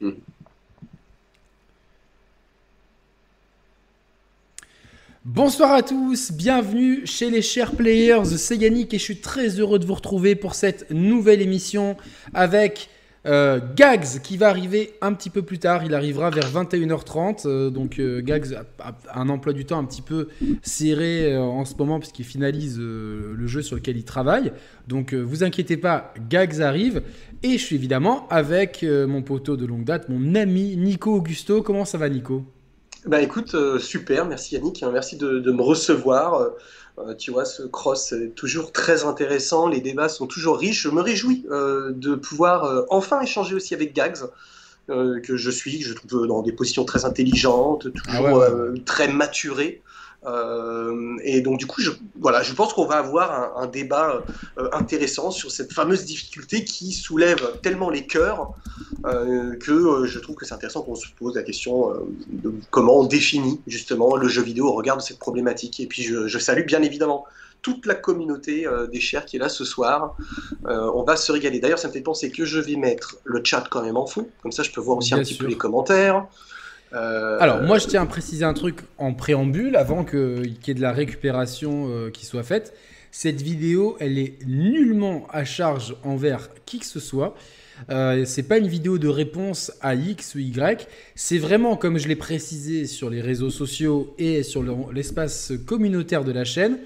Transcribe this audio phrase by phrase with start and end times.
[0.00, 0.10] Mm.
[5.24, 9.78] Bonsoir à tous, bienvenue chez les chers players, c'est Yannick et je suis très heureux
[9.78, 11.96] de vous retrouver pour cette nouvelle émission
[12.32, 12.90] avec
[13.26, 17.70] euh, Gags qui va arriver un petit peu plus tard, il arrivera vers 21h30, euh,
[17.70, 20.28] donc euh, Gags a, un emploi du temps un petit peu
[20.62, 24.52] serré euh, en ce moment puisqu'il finalise le jeu sur lequel il travaille,
[24.86, 27.02] donc vous inquiétez pas, Gags arrive.
[27.42, 31.84] Et je suis évidemment avec mon poteau de longue date, mon ami Nico Augusto, comment
[31.84, 32.44] ça va Nico?
[33.04, 36.50] Bah écoute, super, merci Yannick, hein, merci de me recevoir.
[36.98, 40.82] Euh, tu vois, ce cross est toujours très intéressant, les débats sont toujours riches.
[40.82, 44.18] Je me réjouis euh, de pouvoir euh, enfin échanger aussi avec Gags,
[44.88, 48.50] que je suis, je trouve, dans des positions très intelligentes, toujours Ah ouais, ouais.
[48.50, 49.82] euh, très maturées.
[50.26, 54.24] Euh, et donc du coup, je, voilà, je pense qu'on va avoir un, un débat
[54.58, 58.52] euh, intéressant sur cette fameuse difficulté qui soulève tellement les cœurs
[59.06, 61.92] euh, que je trouve que c'est intéressant qu'on se pose la question
[62.28, 65.78] de comment on définit justement le jeu vidéo au regard de cette problématique.
[65.80, 67.24] Et puis je, je salue bien évidemment
[67.62, 70.16] toute la communauté des chers qui est là ce soir.
[70.64, 71.58] On va se régaler.
[71.58, 74.28] D'ailleurs, ça me fait penser que je vais mettre le chat quand même en fond,
[74.42, 76.26] comme ça je peux voir aussi Bien un petit peu les commentaires.
[76.96, 80.74] Euh, Alors, moi, je tiens à préciser un truc en préambule avant qu'il y ait
[80.74, 82.74] de la récupération euh, qui soit faite.
[83.10, 87.34] Cette vidéo, elle est nullement à charge envers qui que ce soit.
[87.90, 90.88] Euh, c'est pas une vidéo de réponse à X ou Y.
[91.14, 96.24] C'est vraiment, comme je l'ai précisé sur les réseaux sociaux et sur le- l'espace communautaire
[96.24, 96.78] de la chaîne,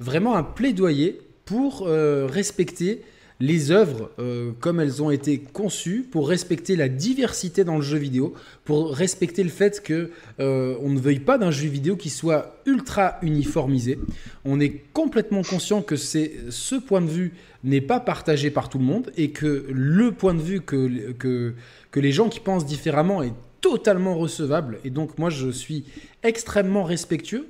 [0.00, 3.02] vraiment un plaidoyer pour euh, respecter
[3.40, 7.98] les œuvres euh, comme elles ont été conçues, pour respecter la diversité dans le jeu
[7.98, 12.10] vidéo, pour respecter le fait que euh, on ne veuille pas d'un jeu vidéo qui
[12.10, 13.98] soit ultra uniformisé.
[14.44, 18.84] On est complètement conscient que ce point de vue n'est pas partagé par tout le
[18.84, 23.32] monde et que le point de vue que, que les gens qui pensent différemment est
[23.60, 24.78] totalement recevable.
[24.84, 25.84] Et donc moi je suis
[26.22, 27.46] extrêmement respectueux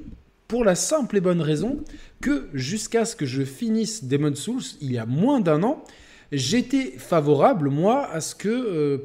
[0.48, 1.84] pour la simple et bonne raison
[2.22, 5.84] que jusqu'à ce que je finisse Demon Souls, il y a moins d'un an,
[6.32, 8.98] j'étais favorable, moi, à ce que, euh,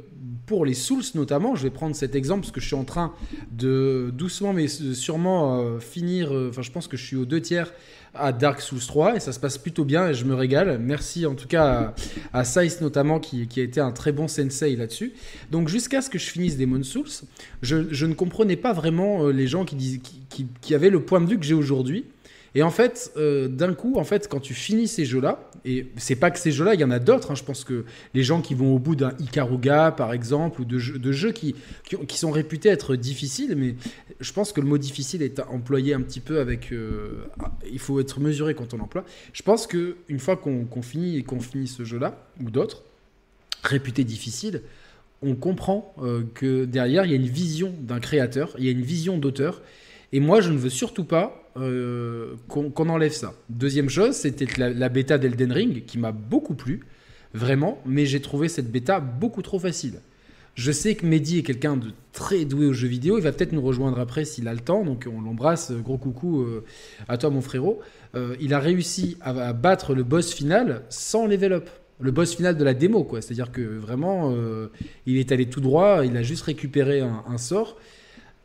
[0.45, 3.13] pour les Souls notamment, je vais prendre cet exemple parce que je suis en train
[3.51, 7.41] de doucement mais sûrement euh, finir, euh, enfin je pense que je suis aux deux
[7.41, 7.73] tiers
[8.13, 10.77] à Dark Souls 3 et ça se passe plutôt bien et je me régale.
[10.79, 11.93] Merci en tout cas
[12.33, 15.13] à, à notamment qui, a été un très bon sensei là-dessus.
[15.51, 17.09] Donc jusqu'à ce que je finisse Demon Souls,
[17.61, 21.45] je, ne comprenais pas vraiment euh, les gens qui avaient le point de vue que
[21.45, 22.05] j'ai aujourd'hui.
[22.55, 26.15] Et en fait, euh, d'un coup, en fait, quand tu finis ces jeux-là, et c'est
[26.15, 27.31] pas que ces jeux-là, il y en a d'autres.
[27.31, 27.83] hein, je pense que
[28.13, 31.95] les gens qui vont au bout d'un Ikaruga, par exemple, ou de jeux, qui, qui,
[31.95, 33.75] ont- qui sont réputés être difficiles, mais
[34.19, 36.71] je pense que le mot difficile est employé un petit peu avec.
[36.71, 37.25] euh,
[37.71, 39.03] il faut être mesuré quand on l'emploie.
[39.33, 42.83] Je pense que une fois qu'on finit qu'on finit ce jeu-là ou d'autres
[43.63, 44.61] réputés difficiles,
[45.21, 48.71] on comprend euh, que derrière il y a une vision d'un créateur, il y a
[48.71, 49.61] une vision d'auteur.
[50.11, 53.33] Et moi, je ne veux surtout pas euh, qu'on enlève ça.
[53.49, 56.81] Deuxième chose, c'était la, bêta d'Elden Ring qui m'a beaucoup plu,
[57.33, 59.99] vraiment, mais j'ai trouvé cette bêta beaucoup trop facile.
[60.55, 63.17] Je sais que Mehdi est quelqu'un de très doué aux jeux vidéo.
[63.17, 64.83] Il va peut-être nous rejoindre après s'il a le temps.
[64.83, 65.71] Donc on l'embrasse.
[65.71, 66.63] Gros coucou euh,
[67.07, 67.79] à toi, mon frérot.
[68.15, 71.69] Euh, il a réussi à, battre le boss final sans level up.
[71.99, 73.21] Le boss final de la démo, quoi.
[73.21, 74.67] C'est-à-dire que vraiment, euh,
[75.07, 76.05] il est allé tout droit.
[76.05, 77.77] Il a juste récupéré un sort.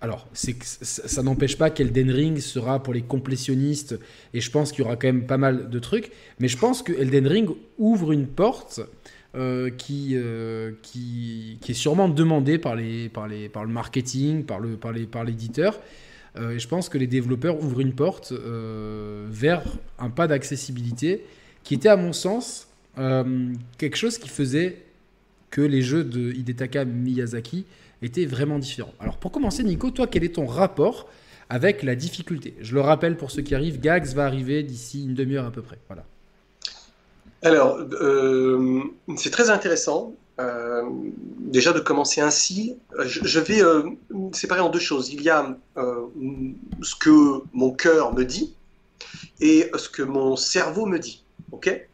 [0.00, 3.98] Alors, ça, n'empêche pas qu'Elden Ring sera pour les complétionnistes,
[4.32, 6.82] et je pense qu'il y aura quand même pas mal de trucs, mais je pense
[6.82, 7.48] que Elden Ring
[7.78, 8.80] ouvre une porte
[9.34, 14.60] euh, qui, euh, qui, est sûrement demandée par, le marketing, par,
[15.24, 15.80] l'éditeur,
[16.36, 19.64] euh, et je pense que les développeurs ouvrent une porte vers
[19.98, 21.24] un pas d'accessibilité
[21.64, 22.68] qui était, à mon sens,
[23.78, 24.82] quelque chose qui faisait
[25.50, 27.64] que les jeux de Hidetaka Miyazaki
[28.02, 28.94] étaient vraiment différents.
[29.00, 31.08] Alors pour commencer, Nico, toi, quel est ton rapport
[31.50, 32.54] avec la difficulté?
[32.60, 35.62] Je le rappelle pour ceux qui arrivent, Gags va arriver d'ici une demi-heure à peu
[35.62, 35.78] près.
[35.88, 36.04] Voilà.
[37.42, 38.82] Alors, euh,
[39.16, 40.14] c'est très intéressant.
[40.40, 40.82] euh,
[41.38, 43.90] déjà de commencer ainsi, je, vais euh,
[44.32, 45.12] séparer en deux choses.
[45.12, 48.54] Il y a ce que mon cœur me dit
[49.40, 51.24] et ce que mon cerveau me dit.
[51.52, 51.86] Ok?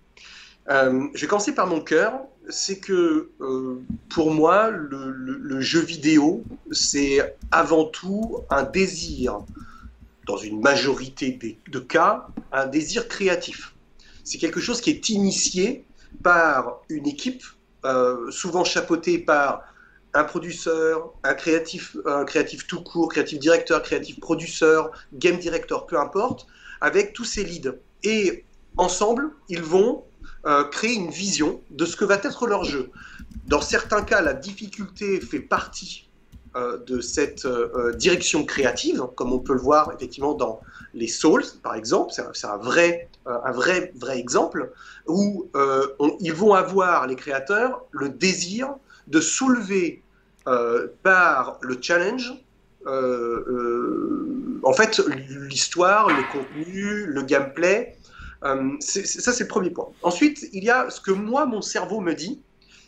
[0.69, 2.21] Je vais commencer par mon cœur.
[2.49, 3.81] C'est que euh,
[4.11, 9.39] pour moi, le, jeu vidéo, c'est avant tout un désir,
[10.27, 13.75] dans une majorité de cas, un désir créatif.
[14.25, 15.85] C'est quelque chose qui est initié
[16.23, 17.43] par une équipe,
[17.85, 19.63] euh, souvent chapeautée par
[20.15, 25.99] un producteur, un créatif, un créatif tout court, créatif directeur, créatif producteur, game director, peu
[25.99, 26.47] importe,
[26.81, 27.75] avec tous ces leads.
[28.05, 28.45] Et
[28.77, 30.05] ensemble, ils vont
[30.71, 32.91] créer une vision de ce que va être leur jeu.
[33.47, 36.09] Dans certains cas, la difficulté fait partie
[36.87, 37.47] de cette
[37.97, 40.61] direction créative, comme on peut le voir effectivement dans
[40.93, 44.71] les Souls, par exemple, c'est un, vrai, un vrai, vrai exemple,
[45.07, 45.49] où
[46.21, 48.75] ils vont avoir, les créateurs, le désir
[49.07, 50.03] de soulever
[51.03, 52.35] par le challenge
[52.87, 55.01] euh, euh, en fait,
[55.49, 57.97] l'histoire, le contenu, le gameplay,
[58.45, 59.89] euh, ça c'est le premier point.
[60.03, 62.43] Ensuite, il y a ce que moi, mon cerveau me dit,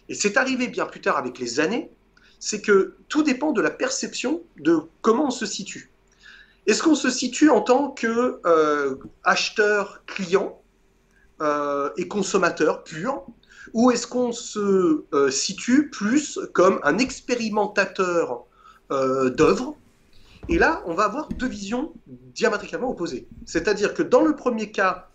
[0.08, 1.90] et c'est arrivé bien plus tard avec les années,
[2.38, 5.90] c'est que tout dépend de la perception de comment on se situe.
[6.66, 8.40] Est-ce qu'on se situe en tant que
[9.24, 10.60] acheteur client
[11.96, 13.24] et consommateur pur,
[13.72, 18.44] ou est-ce qu'on se situe plus comme un expérimentateur
[18.90, 19.76] d'œuvres?
[20.48, 23.26] Et là, on va avoir deux visions diamétralement opposées.
[23.46, 25.08] C'est-à-dire que dans le premier cas,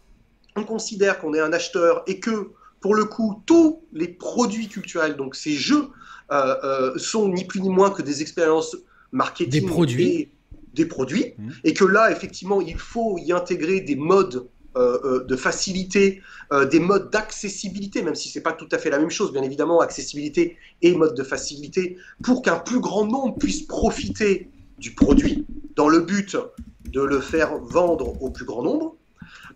[0.56, 5.16] on considère qu'on est un acheteur et que, pour le coup, tous les produits culturels,
[5.16, 5.90] donc ces jeux,
[6.32, 8.78] euh, euh, sont ni plus ni moins que des expériences
[9.12, 10.08] marketing des produits.
[10.08, 10.32] et
[10.74, 11.34] des produits.
[11.38, 11.50] Mmh.
[11.66, 16.22] Et que là, effectivement, il faut y intégrer des modes euh, de facilité,
[16.70, 19.44] des modes d'accessibilité, même si ce n'est pas tout à fait la même chose, bien
[19.44, 25.46] évidemment, accessibilité et mode de facilité, pour qu'un plus grand nombre puisse profiter du produit
[25.76, 26.38] dans le but
[26.86, 28.96] de le faire vendre au plus grand nombre,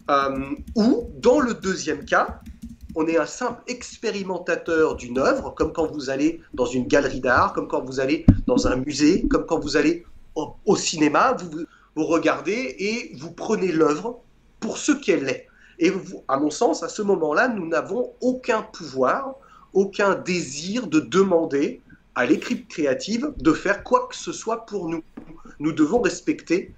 [0.09, 2.39] euh, ou dans le deuxième cas,
[2.95, 7.53] on est un simple expérimentateur d'une œuvre, comme quand vous allez dans une galerie d'art,
[7.53, 10.05] comme quand vous allez dans un musée, comme quand vous allez
[10.35, 11.35] au, cinéma,
[11.95, 14.19] vous, regardez et vous prenez l'œuvre
[14.59, 15.47] pour ce qu'elle est.
[15.79, 15.91] Et
[16.27, 19.35] à mon sens, à ce moment-là, nous n'avons aucun pouvoir,
[19.73, 21.81] aucun désir de demander
[22.15, 25.03] à l'équipe créative de faire quoi que ce soit pour nous.
[25.59, 26.73] Nous devons respecter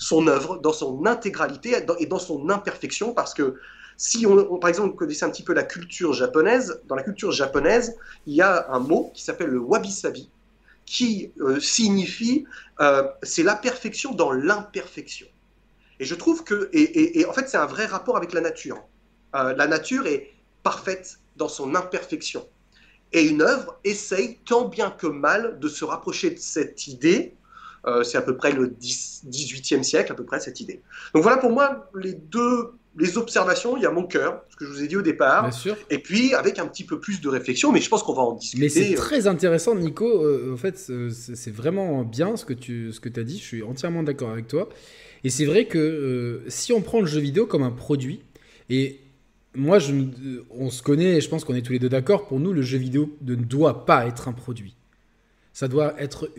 [0.00, 3.60] son œuvre dans son intégralité et dans son imperfection parce que
[3.98, 7.32] si on, par exemple, on connaissait un petit peu la culture japonaise, dans la culture
[7.32, 10.30] japonaise, il y a un mot qui s'appelle le wabi-sabi,
[10.86, 12.46] qui euh, signifie
[12.80, 15.26] euh, c'est la perfection dans l'imperfection.
[15.98, 18.82] Et je trouve que, et, en fait, c'est un vrai rapport avec la nature.
[19.34, 20.32] Euh, la nature est
[20.62, 22.48] parfaite dans son imperfection.
[23.12, 27.34] Et une œuvre essaye tant bien que mal de se rapprocher de cette idée.
[27.86, 30.82] Euh, c'est à peu près le 18e siècle, à peu près, cette idée.
[31.14, 33.76] Donc voilà pour moi les deux les observations.
[33.76, 35.42] Il y a mon cœur, ce que je vous ai dit au départ.
[35.42, 35.76] Bien sûr.
[35.90, 38.34] Et puis avec un petit peu plus de réflexion, mais je pense qu'on va en
[38.34, 38.62] discuter.
[38.62, 38.96] Mais c'est euh.
[38.96, 40.06] très intéressant, Nico.
[40.06, 43.38] Euh, en fait, c'est vraiment bien ce que tu ce que as dit.
[43.38, 44.68] Je suis entièrement d'accord avec toi.
[45.22, 48.22] Et c'est vrai que si on prend le jeu vidéo comme un produit,
[48.70, 49.00] et
[49.54, 49.92] moi, je,
[50.50, 52.26] on se connaît et je pense qu'on est tous les deux d'accord.
[52.26, 54.76] Pour nous, le jeu vidéo ne doit pas être un produit.
[55.52, 56.30] Ça doit être,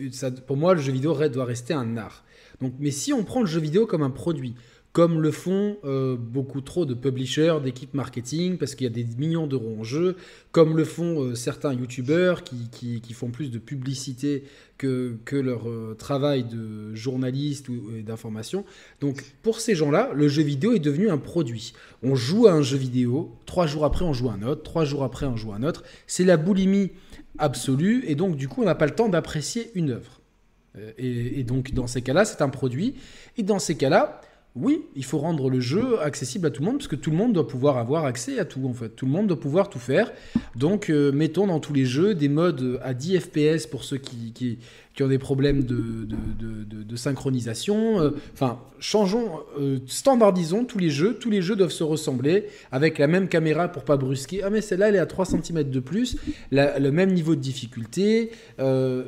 [0.46, 2.24] pour moi, le jeu vidéo doit rester un art.
[2.60, 4.54] Donc, mais si on prend le jeu vidéo comme un produit,
[4.92, 9.06] comme le font euh, beaucoup trop de publishers, d'équipes marketing, parce qu'il y a des
[9.16, 10.16] millions d'euros en jeu,
[10.52, 14.44] comme le font euh, certains youtubeurs qui, font plus de publicité
[14.76, 18.66] que, que leur euh, travail de journaliste ou d'information.
[19.00, 21.72] Donc pour ces gens-là, le jeu vidéo est devenu un produit.
[22.02, 24.84] On joue à un jeu vidéo, trois jours après on joue à un autre, trois
[24.84, 25.84] jours après on joue à un autre.
[26.06, 26.90] C'est la boulimie
[27.38, 30.20] absolue, et donc du coup on n'a pas le temps d'apprécier une œuvre.
[30.96, 32.94] Et, et donc dans ces cas-là, c'est un produit.
[33.36, 34.22] Et dans ces cas-là,
[34.54, 37.16] oui, il faut rendre le jeu accessible à tout le monde, parce que tout le
[37.16, 38.90] monde doit pouvoir avoir accès à tout, en fait.
[38.90, 40.12] Tout le monde doit pouvoir tout faire.
[40.56, 44.58] Donc, euh, mettons dans tous les jeux des modes à 10 FPS pour ceux qui,
[44.94, 48.00] qui ont des problèmes de, synchronisation.
[48.00, 51.14] Euh, enfin, changeons, euh, standardisons tous les jeux.
[51.14, 54.42] Tous les jeux doivent se ressembler avec la même caméra pour pas brusquer.
[54.42, 56.18] Ah, mais celle-là, elle est à 3 cm de plus,
[56.50, 58.30] le même niveau de difficulté.
[58.60, 59.04] Euh,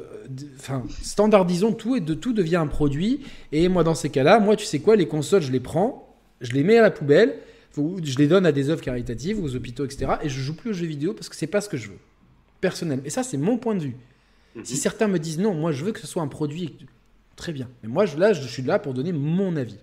[0.58, 3.20] enfin, standardisons tout et de tout devient un produit.
[3.52, 6.52] Et moi, dans ces cas-là, moi, tu sais quoi, les consoles, je les prends, je
[6.52, 7.36] les mets à la poubelle,
[7.76, 10.12] je les donne à des œuvres caritatives, aux hôpitaux, etc.
[10.22, 11.98] Et je joue plus aux jeux vidéo parce que c'est pas ce que je veux.
[12.62, 13.02] Personnel.
[13.04, 13.96] Et ça, c'est mon point de vue.
[14.62, 16.76] Si certains me disent non, moi je veux que ce soit un produit,
[17.36, 17.68] très bien.
[17.82, 19.78] Mais moi je, là, je suis là pour donner mon avis.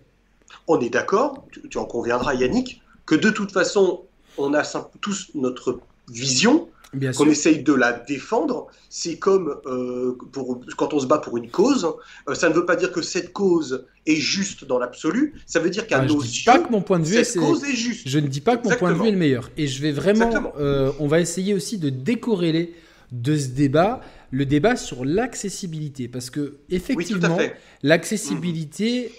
[0.67, 4.03] On est d'accord, tu, en conviendras Yannick, que de toute façon,
[4.37, 4.63] on a
[5.01, 6.69] tous notre vision,
[7.15, 8.67] qu'on essaye de la défendre.
[8.89, 11.87] C'est comme euh, pour, quand on se bat pour une cause,
[12.27, 15.69] euh, ça ne veut pas dire que cette cause est juste dans l'absolu, ça veut
[15.69, 18.07] dire qu'à ah, nos yeux, pas que mon point de vue cette cause est juste.
[18.07, 19.49] Je ne dis pas que mon point de vue est le meilleur.
[19.57, 22.73] Et je vais vraiment, euh, on va essayer aussi de décorréler
[23.11, 24.01] de ce débat
[24.31, 26.07] le débat sur l'accessibilité.
[26.07, 27.37] Parce que, effectivement,
[27.83, 29.11] l'accessibilité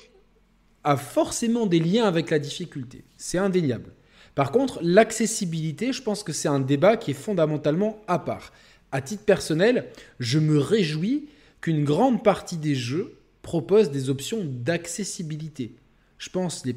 [0.85, 3.05] a forcément des liens avec la difficulté.
[3.17, 3.93] C'est indéniable.
[4.35, 8.53] Par contre, l'accessibilité, je pense que c'est un débat qui est fondamentalement à part.
[8.91, 9.87] À titre personnel,
[10.19, 11.29] je me réjouis
[11.61, 15.75] qu'une grande partie des jeux proposent des options d'accessibilité.
[16.23, 16.73] Je pense, les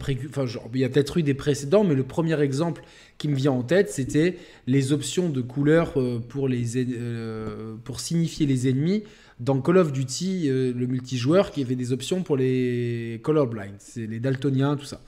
[0.74, 2.82] il y a peut-être eu des précédents, mais le premier exemple
[3.20, 8.68] qui me vient en tête, c'était les options de couleurs euh, euh, pour signifier les
[8.68, 9.04] ennemis
[9.40, 14.08] dans Call of Duty, euh, le multijoueur, qui avait des options pour les colorblind, c'est
[14.08, 15.00] les daltoniens, tout ça.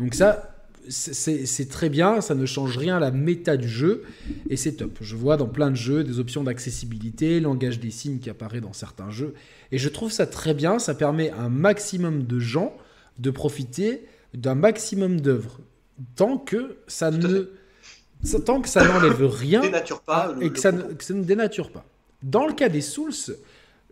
[0.00, 0.56] Donc ça,
[0.88, 4.02] c'est très bien, ça ne change rien à la méta du jeu,
[4.50, 4.98] et c'est top.
[5.02, 8.72] Je vois dans plein de jeux des options d'accessibilité, langage des signes qui apparaît dans
[8.72, 9.34] certains jeux,
[9.70, 12.76] et je trouve ça très bien, ça permet à un maximum de gens
[13.18, 15.60] de profiter d'un maximum d'œuvres.
[16.16, 17.50] Tant que ça ne.
[18.44, 19.62] Tant que ça n'enlève rien
[20.06, 21.84] pas et que, ça ne, dénature pas.
[22.22, 23.12] Dans le cas des Souls,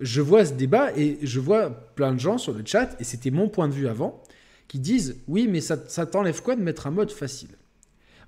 [0.00, 3.30] je vois ce débat et je vois plein de gens sur le chat, et c'était
[3.30, 4.22] mon point de vue avant,
[4.68, 7.50] qui disent oui, mais ça, t'enlève quoi de mettre un mode facile?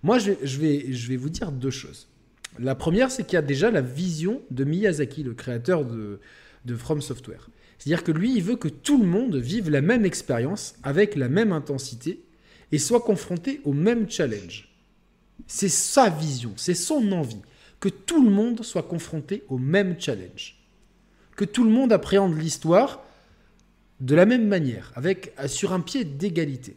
[0.03, 2.09] Moi, je, vais, je vais vous dire deux choses.
[2.59, 6.21] La première, c'est qu'il y a déjà la vision de Miyazaki, le créateur de,
[6.67, 7.49] de From Software.
[7.79, 11.29] C'est-à-dire que lui, il veut que tout le monde vive la même expérience avec la
[11.29, 12.25] même intensité
[12.73, 14.69] et soit confronté au même challenge.
[15.47, 17.43] C'est sa vision, c'est son envie,
[17.81, 20.57] que tout le monde soit confronté au même challenge.
[21.37, 23.03] Que tout le monde appréhende l'histoire
[24.01, 26.77] de la même manière, avec, sur un pied d'égalité.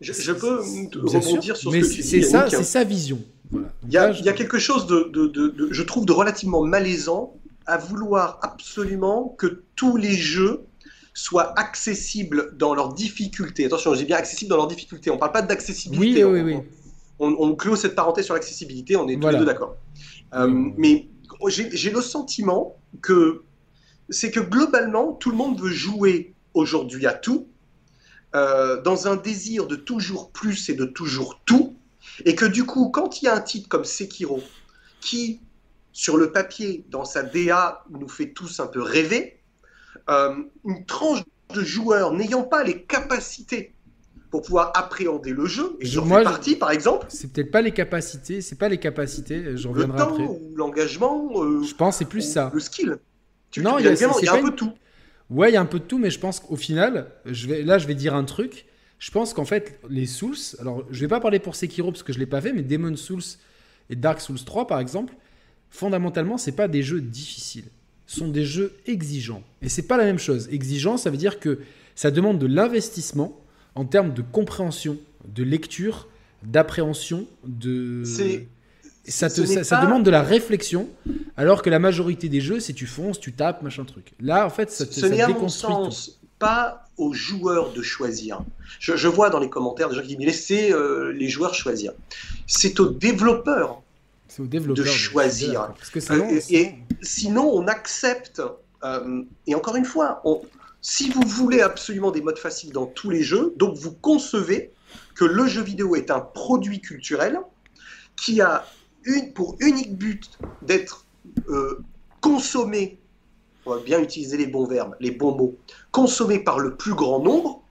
[0.00, 0.60] Je, peux
[0.94, 2.02] rebondir sur ce que tu dis.
[2.02, 3.20] C'est ça, c'est sa vision.
[3.52, 7.34] Il, y a, quelque chose de, je trouve, de relativement malaisant
[7.68, 10.64] à vouloir absolument que tous les jeux
[11.12, 13.66] soient accessibles dans leur difficulté.
[13.66, 15.10] Attention, j'ai bien accessible dans leur difficulté.
[15.10, 16.24] On ne parle pas d'accessibilité.
[16.24, 16.62] Oui, oui, oui.
[17.18, 19.76] On, on, clôt cette parenthèse sur l'accessibilité, on est tous les deux d'accord.
[20.34, 21.08] Euh, mais
[21.48, 23.42] j'ai le sentiment que
[24.08, 27.48] c'est que globalement, tout le monde veut jouer aujourd'hui à tout,
[28.34, 31.76] euh, dans un désir de toujours plus et de toujours tout,
[32.24, 34.40] et que du coup, quand il y a un titre comme Sekiro,
[35.00, 35.40] qui
[35.92, 39.40] sur le papier, dans sa DA, nous fait tous un peu rêver,
[40.08, 41.22] euh, une tranche
[41.54, 43.74] de joueurs n'ayant pas les capacités
[44.30, 47.06] pour pouvoir appréhender le jeu, et j'en fais partie par exemple.
[47.08, 50.18] C'est peut-être pas les capacités, c'est pas les capacités, j'en reviendrai après.
[50.18, 51.30] Le temps ou l'engagement.
[51.42, 52.50] Euh, je pense c'est plus ça.
[52.52, 52.98] Le skill.
[53.56, 54.72] non, il y a, un peu de tout.
[55.30, 57.62] Ouais, il y a un peu de tout, mais je pense qu'au final, je vais,
[57.62, 58.66] là je vais dire un truc.
[58.98, 62.12] Je pense qu'en fait, les Souls, alors je vais pas parler pour Sekiro parce que
[62.12, 63.22] je l'ai pas fait, mais Demon Souls
[63.90, 65.14] et Dark Souls 3 par exemple,
[65.70, 67.68] fondamentalement, c'est pas des jeux difficiles.
[68.06, 69.42] Ce sont des jeux exigeants.
[69.60, 70.48] Et c'est pas la même chose.
[70.50, 71.60] Exigeant, ça veut dire que
[71.94, 73.38] ça demande de l'investissement
[73.74, 74.96] en termes de compréhension,
[75.26, 76.08] de lecture,
[76.42, 78.02] d'appréhension, de.
[79.06, 80.86] Ça, ça, demande de la réflexion,
[81.36, 84.12] alors que la majorité des jeux, c'est tu fonces, tu tapes, machin truc.
[84.20, 88.42] Là, en fait, ça, ce n'est à mon sens pas aux joueurs de choisir.
[88.78, 91.92] Je, vois dans les commentaires des gens qui disent laissez euh, les joueurs choisir.
[92.46, 93.82] C'est aux développeurs
[94.38, 95.72] de choisir.
[96.10, 98.42] Euh, et, sinon, on accepte.
[98.84, 100.22] Euh, et encore une fois,
[100.80, 104.72] si vous voulez absolument des modes faciles dans tous les jeux, donc vous concevez
[105.14, 107.40] que le jeu vidéo est un produit culturel
[108.16, 108.64] qui a
[109.04, 111.04] une, pour unique but d'être
[111.48, 111.80] euh,
[112.20, 112.98] consommé,
[113.66, 115.56] on va bien utiliser les bons verbes, les bons mots,
[115.90, 117.62] consommé par le plus grand nombre,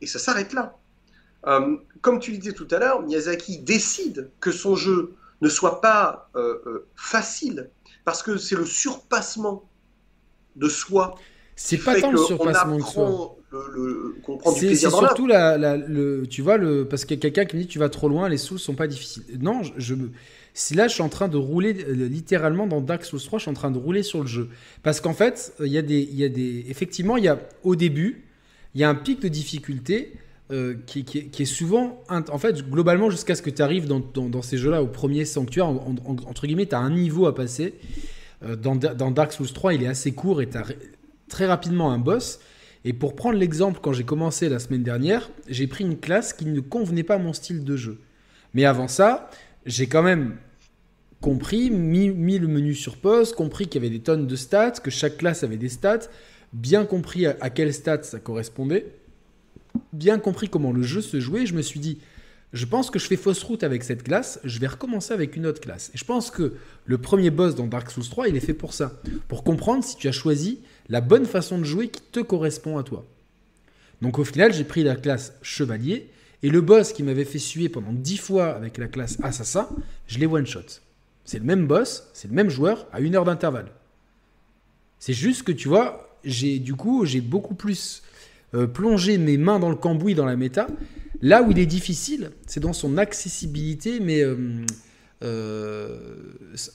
[0.00, 0.76] et ça s'arrête là.
[2.00, 6.58] comme tu disais tout à l'heure, Miyazaki décide que son jeu ne soit pas euh,
[6.66, 7.68] euh, facile,
[8.04, 9.68] parce que c'est le surpassement
[10.56, 11.16] de soi.
[11.56, 13.36] C'est pas tant le surpassement de soi.
[14.56, 17.66] C'est surtout la, le, tu vois, le, parce qu'il y a quelqu'un qui me dit
[17.66, 19.24] tu vas trop loin, les souls sont pas difficiles.
[19.40, 20.10] Non, je, me,
[20.54, 23.42] si là je suis en train de rouler euh, littéralement dans Dark Souls 3, je
[23.42, 24.48] suis en train de rouler sur le jeu,
[24.82, 27.38] parce qu'en fait, il y a des, il y a des, effectivement, il y a
[27.64, 28.24] au début,
[28.74, 30.14] il y a un pic de difficulté
[30.52, 31.00] euh, qui,
[31.38, 35.24] est souvent, en fait, globalement, jusqu'à ce que tu arrives dans, ces jeux-là au premier
[35.24, 37.72] sanctuaire, entre guillemets, tu as un niveau à passer.
[38.44, 40.64] Euh, dans, Dark Souls 3, il est assez court et tu as
[41.30, 42.38] très rapidement un boss.
[42.84, 46.44] Et pour prendre l'exemple, quand j'ai commencé la semaine dernière, j'ai pris une classe qui
[46.44, 48.00] ne convenait pas à mon style de jeu.
[48.52, 49.30] Mais avant ça,
[49.64, 50.36] j'ai quand même
[51.22, 54.90] compris, mis, le menu sur pause, compris qu'il y avait des tonnes de stats, que
[54.90, 56.10] chaque classe avait des stats,
[56.52, 58.86] bien compris à, à quelles stats ça correspondait
[59.92, 61.98] bien compris comment le jeu se jouait, je me suis dit,
[62.52, 65.46] je pense que je fais fausse route avec cette classe, je vais recommencer avec une
[65.46, 65.90] autre classe.
[65.94, 68.74] Et je pense que le premier boss dans Dark Souls 3, il est fait pour
[68.74, 68.92] ça.
[69.28, 72.82] Pour comprendre si tu as choisi la bonne façon de jouer qui te correspond à
[72.82, 73.06] toi.
[74.02, 76.10] Donc au final, j'ai pris la classe chevalier,
[76.42, 79.68] et le boss qui m'avait fait suer pendant 10 fois avec la classe assassin,
[80.08, 80.80] je l'ai one-shot.
[81.24, 83.70] C'est le même boss, c'est le même joueur, à une heure d'intervalle.
[84.98, 88.02] C'est juste que tu vois, j'ai du coup, j'ai beaucoup plus
[88.54, 90.66] euh, plonger mes mains dans le cambouis dans la méta.
[91.22, 94.36] Là où il est difficile, c'est dans son accessibilité, mais euh,
[95.22, 95.98] euh,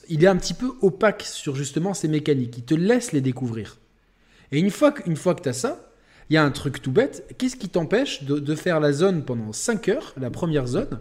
[0.08, 2.58] il est un petit peu opaque sur justement ces mécaniques.
[2.58, 3.78] Il te laisse les découvrir.
[4.50, 5.92] Et une fois que, fois que tu as ça,
[6.30, 7.32] il y a un truc tout bête.
[7.38, 10.98] Qu'est-ce qui t'empêche de, faire la zone pendant 5 heures, la première zone,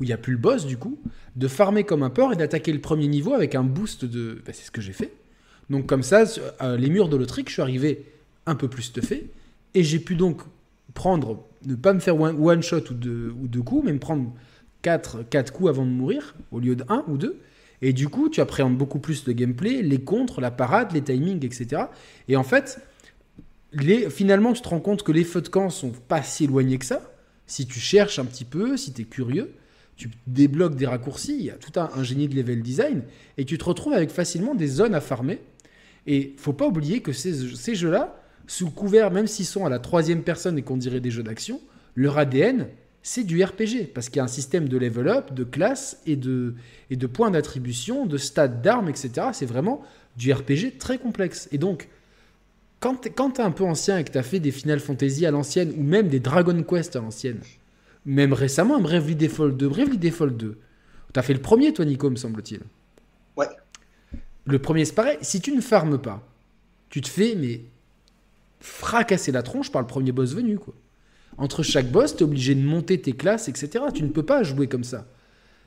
[0.00, 0.98] où il n'y a plus le boss du coup,
[1.36, 4.42] de farmer comme un porc et d'attaquer le premier niveau avec un boost de.
[4.44, 5.12] Bah, c'est ce que j'ai fait.
[5.70, 6.24] Donc comme ça,
[6.76, 8.04] les murs de l'Autriche, je suis arrivé
[8.46, 9.30] un peu plus stuffé.
[9.76, 10.40] Et j'ai pu donc
[10.94, 14.32] prendre, ne pas me faire one, shot ou deux, ou deux coups, mais me prendre
[14.80, 17.38] 4, quatre coups avant de mourir, au lieu de 1 ou 2.
[17.82, 21.44] Et du coup, tu appréhendes beaucoup plus le gameplay, les contres, la parade, les timings,
[21.44, 21.82] etc.
[22.26, 22.80] Et en fait,
[24.08, 26.86] finalement, tu te rends compte que les feux de camp sont pas si éloignés que
[26.86, 27.12] ça.
[27.46, 29.52] Si tu cherches un petit peu, si tu es curieux,
[29.96, 33.02] tu débloques des raccourcis, il y a tout un, génie de level design,
[33.36, 35.38] et tu te retrouves avec facilement des zones à farmer.
[36.06, 40.22] Et faut pas oublier que ces jeux-là, sous couvert, même s'ils sont à la troisième
[40.22, 41.60] personne et qu'on dirait des jeux d'action,
[41.94, 42.68] leur ADN,
[43.02, 46.16] c'est du RPG, parce qu'il y a un système de level up, de classe et
[46.16, 46.54] de,
[46.90, 49.28] et de points d'attribution, de stades d'armes, etc.
[49.32, 49.82] C'est vraiment
[50.16, 51.48] du RPG très complexe.
[51.52, 51.88] Et donc,
[52.80, 55.30] quand tu es un peu ancien et que tu as fait des Final Fantasy à
[55.30, 57.40] l'ancienne, ou même des Dragon Quest à l'ancienne,
[58.04, 60.58] même récemment, un Bravely Default 2, Bravely Default 2,
[61.12, 62.60] tu as fait le premier, toi, Nico, me semble-t-il.
[63.36, 63.48] Ouais.
[64.46, 65.18] Le premier, c'est pareil.
[65.22, 66.26] Si tu ne farmes pas,
[66.90, 67.62] tu te fais, mais
[68.66, 70.74] fracasser la tronche par le premier boss venu, quoi.
[71.38, 73.84] Entre chaque boss, tu es obligé de monter tes classes, etc.
[73.94, 75.06] Tu ne peux pas jouer comme ça.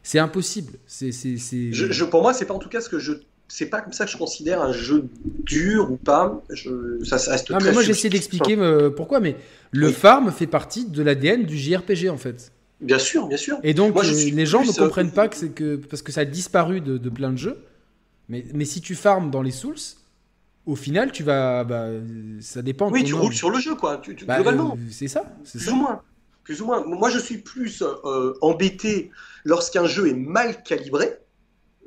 [0.04, 0.74] C'est impossible.
[0.88, 3.14] C'est, Je, pour moi, c'est pas en tout cas ce que je.
[3.48, 5.06] C'est pas comme ça que je considère un jeu
[5.44, 6.44] dur ou pas.
[6.52, 9.36] Je, ça, reste non, mais moi, j'essaie d'expliquer euh, pourquoi, mais
[9.72, 12.52] le farm fait partie de l'ADN du JRPG en fait.
[12.82, 13.60] Bien sûr, bien sûr.
[13.64, 15.78] Et donc, euh, les gens ne euh, comprennent pas que c'est que.
[15.78, 17.58] Parce que ça a disparu de, de plein de jeux.
[18.30, 19.76] Mais, mais si tu farmes dans les Souls,
[20.70, 21.64] au final, tu vas.
[21.64, 21.88] Bah,
[22.40, 22.92] ça dépend.
[22.92, 24.02] Oui, tu roules sur le jeu, quoi.
[24.28, 24.76] Bah, globalement.
[24.78, 25.24] Euh, c'est ça.
[25.44, 26.02] Plus ou moins.
[26.44, 26.86] Plus ou moins.
[26.86, 29.12] Moi, je suis plus euh, embêté
[29.46, 31.18] lorsqu'un jeu est mal calibré.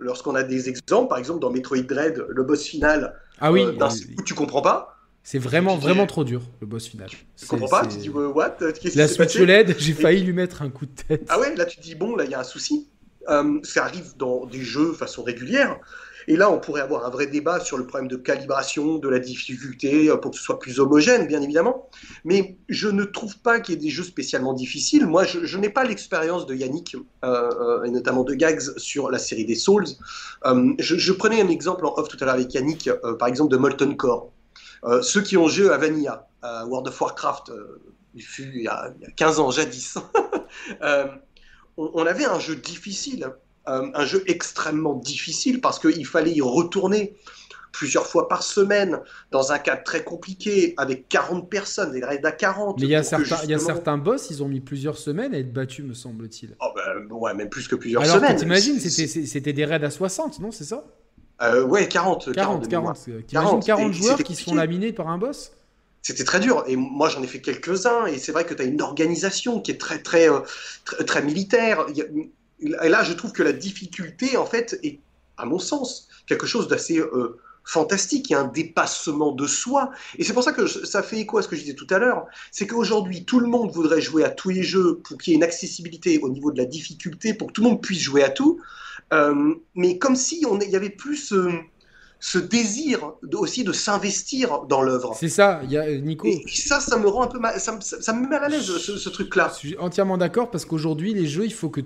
[0.01, 3.89] Lorsqu'on a des exemples, par exemple dans Metroid Dread, le boss final, ah oui, euh,
[4.25, 4.99] tu comprends pas.
[5.23, 7.09] C'est vraiment, vraiment trop dur, le boss final.
[7.37, 8.57] Tu comprends pas, tu dis what?
[8.97, 11.25] La Switch LED, j'ai failli lui mettre un coup de tête.
[11.29, 12.89] Ah ouais, là tu te dis bon, là il y a un souci.
[13.29, 15.79] ça arrive dans des jeux façon régulière.
[16.29, 19.19] Et là, on pourrait avoir un vrai débat sur le problème de calibration, de la
[19.19, 21.88] difficulté, euh, pour que ce soit plus homogène, bien évidemment.
[22.25, 25.06] Mais je ne trouve pas qu'il y ait des jeux spécialement difficiles.
[25.06, 29.19] Moi, je, n'ai pas l'expérience de Yannick, euh, euh, et notamment de Gags, sur la
[29.19, 29.87] série des Souls.
[30.45, 33.97] je, prenais un exemple en off tout à l'heure avec Yannick, par exemple, de Molten
[33.97, 34.32] Core.
[35.02, 37.52] ceux qui ont joué à Vanilla, à World of Warcraft,
[38.15, 39.99] il fut il y, a, 15 ans, jadis,
[41.76, 43.32] on, avait un jeu difficile
[43.69, 47.15] euh, un jeu extrêmement difficile parce qu'il fallait y retourner
[47.73, 52.33] plusieurs fois par semaine dans un cadre très compliqué avec 40 personnes, des raids à
[52.33, 52.79] 40.
[52.79, 55.35] Mais il y, a certains, il y a certains boss, ils ont mis plusieurs semaines
[55.35, 56.55] à être battus, me semble-t-il.
[56.61, 58.37] Oh ben, ouais, même plus que plusieurs Alors semaines.
[58.37, 60.85] t'imagines, c'était des raids à 60, non C'est ça?
[61.43, 62.33] Euh, Ouais, 40.
[62.33, 62.99] 40, 40.
[63.27, 65.53] 40, 40 joueurs qui se font laminer par un boss?
[66.03, 66.65] C'était très dur.
[66.67, 68.07] Et moi, j'en ai fait quelques-uns.
[68.07, 70.41] Et c'est vrai que tu as une organisation qui est très, très, euh,
[70.85, 71.87] très, très, militaire.
[72.63, 75.01] Et là, je trouve que la difficulté, en fait, est,
[75.37, 78.31] à mon sens, quelque chose d'assez euh, fantastique.
[78.31, 79.91] Il y a un dépassement de soi.
[80.19, 81.99] Et c'est pour ça que ça fait écho à ce que je disais tout à
[81.99, 82.27] l'heure.
[82.51, 85.39] C'est qu'aujourd'hui, tout le monde voudrait jouer à tous les jeux pour qu'il y ait
[85.39, 88.31] une accessibilité au niveau de la difficulté, pour que tout le monde puisse jouer à
[88.31, 88.61] tout.
[89.13, 91.35] Euh, mais comme si il y avait plus
[92.25, 95.13] ce désir aussi de s'investir dans l'œuvre.
[95.19, 96.25] C'est ça, il y a Nico.
[96.29, 99.09] Et ça, ça me rend un peu mal, ça, me met mal à l'aise ce,
[99.09, 99.51] truc-là.
[99.53, 101.81] Je suis entièrement d'accord parce qu'aujourd'hui, les jeux, il faut que.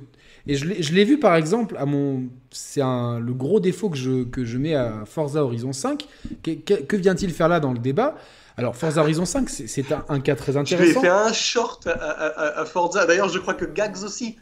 [0.46, 2.24] Et je l'ai vu par exemple à mon.
[2.50, 6.06] C'est le gros défaut que je, que je mets à Forza Horizon 5.
[6.42, 8.16] que, que vient-il faire là dans le débat?
[8.58, 10.88] Alors, Forza Horizon 5, c'est un, cas très intéressant.
[10.88, 13.04] Je vais faire un short à, Forza.
[13.04, 14.36] D'ailleurs, je crois que Gags aussi.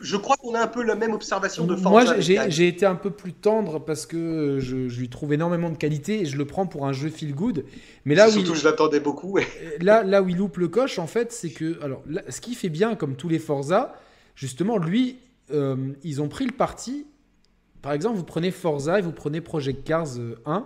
[0.00, 2.14] je crois qu'on a un peu la même observation de Forza.
[2.14, 6.22] Moi, j'ai été un peu plus tendre parce que je, lui trouve énormément de qualité
[6.22, 7.64] et je le prends pour un jeu feel good.
[8.04, 9.38] Mais là Surtout, où je l'attendais beaucoup.
[9.80, 11.80] là, là où il loupe le coche, en fait, c'est que.
[11.84, 13.94] Alors, ce qui fait bien, comme tous les Forza,
[14.38, 15.18] justement, lui,
[15.50, 17.06] euh, ils ont pris le parti.
[17.82, 20.56] Par exemple, vous prenez Forza et vous prenez Project Cars 1.
[20.56, 20.62] Euh,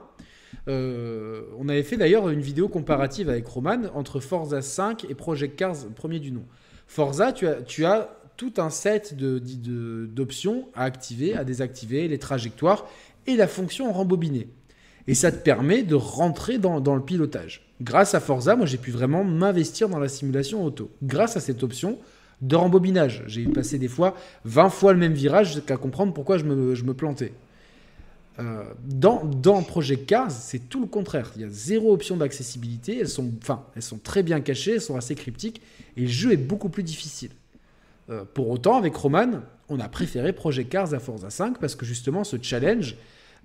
[0.68, 5.56] euh, on avait fait d'ailleurs une vidéo comparative avec Roman entre Forza 5 et Project
[5.56, 6.44] Cars, premier du nom.
[6.86, 12.86] Forza, tu as, tout un set d'options à activer, à désactiver, les trajectoires
[13.26, 14.48] et la fonction rembobiner.
[15.06, 17.66] Et ça te permet de rentrer dans, dans le pilotage.
[17.80, 20.90] Grâce à Forza, moi j'ai pu vraiment m'investir dans la simulation auto.
[21.02, 21.98] Grâce à cette option
[22.42, 23.22] de rembobinage.
[23.26, 26.84] J'ai passé des fois 20 fois le même virage jusqu'à comprendre pourquoi je me, je
[26.84, 27.32] me plantais.
[28.38, 31.30] Euh, dans, dans Project Cars, c'est tout le contraire.
[31.36, 32.98] Il y a zéro option d'accessibilité.
[32.98, 35.60] Elles sont, enfin, elles sont très bien cachées, elles sont assez cryptiques,
[35.96, 37.30] et le jeu est beaucoup plus difficile.
[38.10, 41.86] Euh, pour autant, avec Roman, on a préféré Project Cars à Forza 5 parce que
[41.86, 42.96] justement, ce challenge,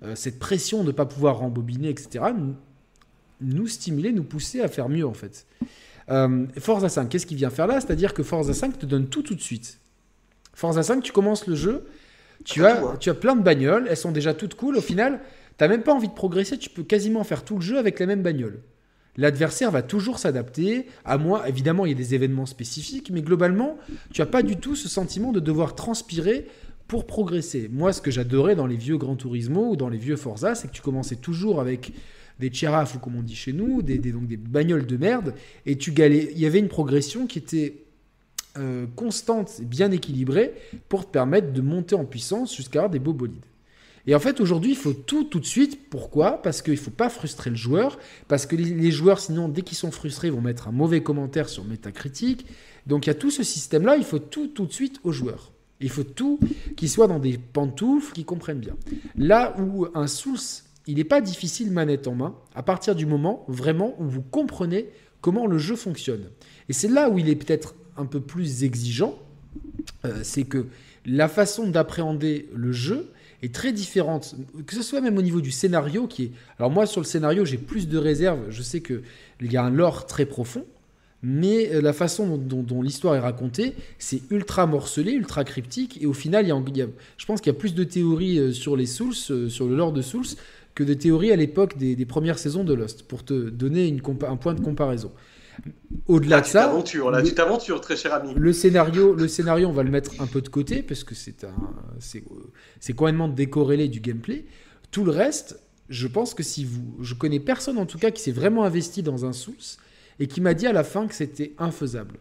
[0.02, 2.54] euh, cette pression de ne pas pouvoir rembobiner, etc., nous,
[3.40, 5.46] nous stimulait, nous poussait à faire mieux en fait.
[6.10, 7.80] Euh, Forza 5, qu'est-ce qu'il vient faire là?
[7.80, 9.78] C'est-à-dire que Forza 5 te donne tout tout de suite.
[10.54, 11.86] Forza 5, tu commences le jeu,
[12.44, 12.96] tu as, hein.
[12.98, 14.76] tu as plein de bagnoles, elles sont déjà toutes cool.
[14.76, 15.20] Au final,
[15.56, 18.00] tu n'as même pas envie de progresser, tu peux quasiment faire tout le jeu avec
[18.00, 18.60] les mêmes bagnoles.
[19.16, 23.76] L'adversaire va toujours s'adapter, à moins, évidemment, il y a des événements spécifiques, mais globalement,
[24.12, 26.46] tu n'as pas du tout ce sentiment de devoir transpirer
[26.86, 27.68] pour progresser.
[27.70, 30.68] Moi, ce que j'adorais dans les vieux Gran Turismo ou dans les vieux Forza, c'est
[30.68, 31.92] que tu commençais toujours avec
[32.38, 35.34] des tchérafs, ou comme on dit chez nous, des, donc des bagnoles de merde,
[35.66, 36.30] et tu galais.
[36.32, 37.84] Il y avait une progression qui était
[38.56, 40.54] euh, constante et bien équilibrée
[40.88, 43.44] pour te permettre de monter en puissance jusqu'à avoir des beaux bolides.
[44.06, 45.90] Et en fait, aujourd'hui, il faut tout tout de suite.
[45.90, 46.40] Pourquoi?
[46.40, 47.98] Parce qu'il ne faut pas frustrer le joueur.
[48.26, 51.50] Parce que les, les joueurs, sinon, dès qu'ils sont frustrés, vont mettre un mauvais commentaire
[51.50, 52.46] sur Metacritic.
[52.86, 53.96] Donc, il y a tout ce système-là.
[53.98, 55.52] Il faut tout tout de suite aux joueurs.
[55.80, 56.40] Il faut tout
[56.76, 58.76] qu'ils soient dans des pantoufles, qu'ils comprennent bien.
[59.16, 60.38] Là où un Souls,
[60.88, 64.86] il n'est pas difficile manette en main, à partir du moment vraiment où vous comprenez
[65.20, 66.24] comment le jeu fonctionne.
[66.70, 69.18] Et c'est là où il est peut-être un peu plus exigeant,
[70.06, 70.66] euh, c'est que
[71.04, 73.10] la façon d'appréhender le jeu
[73.42, 74.34] est très différente,
[74.66, 76.32] que ce soit même au niveau du scénario qui est...
[76.58, 79.02] Alors moi sur le scénario j'ai plus de réserves, je sais qu'il
[79.42, 80.64] y a un lore très profond,
[81.22, 86.12] mais euh, la façon dont, l'histoire est racontée, c'est ultra morcelé, ultra cryptique, et au
[86.12, 88.86] final, il y a, je pense qu'il y a plus de théories euh, sur les
[88.86, 90.26] Souls, sur le lore de Souls,
[90.78, 94.00] que de théories à l'époque des, des premières saisons de Lost, pour te donner une
[94.28, 95.10] un point de comparaison.
[96.06, 98.32] Au-delà Là, de ça, t'aventures, là, tu t'aventures, très cher ami.
[98.36, 101.42] le scénario, le scénario, on va le mettre un peu de côté parce que c'est
[101.42, 102.22] un, c'est,
[102.78, 104.44] c'est complètement décorrélé du gameplay.
[104.92, 108.22] Tout le reste, je pense que si vous, je connais personne en tout cas qui
[108.22, 109.56] s'est vraiment investi dans un Souls
[110.20, 112.20] et qui m'a dit à la fin que c'était infaisable.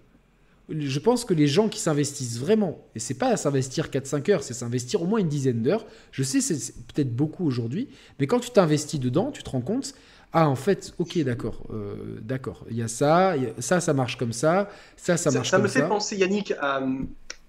[0.69, 4.53] Je pense que les gens qui s'investissent vraiment, et c'est pas s'investir 4-5 heures, c'est
[4.53, 5.85] s'investir au moins une dizaine d'heures.
[6.11, 7.87] Je sais, c'est, peut-être beaucoup aujourd'hui,
[8.19, 9.93] mais quand tu t'investis dedans, tu te rends compte,
[10.33, 13.79] ah en fait, ok, d'accord, euh, d'accord, il y a ça, il y a- ça,
[13.79, 15.85] ça marche comme ça, ça, ça Ça, marche ça comme me fait ça.
[15.85, 16.81] penser, Yannick, à,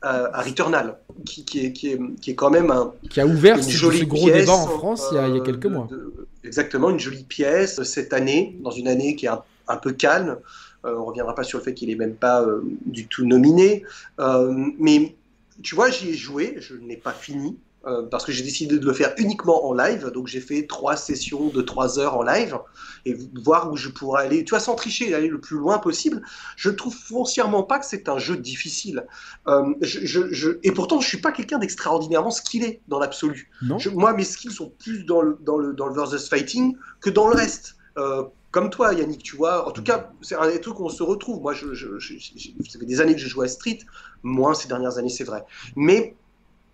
[0.00, 3.26] à, à Returnal, qui, qui, est, qui, est, qui est quand même un, qui a
[3.26, 5.38] ouvert une ce, jolie ce gros pièce, débat en France il y a, il y
[5.38, 5.88] a euh, quelques de- mois.
[5.90, 9.92] de- exactement, une jolie pièce cette année, dans une année qui est un, un peu
[9.92, 10.38] calme.
[10.84, 13.84] Euh, on reviendra pas sur le fait qu'il est même pas euh, du tout nominé.
[14.20, 15.16] Euh, mais
[15.62, 17.58] tu vois, j'y ai joué, je n'ai pas fini.
[17.86, 20.96] euh, parce que j'ai décidé de le faire uniquement en live, donc j'ai fait trois
[20.96, 22.58] sessions de trois heures en live
[23.06, 26.20] et voir où je pourrais aller, tu vois, sans tricher, aller le plus loin possible.
[26.56, 29.06] Je ne trouve foncièrement pas que c'est un jeu difficile.
[29.46, 33.48] Euh, je, je- je- et pourtant, je suis pas quelqu'un d'extraordinairement skillé dans l'absolu.
[33.94, 37.28] Moi, mes skills sont plus dans le, dans le, dans le versus fighting que dans
[37.28, 37.76] le reste.
[37.96, 39.68] Euh, comme toi, Yannick, tu vois.
[39.68, 41.40] En tout cas, c'est un des trucs où on se retrouve.
[41.42, 43.78] Moi, je, je, je- j'ai- ça fait des années que je joue à Street,
[44.22, 45.44] moins ces dernières années, c'est vrai.
[45.76, 46.14] Mais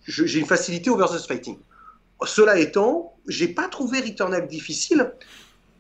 [0.07, 1.59] j'ai une facilité au versus fighting.
[2.25, 5.13] Cela étant, j'ai pas trouvé Returnal difficile.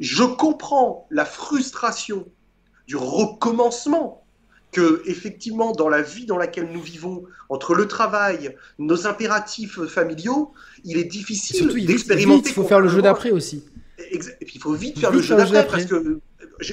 [0.00, 2.26] Je comprends la frustration
[2.88, 4.22] du recommencement
[4.72, 10.52] que effectivement dans la vie dans laquelle nous vivons, entre le travail, nos impératifs familiaux,
[10.84, 12.48] il est difficile d'expérimenter.
[12.50, 13.62] il faut faire le jeu d'après aussi.
[13.98, 16.20] Et puis il faut vite faire le jeu le jeu d'après parce que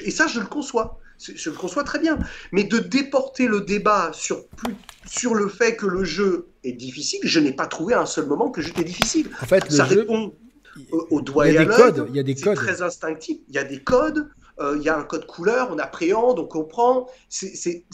[0.04, 2.18] et ça je le conçois, je le conçois très bien.
[2.52, 4.74] Mais de déporter le débat sur plus
[5.06, 8.26] sur le fait que le jeu est difficile, je n'ai pas trouvé à un seul
[8.26, 9.28] moment que le jeu était difficile.
[9.40, 10.32] En fait, Ça jeu, répond
[10.76, 11.78] il au, au doigt il y et a à des l'œil.
[11.92, 12.06] codes.
[12.10, 12.54] Il y a des C'est codes.
[12.56, 13.38] très instinctif.
[13.48, 14.28] Il y a des codes.
[14.60, 17.08] euh, il y a un code couleur, on appréhende, on comprend.
[17.28, 17.84] C'est-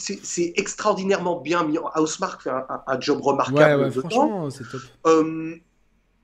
[0.55, 1.77] extraordinairement bien mis.
[1.95, 4.09] Housemark fait un, un- un job Ouais, remarquable ouais, dedans.
[4.09, 4.81] franchement, c'est top.
[5.07, 5.55] Euh,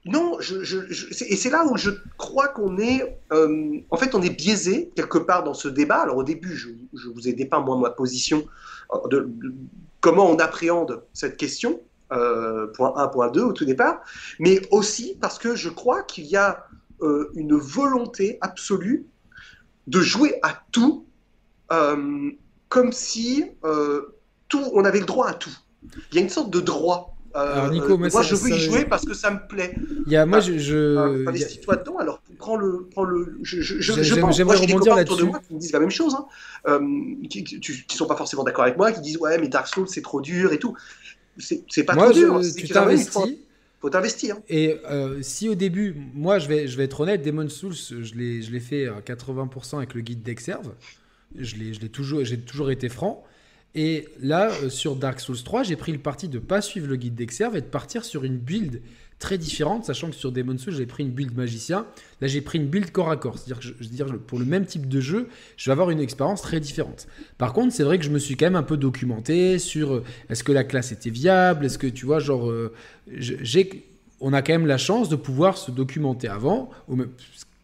[0.05, 4.91] non, et c'est là où je crois qu'on est, euh, en fait, on est biaisé
[4.95, 6.01] quelque part dans ce débat.
[6.01, 6.69] Alors au début, je,
[7.09, 8.45] vous ai dépeint moi ma position
[8.93, 9.33] euh, de,
[10.01, 14.01] comment on appréhende cette question, euh, point 1, point 2 au tout départ,
[14.37, 16.67] mais aussi parce que je crois qu'il y a
[17.35, 19.05] une volonté absolue
[19.85, 21.05] de jouer à tout,
[21.67, 23.43] comme si
[24.47, 25.55] tout, on avait le droit à tout.
[26.11, 27.14] Il y a une sorte de droit.
[27.35, 29.75] Euh, Alors, Nico, moi, ça- je veux ça- y jouer parce que ça me plaît.
[30.05, 32.55] Il y a, moi, Ah, je, Euh, je, il y a- Investis-toi dedans, alors prends
[32.55, 32.87] le.
[32.91, 35.23] Prends le je, je, je, je pense, j'aimerais moi, j'ai des rebondir copains autour de
[35.25, 36.25] moi qui me disent la même chose, hein,
[36.67, 36.79] euh,
[37.29, 40.01] qui, qui, sont pas forcément d'accord avec moi, qui disent Ouais, mais Dark Souls c'est
[40.01, 40.75] trop dur et tout.
[41.37, 42.41] C'est pas moi, trop dur.
[42.43, 43.37] c'est tu t'investis.
[43.81, 44.37] faut t'investir.
[44.47, 48.15] Et euh, si au début, moi je vais, je vais être honnête, Demon Souls, je
[48.15, 50.71] l'ai, je l'ai fait à 80% avec le guide d'Exerve.
[51.37, 53.25] Je l'ai, je l'ai toujours, j'ai toujours été franc.
[53.75, 56.95] Et là, euh, sur Dark Souls 3, j'ai pris le parti de pas suivre le
[56.95, 58.81] guide d'Exerve et de partir sur une build
[59.19, 61.85] très différente, sachant que sur Demon Souls, j'ai pris une build magicien.
[62.21, 63.37] Là, j'ai pris une build corps à corps.
[63.37, 67.07] C'est-à-dire que pour le même type de jeu, je vais avoir une expérience très différente.
[67.37, 70.03] Par contre, c'est vrai que je me suis quand même un peu documenté sur euh,
[70.29, 72.73] est-ce que la classe était viable, est-ce que tu vois, genre, euh,
[74.21, 76.69] on a quand même la chance de pouvoir se documenter avant,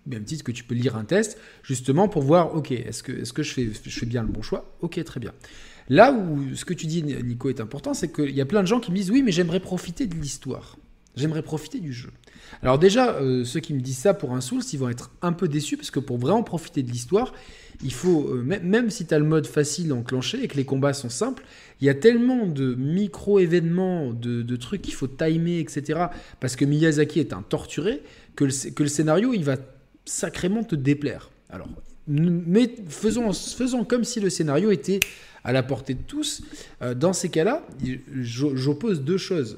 [0.05, 3.31] même- titre que tu peux lire un test, justement pour voir, ok, est-ce que, est
[3.31, 4.75] que je, fais, je fais bien le bon choix?
[4.81, 5.33] Ok, très bien.
[5.89, 8.67] Là où ce que tu dis, Nico, est important, c'est qu'il y a plein de
[8.67, 10.77] gens qui me disent, oui, mais j'aimerais profiter de l'histoire.
[11.15, 12.09] J'aimerais profiter du jeu.
[12.61, 15.33] Alors déjà, euh, ceux qui me disent ça pour un Souls, ils vont être un
[15.33, 17.33] peu déçus parce que pour vraiment profiter de l'histoire,
[17.83, 20.93] il faut, euh, même si tu as le mode facile enclenché et que les combats
[20.93, 21.43] sont simples,
[21.81, 26.05] il y a tellement de micro-événements, de, trucs qu'il faut timer, etc.
[26.39, 28.03] Parce que Miyazaki est un torturé,
[28.35, 29.57] que le, que le scénario, il va
[30.05, 31.29] sacrément te déplaire.
[31.49, 31.67] Alors,
[32.07, 34.99] mais faisons, comme si le scénario était
[35.43, 36.41] à la portée de tous.
[36.81, 37.65] Euh, dans ces cas-là,
[38.21, 39.57] j'oppose deux choses.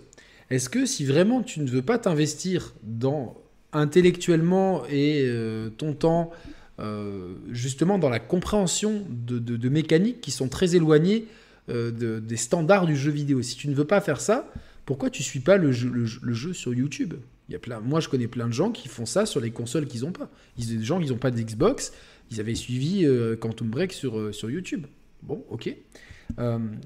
[0.50, 3.36] Est-ce que si vraiment tu ne veux pas t'investir dans
[3.72, 6.32] intellectuellement et euh, ton temps
[6.80, 11.26] euh, justement dans la compréhension de, mécaniques qui sont très éloignées
[11.70, 14.52] des standards du jeu vidéo, si tu ne veux pas faire ça,
[14.86, 17.14] pourquoi tu suis pas le, jeu sur YouTube?
[17.50, 19.86] Y a plein, Moi, je connais plein de gens qui font ça sur les consoles
[19.86, 20.30] qu'ils n'ont pas.
[20.58, 21.94] Il y a des gens qui n'ont pas d'Xbox,
[22.32, 23.06] ils avaient suivi
[23.40, 24.88] Quantum Break sur, sur YouTube.
[25.22, 25.76] Bon, ok.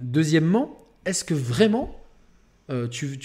[0.02, 2.00] deuxièmement, est-ce que vraiment
[2.92, 3.18] tu,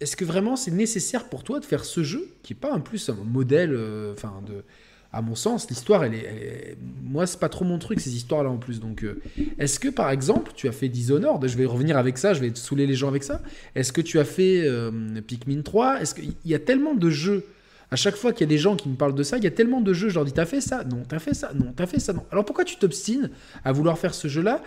[0.00, 2.80] est-ce que vraiment c'est nécessaire pour toi de faire ce jeu qui est pas en
[2.80, 4.64] plus un modèle, euh, enfin de,
[5.12, 8.58] à mon sens, l'histoire, elle est, moi c'est pas trop mon truc ces histoires-là en
[8.58, 8.80] plus.
[8.80, 9.20] Donc, euh,
[9.58, 11.46] est-ce que par exemple tu as fait Dishonored?
[11.46, 13.40] Je vais revenir avec ça, je vais saouler les gens avec ça.
[13.74, 14.90] Est-ce que tu as fait euh,
[15.26, 17.44] Pikmin 3 Est-ce qu'il y a tellement de jeux
[17.90, 19.46] à chaque fois qu'il y a des gens qui me parlent de ça, il y
[19.46, 20.84] a tellement de jeux, je leur dis t'as fait ça?
[20.84, 21.52] Non, t'as fait ça?
[21.54, 22.12] Non, t'as fait ça?
[22.12, 22.22] Non.
[22.30, 23.30] Alors pourquoi tu t'obstines
[23.64, 24.62] à vouloir faire ce jeu-là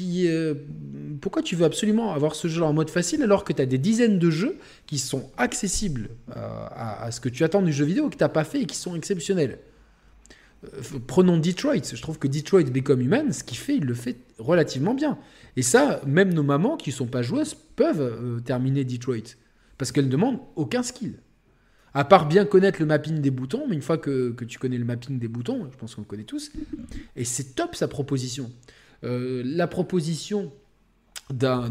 [0.00, 0.54] euh,
[1.22, 3.78] Pourquoi tu veux absolument avoir ce jeu-là en mode facile alors que tu as des
[3.78, 8.10] dizaines de jeux qui sont accessibles euh, à, ce que tu attends du jeu vidéo
[8.10, 9.58] que t'as pas fait et qui sont exceptionnels?
[11.06, 11.82] Prenons Detroit.
[11.92, 15.18] Je trouve que Detroit Become Human, ce qu'il fait, il le fait relativement bien.
[15.56, 19.36] Et ça, même nos mamans qui sont pas joueuses peuvent terminer Detroit
[19.78, 21.18] parce qu'elles ne demandent aucun skill.
[21.94, 24.84] À part bien connaître le mapping des boutons, mais une fois que, tu connais le
[24.84, 26.52] mapping des boutons, je pense qu'on le connaît tous,
[27.16, 28.52] et c'est top sa proposition.
[29.04, 30.52] Euh, la proposition
[31.30, 31.70] d'un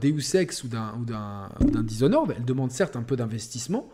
[0.00, 1.50] Deus Ex ou d'un
[1.82, 3.88] Dishonored, elle demande certes un peu d'investissement,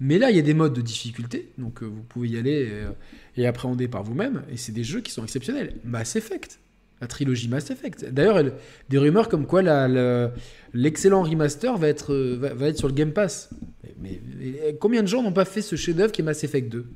[0.00, 2.50] mais là, il y a des modes de difficulté, donc euh, vous pouvez y aller
[2.50, 2.90] et, euh,
[3.36, 5.74] et appréhender par vous-même, et c'est des jeux qui sont exceptionnels.
[5.84, 6.58] Mass Effect,
[7.00, 8.04] la trilogie Mass Effect.
[8.10, 8.42] D'ailleurs,
[8.88, 9.62] des rumeurs comme quoi
[10.74, 13.50] l'excellent remaster va être, va, être sur le Game Pass.
[14.00, 14.20] Mais,
[14.80, 16.86] combien de gens n'ont pas fait ce chef-d'œuvre qui est Mass Effect 2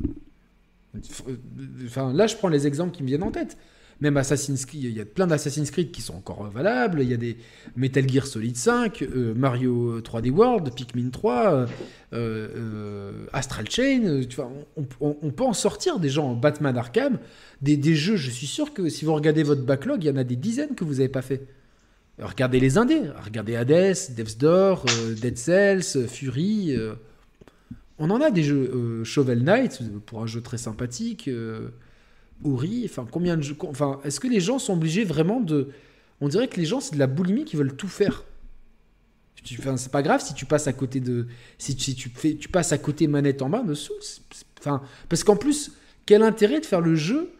[1.87, 3.57] Enfin, là, je prends les exemples qui me viennent en tête.
[4.01, 7.03] Même Assassin's Creed, il y a plein d'Assassin's Creed qui sont encore valables.
[7.03, 7.37] Il y a des
[7.77, 11.67] Metal Gear Solid 5, euh, Mario 3D World, Pikmin 3, euh,
[12.13, 14.23] euh, Astral Chain.
[14.29, 14.51] Tu vois,
[15.01, 16.35] on, peut en sortir des gens.
[16.35, 17.19] Batman Arkham,
[17.63, 18.17] des, des, jeux.
[18.17, 20.75] Je suis sûr que si vous regardez votre backlog, il y en a des dizaines
[20.75, 21.47] que vous n'avez pas fait.
[22.19, 23.03] Regardez les indés.
[23.25, 24.87] Regardez Hades, Death's Door,
[25.21, 26.77] Dead Cells, Fury.
[27.99, 29.05] on en a des jeux.
[29.05, 31.31] Shovel Knight pour un jeu très sympathique.
[32.45, 35.71] Ori, enfin combien de enfin est-ce que les gens sont obligés vraiment de,
[36.21, 38.25] on dirait que les gens c'est de la boulimie qui veulent tout faire.
[39.59, 41.27] Enfin, c'est pas grave si tu passes à côté de,
[41.59, 43.75] si tu, tu fais, tu passes à côté manette en main de
[44.59, 44.81] Enfin,
[45.11, 45.73] parce qu'en plus,
[46.07, 47.31] quel intérêt de faire le jeu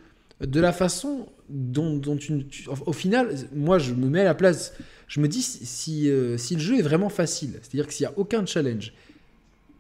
[0.41, 2.47] de la façon dont, dont tu,
[2.87, 4.75] au final, moi je me mets à la place,
[5.09, 8.13] je me dis si, euh, si, le jeu est vraiment facile, c'est-à-dire que s'il n'y
[8.13, 8.93] a aucun challenge,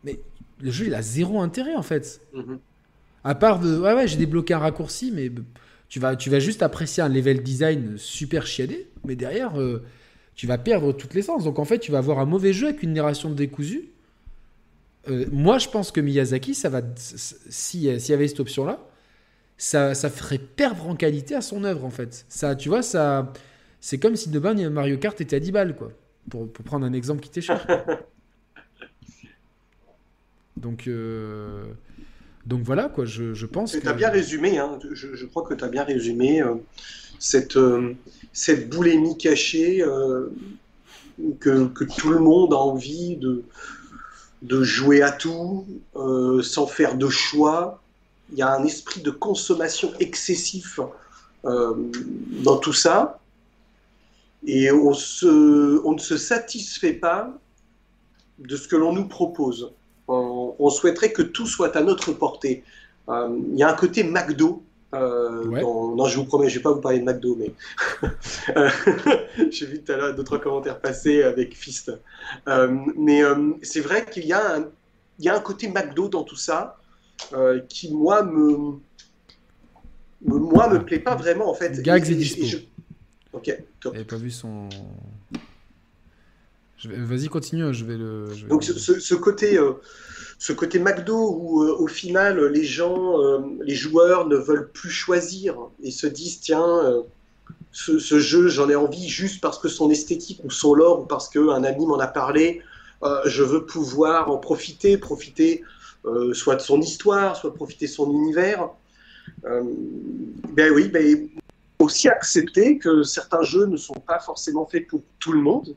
[0.04, 0.20] mais
[0.60, 2.20] le jeu il a zéro intérêt en fait.
[2.34, 2.58] Mm-hmm.
[3.24, 3.78] À part de.
[3.78, 5.30] Ouais, ouais, j'ai débloqué un raccourci, mais
[5.88, 9.82] tu vas, tu vas juste apprécier un level design super chiadé, mais derrière, euh,
[10.34, 11.44] tu vas perdre toutes les sens.
[11.44, 13.88] Donc en fait, tu vas avoir un mauvais jeu avec une narration décousue.
[15.08, 16.82] Euh, moi, je pense que Miyazaki, ça va.
[16.96, 18.78] S'il y avait cette option-là,
[19.56, 22.26] ça, ça ferait perdre en qualité à son œuvre, en fait.
[22.28, 23.32] Ça, tu vois, ça.
[23.80, 25.92] C'est comme si demain Mario Kart était à 10 balles, quoi.
[26.30, 27.66] Pour, pour prendre un exemple qui était cher.
[30.56, 30.88] Donc.
[30.88, 31.72] Euh...
[32.46, 33.78] Donc voilà, quoi, je, pense que...
[33.78, 36.54] Tu as bien résumé, hein, je, crois que tu as bien résumé euh,
[37.18, 37.94] cette, euh,
[38.34, 40.28] cette boulémie cachée euh,
[41.40, 43.44] que, tout le monde a envie de,
[44.42, 45.66] de jouer à tout,
[46.42, 47.80] sans faire de choix.
[48.30, 50.80] Il y a un esprit de consommation excessif
[51.44, 53.20] dans tout ça.
[54.46, 57.38] Et on, se, on ne se satisfait pas
[58.38, 59.72] de ce que l'on nous propose
[60.58, 62.64] on, souhaiterait que tout soit à notre portée.
[63.08, 64.62] Euh, il y a un côté McDo.
[64.94, 67.52] Euh, non, je vous promets, je ne vais pas vous parler de McDo, mais
[68.56, 68.70] euh,
[69.50, 71.92] j'ai vu tout à l'heure d'autres commentaires passer avec Fist.
[72.96, 73.22] mais
[73.62, 74.68] c'est vrai qu'il y, a un,
[75.18, 76.78] y a un côté McDo dans tout ça
[77.68, 78.78] qui, moi, me,
[80.22, 81.82] moi, me plaît pas vraiment en fait.
[81.82, 82.58] Gags et, dispo.
[83.32, 84.00] Ok, top.
[84.04, 84.68] pas vu son.
[86.84, 88.28] Vas-y, continue, je vais le.
[88.48, 89.58] Donc ce, côté,
[90.44, 93.16] ce côté McDo où au final les gens,
[93.62, 97.02] les joueurs ne veulent plus choisir et se disent tiens,
[97.72, 101.06] ce, ce, jeu j'en ai envie juste parce que son esthétique ou son lore ou
[101.06, 102.60] parce qu'un ami m'en a parlé,
[103.24, 105.62] je veux pouvoir en profiter, profiter
[106.34, 108.68] soit de son histoire, soit profiter de son univers.
[109.44, 111.26] ben oui, ben,
[111.78, 115.74] aussi accepter que certains jeux ne sont pas forcément faits pour tout le monde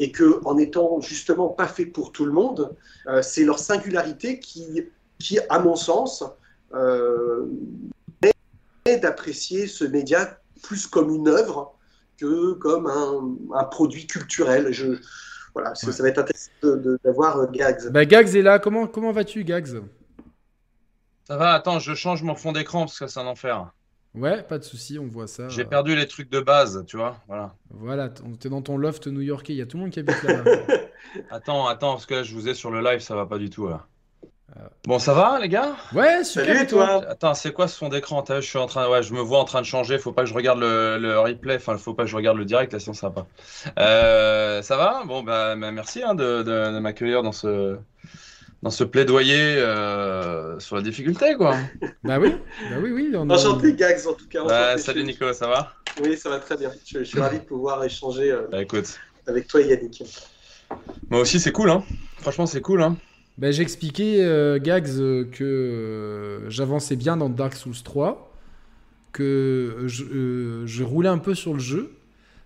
[0.00, 2.74] et que en étant justement pas faits pour tout le monde,
[3.06, 4.82] euh, c'est leur singularité qui,
[5.18, 6.24] qui, à mon sens,
[6.74, 7.46] euh,
[9.02, 11.74] d'apprécier ce média plus comme une œuvre
[12.18, 14.72] que comme un, un produit culturel.
[14.72, 14.98] Je,
[15.54, 17.90] voilà, ça va être intéressant d'avoir euh, Gags.
[17.92, 18.58] Bah, Gags est là.
[18.58, 19.82] Comment, comment vas-tu, Gags?
[21.24, 23.70] Ça va, attends, je change mon fond d'écran parce que c'est un enfer.
[24.14, 25.48] Ouais, pas de souci, on voit ça.
[25.48, 27.16] J'ai perdu les trucs de base, tu vois.
[27.28, 27.54] Voilà.
[27.70, 30.42] Voilà, t'es dans ton loft new-yorkais, il y a tout le monde qui habite là.
[31.30, 33.50] attends, attends, parce que là, je vous ai sur le live, ça va pas du
[33.50, 33.86] tout là.
[34.56, 34.60] Euh.
[34.84, 35.76] Bon, ça va, les gars?
[35.94, 36.56] Ouais, super.
[36.56, 37.04] Salut, toi.
[37.08, 38.24] Attends, c'est quoi ce fond d'écran?
[38.28, 39.96] Je suis en train, ouais, je me vois en train de changer.
[39.98, 41.54] Faut pas que je regarde le, replay.
[41.54, 42.72] Enfin, faut pas que je regarde le direct.
[42.72, 43.26] Là, sinon, ça va pas.
[43.78, 45.04] Euh, ça va?
[45.06, 47.78] Bon, bah, bah merci hein, de m'accueillir dans ce
[48.62, 51.56] dans ce plaidoyer euh, sur la difficulté, quoi.
[52.04, 52.34] bah oui,
[52.70, 53.12] bah oui, oui.
[53.14, 54.76] On Enchanté, Gags, en tout cas.
[54.76, 55.74] salut Nico, ça va?
[56.02, 56.70] Oui, ça va très bien.
[56.86, 58.98] Je, suis ravi de pouvoir échanger euh, bah, écoute.
[59.26, 60.02] avec toi Yannick.
[61.10, 61.82] Moi aussi, c'est cool, hein.
[62.18, 62.96] Franchement, c'est cool, hein.
[63.38, 68.30] Bah, J'ai expliqué, euh, Gags, que j'avançais bien dans Dark Souls 3,
[69.12, 71.92] que je, je, roulais un peu sur le jeu,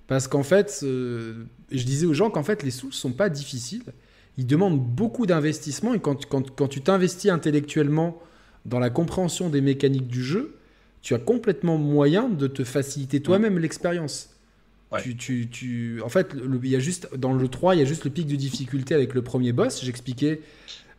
[0.06, 3.92] parce qu'en fait, je disais aux gens qu'en fait, les Souls sont pas difficiles
[4.36, 8.20] il demande beaucoup d'investissement et quand, quand, tu t'investis intellectuellement
[8.64, 10.56] dans la compréhension des mécaniques du jeu,
[11.02, 14.30] tu as complètement moyen de te faciliter toi-même l'expérience.
[15.02, 17.84] Tu, tu, tu, en fait, il y a juste, dans le 3, il y a
[17.84, 19.82] juste le pic de difficulté avec le premier boss.
[19.84, 20.40] J'expliquais.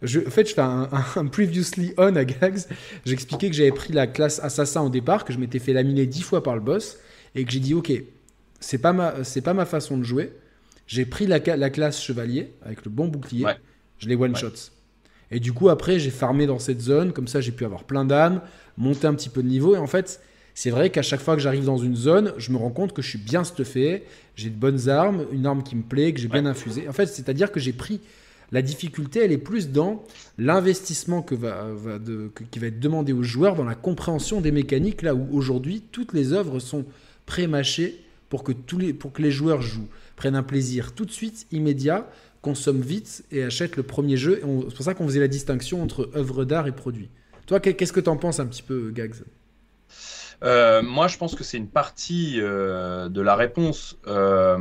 [0.02, 0.88] Je, en fait, je fais un,
[1.32, 2.60] previously on à Gags.
[3.06, 6.24] J'expliquais que j'avais pris la classe assassin au départ, que je m'étais fait laminer dix
[6.24, 6.98] fois par le boss,
[7.36, 7.94] et que j'ai dit Ok,
[8.60, 10.34] c'est pas, ma, pas ma façon de jouer.
[10.88, 13.46] J'ai pris la, classe chevalier avec le bon bouclier,
[13.98, 14.52] je l'ai one shot.
[15.32, 18.06] Et du coup, après, j'ai farmé dans cette zone, comme ça j'ai pu avoir plein
[18.06, 18.42] d'âmes,
[18.78, 19.76] monter un petit peu de niveau.
[19.76, 20.22] Et en fait,
[20.54, 23.02] c'est vrai qu'à chaque fois que j'arrive dans une zone, je me rends compte que
[23.02, 24.04] je suis bien stuffé,
[24.36, 26.88] j'ai de bonnes armes, une arme qui me plaît, que j'ai bien infusé.
[26.88, 28.00] En fait, c'est-à-dire que j'ai pris.
[28.52, 30.04] La difficulté, elle est plus dans
[30.38, 31.68] l'investissement que va,
[32.52, 36.14] qui va être demandé aux joueurs dans la compréhension des mécaniques, là où aujourd'hui, toutes
[36.14, 36.86] les œuvres sont
[37.26, 41.12] pré-mâchées pour que, tous les, pour que les joueurs jouent prennent un plaisir tout de
[41.12, 42.08] suite, immédiat,
[42.42, 44.42] consomment vite et achètent le premier jeu.
[44.70, 47.10] C'est pour ça qu'on faisait la distinction entre œuvre d'art et produit.
[47.48, 49.16] Toi, qu'est-ce que tu en penses un petit peu, Gags?
[50.44, 53.98] Euh, moi, je pense que c'est une partie euh, de la réponse.
[54.08, 54.58] Euh,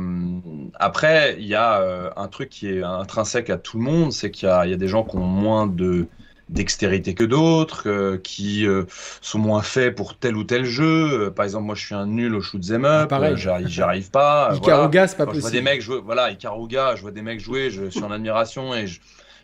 [0.75, 4.47] après, il y a un truc qui est intrinsèque à tout le monde, c'est qu'il
[4.47, 6.07] y, y, a des gens qui ont moins de
[6.49, 8.83] dextérité que d'autres, euh, qui euh,
[9.21, 11.25] sont moins faits pour tel ou tel jeu.
[11.25, 14.11] Euh, par exemple, moi, je suis un nul au shoot them up, ah, j'y arrive
[14.11, 14.53] pas.
[14.55, 15.41] Ikaruga, c'est pas possible.
[15.41, 18.11] Je vois des mecs jouer, voilà, Ikaruga, je vois des mecs jouer, je suis en
[18.11, 18.85] admiration et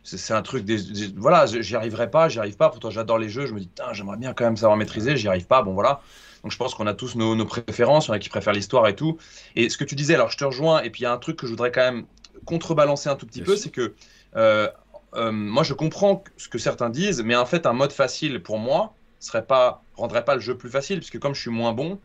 [0.03, 0.79] c'est un truc des,
[1.15, 4.17] voilà j'y arriverai pas j'y arrive pas pourtant j'adore les jeux je me dis j'aimerais
[4.17, 6.01] bien quand même savoir maîtriser j'y arrive pas bon voilà
[6.41, 8.53] donc je pense qu'on a tous nos, nos préférences il y en a qui préfèrent
[8.53, 9.17] l'histoire et tout
[9.55, 11.19] et ce que tu disais alors je te rejoins et puis il y a un
[11.19, 12.05] truc que je voudrais quand même
[12.45, 13.93] contrebalancer un tout petit peu c'est que
[14.35, 14.67] euh,
[15.15, 18.95] moi je comprends ce que certains disent, mais en fait un mode facile pour moi
[19.19, 21.99] serait pas rendrait pas le jeu plus facile, puisque comme je suis moins bon,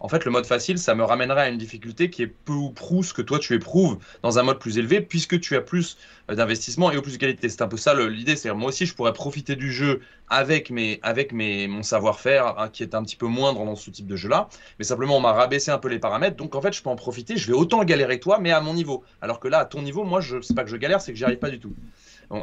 [0.00, 2.70] en fait le mode facile ça me ramènerait à une difficulté qui est peu ou
[2.70, 5.96] prou ce que toi tu éprouves dans un mode plus élevé, puisque tu as plus
[6.30, 7.48] euh, d'investissement et au plus de qualité.
[7.48, 11.82] C'est un peu ça l'idée, c'est moi aussi je pourrais profiter du jeu avec mon
[11.82, 14.84] savoir-faire hein, qui est un petit peu moindre dans ce type de jeu là, mais
[14.84, 17.36] simplement on m'a rabaissé un peu les paramètres, donc en fait je peux en profiter,
[17.36, 19.04] je vais autant galérer que toi, mais à mon niveau.
[19.20, 21.18] Alors que là à ton niveau, moi je sais pas que je galère, c'est que
[21.18, 21.74] j'y arrive pas du tout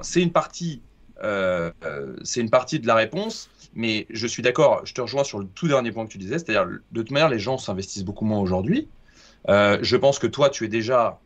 [0.02, 0.82] c'est une partie,
[1.24, 4.86] euh, euh, c'est une partie de la réponse, mais je suis d'accord.
[4.86, 7.30] Je te rejoins sur le tout dernier point que tu disais, c'est-à-dire de toute manière,
[7.30, 8.88] les gens s'investissent beaucoup moins aujourd'hui.
[9.48, 11.20] Euh, je pense que toi, tu es déjà,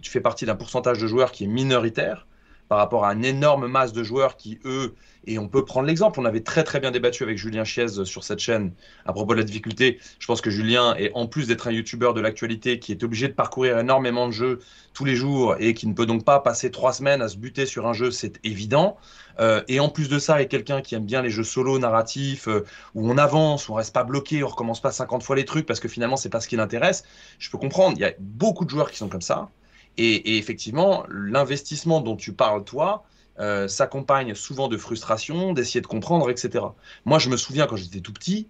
[0.00, 2.26] tu fais partie d'un pourcentage de joueurs qui est minoritaire
[2.68, 4.94] par rapport à une énorme masse de joueurs qui, eux,
[5.26, 8.24] et on peut prendre l'exemple, on avait très très bien débattu avec Julien Chiez sur
[8.24, 8.72] cette chaîne
[9.06, 10.00] à propos de la difficulté.
[10.18, 13.28] Je pense que Julien est, en plus d'être un youtubeur de l'actualité, qui est obligé
[13.28, 14.58] de parcourir énormément de jeux
[14.94, 17.66] tous les jours et qui ne peut donc pas passer trois semaines à se buter
[17.66, 18.96] sur un jeu, c'est évident.
[19.40, 22.48] Euh, et en plus de ça, est quelqu'un qui aime bien les jeux solo narratifs,
[22.48, 22.64] euh,
[22.94, 25.66] où on avance, où on reste pas bloqué, on recommence pas 50 fois les trucs
[25.66, 27.04] parce que finalement c'est pas ce qui l'intéresse.
[27.38, 29.50] Je peux comprendre, il y a beaucoup de joueurs qui sont comme ça.
[29.98, 33.04] Et, effectivement, l'investissement dont tu parles, toi,
[33.40, 36.64] euh, s'accompagne souvent de frustration, d'essayer de comprendre, etc.
[37.04, 38.48] Moi, je me souviens quand j'étais tout petit,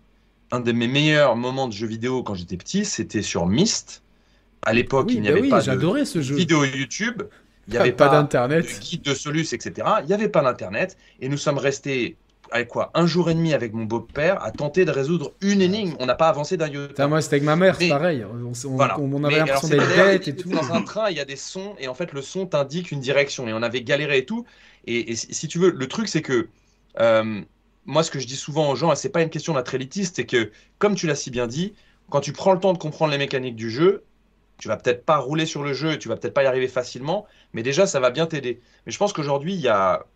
[0.50, 4.02] un de mes meilleurs moments de jeux vidéo quand j'étais petit, c'était sur Myst.
[4.62, 6.36] À l'époque, Oui, il n'y bah avait oui, pas de ce jeu.
[6.36, 7.22] vidéo YouTube,
[7.66, 8.64] il n'y avait pas pas, d'internet.
[8.64, 9.88] de guide de Solus, etc.
[10.02, 10.96] Il n'y avait pas d'internet.
[11.20, 12.16] Et nous sommes restés,
[12.52, 15.94] avec quoi Un jour et demi avec mon beau-père à tenter de résoudre une énigme.
[15.98, 17.08] On n'a pas avancé d'un iota.
[17.08, 18.24] Moi, c'était avec ma mère, c'est pareil.
[18.24, 18.98] On, on- Voilà.
[19.00, 20.50] on Mais avait l'impression d'être bête et tout.
[20.50, 23.00] Dans un train, il y a des sons, et en fait, le son t'indique une
[23.00, 23.48] direction.
[23.48, 24.44] Et on avait galéré et tout.
[24.86, 26.48] Et, et si si tu veux, le truc, c'est que
[27.00, 27.40] euh,
[27.86, 30.16] moi, ce que je dis souvent aux gens, et c'est pas une question d'être élitiste,
[30.16, 31.74] c'est que, comme tu l'as si bien dit,
[32.10, 34.04] quand tu prends le temps de comprendre les mécaniques du jeu,
[34.58, 37.26] tu vas peut-être pas rouler sur le jeu, tu vas peut-être pas y arriver facilement,
[37.52, 38.60] mais déjà, ça va bien t'aider.
[38.86, 40.06] Mais je pense qu'aujourd'hui, il y a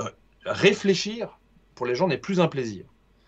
[0.00, 0.04] euh,
[0.44, 1.38] réfléchir
[1.74, 2.84] pour les gens n'est plus un plaisir.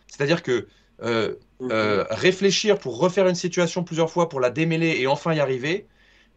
[0.09, 0.67] C'est-à-dire que
[1.03, 5.41] euh, euh, réfléchir pour refaire une situation plusieurs fois, pour la démêler et enfin y
[5.41, 5.87] arriver,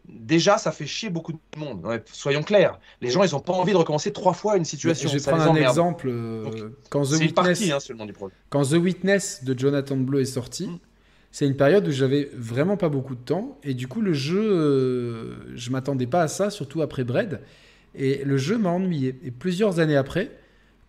[0.08, 1.84] déjà, ça fait chier beaucoup de monde.
[1.84, 2.78] Ouais, soyons clairs.
[3.00, 5.08] Les gens, ils n'ont pas envie de recommencer trois fois une situation.
[5.08, 5.68] Je vais ça prendre un emmerde.
[5.70, 6.08] exemple.
[6.10, 6.56] euh, Donc,
[6.90, 8.36] quand, The C'est une Witness, partie hein, seulement du problème.
[8.50, 10.78] quand The Witness de Jonathan Blow est sorti, Mm.
[11.30, 13.58] c'est une période où j'avais vraiment pas beaucoup de temps.
[13.62, 17.40] Et du coup, le jeu, euh, je m'attendais pas à ça, surtout après Bread.
[17.94, 19.18] Et le jeu m'a ennuyé.
[19.24, 20.30] Et plusieurs années après,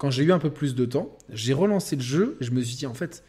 [0.02, 2.62] quand j'ai eu un peu plus de temps, j'ai relancé le jeu et je me
[2.64, 3.24] suis dit, en fait,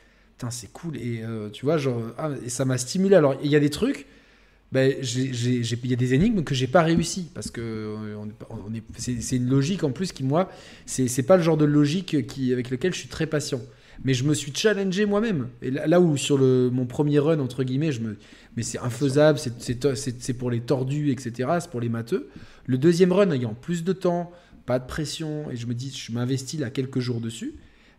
[0.48, 0.96] c'est cool.
[0.96, 3.14] Et euh, tu vois, genre, ah, et ça m'a stimulé.
[3.14, 4.06] Alors, il y a des trucs.
[4.72, 9.36] Ben, il y a des énigmes que j'ai pas réussi parce que euh, on c'est
[9.36, 10.50] une logique en plus qui moi
[10.86, 13.60] c'est c'est pas le genre de logique qui avec lequel je suis très patient
[14.02, 17.64] mais je me suis challengé moi-même et là, où sur le mon premier run entre
[17.64, 18.16] guillemets je me
[18.56, 19.84] mais c'est infaisable c'est
[20.18, 22.30] c'est pour les tordus etc c'est pour les matheux
[22.64, 24.32] le deuxième run ayant plus de temps
[24.66, 27.54] pas de pression et je me dis je m'investis là quelques jours dessus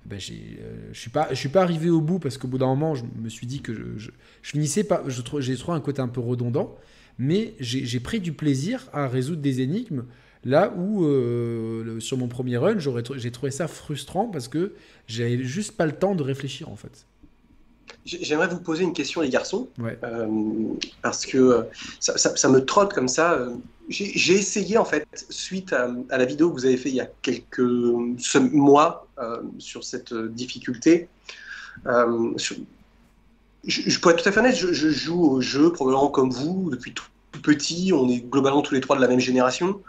[0.05, 2.57] ben j'ai, euh, je suis pas je suis pas arrivé au bout parce qu'au bout
[2.57, 4.11] d'un moment je me suis dit que je, je,
[4.41, 5.23] finissais pas j'ai
[5.57, 6.75] trouvé un côté un peu redondant
[7.19, 10.05] mais j'ai pris du plaisir à résoudre des énigmes
[10.43, 14.73] là où euh, sur mon premier run j'ai trouvé ça frustrant parce que
[15.07, 17.05] j'avais juste pas le temps de réfléchir en fait
[18.05, 20.27] J'aimerais vous poser une question, les garçons, ouais euh,
[21.01, 21.61] parce que euh,
[22.01, 23.33] ça, ça- ça me trotte comme ça.
[23.33, 23.51] euh,
[23.89, 27.01] J'ai essayé, en fait, suite à, à la vidéo que vous avez fait il y
[27.01, 31.07] a quelques mois euh, sur cette difficulté.
[31.87, 32.57] euh, sur-
[33.65, 36.31] je, je pourrais être tout à fait honnête, je, je joue au jeu probablement comme
[36.31, 37.05] vous depuis tout
[37.41, 37.91] petit.
[37.93, 39.81] On est globalement tous les trois de la même génération.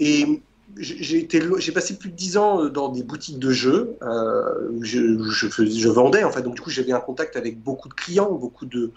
[0.00, 0.42] Et
[0.78, 3.96] j'ai passé plus de 10 ans euh, dans des boutiques de jeux.
[4.02, 8.32] euh, je, vendais en fait, donc du coup j'avais un contact avec beaucoup de clients,
[8.32, 8.92] beaucoup de,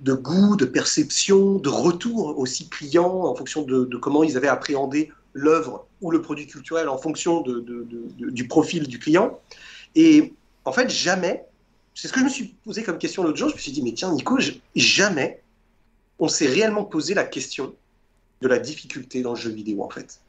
[0.00, 5.12] de goût, de perception, de retour aussi clients en fonction de, comment ils avaient appréhendé
[5.32, 9.38] l'œuvre ou le produit culturel en fonction du profil du client.
[9.94, 10.32] Et
[10.64, 11.44] en fait jamais,
[11.94, 13.48] c'est ce que je me suis posé comme question l'autre jour.
[13.48, 14.38] Je me suis dit mais tiens Nico,
[14.74, 15.42] jamais
[16.18, 17.74] on s'est réellement posé la question
[18.42, 20.20] de la difficulté dans le jeu vidéo en fait.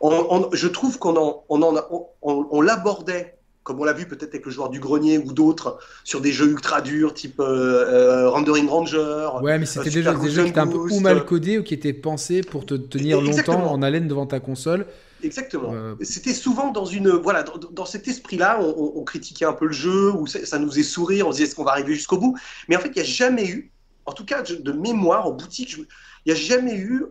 [0.00, 4.52] On- on- je trouve qu'on en, on l'abordait, comme on l'a vu peut-être avec le
[4.52, 9.28] joueur du grenier ou d'autres, sur des jeux ultra durs type euh, euh, Rendering Ranger.
[9.42, 11.20] ouais mais c'était euh, déjà Super des jeux qui étaient un peu ou mal euh,
[11.20, 13.58] codés ou qui étaient pensés pour te tenir Exactement.
[13.58, 14.86] longtemps en haleine devant ta console
[15.22, 15.72] Exactement.
[15.74, 19.72] Euh, C'était souvent dans une voilà dans, dans cet esprit-là, on, critiquait un peu le
[19.72, 22.18] jeu ou ça, ça nous faisait sourire, on se disait est-ce qu'on va arriver jusqu'au
[22.18, 22.38] bout?
[22.68, 23.72] Mais en fait, il n'y a jamais eu,
[24.04, 25.86] en tout cas de mémoire en boutique, il
[26.26, 27.04] n'y a jamais eu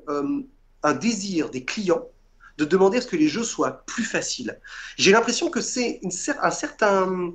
[0.84, 2.06] un désir des clients
[2.58, 4.60] de demander à ce que les jeux soient plus faciles.
[4.98, 7.34] J'ai l'impression que c'est cer- un certain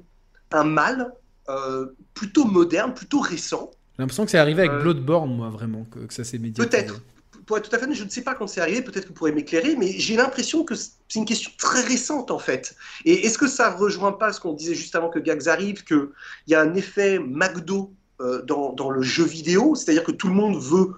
[0.52, 1.12] un mal
[1.48, 3.70] euh, plutôt moderne, plutôt récent.
[3.96, 6.68] j'ai l'impression que c'est arrivé avec Euh, Bloodborne moi vraiment que, que ça s'est médiatisé
[6.68, 7.02] Peut-être.
[7.46, 9.14] Pour être tout à fait je ne sais pas quand c'est arrivé, peut-être que vous
[9.14, 12.76] pourrez m'éclairer, mais j'ai l'impression que c'est une question très récente en fait.
[13.04, 16.08] Et est-ce que ça rejoint pas ce qu'on disait juste avant que Gags arrive, qu'il
[16.46, 20.34] y a un effet McDo euh, dans, dans le jeu vidéo, c'est-à-dire que tout le
[20.34, 20.94] monde veut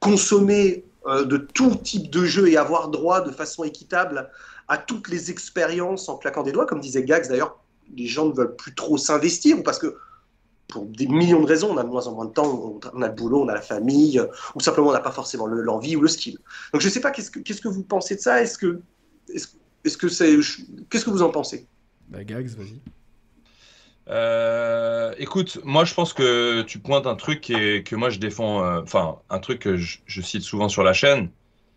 [0.00, 4.30] consommer de tout type de jeu et avoir droit de façon équitable
[4.68, 7.58] à toutes les expériences en claquant des doigts, comme disait Gags d'ailleurs,
[7.96, 9.96] les gens ne veulent plus trop s'investir, parce que
[10.66, 13.06] pour des millions de raisons, on a de moins en moins de temps, on a
[13.06, 14.20] le boulot, on a la famille,
[14.56, 16.38] ou simplement on n'a pas forcément le- l'envie ou le skill.
[16.72, 18.42] Donc je ne sais pas, qu'est-ce que, vous pensez de ça?
[18.42, 18.80] Est-ce que,
[19.32, 19.46] est-ce,
[19.84, 20.36] est-ce que c'est,
[20.90, 21.68] qu'est-ce que vous en pensez?
[22.08, 22.80] Bah Gags vas-y
[24.08, 28.62] Euh, écoute, moi je pense que tu pointes un truc est- que moi je défends,
[28.64, 31.30] euh, enfin un truc que je, je cite souvent sur la chaîne,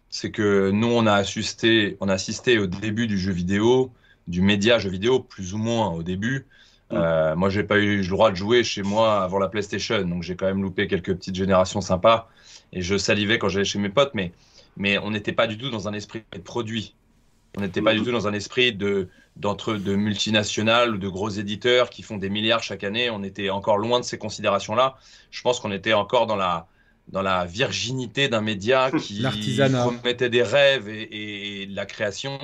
[0.09, 3.91] c'est que nous on a assisté, on a assisté au début du jeu vidéo,
[4.27, 6.47] du média jeu vidéo plus ou moins au début.
[6.93, 10.23] Euh, moi j'ai pas eu le droit de jouer chez moi avant la PlayStation, donc
[10.23, 12.29] j'ai quand même loupé quelques petites générations sympas
[12.73, 14.33] et je salivais quand j'allais chez mes potes, mais
[14.77, 16.95] mais on n'était pas du tout dans un esprit de produit.
[17.57, 19.09] On n'était pas du tout dans un esprit de
[19.39, 23.09] d'entre de multinationales ou de gros éditeurs qui font des milliards chaque année.
[23.09, 24.95] On était encore loin de ces considérations-là.
[25.31, 26.67] Je pense qu'on était encore dans la
[27.07, 29.25] dans la virginité d'un média qui
[29.71, 32.37] promettait des rêves et, et, de la création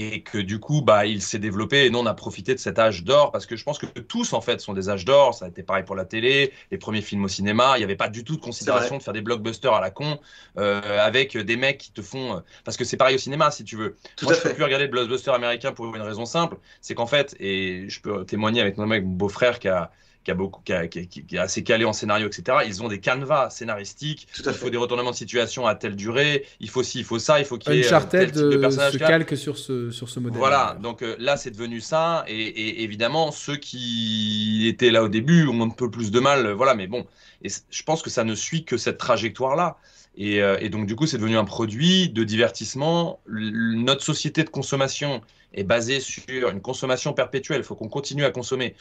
[0.00, 2.78] et que du coup, bah, il s'est développé et nous, on a profité de cet
[2.78, 5.34] âge d'or parce que je pense que tous, en fait, sont des âges d'or.
[5.34, 7.72] Ça a été pareil pour la télé, les premiers films au cinéma.
[7.74, 10.20] Il n'y avait pas du tout de considération de faire des blockbusters à la con
[10.56, 12.36] euh, avec des mecs qui te font.
[12.36, 13.96] Euh, parce que c'est pareil au cinéma, si tu veux.
[14.14, 17.06] Tout Moi, je peux plus regarder le blockbuster américain pour une raison simple c'est qu'en
[17.06, 19.90] fait, et je peux témoigner avec mon mec, mon beau-frère qui a
[20.28, 22.58] qui, a beaucoup, qui, est assez calé en scénario, etc.
[22.66, 24.28] Ils ont des canevas scénaristiques.
[24.44, 26.44] il faut des retournements de situation à telle durée.
[26.60, 27.38] Il faut ci, il faut ça.
[27.38, 28.92] Il faut qu'il y ait euh, tel type de personnage.
[28.92, 30.38] se calque sur ce, sur ce modèle.
[30.38, 30.76] Voilà.
[30.82, 32.24] Donc euh, là, c'est devenu ça.
[32.28, 36.50] Et, évidemment, ceux qui étaient là au début ont un peu plus de mal.
[36.50, 36.74] Voilà.
[36.74, 37.06] Mais bon,
[37.42, 39.78] et je pense que ça ne suit que cette trajectoire-là.
[40.18, 43.20] Et, euh, et, donc, du coup, c'est devenu un produit de divertissement.
[43.28, 45.22] notre société de consommation
[45.54, 47.60] est basée sur une consommation perpétuelle.
[47.60, 48.74] Il faut qu'on continue à consommer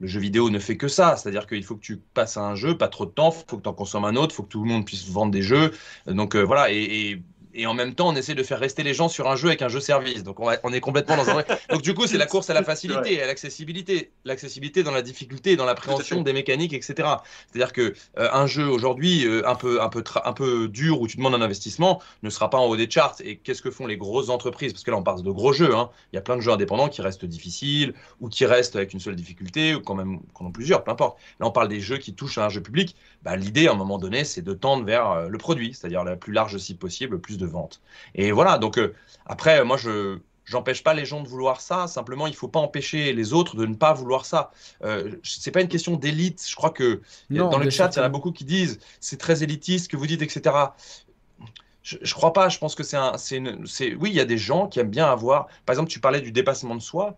[0.00, 1.16] le jeu vidéo ne fait que ça.
[1.16, 3.58] C'est-à-dire qu'il faut que tu passes à un jeu, pas trop de temps, il faut
[3.58, 5.42] que tu en consommes un autre, il faut que tout le monde puisse vendre des
[5.42, 5.72] jeux.
[6.06, 7.22] Donc euh, voilà, et, et
[7.66, 9.68] en même temps, on essaie de faire rester les gens sur un jeu avec un
[9.68, 10.22] jeu service.
[10.22, 11.44] Donc, on, est complètement dans un.
[11.70, 15.56] Donc, du coup, c'est la course à la facilité, à l'accessibilité, l'accessibilité dans la difficulté,
[15.56, 17.08] dans l'appréhension des mécaniques, etc.
[17.50, 21.06] C'est-à-dire que euh, un jeu aujourd'hui euh, un peu, un peu, un peu dur où
[21.06, 23.16] tu demandes un investissement ne sera pas en haut des charts.
[23.24, 24.72] Et qu'est-ce que font les grosses entreprises?
[24.72, 25.74] Parce que là, on parle de gros jeux.
[25.74, 25.90] Hein.
[26.12, 29.00] Il y a plein de jeux indépendants qui restent difficiles ou qui restent avec une
[29.00, 31.18] seule difficulté ou quand même qu'on en plusieurs, peu importe.
[31.40, 32.96] Là, on parle des jeux qui touchent à un jeu public.
[33.22, 36.16] Bah, l'idée, à un moment donné, c'est de tendre vers euh, le produit, c'est-à-dire la
[36.16, 37.80] plus large cible possible, le plus de ventes.
[38.14, 38.94] Et voilà, donc euh,
[39.26, 40.18] après, moi, je
[40.50, 41.86] j'empêche pas les gens de vouloir ça.
[41.86, 44.50] Simplement, il faut pas empêcher les autres de ne pas vouloir ça.
[44.82, 46.44] Euh, c'est pas une question d'élite.
[46.46, 49.42] Je crois que dans le chat, il y en a beaucoup qui disent c'est très
[49.42, 50.56] élitiste ce que vous dites, etc.
[51.82, 52.48] Je, je crois pas.
[52.48, 53.40] Je pense que c'est un, c'est,
[53.94, 55.46] oui, il y a des gens qui aiment bien avoir.
[55.66, 57.16] Par exemple, tu parlais du dépassement de soi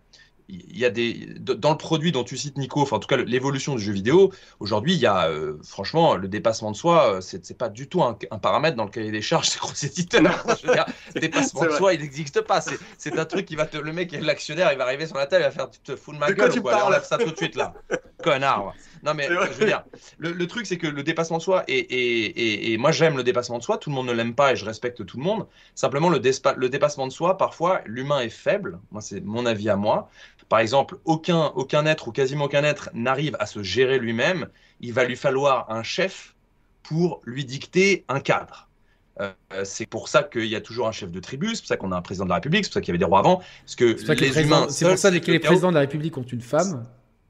[0.52, 3.16] il y a des dans le produit dont tu cites Nico, enfin en tout cas
[3.16, 4.32] l'évolution du jeu vidéo.
[4.60, 8.02] Aujourd'hui, il y a euh, franchement le dépassement de soi, euh, c'est pas du tout
[8.02, 10.44] un, paramètre dans le cahier des charges des gros éditeurs.
[11.14, 12.60] dépassement de soi, il n'existe pas.
[12.98, 15.42] C'est un truc qui va te le mec l'actionnaire, il va arriver sur la table,
[15.42, 16.84] il va faire tu te fous de ma gueule quoi?
[16.84, 17.72] enlève ça tout de suite là,
[18.22, 18.74] connard.
[19.02, 19.84] Non mais je veux dire,
[20.18, 23.58] le, truc c'est que le dépassement de soi et, et, et, moi j'aime le dépassement
[23.58, 23.78] de soi.
[23.78, 25.46] Tout le monde ne l'aime pas et je respecte tout le monde.
[25.74, 28.78] Simplement le, le dépassement de soi, parfois l'humain est faible.
[28.92, 30.08] Moi c'est mon avis à moi.
[30.48, 34.48] Par exemple, aucun, aucun être ou quasiment aucun être n'arrive à se gérer lui-même.
[34.80, 36.34] Il va lui falloir un chef
[36.82, 38.68] pour lui dicter un cadre.
[39.20, 39.32] Euh,
[39.64, 41.92] c'est pour ça qu'il y a toujours un chef de tribu, c'est pour ça qu'on
[41.92, 43.42] a un président de la République, c'est pour ça qu'il y avait des rois avant.
[43.66, 46.86] C'est pour ça que les présidents de la République ont une femme.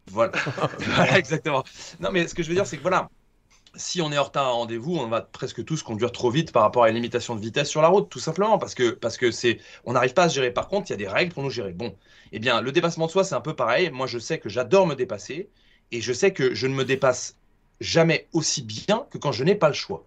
[0.79, 1.65] Voilà, exactement.
[2.01, 3.09] Non, mais ce que je veux dire, c'est que voilà,
[3.75, 6.53] si on est en retard à un rendez-vous, on va presque tous conduire trop vite
[6.53, 9.17] par rapport à une limitation de vitesse sur la route, tout simplement, parce que parce
[9.17, 10.51] que c'est, on n'arrive pas à se gérer.
[10.51, 11.73] Par contre, il y a des règles pour nous gérer.
[11.73, 11.97] Bon,
[12.33, 13.91] eh bien, le dépassement de soi, c'est un peu pareil.
[13.91, 15.51] Moi, je sais que j'adore me dépasser,
[15.93, 17.39] et je sais que je ne me dépasse
[17.81, 20.07] jamais aussi bien que quand je n'ai pas le choix.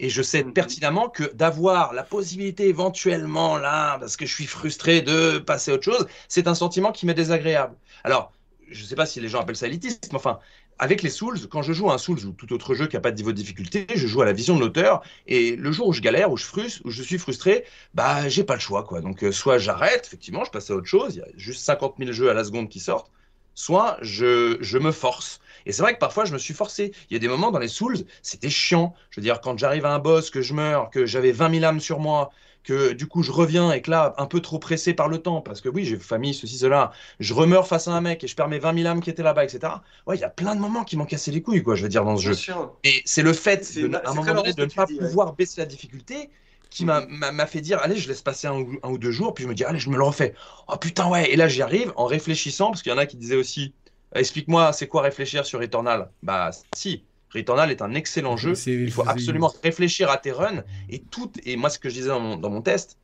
[0.00, 5.02] Et je sais pertinemment que d'avoir la possibilité éventuellement là, parce que je suis frustré
[5.02, 7.76] de passer à autre chose, c'est un sentiment qui m'est désagréable.
[8.02, 8.32] Alors,
[8.70, 10.38] je ne sais pas si les gens appellent ça élitisme, mais enfin,
[10.78, 13.00] avec les Souls, quand je joue à un Souls ou tout autre jeu qui n'a
[13.00, 15.02] pas de niveau de difficulté, je joue à la vision de l'auteur.
[15.26, 16.46] Et le jour où je galère, où je
[16.84, 19.00] où je suis frustré, bah j'ai pas le choix quoi.
[19.00, 21.16] Donc euh, soit j'arrête, effectivement, je passe à autre chose.
[21.16, 23.10] Il y a juste 50 000 jeux à la seconde qui sortent.
[23.54, 25.40] Soit je, je me force.
[25.66, 26.92] Et c'est vrai que parfois je me suis forcé.
[27.10, 28.94] Il y a des moments dans les Souls, c'était chiant.
[29.10, 31.64] Je veux dire, quand j'arrive à un boss, que je meurs, que j'avais 20 000
[31.64, 32.30] âmes sur moi,
[32.64, 35.40] que du coup je reviens et que là, un peu trop pressé par le temps,
[35.40, 38.34] parce que oui, j'ai famille, ceci, cela, je remeurs face à un mec et je
[38.34, 39.74] perds mes 20 000 âmes qui étaient là-bas, etc.
[40.06, 41.88] Ouais, il y a plein de moments qui m'ont cassé les couilles, quoi, je veux
[41.88, 42.54] dire, dans ce jeu.
[42.82, 46.30] Et c'est le fait, de, un moment donné, de ne pas pouvoir baisser la difficulté
[46.70, 49.54] qui m'a fait dire, allez, je laisse passer un, ou deux jours, puis je me
[49.54, 50.34] dis, allez, je me le refais.
[50.66, 53.16] Oh putain, ouais, et là j'y arrive en réfléchissant, parce qu'il y en a qui
[53.16, 53.74] disaient aussi,
[54.14, 56.10] explique-moi, c'est quoi réfléchir sur Eternal?
[56.22, 57.04] Bah, si,
[57.34, 58.54] Returnal est un excellent jeu.
[58.66, 61.30] Il faut absolument réfléchir à tes runs et tout.
[61.44, 62.98] Et moi, ce que je disais dans mon test,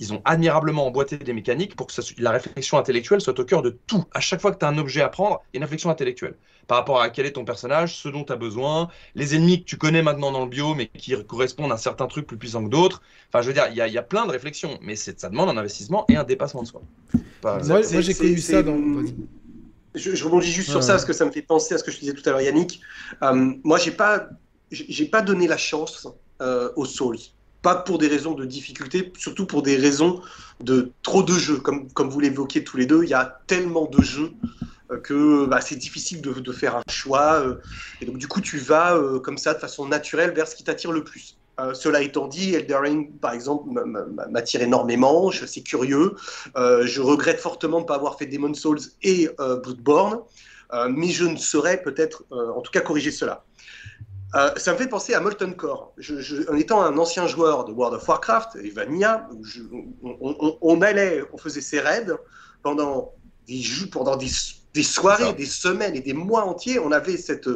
[0.00, 3.78] ils ont admirablement emboîté des mécaniques pour que la réflexion intellectuelle soit au cœur de
[3.86, 4.04] tout.
[4.12, 5.90] À chaque fois que tu as un objet à prendre, il y a une réflexion
[5.90, 6.34] intellectuelle
[6.66, 9.66] par rapport à quel est ton personnage, ce dont tu as besoin, les ennemis que
[9.66, 12.70] tu connais maintenant dans le bio, mais qui correspondent à certains trucs plus puissants que
[12.70, 13.02] d'autres.
[13.28, 16.06] Enfin, je veux dire, il y, a plein de réflexions, mais ça demande un investissement
[16.08, 16.82] et un dépassement de soi.
[17.42, 18.78] moi, j'ai connu ça dans.
[19.94, 21.98] Je, rebondis juste sur ça parce que ça me fait penser à ce que je
[21.98, 22.80] disais tout à l'heure, Yannick.
[23.22, 24.28] Euh, moi, j'ai pas,
[24.70, 26.08] j'ai pas donné la chance
[26.42, 27.18] euh, aux Souls
[27.62, 30.20] pas pour des raisons de difficulté, surtout pour des raisons
[30.60, 31.56] de trop de jeux.
[31.56, 34.32] Comme, comme vous l'évoquiez tous les deux, il y a tellement de jeux
[34.90, 37.40] euh, que bah, c'est difficile de, de, faire un choix.
[37.40, 37.54] Euh,
[38.02, 40.92] et donc, du coup, tu vas comme ça, de façon naturelle, vers ce qui t'attire
[40.92, 41.38] le plus.
[41.74, 43.68] Cela étant dit, Elden par exemple,
[44.30, 45.30] m'attire énormément.
[45.30, 46.14] Je suis curieux.
[46.56, 50.20] je regrette fortement de ne pas avoir fait Demon Souls et Bloodborne.
[50.90, 53.44] mais je ne saurais peut-être, en tout cas, corriger cela.
[54.34, 55.92] Euh, ça me fait penser à Molten Core.
[55.96, 59.28] Je, en étant un ancien joueur de World of Warcraft et Vanilla,
[60.02, 62.06] on, on, allait, on faisait ses raids
[62.62, 63.12] pendant
[63.46, 64.30] des, pendant des,
[64.72, 66.80] des soirées, des semaines et des mois entiers.
[66.80, 67.48] On avait cette,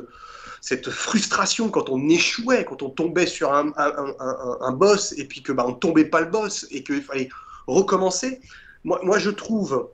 [0.69, 5.65] cette frustration quand on échouait, quand on tombait sur un, boss et puis que bah,
[5.67, 7.31] on tombait pas le boss et qu'il fallait
[7.67, 8.41] recommencer.
[8.85, 9.89] Moi, moi, je trouve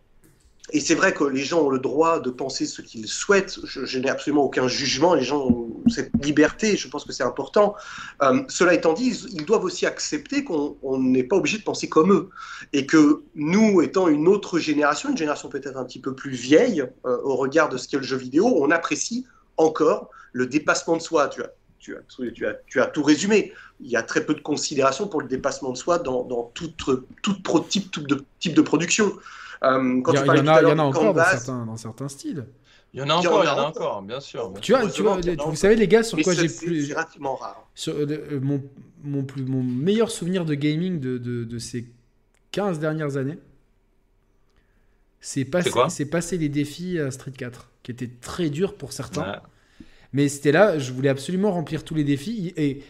[0.72, 3.59] et c'est vrai que les gens ont le droit de penser ce qu'ils souhaitent.
[3.64, 5.14] Je, n'ai absolument aucun jugement.
[5.14, 6.77] Les gens ont cette liberté.
[6.77, 7.77] Je pense que c'est important.
[8.22, 12.12] Euh, cela étant dit, ils, doivent aussi accepter qu'on n'est pas obligé de penser comme
[12.12, 12.31] eux.
[12.72, 16.83] Et que nous, étant une autre génération, une génération peut-être un petit peu plus vieille
[17.05, 19.27] euh, au regard de ce qu'est le jeu vidéo, on apprécie
[19.57, 21.29] encore le dépassement de soi.
[21.29, 22.01] Tu as, tu as,
[22.33, 23.53] tu as, tu as tout résumé.
[23.81, 26.73] Il y a très peu de considération pour le dépassement de soi dans, dans tout,
[26.77, 27.05] tout,
[27.69, 29.13] type, tout de, type de production.
[29.63, 32.47] Euh, il y, en a, y en a encore dans certains, dans certains styles.
[32.93, 34.53] Il y en a encore, il y en a encore, bien sûr.
[34.61, 36.87] tu vois, tu vois vous savez les gars sur quoi j'ai plus.
[36.87, 37.67] C'est relativement rare.
[37.75, 38.63] Sur, euh, mon,
[39.03, 41.89] mon, plus, mon meilleur souvenir de gaming de, de, de ces
[42.53, 43.39] 15 dernières années,
[45.21, 49.41] c'est passer, passer les défis à Street 4, qui étaient très durs pour certains.
[50.12, 52.53] Mais c'était là, je voulais absolument remplir tous les défis.
[52.57, 52.82] Et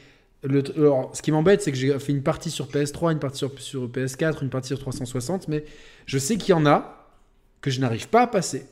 [0.43, 3.39] le, alors, ce qui m'embête, c'est que j'ai fait une partie sur PS3, une partie
[3.39, 5.65] sur, sur PS4, une partie sur 360, mais
[6.07, 7.11] je sais qu'il y en a
[7.61, 8.67] que je n'arrive pas à passer.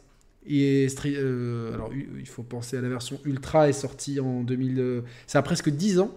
[0.47, 4.81] Et euh, alors, il faut penser à la version Ultra est sortie en 2000.
[4.81, 6.15] Euh, ça a presque 10 ans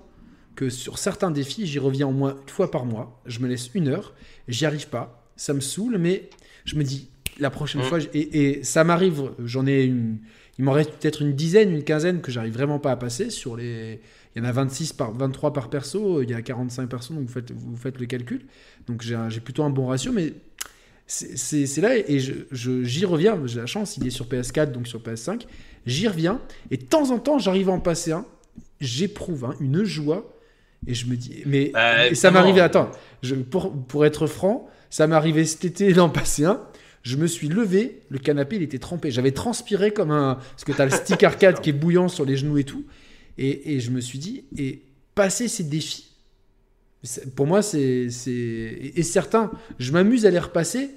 [0.55, 3.21] que sur certains défis, j'y reviens au moins une fois par mois.
[3.25, 4.13] Je me laisse une heure,
[4.47, 5.29] j'y arrive pas.
[5.35, 6.29] Ça me saoule, mais
[6.63, 7.09] je me dis
[7.39, 7.85] la prochaine mmh.
[7.85, 7.99] fois.
[8.13, 10.17] Et, ça m'arrive, j'en ai une.
[10.57, 13.29] Il m'en reste peut-être une dizaine, une quinzaine que j'arrive vraiment pas à passer.
[13.29, 13.99] Sur les,
[14.35, 17.27] il y en a 26 par 23 par perso, il y a 45 personnes, donc
[17.27, 18.45] vous faites, vous faites le calcul.
[18.87, 20.33] Donc j'ai plutôt un bon ratio, mais
[21.07, 25.41] c'est là, et j'y reviens, j'ai la chance, il est sur PS4, donc sur PS5,
[25.85, 28.25] j'y reviens, et de temps en temps, j'arrive à en passer un,
[28.81, 30.35] j'éprouve hein, une joie,
[30.87, 35.07] et je me dis, mais bah, ça m'arrivait, attends, je, pour, pour être franc, ça
[35.07, 36.61] m'arrivait cet été d'en passer un,
[37.05, 40.71] je me suis levé, le canapé il était trempé, j'avais transpiré comme un, parce que
[40.71, 42.83] tu as le stick arcade qui est bouillant sur les genoux et tout,
[43.37, 44.81] et, et je me suis dit, et
[45.13, 46.15] passer ces défis,
[47.35, 48.07] pour moi, c'est.
[48.27, 50.89] Et certains, je m'amuse à les repasser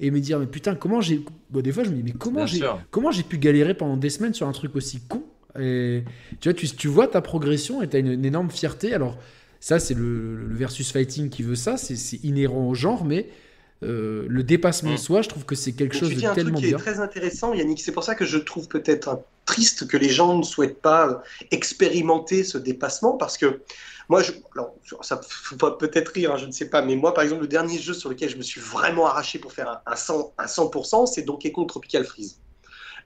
[0.00, 1.24] et me dire, mais putain, comment j'ai.
[1.50, 4.34] des fois, je me dis, mais comment j'ai comment j'ai pu galérer pendant des semaines
[4.34, 5.24] sur un truc aussi con?
[5.58, 6.04] Et
[6.40, 8.94] tu vois, tu, tu vois ta progression et tu as une, énorme fierté.
[8.94, 9.18] Alors,
[9.58, 13.26] ça, c'est le, versus fighting qui veut ça, c'est inhérent au genre, mais
[13.84, 14.98] euh, le dépassement de mm.
[14.98, 17.80] soi, je trouve que c'est quelque chose de tellement truc qui est très intéressant, Yannick.
[17.80, 22.44] C'est pour ça que je trouve peut-être triste que les gens ne souhaitent pas expérimenter
[22.44, 23.60] ce dépassement parce que
[24.08, 27.24] moi, je, alors, ça faut peut-être rire, hein, je ne sais pas, mais moi, par
[27.24, 30.34] exemple, le dernier jeu sur lequel je me suis vraiment arraché pour faire un, 100,
[30.38, 32.40] 100% c'est Donkey Kong Tropical Freeze.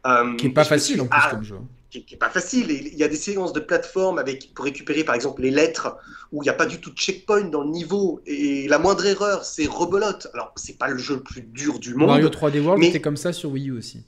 [0.07, 1.57] Euh, qui n'est pas facile en plus comme jeu.
[1.91, 2.71] Qui n'est pas facile.
[2.71, 5.97] Il y a des séquences de plateforme avec, pour récupérer par exemple les lettres
[6.33, 9.05] où il n'y a pas du tout de checkpoint dans le niveau et la moindre
[9.07, 10.29] erreur c'est rebelote.
[10.35, 12.09] Alors c'est pas le jeu le plus dur du monde.
[12.09, 12.89] Mario 3D World mais...
[12.89, 14.03] était comme ça sur Wii U aussi.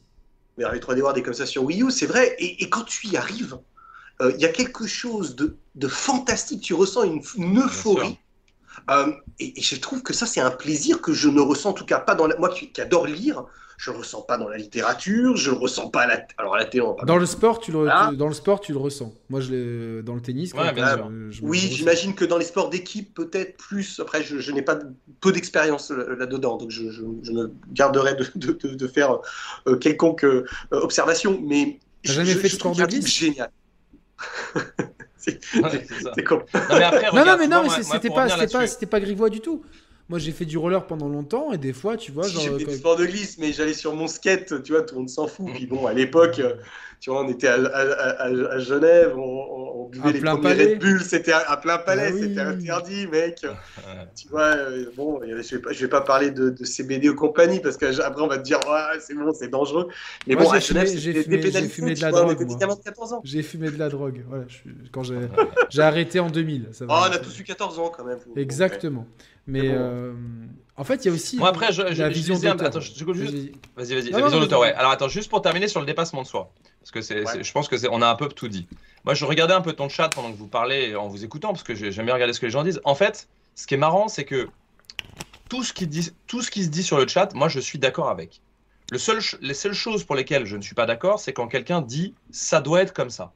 [0.58, 2.36] Mario 3D World est comme ça sur Wii U, c'est vrai.
[2.38, 3.58] Et, et, quand tu y arrives,
[4.20, 6.60] euh, il y a quelque chose de, fantastique.
[6.60, 8.18] Tu ressens une, euphorie.
[8.90, 11.86] Euh, et, je trouve que ça, c'est un plaisir que je ne ressens en tout
[11.86, 12.36] cas pas dans la...
[12.36, 13.44] moi qui, adore lire.
[13.84, 16.58] Je le ressens pas dans la littérature, je le ressens pas à la, alors à
[16.58, 16.86] la télé.
[17.06, 17.84] Dans le sport, tu le,
[18.16, 19.12] dans le sport, tu le ressens.
[19.28, 20.54] Moi, je dans le tennis.
[21.42, 24.00] oui, j'imagine que dans les sports d'équipe, peut-être plus.
[24.00, 24.78] Après, je, n'ai pas
[25.20, 29.18] peu d'expérience là-dedans, donc je, me garderai de, faire
[29.66, 30.24] euh, quelconque
[30.70, 31.38] observation.
[31.44, 33.50] Mais T'as jamais fait de sport de glisse Génial.
[35.18, 36.42] c'est con.
[36.54, 39.62] Non, non, mais non, mais c'était pas, pas, pas grivois du tout.
[40.08, 42.42] Moi, j'ai fait du roller pendant longtemps et des fois, tu vois, genre.
[42.42, 45.00] J'ai fait du sport de glisse, mais j'allais sur mon skate, tu vois, tout le
[45.00, 45.46] monde s'en fout.
[45.54, 46.42] Puis bon, à l'époque,
[47.00, 51.02] tu vois, on était à, à, à, Genève, on, on buvait les premiers Red Bull,
[51.02, 53.46] c'était à, plein palais, bah c'était interdit, mec.
[54.16, 57.14] tu vois, euh, bon, je vais pas, je vais pas parler de, de CBD ou
[57.14, 59.88] compagnie parce qu'après on va te dire, ouais, c'est bon, c'est dangereux.
[60.26, 62.46] Mais bon, à Genève, j'ai fumé, fumé, de la drogue.
[63.24, 64.24] J'ai fumé de la drogue.
[64.26, 64.58] Voilà, je,
[64.90, 66.68] quand j'ai arrêté en 2000.
[66.72, 68.18] Ça va, oh, on a tous eu 14 ans quand même.
[68.36, 69.06] Exactement.
[69.46, 70.12] Mais euh,
[70.76, 72.62] en fait, il y a aussi Moi, après, je, la vision d'auteur.
[72.62, 73.02] Attends, juste...
[73.02, 74.10] Vas-y, vas-y.
[74.10, 74.72] La vision d'auteur, ouais.
[74.74, 76.50] Alors, attends, juste pour terminer sur le dépassement de soi.
[76.80, 78.66] Parce que c'est, je pense que c'est, on a un peu tout dit.
[79.04, 81.62] Moi, je regardais un peu ton chat pendant que vous parlez, en vous écoutant, parce
[81.62, 82.80] que j'aime bien regarder ce que les gens disent.
[82.84, 84.48] En fait, ce qui est marrant, c'est que
[85.48, 87.78] tout ce qui dit, tout ce qui se dit sur le chat, moi, je suis
[87.78, 88.40] d'accord avec.
[88.90, 91.80] Le seul, les seules choses pour lesquelles je ne suis pas d'accord, c'est quand quelqu'un
[91.80, 93.32] dit ça doit être comme ça.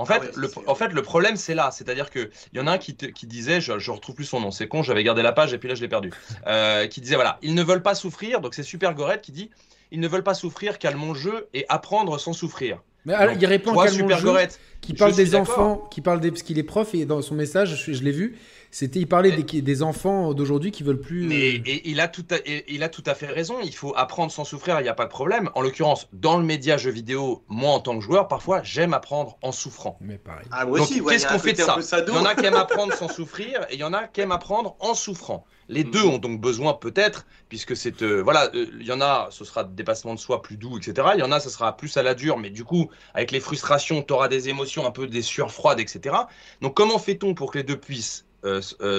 [0.00, 1.70] En fait, ah le, en fait, le problème, c'est là.
[1.70, 4.50] C'est-à-dire qu'il y en a un qui, qui disait, je, ne retrouve plus son nom,
[4.50, 6.10] c'est con, j'avais gardé la page et puis là, je l'ai perdu.
[6.46, 8.40] Euh, qui disait, voilà, ils ne veulent pas souffrir.
[8.40, 9.50] Donc, c'est Super Gorette qui dit,
[9.90, 12.80] ils ne veulent pas souffrir, calme mon jeu et apprendre sans souffrir.
[13.04, 16.30] Mais alors, il répond toi, Super Gorette, qui Je parle des enfants, qui parle des,
[16.30, 18.38] parce qu'il est prof et dans son message, je, je l'ai vu,
[18.70, 21.26] c'était il parlait des, des enfants d'aujourd'hui qui veulent plus.
[21.26, 23.56] Mais euh, et, il, a tout à, et- il a tout à fait raison.
[23.62, 25.50] Il faut apprendre sans souffrir, il n'y a pas de problème.
[25.54, 29.38] En l'occurrence, dans le média jeu vidéo, moi en tant que joueur, parfois j'aime apprendre
[29.42, 29.98] en souffrant.
[30.00, 30.46] Mais pareil.
[30.50, 31.76] Ah, moi Donc, aussi, ouais, qu'est-ce qu'on fait de ça.
[32.06, 34.20] Il y en a qui aiment apprendre sans souffrir et il y en a qui
[34.20, 35.44] aiment apprendre en souffrant.
[35.68, 35.90] Les Mhm.
[35.92, 39.44] deux ont donc besoin peut-être, puisque c'est euh, voilà, euh, il y en a, ce
[39.44, 41.08] sera des dépassements de soi plus doux, etc.
[41.14, 43.38] Il y en a, ce sera plus à la dure, mais du coup, avec les
[43.38, 46.16] frustrations, tu auras des émotions un peu des sueurs froides, etc.
[46.60, 48.26] Donc, comment fait-on pour que les deux puissent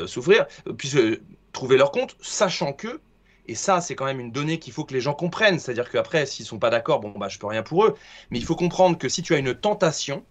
[0.08, 3.02] souffrir, euh, puissent euh, trouver leur compte, sachant que
[3.46, 5.60] et ça, c'est quand même une donnée qu'il faut que les gens comprennent.
[5.60, 7.96] C'est-à-dire qu'après, s'ils sont pas d'accord, bon, bah, je peux rien pour eux.
[8.30, 10.28] Mais il faut comprendre que si tu as une tentation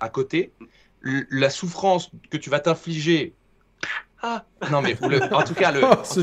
[0.00, 0.54] à côté,
[1.02, 3.36] la souffrance que tu vas t'infliger.
[4.22, 6.16] Ah, non, mais le- en tout cas, le, Oh,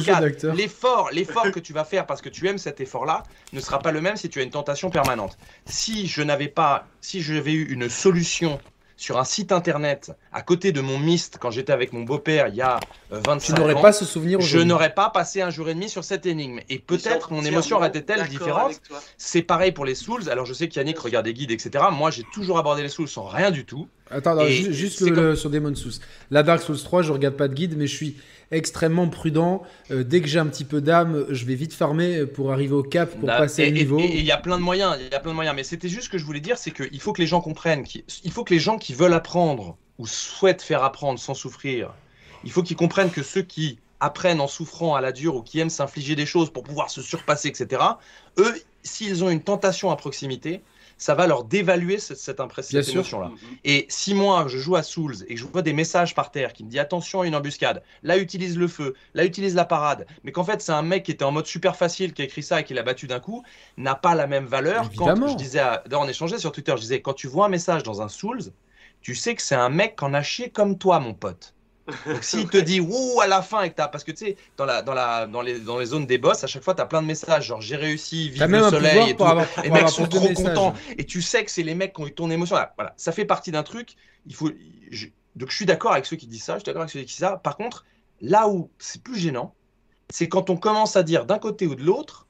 [0.49, 3.91] l'effort, l'effort que tu vas faire parce que tu aimes cet effort-là ne sera pas
[3.91, 5.37] le même si tu as une tentation permanente.
[5.65, 8.63] Si je n'avais pas, si j'avais eu une solution
[8.99, 12.55] sur un site internet à côté de mon Myst quand j'étais avec mon beau-père il
[12.55, 12.81] y a
[13.13, 15.73] euh, 25 Tu n'aurais ans, pas ce souvenir je n'aurais pas passé un jour et
[15.73, 16.59] demi sur cette énigme.
[16.69, 18.79] Et peut-être mon émotion aurait été telle différente.
[19.17, 20.29] C'est pareil pour les Souls.
[20.29, 21.85] Alors je sais qu'Yannick regarde des guides, etc.
[21.93, 23.87] Moi j'ai toujours abordé les Souls sans rien du tout.
[24.11, 25.93] Attends, ju- juste c'est le- comme- le- sur Demon Souls.
[26.29, 28.17] La Dark Souls 3, je regarde pas de guide, mais je suis
[28.51, 29.63] extrêmement prudent.
[29.91, 32.83] Euh, dès que j'ai un petit peu d'âme, je vais vite farmer pour arriver au
[32.83, 33.99] cap, pour Là, passer et- le niveau.
[33.99, 34.97] Et il y a plein de moyens.
[34.99, 35.55] Il y a plein de moyens.
[35.55, 37.85] Mais c'était juste ce que je voulais dire, c'est qu'il faut que les gens comprennent.
[38.23, 41.91] Il faut que les gens qui veulent apprendre ou souhaitent faire apprendre sans souffrir,
[42.43, 45.59] il faut qu'ils comprennent que ceux qui apprennent en souffrant à la dure ou qui
[45.59, 47.81] aiment s'infliger des choses pour pouvoir se surpasser, etc.
[48.37, 50.61] Eux, s'ils ont une tentation à proximité,
[50.99, 52.99] ça va leur dévaluer cette, cette impression, Bien cette sûr.
[52.99, 53.31] émotion-là.
[53.63, 56.53] Et si moi je joue à Souls et que je vois des messages par terre
[56.53, 60.05] qui me dit attention à une embuscade, là utilise le feu, là utilise la parade,
[60.23, 62.43] mais qu'en fait c'est un mec qui était en mode super facile qui a écrit
[62.43, 63.43] ça et qui l'a battu d'un coup,
[63.77, 64.85] n'a pas la même valeur.
[64.85, 65.25] Évidemment.
[65.25, 67.83] Quand je disais, à- on échangeait sur Twitter, je disais quand tu vois un message
[67.83, 68.51] dans un Souls,
[69.01, 71.55] tu sais que c'est un mec qui en a chié comme toi, mon pote.
[72.11, 74.37] Donc s'il te dit ouh à la fin et que t'as parce que tu sais
[74.57, 76.85] dans la dans la dans les dans les zones des boss à chaque fois t'as
[76.85, 80.07] plein de messages genre j'ai réussi vive le soleil et tout avoir, les mecs sont
[80.07, 80.45] trop messages.
[80.55, 82.55] contents et tu sais que c'est les mecs qui ont eu ton émotion.
[82.55, 83.95] Voilà, Voilà, ça fait partie d'un truc.
[84.25, 84.49] Il faut.
[84.91, 86.53] je- Donc je suis d'accord avec ceux qui disent ça.
[86.55, 87.37] Je suis d'accord avec ceux qui disent ça.
[87.37, 87.85] Par contre,
[88.21, 89.55] là où c'est plus gênant,
[90.09, 92.27] c'est quand on commence à dire d'un côté ou de l'autre.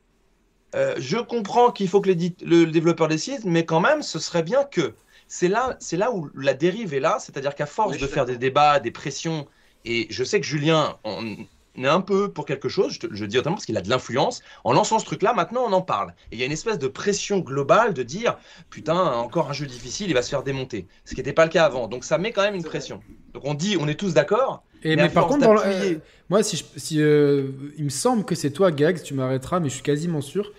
[0.76, 4.64] euh, je comprends qu'il faut que le développeur décide, mais quand même, ce serait bien
[4.66, 4.94] que.
[5.30, 8.26] C'est là, c'est là où la dérive est là, c'est-à-dire qu'à force Oui, de faire
[8.26, 9.48] des débats, des pressions,
[9.86, 11.38] et je sais que Julien on
[11.78, 13.90] est un peu pour quelque chose, je, te- je dis notamment parce qu'il a de
[13.90, 16.14] l'influence, en lançant ce truc-là, maintenant on en parle.
[16.32, 18.38] Et il y a une espèce de pression globale de dire
[18.70, 20.88] putain, encore un jeu difficile, il va se faire démonter.
[21.06, 21.88] Ce qui n'était pas le cas avant.
[21.88, 22.70] Donc ça met quand même une vrai.
[22.70, 23.04] pression.
[23.34, 24.64] Donc on dit, on est tous d'accord.
[24.84, 26.00] Et Mais par contre, dans le- euh,
[26.30, 29.70] moi, si, je- si euh, il me semble que c'est toi, Gags, tu m'arrêteras, mais
[29.70, 30.52] je suis quasiment sûr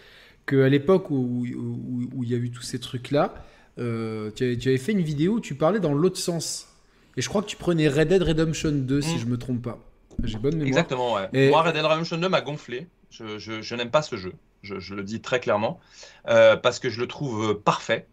[0.46, 3.34] qu'à l'époque où, où, où il y a eu tous ces trucs-là,
[3.80, 6.68] euh, tu, avais, tu avais fait une vidéo où tu parlais dans l'autre sens.
[7.16, 9.18] Et je crois que tu prenais Red Dead Redemption 2, si Mm.
[9.18, 9.78] je me trompe pas.
[10.22, 10.68] J'ai bonne mémoire.
[10.68, 11.28] Exactement, ouais.
[11.32, 12.86] Et- Moi, Red Dead Redemption 2 m'a gonflé.
[13.10, 14.32] Je, je- je n'aime pas ce jeu.
[14.62, 15.80] Je, je le dis très clairement.
[16.28, 18.06] Euh, parce que je le trouve euh, parfait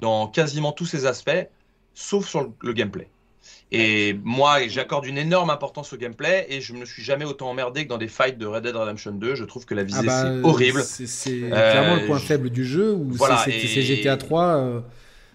[0.00, 1.30] dans quasiment tous ses aspects,
[1.94, 3.08] sauf sur le, le gameplay.
[3.72, 7.84] Et moi, j'accorde une énorme importance au gameplay et je me suis jamais autant emmerdé
[7.84, 9.34] que dans des fights de Red Dead Redemption 2.
[9.34, 10.82] Je trouve que la visée, Ah bah, c'est horrible.
[10.82, 14.44] C'est Euh, clairement le point je- faible du jeu, Voilà, c'est- et- GTA 3.
[14.56, 14.80] euh,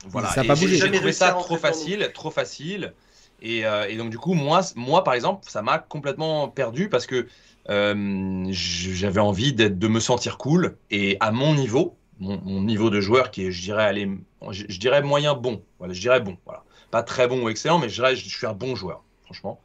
[0.06, 0.78] Voilà, Ça pas j'ai- bougé.
[0.78, 2.94] J'ai trouvé ça trop facile, trop facile.
[3.42, 7.06] Et, euh, et donc du coup, moi, moi par exemple, ça m'a complètement perdu parce
[7.06, 7.28] que
[7.70, 12.90] euh, j'avais envie d'être, de me sentir cool et à mon niveau, mon, mon niveau
[12.90, 14.10] de joueur qui est, je dirais, aller,
[14.52, 15.64] je, je dirais moyen bon.
[15.78, 16.38] Voilà, je dirais bon.
[16.46, 19.62] Voilà, pas très bon ou excellent, mais je dirais, je, suis un bon joueur, franchement.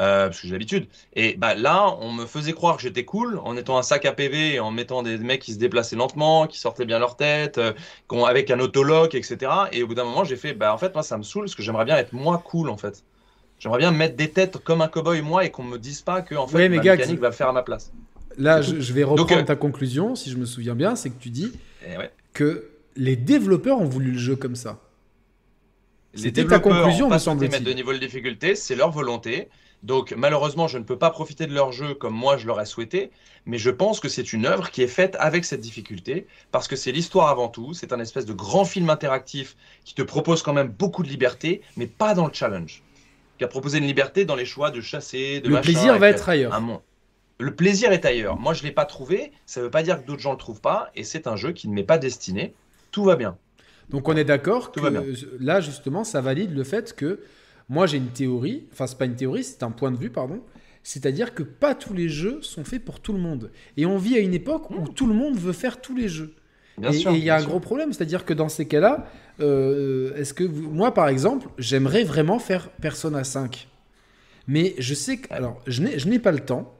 [0.00, 0.86] Euh, parce que j'ai l'habitude.
[1.14, 4.12] Et bah, là, on me faisait croire que j'étais cool en étant un sac à
[4.12, 7.58] PV et en mettant des mecs qui se déplaçaient lentement, qui sortaient bien leur tête,
[7.58, 7.72] euh,
[8.26, 9.52] avec un autolock, etc.
[9.70, 11.54] Et au bout d'un moment, j'ai fait, bah en fait, moi, ça me saoule parce
[11.54, 13.04] que j'aimerais bien être moi cool, en fait.
[13.58, 16.34] J'aimerais bien mettre des têtes comme un cowboy, moi, et qu'on me dise pas que,
[16.34, 17.92] en fait, Ouais, mais ma Gags- mécanique va le faire à ma place.
[18.38, 21.20] Là, je, vais reprendre Donc, euh, ta conclusion, si je me souviens bien, c'est que
[21.20, 21.52] tu dis
[21.98, 22.10] ouais.
[22.32, 24.80] que les développeurs ont voulu le jeu comme ça.
[26.14, 27.50] C'était ta conclusion, me semble-t-il.
[27.50, 29.48] mettre de niveau de difficulté, c'est leur volonté.
[29.82, 33.10] Donc malheureusement, je ne peux pas profiter de leur jeu comme moi je l'aurais souhaité,
[33.46, 36.76] mais je pense que c'est une œuvre qui est faite avec cette difficulté, parce que
[36.76, 40.52] c'est l'histoire avant tout, c'est un espèce de grand film interactif qui te propose quand
[40.52, 42.82] même beaucoup de liberté, mais pas dans le challenge.
[43.38, 46.08] Qui a proposé une liberté dans les choix de chasser, de Le machin, plaisir va
[46.08, 46.54] être ailleurs.
[46.54, 46.80] un monde.
[47.38, 48.38] Le plaisir est ailleurs.
[48.38, 49.32] Moi, je l'ai pas trouvé.
[49.46, 50.92] Ça ne veut pas dire que d'autres gens le trouvent pas.
[50.94, 52.54] Et c'est un jeu qui ne m'est pas destiné.
[52.92, 53.36] Tout va bien.
[53.88, 54.80] Donc on est d'accord que
[55.40, 57.20] là justement ça valide le fait que
[57.68, 60.40] moi j'ai une théorie, enfin c'est pas une théorie, c'est un point de vue pardon,
[60.82, 64.16] c'est-à-dire que pas tous les jeux sont faits pour tout le monde et on vit
[64.16, 66.34] à une époque où tout le monde veut faire tous les jeux.
[66.82, 69.06] et il y a un gros problème, c'est-à-dire que dans ces cas-là,
[69.40, 73.68] euh, est-ce que moi, par exemple, j'aimerais vraiment faire Persona 5,
[74.46, 76.74] mais je sais que, alors, je n'ai pas le temps,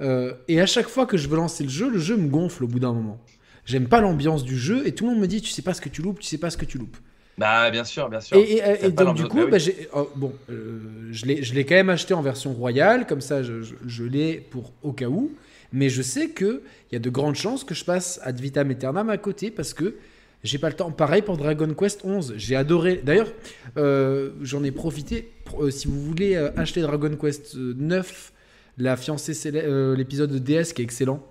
[0.00, 2.64] euh, et à chaque fois que je veux lancer le jeu, le jeu me gonfle
[2.64, 3.18] au bout d'un moment.
[3.64, 5.80] J'aime pas l'ambiance du jeu, et tout le monde me dit, tu sais pas ce
[5.80, 6.96] que tu loupes, tu sais pas ce que tu loupes.
[7.38, 8.38] Bah bien sûr, bien sûr.
[8.38, 9.58] Et, donc du coup, bah,
[9.94, 10.80] oh, bon, euh,
[11.10, 14.92] je l'ai quand même acheté en version royale, comme ça je, je l'ai pour au
[14.92, 15.32] cas où.
[15.72, 16.60] Mais je sais qu'il
[16.92, 19.96] y a de grandes chances que je passe ad vitam aeternam à côté parce que
[20.44, 20.90] j'ai pas le temps.
[20.90, 22.34] Pareil pour Dragon Quest 11.
[22.36, 23.02] J'ai adoré.
[23.04, 23.32] D'ailleurs,
[23.76, 25.32] euh, j'en ai profité.
[25.60, 28.32] Euh, si vous voulez acheter Dragon Quest 9,
[28.78, 29.50] la fiancée
[29.96, 31.22] l'épisode de DS qui est excellent.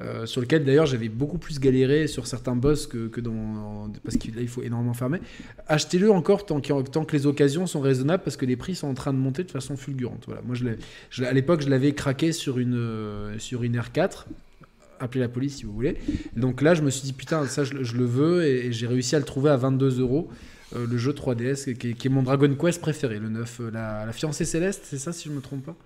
[0.00, 3.90] Euh, sur lequel d'ailleurs j'avais beaucoup plus galéré sur certains boss que, que dans.
[4.04, 5.20] parce qu'il il faut énormément fermer.
[5.66, 8.94] Achetez-le encore tant, tant, que les occasions sont raisonnables parce que les prix sont en
[8.94, 10.22] train de monter de façon fulgurante.
[10.26, 10.40] Voilà.
[10.42, 10.54] Moi,
[11.10, 14.26] je, à l'époque, je l'avais craqué sur une, euh, sur une R4.
[15.00, 15.96] Appelez la police si vous voulez.
[16.36, 19.18] Donc là, je me suis dit, putain, ça, je, le veux et, j'ai réussi à
[19.18, 20.28] le trouver à 22 euros.
[20.76, 23.62] Euh, le jeu 3DS qui est, mon Dragon Quest préféré, le 9.
[23.72, 25.76] La, la fiancée céleste, c'est ça si je me trompe pas?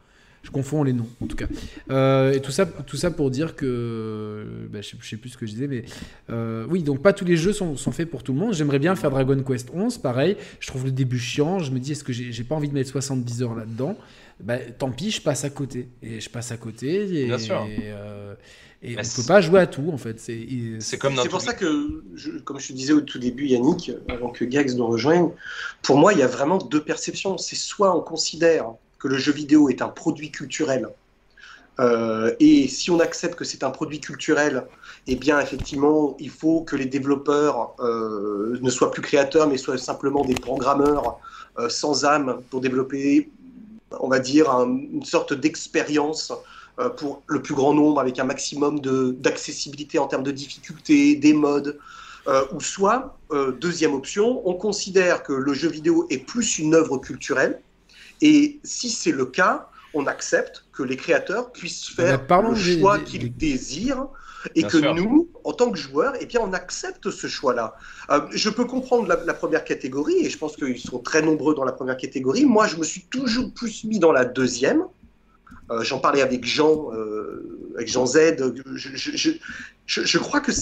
[0.43, 1.47] Je confonds les noms, en tout cas.
[1.90, 4.45] Euh, et tout ça, tout ça pour dire que.
[4.70, 5.84] Bah, je, sais, sais plus ce que je disais, mais.
[6.30, 8.53] Euh, oui, donc pas tous les jeux sont, sont faits pour tout le monde.
[8.53, 10.36] J'aimerais bien faire Dragon Quest 11, pareil.
[10.61, 11.61] Je trouve le début chiant.
[11.61, 13.97] Je me dis, est-ce que j'ai pas envie de mettre 70 heures là-dedans?
[14.40, 15.88] Bah, Tant pis, je passe à côté.
[16.03, 17.22] Et je passe à côté.
[17.22, 17.64] Et, bien sûr.
[17.68, 18.34] Et, euh,
[18.82, 20.18] et on ne peut pas jouer à tout, en fait.
[20.18, 22.03] C'est comme C'est pour ça que,
[22.40, 25.28] comme je te disais au tout début, Yannick, avant que Gags nous rejoigne,
[25.82, 27.38] pour moi, il y a vraiment deux perceptions.
[27.38, 30.88] C'est soit on considère que le jeu vidéo est un produit culturel.
[31.80, 34.64] Euh, et si on accepte que c'est un produit culturel,
[35.09, 39.78] eh bien effectivement, il faut que les développeurs euh, ne soient plus créateurs, mais soient
[39.78, 41.18] simplement des programmeurs
[41.59, 43.30] euh, sans âme pour développer,
[43.98, 46.32] on va dire, une sorte d'expérience
[46.96, 51.78] pour le plus grand nombre, avec un maximum d'accessibilité en termes de difficulté, des modes.
[52.55, 53.18] ou soit,
[53.61, 57.61] deuxième option, on considère que le jeu vidéo est plus une œuvre culturelle,
[58.22, 63.36] et si c'est le cas, on accepte que les créateurs puissent faire le choix qu'ils
[63.36, 64.06] désirent
[64.54, 67.74] et que nous, en tant que joueurs, eh bien, on accepte ce choix-là.
[68.10, 71.64] Euh, je peux comprendre la, première catégorie, et je pense qu'ils sont très nombreux dans
[71.64, 72.44] la première catégorie.
[72.44, 74.84] Moi, je me suis toujours plus mis dans la deuxième.
[75.70, 78.36] Euh, j'en parlais avec Jean, euh, avec Jean Z.
[79.86, 80.52] Je, crois que,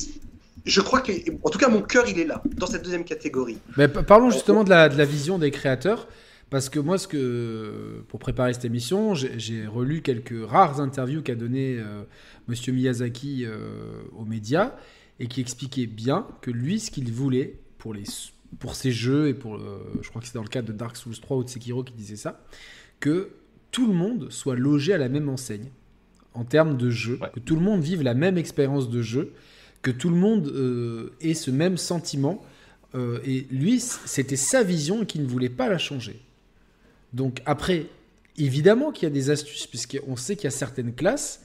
[0.67, 3.59] je crois que, en tout cas, mon cœur, il est là, dans cette deuxième catégorie.
[3.77, 6.07] Mais parlons justement de la, de la vision des créateurs.
[6.51, 11.37] Parce que moi, ce que, pour préparer cette émission, j'ai relu quelques rares interviews qu'a
[11.37, 12.03] donné euh,
[12.49, 14.75] Monsieur Miyazaki euh, aux médias
[15.21, 18.03] et qui expliquait bien que lui, ce qu'il voulait pour, les,
[18.59, 19.61] pour ses jeux et pour,
[20.03, 21.93] je crois que c'est dans le cadre de Dark Souls 3 ou de Sekiro qui
[21.93, 22.43] disait ça,
[22.99, 23.31] que
[23.71, 25.71] tout le monde soit logé à la même enseigne
[26.35, 29.35] en termes de jeu, que tout le monde vive la même expérience de jeu,
[29.83, 32.43] que tout le monde euh, ait ce même sentiment.
[33.25, 36.21] et lui, c'était sa vision et qu'il ne voulait pas la changer.
[37.13, 37.87] Donc après,
[38.37, 41.41] évidemment qu'il y a des astuces, puisqu'on sait qu'il y a certaines classes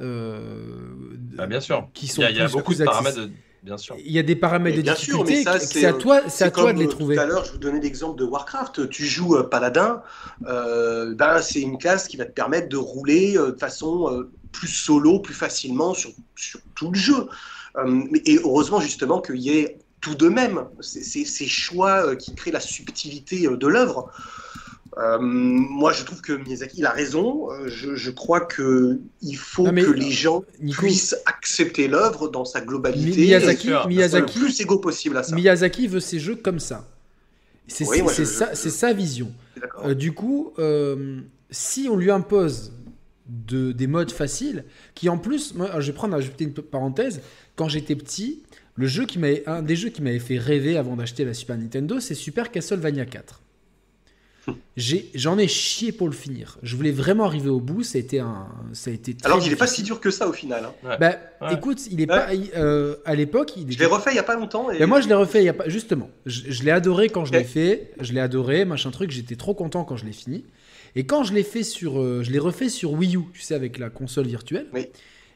[0.00, 0.90] euh,
[1.38, 1.88] ah, bien sûr.
[1.92, 3.28] qui sont Il y a, beaucoup de paramètres.
[3.62, 3.96] Bien sûr.
[4.04, 6.88] Il y a des paramètres de difficulté, c'est à toi, c'est à toi de les
[6.88, 7.16] trouver.
[7.16, 8.88] Tout à l'heure, je vous donnais l'exemple de Warcraft.
[8.90, 10.02] Tu joues euh, Paladin,
[10.46, 15.18] euh, ben, c'est une classe qui va te permettre de rouler de façon plus solo,
[15.18, 17.28] plus facilement sur, sur tout le jeu.
[18.24, 23.48] et heureusement justement qu'il y ait tout de même ces choix qui créent la subtilité
[23.48, 24.12] de l'œuvre.
[24.98, 27.52] Euh, moi, je trouve que Miyazaki il a raison.
[27.52, 30.42] Euh, je, crois que il faut que les gens
[30.72, 33.20] puissent accepter l'œuvre dans sa globalité.
[33.20, 35.36] Miyazaki, le plus égaux possible à ça.
[35.36, 36.88] Miyazaki veut ses jeux comme ça.
[37.68, 39.30] C'est sa, vision.
[39.84, 40.52] Euh, du coup,
[41.50, 42.72] si on lui impose
[43.28, 47.20] de, des modes faciles, qui en plus, moi, je vais prendre, ajouter une parenthèse.
[47.54, 48.42] Quand j'étais petit,
[48.74, 52.00] le jeu qui un des jeux qui m'avait fait rêver avant d'acheter la Super Nintendo,
[52.00, 53.42] c'est Super Castlevania 4.
[55.14, 56.58] J'en ai, chié pour le finir.
[56.62, 57.82] Je voulais vraiment arriver au bout.
[57.82, 59.16] Ça a été un, ça a été.
[59.24, 60.70] Alors qu'il n'est pas si dur que ça au final.
[60.84, 60.96] Hein.
[61.00, 61.16] Bah,
[61.50, 62.28] écoute, il est pas.
[62.56, 63.70] Euh, à l'époque, il.
[63.70, 64.70] Je l'ai refait il y a pas longtemps.
[64.70, 64.84] Et...
[64.86, 65.68] moi, je l'ai refait il y a pas.
[65.68, 67.92] Justement, je, l'ai adoré quand je l'ai fait.
[68.00, 69.10] Je l'ai adoré, machin truc.
[69.10, 70.44] J'étais trop content quand je l'ai fini.
[70.94, 73.54] Et quand je l'ai fait sur, euh, je l'ai refait sur Wii U, tu sais,
[73.54, 74.66] avec la console virtuelle.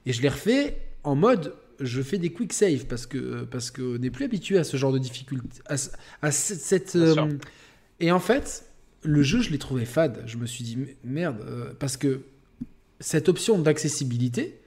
[0.06, 3.70] Et je l'ai refait en mode je fais des quick save parce que euh, parce
[3.70, 6.96] qu'on n'est plus habitué à ce genre de difficulté à, cette,
[8.00, 8.64] et en fait
[9.02, 10.22] le jeu, je l'ai trouvé fade.
[10.26, 12.22] Je me suis dit, merde, euh, parce que
[13.00, 14.60] cette option d'accessibilité,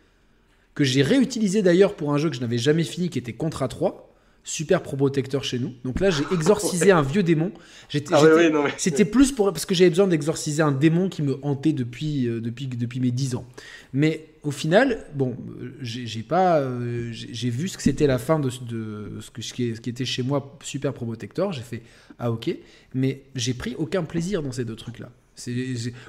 [0.74, 3.68] que j'ai réutilisée d'ailleurs pour un jeu que je n'avais jamais fini, qui était Contra
[3.68, 4.14] 3,
[4.46, 5.74] super probotecteur chez nous.
[5.84, 7.52] Donc là, j'ai exorcisé un vieux démon.
[7.90, 8.22] J'étais, Ah
[8.52, 11.74] non, mais- C'était plus pour parce que j'avais besoin d'exorciser un démon qui me hantait
[11.74, 13.46] depuis euh, depuis depuis mes 10 ans.
[13.92, 18.40] Mais au final, bon, euh, j'ai pas euh, j'ai vu ce que c'était la fin
[18.40, 21.52] de, de ce que ce qui, était chez moi super probotector.
[21.52, 21.82] J'ai fait
[22.20, 22.56] ah ok,
[22.94, 25.10] mais j'ai pris aucun plaisir dans ces deux trucs là.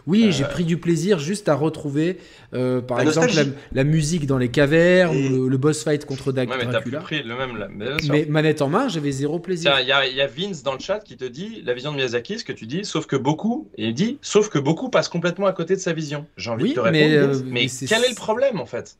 [0.06, 2.18] Oui, j'ai pris du plaisir juste à retrouver,
[2.54, 3.30] euh, par La exemple,
[3.72, 6.64] la, musique dans les cavernes Et- ou le, le boss fight contre Dag- Ouais, mais
[6.70, 7.00] t'as plus Dracula.
[7.00, 7.56] pris le même.
[7.56, 7.68] là.
[8.08, 9.76] Mais manette en main, j'avais zéro plaisir.
[9.80, 11.90] Il y, a- il y a Vince dans le chat qui te dit la vision
[11.90, 14.90] de Miyazaki, ce que tu dis, sauf que beaucoup, et il dit, sauf que beaucoup
[14.90, 16.26] passent complètement à côté de sa vision.
[16.36, 18.96] J'ai envie Oui, de te répondre, mais, euh, mais quel est le problème en fait?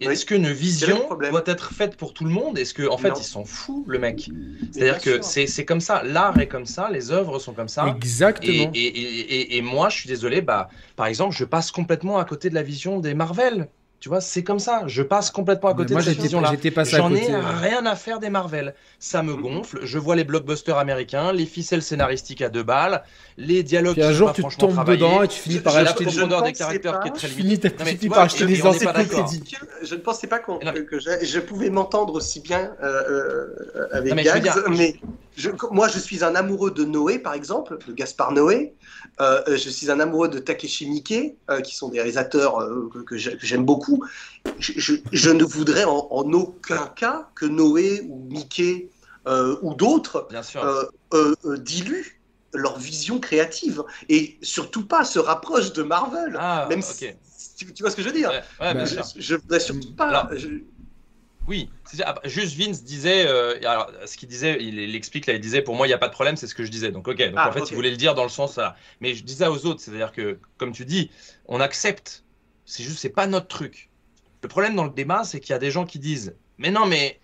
[0.00, 2.58] Est-ce qu'une vision doit être faite pour tout le monde?
[2.58, 3.14] Est-ce que en fait Non.
[3.18, 4.28] il s'en fout le mec?
[4.72, 7.86] C'est-à-dire que c'est c'est comme ça, l'art est comme ça, les œuvres sont comme ça.
[7.86, 8.70] Et, Exactement.
[8.74, 12.24] et, et, et- et moi, je suis désolé, bah, par exemple, je passe complètement à
[12.24, 13.68] côté de la vision des Marvel.
[14.04, 14.82] Tu vois, c'est comme ça.
[14.86, 16.50] Je passe complètement à côté moi, de cette vision-là.
[16.50, 18.74] j'étais passé à J'en ai rien à faire des Marvel.
[18.98, 19.40] Ça me Mhm.
[19.40, 19.78] gonfle.
[19.82, 23.02] Je vois les blockbusters américains, les ficelles scénaristiques à deux balles,
[23.38, 24.98] les dialogues Puis un jour, pas tu tombes travaillés.
[24.98, 28.08] dedans et tu finis par acheter des des caractères qui est très finis, tu finis
[28.10, 28.52] par acheter et- des.
[28.60, 32.72] Que Je ne pensais pas qu'on- Non, mais- que je, je pouvais m'entendre aussi bien
[32.82, 34.96] euh, euh, avec Gags, dire- mais
[35.36, 38.76] je- moi je suis un amoureux de Noé par exemple, de Gaspard Noé.
[39.20, 42.98] Euh, je suis un amoureux de Takeshi Miike, euh, qui sont des réalisateurs euh, que,
[43.00, 44.04] que j'ai- que j'aime beaucoup.
[44.58, 48.90] Je, je- je ne voudrais en, en aucun cas que Noé ou Miike
[49.62, 50.28] ou d'autres
[51.58, 52.20] diluent
[52.52, 56.36] leur vision créative et surtout pas se rapprochent de Marvel.
[56.36, 57.04] ah, même si-
[57.56, 58.30] tu, tu vois ce que je veux dire?
[58.30, 60.08] Ouais, ouais, bien je, je voudrais surtout pas.
[60.08, 60.28] Alors,
[61.46, 61.70] Oui,
[62.04, 65.60] ah, juste Vince disait, euh, alors ce qu'il disait, il, il explique là, il disait
[65.60, 66.90] pour moi il n'y a pas de problème, c'est ce que je disais.
[66.90, 68.76] Donc ok, donc Ah, en fait il voulait le dire dans le sens là.
[69.00, 71.10] Mais je disais aux autres, c'est-à-dire que comme tu dis,
[71.46, 72.24] on accepte,
[72.64, 73.90] c'est juste c'est pas notre truc.
[74.42, 76.86] Le problème dans le débat, c'est qu'il y a des gens qui disent, mais non
[76.86, 77.20] mais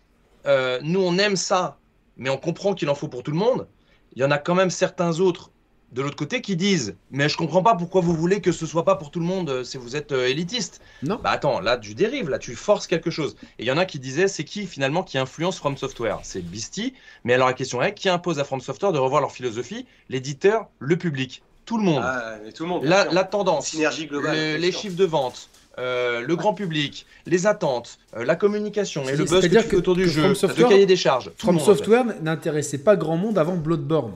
[0.47, 1.79] euh, nous on aime ça,
[2.17, 3.69] mais on comprend qu'il en faut pour tout le monde.
[4.15, 5.51] Il y en a quand même certains autres
[5.93, 8.85] de l'autre côté qui disent, mais je comprends pas pourquoi vous voulez que ce soit
[8.85, 10.81] pas pour tout le monde euh, si vous êtes euh, élitiste.
[11.03, 11.19] Non.
[11.23, 13.35] Bah attends, là tu dérives, là tu forces quelque chose.
[13.59, 16.21] Et il y en a qui disaient, c'est qui finalement qui influence From Software?
[16.23, 16.95] C'est Beastie.
[17.25, 20.69] Mais alors la question est, qui impose à From Software de revoir leur philosophie L'éditeur,
[20.79, 22.03] le public, tout le monde.
[22.05, 22.85] Ah, mais tout le monde.
[22.85, 24.37] la, tendance, synergie globale.
[24.37, 29.17] le- les chiffres de vente, euh, le grand public, les attentes, euh, la communication et
[29.17, 31.31] le buzz que que- autour du que jeu, From le Software- cahier des charges.
[31.37, 31.59] From.
[31.59, 34.15] Software n'intéressait pas grand monde avant Bloodborne,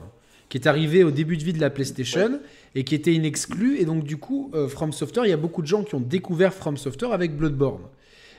[0.49, 2.39] qui est arrivé au début de vie de la PlayStation
[2.75, 3.77] et qui était une exclue.
[3.79, 5.99] Et donc, du coup, euh, From Software, il y a beaucoup de gens qui ont
[6.01, 7.81] découvert From Software avec Bloodborne.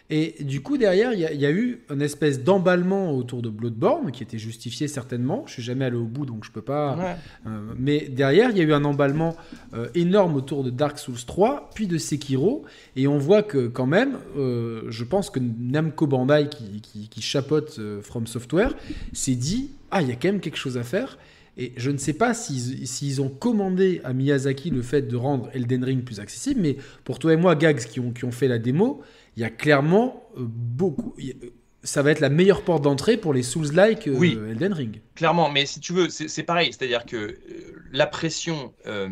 [0.09, 3.43] Et du coup, derrière, il y, a- il y a eu une espèce d'emballement autour
[3.43, 5.43] de Bloodborne, qui était justifié certainement.
[5.49, 6.95] Je suis jamais allé au bout, donc je peux pas.
[6.97, 7.17] Ouais.
[7.51, 9.35] Euh, mais derrière, il y a eu un emballement
[9.75, 13.87] euh, énorme autour de Dark Souls 3, puis de Sekiro, et on voit que quand
[13.87, 18.75] même, euh, je pense que Namco Bandai, qui, qui, qui chapeaute From Software,
[19.13, 21.19] s'est dit, ah, il y a quand même quelque chose à faire.
[21.59, 25.49] Et je ne sais pas s'ils s'ils ont commandé à Miyazaki le fait de rendre
[25.55, 28.49] Elden Ring plus accessible, mais pour toi et moi, Gags, qui ont, qui ont fait
[28.49, 29.01] la démo,
[29.37, 31.15] il y a clairement euh, beaucoup...
[31.19, 31.47] a-
[31.83, 34.37] ça va être la meilleure porte d'entrée pour les Souls-like euh, Oui.
[34.51, 35.01] Elden Ring.
[35.15, 36.73] Clairement, mais si tu veux, c'est c'est pareil.
[36.73, 37.37] C'est-à-dire que euh,
[37.93, 39.09] la pression, euh,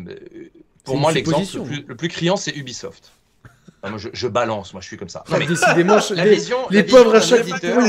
[0.83, 3.11] pour moi, l'exemple le plus, le plus criant, c'est Ubisoft.
[3.81, 5.23] Ah, moi, je, je balance, moi, je suis comme ça.
[5.29, 7.79] Non, Ah, mais décidément, je- la les- vision, les la vision pauvres éditeur,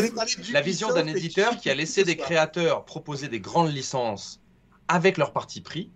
[0.53, 4.41] la vision d'un éditeur qui a laissé des créateurs proposer des grandes licences
[4.89, 5.91] avec leur parti pris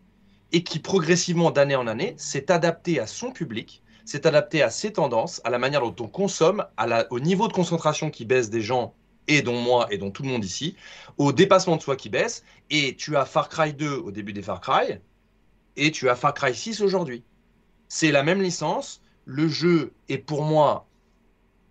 [0.53, 4.93] et qui progressivement d'année en année s'est adapté à son public, s'est adapté à ses
[4.93, 6.65] tendances, à la manière dont on consomme,
[7.11, 8.95] au niveau de concentration qui baisse des gens
[9.29, 10.77] et dont moi et dont tout le monde ici,
[11.19, 12.45] au dépassement de soi qui baisse.
[12.71, 14.99] Et tu as Far Cry 2 au début des Far Cry
[15.77, 17.23] et tu as Far Cry 6 aujourd'hui.
[17.89, 19.03] C'est la même licence.
[19.25, 20.87] Le jeu est pour moi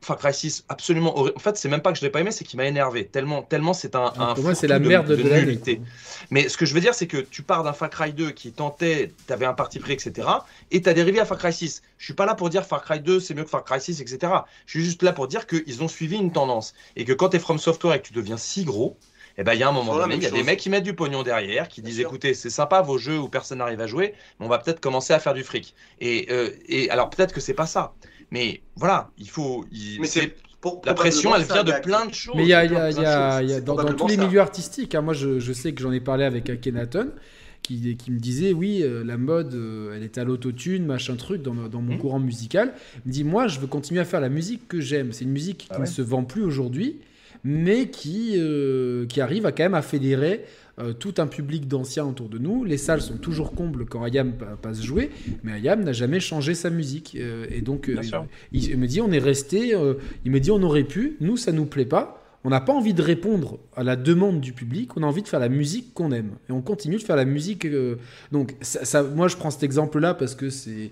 [0.01, 1.35] Far Cry 6 absolument horrible.
[1.35, 3.05] En fait, c'est même pas que je l'ai pas aimé, c'est qu'il m'a énervé.
[3.05, 5.45] Tellement, tellement c'est un, un pour moi, c'est la merde de, l'année.
[5.45, 5.81] nullité.
[6.31, 8.51] Mais ce que je veux dire, c'est que tu pars d'un Far Cry 2 qui
[8.51, 10.27] tentait, tu avais un parti pris, etc.
[10.71, 11.81] Et tu as dérivé à Far Cry 6.
[11.97, 14.01] Je suis pas là pour dire Far Cry 2 c'est mieux que Far Cry 6,
[14.01, 14.33] etc.
[14.65, 16.73] Je suis juste là pour dire qu'ils ont suivi une tendance.
[16.95, 18.97] Et que quand tu es From Software et que tu deviens si gros,
[19.37, 20.83] eh ben, il y a un moment donné, il y a des mecs qui mettent
[20.83, 22.09] du pognon derrière, qui Bien disent sûr.
[22.09, 25.13] écoutez, c'est sympa vos jeux où personne n'arrive à jouer, mais on va peut-être commencer
[25.13, 25.73] à faire du fric.
[26.01, 27.93] Et, euh, et alors peut-être que c'est pas ça.
[28.31, 29.65] Mais voilà, il faut.
[29.71, 32.35] il- Mais c'est- pour- la pression, elle vient de plein de choses.
[32.35, 34.25] Mais il y a, y a- y a- y a- dans, dans tous les ça.
[34.27, 37.11] milieux artistiques, hein, moi je, je sais que j'en ai parlé avec Akhenaton,
[37.63, 41.41] qui, qui me disait oui, euh, la mode, euh, elle est à l'autotune, machin truc,
[41.41, 41.99] dans, dans mon Mhm.
[41.99, 42.73] courant musical.
[43.05, 45.11] Il me dit moi, je veux continuer à faire la musique que j'aime.
[45.13, 45.85] C'est une musique qui Ah ne ouais.
[45.85, 46.99] se vend plus aujourd'hui,
[47.43, 50.45] mais qui, euh, qui arrive à quand même à fédérer
[50.79, 52.63] euh, tout un public d'anciens autour de nous.
[52.63, 55.09] Les salles sont toujours combles quand Ayam pa- passe jouer,
[55.43, 57.17] mais Ayam n'a jamais changé sa musique.
[57.19, 57.95] Euh, et donc, euh,
[58.51, 59.73] il, il me dit on est resté,
[60.25, 62.15] il me dit on aurait pu, nous ça nous plaît pas.
[62.43, 65.27] On n'a pas envie de répondre à la demande du public, on a envie de
[65.27, 66.37] faire la musique qu'on aime.
[66.47, 67.65] Et on continue de faire la musique.
[67.65, 67.97] euh,
[68.31, 70.91] donc, ça, moi, je prends cet exemple-là parce que c'est,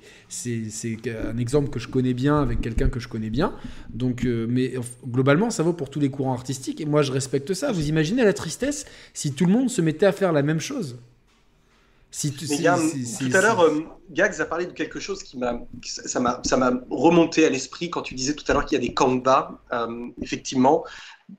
[1.08, 3.54] un exemple que je connais bien avec quelqu'un que je connais bien.
[3.90, 4.74] Donc, euh, mais
[5.08, 6.82] globalement, ça vaut pour tous les courants artistiques.
[6.82, 7.72] Et moi, je respecte ça.
[7.72, 10.98] Vous imaginez la tristesse si tout le monde se mettait à faire la même chose
[12.10, 12.66] si tu, si,
[13.06, 16.42] si, tout à l'heure, euh, Gags a parlé de quelque chose qui m'a, ça m'a,
[16.44, 18.94] ça m'a remonté à l'esprit quand tu disais tout à l'heure qu'il y a des
[18.94, 19.60] canevas.
[19.74, 20.84] Euh, effectivement,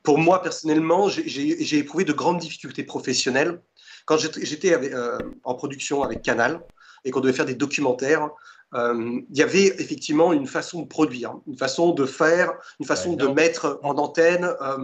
[0.03, 3.61] pour moi personnellement, j'ai éprouvé de grandes difficultés professionnelles
[4.05, 6.63] quand j'étais euh, en production avec Canal
[7.05, 8.31] et qu'on devait faire des documentaires.
[8.75, 13.15] Euh, il y avait effectivement une façon de produire, une façon de faire, une façon
[13.15, 14.45] de mettre en antenne.
[14.45, 14.77] Euh,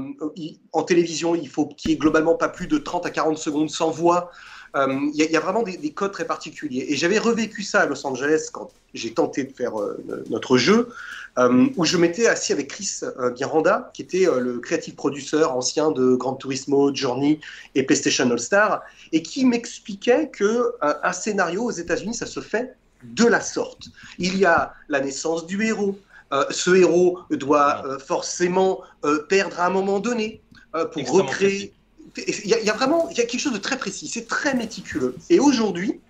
[0.73, 3.71] en télévision, il faut qu'il y ait globalement pas plus de 30 à 40 secondes
[3.71, 4.31] sans voix.
[4.77, 6.87] Euh, il y, y, a vraiment des, des, codes très particuliers.
[6.89, 10.89] Et j'avais revécu ça à Los Angeles quand j'ai tenté de faire euh, notre jeu,
[11.39, 13.01] euh, où je m'étais assis avec Chris
[13.39, 17.41] Miranda, qui était le creative producer ancien de Gran Turismo, Journey
[17.75, 22.77] et PlayStation All Star, et qui m'expliquait que un scénario aux États-Unis, ça se fait
[23.03, 23.89] de la sorte.
[24.19, 25.99] Il y a la naissance du héros.
[26.51, 28.81] Ce héros doit forcément
[29.29, 30.41] perdre à un moment donné
[30.93, 31.75] pour recréer.
[32.17, 34.29] Il y, a, il y, a vraiment y a quelque chose de très précis, c'est
[34.29, 35.17] très méticuleux.
[35.31, 36.01] Et aujourd'hui,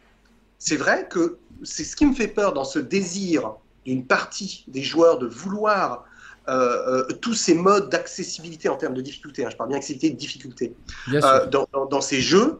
[0.58, 4.82] c'est vrai que c'est ce qui me fait peur dans ce désir d'une partie des
[4.82, 6.04] joueurs de vouloir
[6.48, 10.10] euh, euh, tous ces modes d'accessibilité en termes de difficulté, hein, je parle bien d'accessibilité
[10.10, 10.74] de difficulté,
[11.10, 12.58] euh, dans, dans, dans, ces jeux,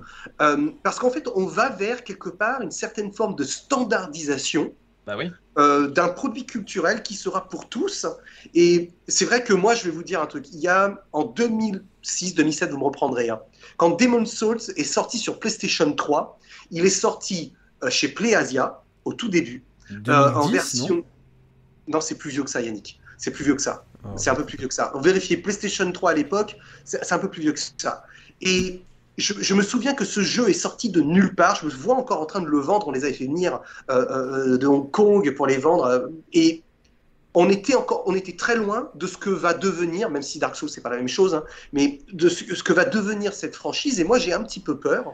[0.82, 4.72] parce qu'en fait, on va vers quelque part une certaine forme de standardisation
[5.06, 5.30] bah oui.
[5.58, 8.06] Euh, d'un produit culturel qui sera pour tous.
[8.54, 10.46] Et c'est vrai que moi, je vais vous dire un truc.
[10.52, 13.40] Il y a en 2006, 2007, vous me reprendrez, hein,
[13.76, 16.38] quand Demon's Souls est sorti sur PlayStation 3,
[16.70, 20.94] il est sorti euh, chez PlayAsia au tout début, 2010, en version.
[20.96, 21.04] Non,
[21.88, 23.00] non c'est plus vieux que ça, Yannick.
[23.18, 23.84] C'est plus vieux que ça.
[24.04, 24.08] Oh.
[24.16, 24.90] C'est un peu plus vieux que ça.
[24.94, 28.04] On vérifiait PlayStation 3 à l'époque, c'est un peu plus vieux que ça.
[28.40, 28.82] Et
[29.16, 31.56] je, je, me souviens que ce jeu est sorti de nulle part.
[31.56, 32.88] Je me vois encore en train de le vendre.
[32.88, 33.60] On les avait fait venir
[33.90, 35.84] euh, euh, de Hong Kong pour les vendre.
[35.84, 36.62] Euh, et
[37.34, 40.56] on était encore, on était très loin de ce que va devenir, même si Dark
[40.56, 43.56] Souls c'est pas la même chose, hein, mais de ce, ce, que va devenir cette
[43.56, 44.00] franchise.
[44.00, 45.12] Et moi, j'ai un petit peu peur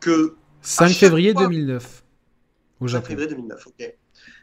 [0.00, 2.04] que 5 février fois, 2009
[2.80, 3.04] au Japon.
[3.04, 3.94] 5 février 2009, ok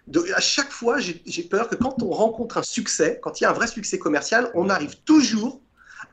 [0.10, 3.46] de, à chaque fois, j'ai peur que quand on rencontre un succès, quand il y
[3.46, 5.62] a un vrai succès commercial, on arrive toujours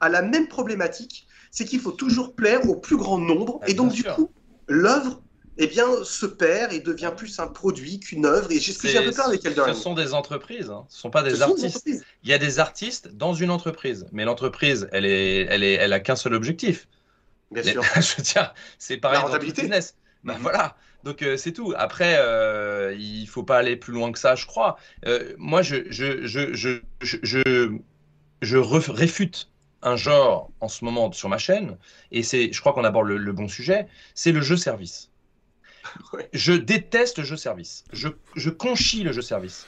[0.01, 3.75] à la même problématique, c'est qu'il faut toujours plaire au plus grand nombre, Ah, et
[3.75, 4.15] donc du sûr.
[4.15, 4.31] coup,
[4.69, 5.23] l'œuvre
[5.59, 8.51] eh bien, se perd et devient plus un produit qu'une œuvre.
[8.53, 9.83] Et j'ai ce que j'ai un peu peur avec Elden Ce Ring.
[9.83, 10.85] sont des entreprises, hein.
[10.91, 11.89] ce ne sont pas des Ce artistes.
[12.23, 15.95] Il y a des artistes dans une entreprise, mais l'entreprise, elle est, elle est, elle
[15.95, 16.89] a qu'un seul objectif.
[17.51, 17.83] Bien sûr.
[17.95, 19.63] je veux dire, c'est pareil La dans rentabilité.
[19.63, 19.95] business.
[20.25, 20.43] Ben Mhm.
[20.43, 20.77] voilà.
[21.05, 21.73] Donc euh, c'est tout.
[21.77, 24.77] Après, euh, il faut pas aller plus loin que ça, je crois.
[25.07, 27.71] Euh, moi, je, je, je, je, je,
[28.43, 28.57] je,
[28.91, 29.49] réfute
[29.87, 31.77] un genre en ce moment sur ma chaîne,
[32.13, 35.11] et c'est, je crois qu'on aborde le, le bon sujet, c'est le jeu service.
[36.13, 36.29] Ouais.
[36.33, 37.85] Je déteste le jeu service.
[37.93, 39.67] Je, je conchis le jeu service.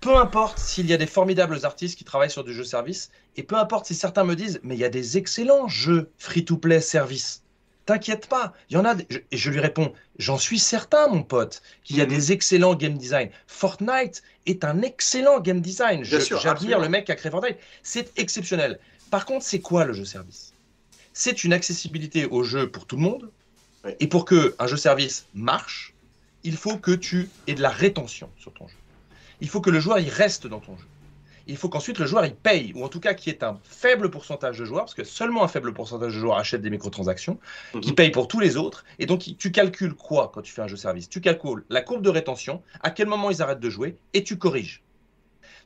[0.00, 3.42] Peu importe s'il y a des formidables artistes qui travaillent sur du jeu service, et
[3.42, 7.42] peu importe si certains me disent, mais il y a des excellents jeux free-to-play service.
[7.86, 8.96] T'inquiète pas, il y en a.
[8.96, 9.06] Des...
[9.08, 12.10] Je, et je lui réponds, j'en suis certain, mon pote, qu'il y a Mhm.
[12.10, 13.30] des excellents game design.
[13.46, 16.02] Fortnite est un excellent game design.
[16.04, 17.58] J'admire le mec qui a créé Fortnite.
[17.84, 18.80] C'est exceptionnel.
[19.10, 20.54] Par contre, c'est quoi le jeu service?
[21.12, 23.32] C'est une accessibilité au jeu pour tout le monde.
[24.00, 25.94] Et pour que un jeu service marche,
[26.42, 28.78] il faut que tu aies de la rétention sur ton jeu.
[29.40, 30.88] Il faut que le joueur il reste dans ton jeu.
[31.46, 33.60] Il faut qu'ensuite le joueur il paye, ou en tout cas qu'il y ait un
[33.62, 37.38] faible pourcentage de joueurs, parce que seulement un faible pourcentage de joueurs achètent des microtransactions,
[37.80, 37.94] qui Mhm.
[37.94, 38.84] payent pour tous les autres.
[38.98, 41.08] Et donc tu calcules quoi quand tu fais un jeu service?
[41.08, 44.36] Tu calcules la courbe de rétention, à quel moment ils arrêtent de jouer, et tu
[44.36, 44.82] corriges.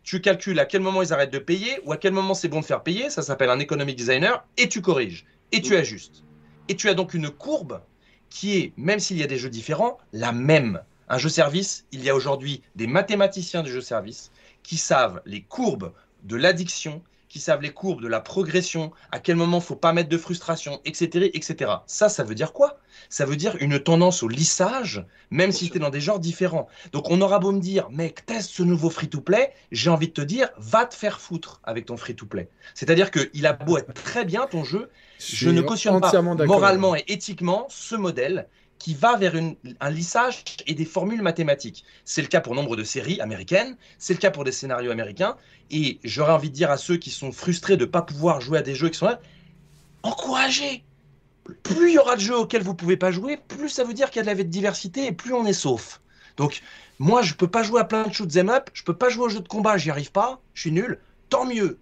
[0.02, 2.60] Tu calcules à quel moment ils arrêtent de payer, ou à quel moment c'est bon
[2.60, 6.24] de faire payer, ça s'appelle un economic designer, et tu corriges, et tu ajustes.
[6.68, 7.80] Et tu as donc une courbe
[8.30, 10.82] qui est, même s'il y a des jeux différents, la même.
[11.08, 14.30] Un jeu service, il y a aujourd'hui des mathématiciens du jeu service
[14.62, 15.92] qui savent les courbes
[16.22, 20.08] de l'addiction, qui savent les courbes de la progression, à quel moment faut pas mettre
[20.08, 21.70] de frustration, etc., etc.
[21.86, 22.80] Ça, ça veut dire quoi?
[23.08, 26.66] Ça veut dire une tendance au lissage, même si es dans des genres différents.
[26.90, 30.20] Donc on aura beau me dire, mec, teste ce nouveau free-to-play, j'ai envie de te
[30.20, 32.48] dire, va te faire foutre avec ton free-to-play.
[32.74, 34.90] C'est-à-dire qu'il a beau être très bien ton jeu,
[35.20, 38.48] je suis ne cautionne pas moralement et éthiquement ce modèle
[38.80, 39.34] qui va vers
[39.80, 41.84] un lissage et des formules mathématiques.
[42.04, 45.36] C'est le cas pour nombre de séries américaines, c'est le cas pour des scénarios américains,
[45.70, 48.58] et j'aurais envie de dire à ceux qui sont frustrés de ne pas pouvoir jouer
[48.58, 49.20] à des jeux qui sont là,
[50.02, 50.86] encouragez
[51.62, 54.10] Plus il y aura de jeux auxquels vous pouvez pas jouer, plus ça veut dire
[54.10, 56.02] qu'il y a de la diversité et plus on est sauf.
[56.36, 56.62] Donc,
[56.98, 59.24] moi, je peux pas jouer à plein de shoot 'em up, je peux pas jouer
[59.26, 61.00] aux jeux de combat, j'y arrive pas, je suis nul.
[61.30, 61.78] Tant mieux.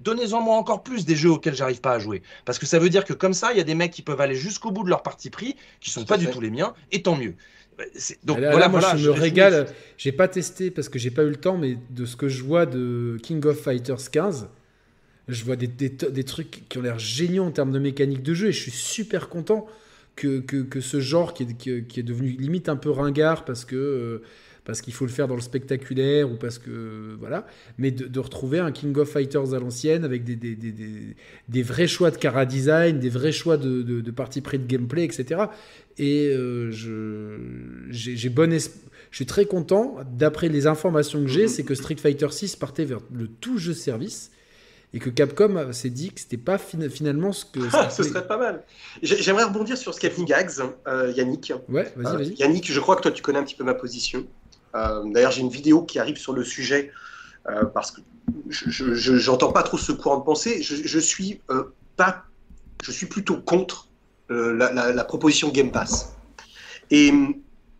[0.00, 2.22] Donnez-en moi encore plus des jeux auxquels j'arrive pas à jouer.
[2.44, 4.20] Parce que ça veut dire que comme ça, il y a des mecs qui peuvent
[4.20, 7.02] aller jusqu'au bout de leur parti pris, qui sont pas du tout les miens, et
[7.02, 7.34] tant mieux.
[8.24, 9.66] Donc voilà, moi je me régale.
[9.96, 12.42] J'ai pas testé parce que j'ai pas eu le temps, mais de ce que je
[12.42, 14.48] vois de King of Fighters 15,
[15.28, 18.48] je vois des, des, trucs qui ont l'air géniaux en termes de mécanique de jeu
[18.48, 19.66] et je suis super content
[20.16, 23.76] que, que, ce genre qui est, qui, est, devenu limite un peu ringard parce que.
[23.76, 24.22] Euh,
[24.64, 27.46] parce qu'il faut le faire dans le spectaculaire ou parce que voilà,
[27.76, 30.72] mais de, retrouver un King of Fighters à l'ancienne avec des, des, des,
[31.48, 34.66] des, vrais choix de cara design, des vrais choix de, de, de partie pris de
[34.66, 35.42] gameplay, etc.
[35.98, 37.38] Et euh, je,
[37.90, 39.96] j'ai, bonne je suis très content.
[40.12, 43.74] D'après les informations que j'ai, c'est que Street Fighter 6 partait vers le tout jeu
[43.74, 44.30] service
[44.94, 47.60] et que Capcom s'est dit que c'était pas finalement ce que.
[47.72, 48.62] Ah, ce serait pas mal.
[49.02, 50.52] J'aimerais rebondir sur ce qu'a dit Gags,
[50.86, 51.52] euh, Yannick.
[51.68, 52.34] Ouais, vas-y, euh, vas-y.
[52.34, 54.24] Yannick, je crois que toi tu connais un petit peu ma position.
[54.74, 56.92] Euh, d'ailleurs, j'ai une vidéo qui arrive sur le sujet
[57.48, 58.00] euh, parce que
[58.48, 60.62] je n'entends pas trop ce courant de pensée.
[60.62, 62.24] Je, suis euh, pas,
[62.82, 63.88] je suis plutôt contre
[64.28, 66.16] la, proposition Game Pass.
[66.90, 67.12] Et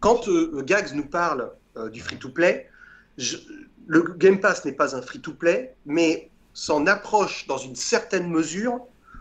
[0.01, 0.29] quand
[0.63, 1.51] Gags nous parle
[1.93, 2.69] du free-to-play,
[3.87, 8.81] le Game Pass n'est pas un free-to-play, mais s'en approche dans une certaine mesure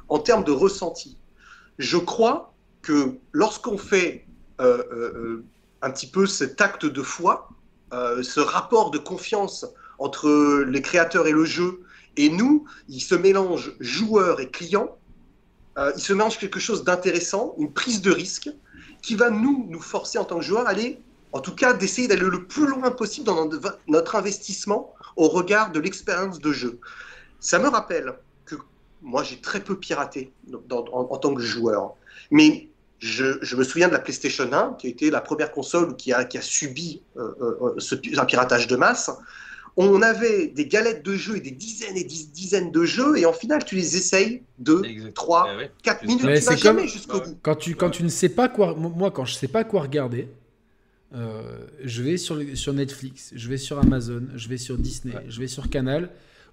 [0.09, 1.17] en termes de ressenti.
[1.79, 4.27] Je crois que lorsqu'on fait
[4.59, 7.49] un petit peu cet acte de foi,
[8.21, 9.65] ce rapport de confiance
[9.99, 11.83] entre les créateurs et le jeu
[12.17, 14.97] et nous, il se mélange joueur et client.
[15.77, 18.49] Euh, il se mélange quelque chose d'intéressant, une prise de risque,
[19.01, 20.99] qui va nous, nous forcer en tant que joueur à aller,
[21.31, 23.49] en tout cas, d'essayer d'aller le plus loin possible dans
[23.87, 26.79] notre investissement au regard de l'expérience de jeu.
[27.39, 28.13] Ça me rappelle
[28.45, 28.55] que
[29.01, 30.31] moi, j'ai très peu piraté
[30.71, 31.95] en, tant que joueur.
[32.29, 32.69] Mais
[33.03, 36.23] je, me souviens de la PlayStation 1, qui a été la première console qui a,
[36.23, 39.11] qui a subi euh, euh, ce, un piratage de masse.
[39.75, 43.25] On avait des galettes de jeux et des dizaines et des dizaines de jeux, et
[43.25, 45.47] en final, tu les essayes 2, 3,
[45.81, 47.37] 4 minutes, tu vas jamais jusqu'au bout.
[47.41, 49.81] Quand tu, quand tu ne sais pas quoi, moi, quand je ne sais pas quoi
[49.81, 50.29] regarder,
[51.15, 51.41] euh,
[51.83, 55.47] je vais sur, sur Netflix, je vais sur Amazon, je vais sur Disney, je vais
[55.47, 56.09] sur Canal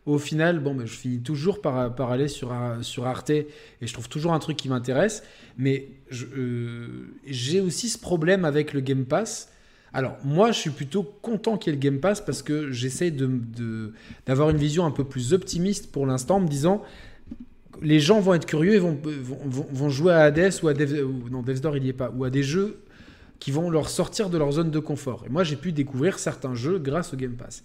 [0.06, 3.46] au final, bon, ben, je finis toujours par, par aller sur, sur Arte et
[3.82, 5.22] je trouve toujours un truc qui m'intéresse.
[5.58, 5.88] Mais
[6.36, 9.50] euh, j'ai aussi ce problème avec le Game Pass.
[9.92, 13.10] Alors, moi, je suis plutôt content qu'il y ait le Game Pass parce que j'essaie
[13.10, 16.82] d'avoir de, une vision un peu plus optimiste pour l'instant en me disant
[17.82, 20.92] les gens vont être curieux et vont, vont, vont jouer à Hades ou à Dev,
[21.30, 21.42] non,
[21.74, 22.82] il n'y est pas, ou à des jeux
[23.38, 25.24] qui vont leur sortir de leur zone de confort.
[25.26, 27.62] Et moi, j'ai pu découvrir certains jeux grâce au Game Pass.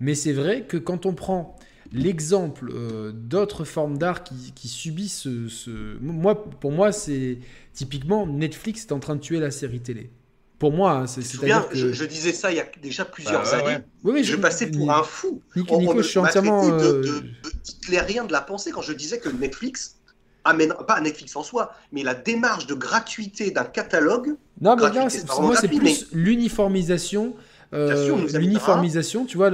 [0.00, 1.56] Mais c'est vrai que quand on prend
[1.92, 7.38] l'exemple euh, d'autres formes d'art qui, subissent ce, Moi, pour moi, c'est
[7.72, 10.10] typiquement Netflix est en train de tuer la série télé.
[10.58, 11.62] Pour moi, hein, c'est bien.
[11.62, 11.92] Que...
[11.92, 13.84] Je, disais ça il y a déjà plusieurs bah, années.
[14.02, 15.40] Oui, je, passais pour un fou.
[15.54, 16.68] Nico, je suis entièrement.
[16.68, 19.98] De, de, de, rien de la pensée quand je disais que Netflix
[20.44, 24.34] amène pas Netflix en soi, mais la démarche de gratuité d'un catalogue.
[24.60, 27.36] Non, mais non, pour moi, c'est plus l'uniformisation
[27.74, 29.50] euh, l'uniformisation, tu vois,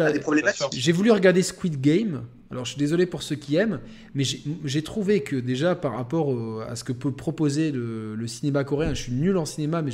[0.73, 2.23] j'ai voulu regarder Squid Game.
[2.51, 3.81] Alors, je suis désolé pour ceux qui aiment,
[4.15, 4.23] mais
[4.65, 9.03] j'ai trouvé que déjà par rapport à ce que peut proposer le, cinéma coréen, je
[9.03, 9.91] suis nul en cinéma, mais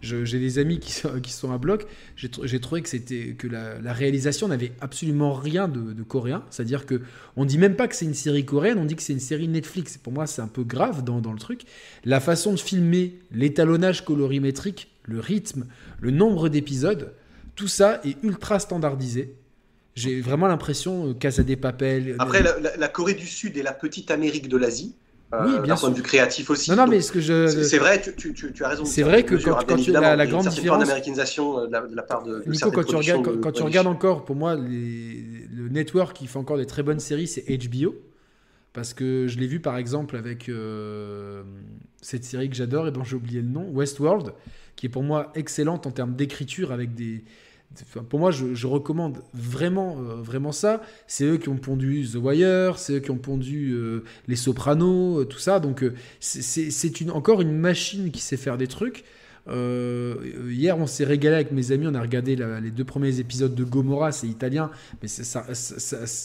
[0.00, 1.86] j'ai des amis qui sont, qui sont à bloc.
[2.16, 6.42] J'ai trouvé que c'était que la, réalisation n'avait absolument rien de, coréen.
[6.48, 7.02] C'est-à-dire que
[7.36, 9.48] on dit même pas que c'est une série coréenne, on dit que c'est une série
[9.48, 9.98] Netflix.
[9.98, 11.64] Pour moi, c'est un peu grave dans, dans le truc.
[12.06, 15.66] La façon de filmer, l'étalonnage colorimétrique, le rythme,
[16.00, 17.12] le nombre d'épisodes
[17.60, 19.34] tout ça est ultra standardisé.
[19.94, 22.16] J'ai vraiment l'impression, euh, Casa des Papel.
[22.18, 24.96] Après, la, Corée du Sud est la petite Amérique de l'Asie.
[25.34, 26.70] Euh, oui, bien de vue créatif aussi.
[26.70, 27.62] Non, non, mais ce que je.
[27.62, 28.86] C'est vrai, tu, tu, tu, as raison.
[28.86, 30.80] C'est vrai que quand, quand tu la, la grande différence.
[30.80, 32.42] d'américanisation euh, de, la part de.
[32.46, 36.38] Nico, quand tu regardes, quand, tu regardes encore, pour moi, les, le network qui fait
[36.38, 37.94] encore des très bonnes séries, c'est HBO.
[38.72, 40.50] Parce que je l'ai vu par exemple avec
[42.00, 44.32] cette série que j'adore et dont j'ai oublié le nom, Westworld,
[44.76, 47.22] qui est pour moi excellente en termes d'écriture avec des,
[48.08, 50.82] pour moi, je, recommande vraiment, euh, vraiment ça.
[51.06, 55.20] C'est eux qui ont pondu The Wire, c'est eux qui ont pondu euh, Les Sopranos,
[55.20, 55.60] euh, tout ça.
[55.60, 55.84] Donc,
[56.18, 59.04] c'est encore une machine qui sait faire des trucs.
[59.48, 63.64] hier, on s'est régalé avec mes amis, on a regardé les deux premiers épisodes de
[63.64, 64.70] Gomorrah, c'est italien,
[65.02, 65.08] mais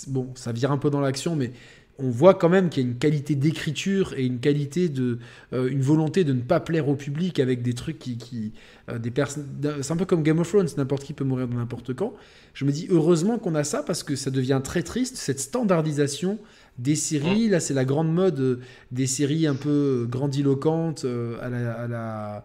[0.07, 1.51] bon, ça vire un peu dans l'action, mais
[1.97, 5.19] on voit quand même qu'il y a une qualité d'écriture et une qualité de
[5.53, 8.51] euh, une volonté de ne pas plaire au public avec des trucs qui, qui
[8.89, 9.47] euh, des personnes
[9.81, 12.13] c'est un peu comme Game of Thrones n'importe qui peut mourir de n'importe quand.
[12.53, 16.39] Je me dis heureusement qu'on a ça parce que ça devient très triste cette standardisation
[16.77, 17.47] des séries.
[17.47, 18.59] Là c'est la grande mode euh,
[18.91, 21.05] des séries un peu grandiloquentes
[21.41, 22.43] à la,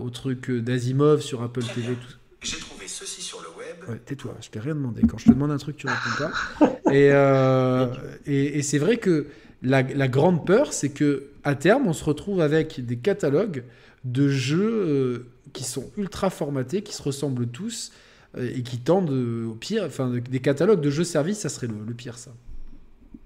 [0.00, 1.96] au truc d'Asimov sur Apple TV
[2.42, 3.59] j'ai trouvé ceci sur le web
[3.98, 5.02] tais-toi, je t'ai rien demandé.
[5.08, 6.24] Quand je te demande un truc, tu réponds
[6.58, 6.92] pas.
[6.92, 7.86] Et, euh,
[8.26, 9.26] et, et c'est vrai que
[9.62, 13.64] la, la grande peur, c'est que à terme, on se retrouve avec des catalogues
[14.04, 17.92] de jeux euh, qui sont ultra formatés, qui se ressemblent tous
[18.36, 19.84] euh, et qui tendent au pire.
[19.84, 22.30] Enfin, des catalogues de jeux-services, ça serait le, le pire, ça.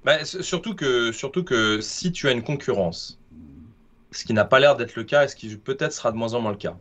[0.04, 3.18] Bah, surtout, que, surtout que si tu as une concurrence,
[4.10, 6.34] ce qui n'a pas l'air d'être le cas et ce qui peut-être sera de moins
[6.34, 6.76] en moins le cas,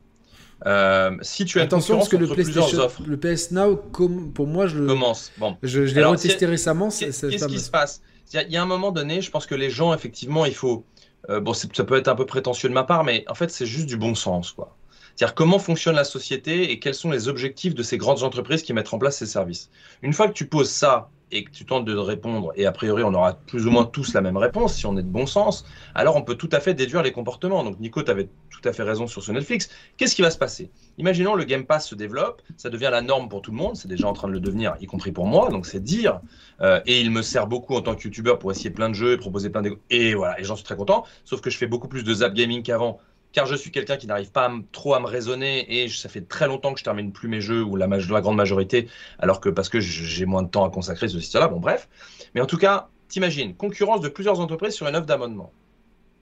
[0.65, 2.88] euh, si tu as Attention, parce que le PlayStation,
[3.22, 5.31] PS Now, pour moi, je commence.
[5.38, 6.90] Bon, je, je l'ai retesté récemment.
[6.90, 8.02] Qu'est-ce qui se passe?
[8.34, 10.85] Il y, a- un moment donné, je pense que les gens, effectivement, il faut.
[11.30, 13.65] euh, bon, ça peut être un peu prétentieux de ma part, mais en fait, c'est
[13.65, 14.76] juste du bon sens, quoi.
[15.15, 18.73] C'est-à-dire comment fonctionne la société et quels sont les objectifs de ces grandes entreprises qui
[18.73, 19.69] mettent en place ces services?
[20.02, 23.04] Une fois que tu poses ça et que tu tentes de répondre, et a priori
[23.04, 25.66] on aura plus ou moins tous la même réponse si on est de bon sens,
[25.96, 27.64] alors on peut tout à fait déduire les comportements.
[27.64, 29.70] Donc Nico, tu avais tout à fait raison sur ce Netflix.
[29.98, 30.70] Qu'est-ce qui va se passer?
[30.98, 33.88] Imaginons le Game Pass se développe, ça devient la norme pour tout le monde, c'est
[33.88, 36.22] déjà en train de le devenir, y compris pour moi, donc c'est dire.
[36.62, 39.14] Euh, et il me sert beaucoup en tant que youtubeur pour essayer plein de jeux
[39.14, 39.78] et proposer plein de...
[39.90, 42.34] Et voilà, et j'en suis très content, sauf que je fais beaucoup plus de zap
[42.34, 43.00] gaming qu'avant
[43.34, 46.22] car je suis quelqu'un qui n'arrive pas à trop à me raisonner et ça fait
[46.22, 48.88] très longtemps que je termine plus mes jeux ou la, la grande majorité,
[49.20, 51.48] alors que parce que j'ai moins de temps à consacrer ceci cela.
[51.48, 51.90] Bon bref,
[52.34, 55.52] mais en tout cas, t'imagines concurrence de plusieurs entreprises sur une offre d'abonnement.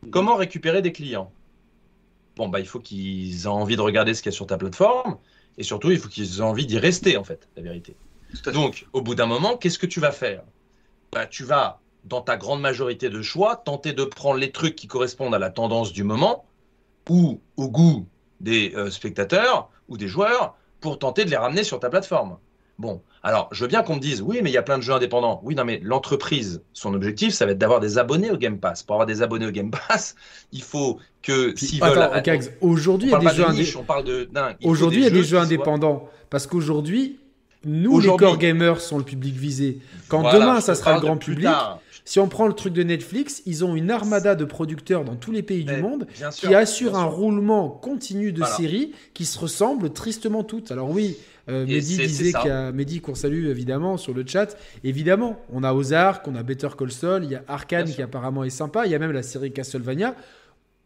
[0.10, 1.32] Comment récupérer des clients?
[2.38, 4.58] Bon bah il faut qu'ils aient envie de regarder ce qu'il y a sur ta
[4.58, 5.18] plateforme
[5.58, 7.96] et surtout il faut qu'ils aient envie d'y rester en fait, la vérité.
[8.54, 10.44] Donc, au bout d'un moment, qu'est-ce que tu vas faire?
[11.12, 14.88] Bah, Tu vas, dans ta grande majorité de choix, tenter de prendre les trucs qui
[14.88, 16.46] correspondent à la tendance du moment
[17.12, 18.08] ou au goût
[18.40, 22.38] des euh, spectateurs ou des joueurs pour tenter de les ramener sur ta plateforme.
[22.80, 24.84] Bon, alors, je veux bien qu'on me dise, oui, mais il y a plein de
[24.84, 25.42] jeux indépendants.
[25.44, 28.82] Oui, non, mais l'entreprise, son objectif, ça va être d'avoir des abonnés au Game Pass.
[28.82, 30.16] Pour avoir des abonnés au Game Pass,
[30.54, 32.50] il faut que s'ils veulent...
[32.62, 34.30] Aujourd'hui, il y a des jeux de indé- niche, on parle de...
[34.34, 36.10] non, il faut Aujourd'hui, il y a des jeux indépendants.
[36.30, 37.20] Parce qu'aujourd'hui,
[37.66, 39.80] nous, les core gamers, sont le public visé.
[40.08, 41.81] Quand Voilà, demain, ça sera le grand public, tard.
[42.06, 45.32] Si on prend le truc de Netflix, ils ont une armada de producteurs dans tous
[45.32, 48.56] les pays du Mais monde sûr, qui assurent un roulement continu de Voilà.
[48.56, 50.72] séries qui se ressemblent tristement toutes.
[50.72, 51.18] Alors oui,
[51.50, 54.58] euh, Mehdi disait qu'il Mehdi qu'on salue évidemment sur le chat.
[54.84, 58.44] Évidemment, on a Ozark, on a Better Call Saul, il y a Arkane qui apparemment
[58.44, 60.16] est sympa, il y a même la série Castlevania.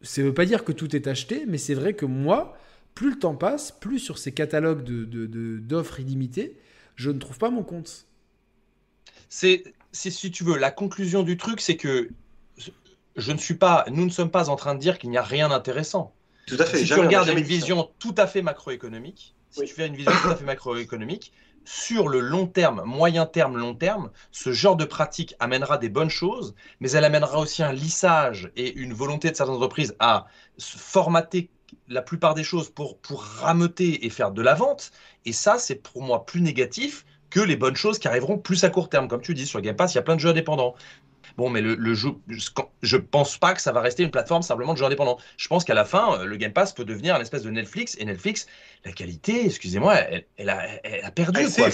[0.02, 2.56] Ça veut pas dire que tout est acheté, mais c'est vrai que moi,
[2.94, 6.56] plus le temps passe, plus sur ces catalogues de- de- de- d'offres illimitées,
[6.94, 8.04] je ne trouve pas mon compte.
[9.28, 9.64] c'est,
[9.96, 12.10] c'est, si tu veux, la conclusion du truc, c'est que
[13.16, 15.22] je ne suis pas, nous ne sommes pas en train de dire qu'il n'y a
[15.22, 16.14] rien d'intéressant.
[16.46, 16.78] Tout à fait.
[16.78, 17.44] Si tu jamais, regardes une ça.
[17.44, 19.66] vision tout à fait macroéconomique, si Oui.
[19.66, 21.32] tu fais une vision tout à fait macroéconomique,
[21.64, 26.10] sur le long terme, moyen terme, long terme, ce genre de pratique amènera des bonnes
[26.10, 30.26] choses, mais elle amènera aussi un lissage et une volonté de certaines entreprises à
[30.58, 31.50] se formater
[31.88, 34.92] la plupart des choses pour, pour rameuter et faire de la vente.
[35.24, 38.70] Et ça, c'est pour moi plus négatif que les bonnes choses qui arriveront plus à
[38.70, 39.08] court terme.
[39.08, 40.74] Comme tu dis, sur Game Pass, il y a plein de jeux indépendants.
[41.36, 42.10] Bon, mais le, le jeu,
[42.82, 45.18] je pense pas que ça va rester une plateforme simplement de jeux indépendants.
[45.36, 47.94] Je pense qu'à la fin, euh, le Game Pass peut devenir un espèce de Netflix.
[47.98, 48.46] Et Netflix,
[48.86, 51.40] la qualité, excusez-moi, elle, elle a, elle a perdu.
[51.42, 51.66] Elle s'est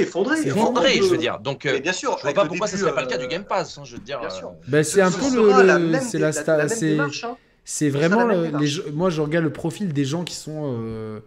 [0.00, 0.36] effondrée.
[0.36, 1.38] C'est effondré, je veux dire.
[1.38, 2.18] Donc, euh, Mais bien sûr.
[2.18, 3.78] je vois pas le pourquoi ça début, serait pas le cas euh, du Game Pass.
[3.78, 4.20] hein, je veux dire.
[4.20, 4.48] bien sûr.
[4.48, 6.66] euh, Ben, c'est un ce peu le, la le- même- c'est la, la- sta- la
[6.66, 7.10] même
[7.64, 7.90] c'est hein.
[7.90, 11.20] vraiment les moi je regarde le profil des gens qui sont euh,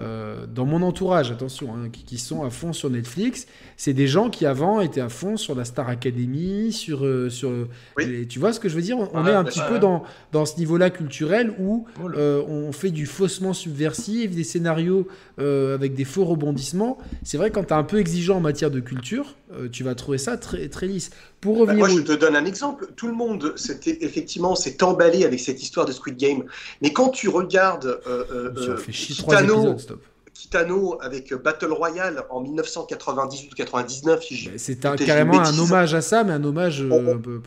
[0.00, 3.46] euh, dans mon entourage, attention, hein, qui, qui sont à fond sur Netflix.
[3.76, 7.50] C'est des gens qui avant étaient à fond sur la Star Academy, sur euh, sur
[7.96, 8.06] Oui.
[8.06, 8.98] les- tu vois ce que je veux dire?
[8.98, 9.80] On, on Ouais, est un bien petit peu ouais.
[9.80, 10.02] dans
[10.32, 15.06] dans ce niveau-là culturel où Oh euh, on fait du faussement subversif, des scénarios
[15.38, 16.98] avec des faux rebondissements.
[17.22, 19.34] C'est vrai quand tu es un peu exigeant en matière de culture,
[19.72, 21.10] tu vas trouver ça très très lisse.
[21.40, 22.88] Pour Bah, revenir moi, je te donne un exemple.
[22.96, 23.54] Tout le monde
[24.00, 26.44] effectivement s'est emballé avec cette histoire de Squid Game.
[26.82, 29.42] Mais quand tu regardes euh, euh, Ça
[29.78, 30.02] stop.
[30.34, 36.32] Kitano avec Battle Royale en 1998-99, si je- C'est carrément un hommage à ça, mais
[36.32, 37.40] un hommage On- un peu.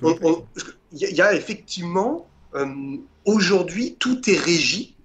[0.91, 2.25] il y, a- effectivement
[2.55, 2.65] euh,
[3.25, 4.95] aujourd'hui tout est régi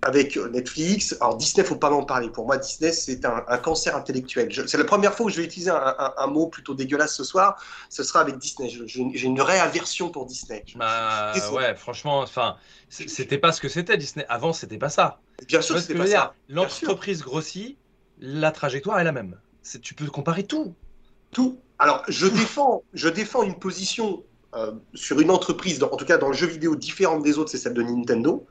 [0.00, 1.14] avec Netflix.
[1.20, 2.28] Alors Disney, faut pas m'en parler.
[2.30, 4.50] Pour moi, Disney, c'est un, un cancer intellectuel.
[4.66, 7.24] C'est la première fois où je vais utiliser un, un- un mot plutôt dégueulasse ce
[7.24, 7.62] soir.
[7.90, 8.70] Ce sera avec Disney.
[8.86, 10.62] J'ai une vraie aversion pour Disney.
[10.66, 12.56] Je- Bah, ouais, franchement, enfin,
[12.88, 14.24] c'était pas ce que c'était Disney.
[14.28, 15.20] Avant, c'était pas ça.
[15.48, 16.34] Bien sûr, vois ce que c'était je pas ça.
[16.48, 17.76] L'entreprise grossit,
[18.18, 19.38] la trajectoire est la même.
[19.62, 20.74] C'est- Tu peux comparer tout.
[21.32, 21.58] Tout.
[21.78, 24.24] Alors, je défends, je défends une position
[24.56, 27.50] euh, sur une entreprise, dans- en tout cas dans le jeu vidéo différente des autres,
[27.50, 28.46] c'est celle de Nintendo,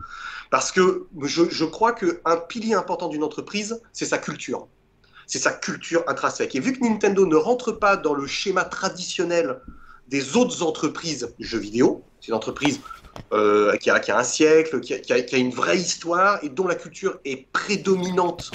[0.51, 4.67] parce que je, je crois qu'un pilier important d'une entreprise, c'est sa culture.
[5.27, 6.55] C'est sa culture intrinsèque.
[6.55, 9.61] Et vu que Nintendo ne rentre pas dans le schéma traditionnel
[10.09, 12.81] des autres entreprises jeux vidéo, c'est une entreprise
[13.33, 15.77] euh, qui, a, qui a un siècle, qui a, qui a- qui a une vraie
[15.77, 18.51] histoire et dont la culture est prédominante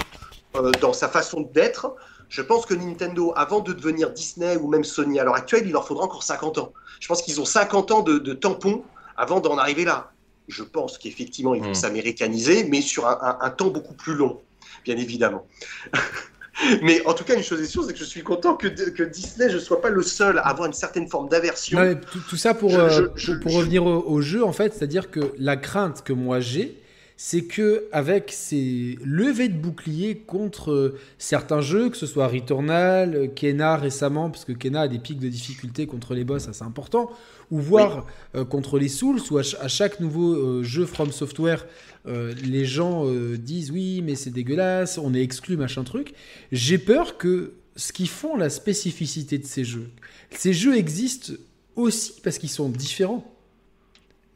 [0.55, 1.95] euh, dans sa façon d'être,
[2.29, 5.71] je pense que Nintendo, avant de devenir Disney ou même Sony à l'heure actuelle, il
[5.71, 6.73] leur faudra encore 50 ans.
[6.99, 8.83] Je pense qu'ils ont 50 ans de, de tampon
[9.17, 10.11] avant d'en arriver là.
[10.47, 11.75] Je pense qu'effectivement, ils vont Mm.
[11.75, 14.41] s'américaniser, mais sur un, un- un temps beaucoup plus long,
[14.85, 15.45] bien évidemment.
[16.81, 19.03] mais en tout cas, une chose est sûre, c'est que je suis content que, que
[19.03, 21.77] Disney, je ne sois pas le seul à avoir une certaine forme d'aversion.
[22.11, 24.43] Tout, tout ça pour, Je- euh, je- pour- je- pour je- revenir au, au jeu,
[24.43, 26.81] en fait, c'est-à-dire que la crainte que moi j'ai,
[27.21, 33.13] c'est que avec ces levées de boucliers contre euh, certains jeux, que ce soit Returnal,
[33.13, 36.63] euh, Kena récemment, parce que Kena a des pics de difficulté contre les boss assez
[36.63, 37.11] importants,
[37.51, 41.11] ou voire euh, contre les Souls, où à, ch- à chaque nouveau euh, jeu From
[41.11, 41.67] Software,
[42.07, 43.03] euh, les gens
[43.37, 46.13] disent oui, mais c'est dégueulasse, on est exclu, machin truc.
[46.53, 49.89] J'ai peur que ce qui font la spécificité de ces jeux,
[50.31, 51.33] ces jeux existent
[51.75, 53.29] aussi parce qu'ils sont différents.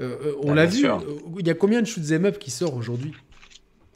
[0.01, 0.97] Euh, euh, on Ah, l'a vu, sûr.
[1.07, 3.13] euh, il y a combien de shoot'em up qui sort aujourd'hui?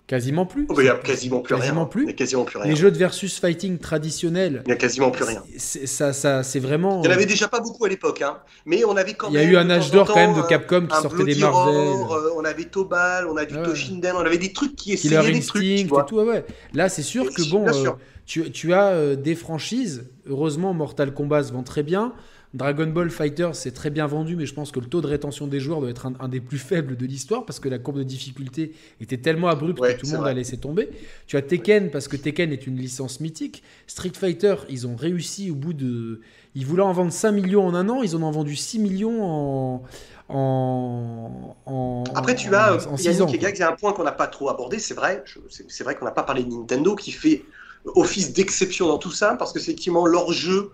[0.05, 0.65] Quasiment plus.
[0.69, 1.85] Oh, bah, il n'y a quasiment plus Quasiment rien.
[1.89, 2.01] plus.
[2.03, 2.69] Il n'y a quasiment plus rien.
[2.71, 5.43] Les jeux de versus fighting traditionnels, Il n'y a quasiment plus rien.
[5.57, 7.01] c'est- ça, ça, c'est vraiment.
[7.03, 8.37] Il n'y en avait déjà pas beaucoup à l'époque, hein.
[8.65, 9.51] mais on avait quand Il y a même.
[9.51, 11.75] eu un âge d'or quand même de Capcom qui sortait des Marvel.
[11.75, 13.63] Euh, on avait Tobal, on a du Ouais.
[13.63, 15.61] Toshinden, on avait des trucs qui Killer essayaient des trucs.
[15.61, 16.03] tu Instinct vois.
[16.03, 16.45] et tout, ouais, ouais.
[16.73, 17.89] Là, c'est sûr Et que si, bon, euh,
[18.25, 20.05] tu, tu as euh, des franchises.
[20.25, 22.13] Heureusement, Mortal Kombat se vend très bien.
[22.53, 25.47] Dragon Ball Fighter, c'est très bien vendu, mais je pense que le taux de rétention
[25.47, 27.97] des joueurs doit être un, un des plus faibles de l'histoire parce que la courbe
[27.97, 30.31] de difficulté était tellement abrupte Ouais, que tout le monde vrai.
[30.31, 30.89] a laissé tomber.
[31.27, 33.63] Tu as Tekken parce que Tekken est une licence mythique.
[33.85, 36.21] Street Fighter, ils ont réussi au bout de.
[36.55, 39.23] Ils voulaient en vendre 5 millions en un an, ils en ont vendu 6 millions
[39.23, 39.83] en.
[40.29, 43.69] En, en- Après, tu en- as en euh, six ans, Yannick et il y a
[43.69, 45.23] un point qu'on n'a pas trop abordé, c'est vrai.
[45.69, 47.43] C'est vrai qu'on n'a pas parlé de Nintendo qui fait
[47.95, 50.71] office d'exception dans tout ça, parce que c'est effectivement leurs jeux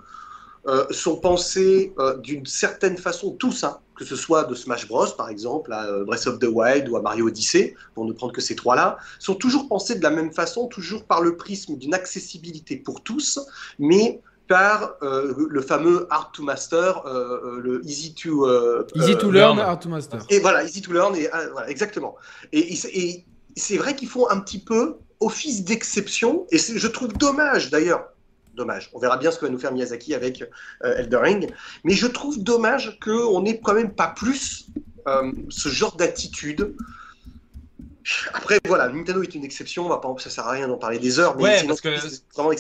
[0.68, 5.08] euh, sont pensés euh, d'une certaine façon, tous, hein, que ce soit de Smash Bros
[5.18, 8.32] par exemple, à euh, Breath of the Wild ou à Mario Odyssey, pour ne prendre
[8.34, 11.94] que ces trois-là, sont toujours pensés de la même façon, toujours par le prisme d'une
[11.94, 13.40] accessibilité pour tous,
[13.80, 18.46] mais par le fameux hard to master, le easy to
[18.94, 20.20] Easy to learn, hard to master.
[20.30, 22.16] et voilà, easy to learn, et, voilà, exactement.
[22.52, 23.26] Et, et- et
[23.56, 28.10] c'est vrai qu'ils font un petit peu office d'exception, et je trouve dommage d'ailleurs,
[28.56, 30.44] dommage, on verra bien ce que va nous faire Miyazaki avec
[30.84, 31.50] euh, Elden Ring,
[31.84, 34.68] mais je trouve dommage qu'on n'ait quand même pas plus
[35.08, 36.76] euh, ce genre d'attitude.
[38.34, 41.00] Après, voilà, Nintendo est une exception, on va pas, ça sert à rien d'en parler
[41.00, 42.52] des heures, mais Ouais, parce que- c'est vraiment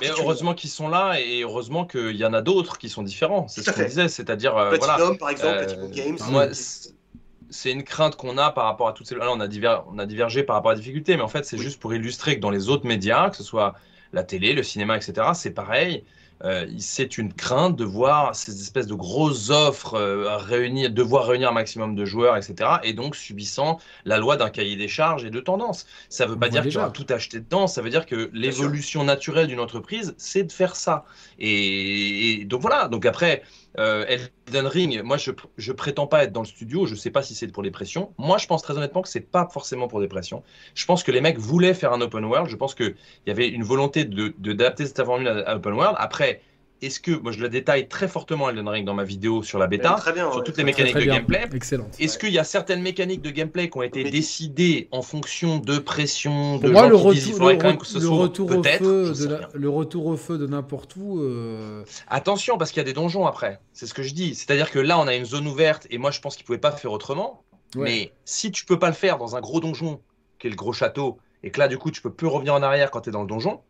[0.00, 3.46] Mais heureusement qu'ils sont là et heureusement qu'il y en a d'autres qui sont différents.
[3.46, 4.98] C'est ce qu'on disait, c'est-à-dire euh, voilà.
[5.20, 6.18] Par exemple, Euh, Games.
[6.28, 9.14] moi, c'est- une crainte qu'on a par rapport à toutes ces.
[9.14, 11.44] Là, on a, diver- on a divergé par rapport à la difficulté, mais en fait,
[11.44, 11.62] c'est Oui.
[11.62, 13.74] juste pour illustrer que dans les autres médias, que ce soit
[14.12, 16.04] la télé, le cinéma, etc., c'est pareil.
[16.44, 21.48] Euh, c'est une crainte de voir ces espèces de grosses offres euh, réunir, devoir réunir
[21.48, 25.30] un maximum de joueurs, etc., et donc subissant la loi d'un cahier des charges et
[25.30, 25.86] de tendance.
[26.10, 29.46] Ça ne veut pas dire qu'il tout acheté dedans, ça veut dire que l'évolution naturelle
[29.46, 31.04] d'une entreprise, c'est de faire ça.
[31.38, 33.42] Et, et donc voilà, donc après,
[33.78, 34.04] euh,
[34.46, 37.34] Elden Ring, moi je, je prétends pas être dans le studio, je sais pas si
[37.34, 38.14] c'est pour des pressions.
[38.18, 40.42] Moi je pense très honnêtement que c'est pas forcément pour des pressions.
[40.74, 42.94] Je pense que les mecs voulaient faire un open world, je pense qu'il
[43.26, 45.94] y avait une volonté de de- d'adapter cette formule à, à open world.
[45.98, 46.40] Après,
[46.82, 49.66] est-ce que, moi je le détaille très fortement Elden Ring dans ma vidéo sur la
[49.66, 50.44] bêta, très bien, sur ouais.
[50.44, 51.14] toutes les mécaniques très de bien.
[51.16, 51.46] gameplay.
[51.54, 51.88] Excellent.
[51.98, 55.78] Est-ce qu'il y a certaines mécaniques de gameplay qui ont été décidées en fonction de
[55.78, 57.94] pression, de moi, gens le qui disent il retour, faudrait le quand même que ce
[57.98, 61.20] le soit retour au peut-être, feu de la- le retour au feu de n'importe où.
[61.22, 63.60] euh, Attention, parce qu'il y a des donjons après.
[63.72, 64.34] C'est ce que je dis.
[64.34, 66.72] C'est-à-dire que là, on a une zone ouverte et moi, je pense qu'ils pouvaient pas
[66.72, 67.42] faire autrement.
[67.74, 67.82] Ouais.
[67.84, 70.00] Mais si tu peux pas le faire dans un gros donjon,
[70.38, 72.62] qui est le gros château, et que là, du coup, tu peux plus revenir en
[72.62, 73.60] arrière quand tu es dans le donjon,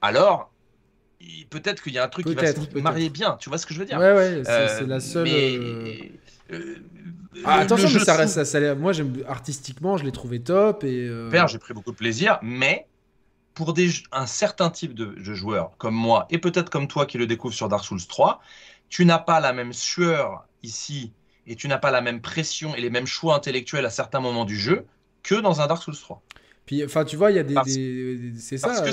[0.00, 0.49] alors
[1.50, 3.36] peut-être qu'il y a un truc qui va se marier bien.
[3.40, 5.24] Tu vois ce que je veux dire Ouais, ouais, c'est Euh, c'est la seule.
[5.24, 5.94] mais, euh,
[6.52, 6.74] euh,
[7.44, 11.06] Ah, attention, mais ça reste, ça, ça- moi, j'aime artistiquement, je l'ai trouvé top et.
[11.08, 12.86] euh, Super, j'ai pris beaucoup de plaisir, mais
[13.54, 17.18] pour des, un certain type de, de joueurs comme moi, et peut-être comme toi qui
[17.18, 18.40] le découvre sur Dark Souls 3,
[18.88, 21.12] tu n'as pas la même sueur ici,
[21.46, 24.44] et tu n'as pas la même pression et les mêmes choix intellectuels à certains moments
[24.44, 24.86] du jeu
[25.22, 26.22] que dans un Dark Souls 3.
[26.66, 27.54] Puis, enfin, tu vois, il y a des.
[27.54, 28.82] Parce- des- des- c'est Parce ça.
[28.84, 28.92] que euh,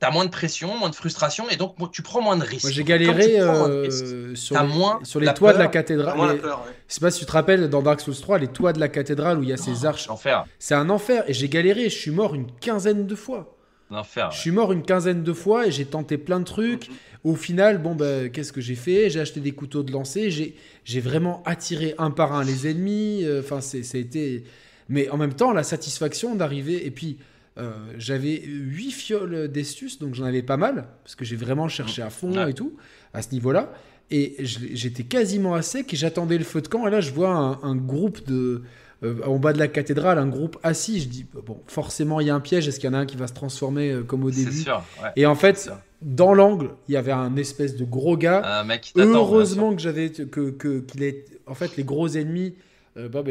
[0.00, 0.06] c'est...
[0.06, 2.64] T'as moins de pression, moins de frustration, et donc tu prends moins de risques.
[2.64, 5.58] Moi, j'ai tu galéré moins euh, risques, sur, les, moins sur les la toits de
[5.58, 6.18] la cathédrale.
[6.18, 6.72] La Les- peur, ouais.
[6.88, 8.88] Je sais pas si tu te rappelles, dans Dark Souls 3, les toits de la
[8.88, 10.08] cathédrale où il y a ces arches.
[10.08, 11.24] L'enfer, C'est un enfer.
[11.28, 11.84] Et j'ai galéré.
[11.90, 13.56] Je suis mort une quinzaine de fois.
[13.90, 14.30] l'enfer.
[14.32, 16.88] Je suis mort une quinzaine de fois et j'ai tenté plein de trucs.
[16.88, 16.94] Mhm.
[17.24, 19.10] Au final, bon, bah, qu'est-ce que j'ai fait?
[19.10, 20.30] J'ai acheté des couteaux de lancer.
[20.30, 23.24] J'ai, vraiment attiré un par un les ennemis.
[23.24, 24.44] Euh, Enfin, a été.
[24.88, 26.86] Mais en même temps, la satisfaction d'arriver.
[26.86, 27.18] Et puis,
[27.58, 30.86] euh, j'avais 8 fioles d'Estus, donc j'en avais pas mal.
[31.04, 32.50] Parce que j'ai vraiment cherché à fond Ouais.
[32.50, 32.76] et tout,
[33.12, 33.72] à ce niveau-là.
[34.12, 36.86] Et j'étais quasiment à sec et j'attendais le feu de camp.
[36.86, 38.62] Et là, je vois un, un groupe de,
[39.04, 41.00] euh, en bas de la cathédrale, un groupe assis.
[41.00, 42.66] Je dis, bon, forcément, il y a un piège.
[42.66, 44.82] Est-ce qu'il y en a un qui va se transformer euh, comme au début sûr,
[45.14, 45.70] Et en fait,
[46.02, 48.42] dans l'angle, il y avait un espèce de gros gars.
[48.60, 52.08] Un mec qui t'attend, Heureusement que j'avais que que- qu'il est en fait les gros
[52.08, 52.54] ennemis.
[52.96, 53.30] bah, bah,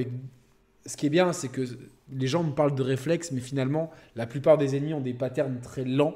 [0.86, 1.62] ce qui est bien, c'est que
[2.12, 5.60] les gens me parlent de réflexes, mais finalement, la plupart des ennemis ont des patterns
[5.62, 6.16] très lents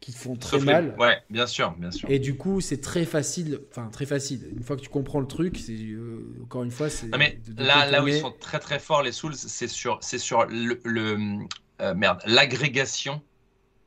[0.00, 0.94] qui font très Sauf les- mal.
[0.98, 2.10] Ouais, bien sûr, bien sûr.
[2.10, 3.60] Et du coup, c'est très facile.
[3.70, 4.48] Enfin, très facile.
[4.56, 7.08] Une fois que tu comprends le truc, c'est euh, encore une fois, c'est.
[7.08, 9.68] Non, mais de- de là, là où ils sont très très forts, les Souls, c'est
[9.68, 11.38] sur, c'est sur le, le-
[11.82, 13.20] euh, merde, l'agrégation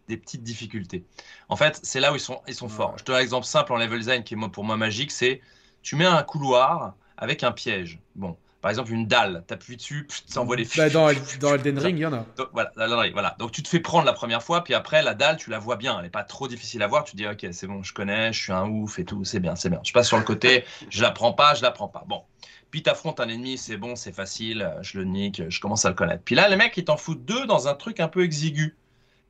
[0.08, 1.04] des petites difficultés.
[1.50, 2.98] En fait, c'est là où ils sont, ils sont forts.
[2.98, 5.42] Je te donne un exemple simple en level design qui est pour moi magique, c'est
[5.82, 8.00] tu mets un couloir avec un piège.
[8.16, 11.10] Bon, par exemple une dalle, t'appuies dessus, ça envoie des Bah, dans,
[11.42, 12.26] dans Elden Ring, il y en a.
[12.38, 12.72] Donc, voilà,
[13.12, 13.36] voilà.
[13.38, 15.76] Donc tu te fais prendre la première fois, puis après la dalle, tu la vois
[15.76, 15.98] bien.
[15.98, 17.04] Elle n'est pas trop difficile à voir.
[17.04, 19.42] Tu te dis, ok, c'est bon, je connais, je suis un ouf et tout, c'est
[19.42, 19.82] bien, c'est bien.
[19.84, 22.06] Je passe sur le côté, je la prends pas, je la prends pas.
[22.08, 22.22] Bon.
[22.72, 25.96] Puis t'affrontes un ennemi, c'est bon, c'est facile, je le nique, je commence à le
[25.96, 26.24] connaître.
[26.24, 28.78] Puis là, les mecs, ils t'en foutent deux dans un truc un peu exigu.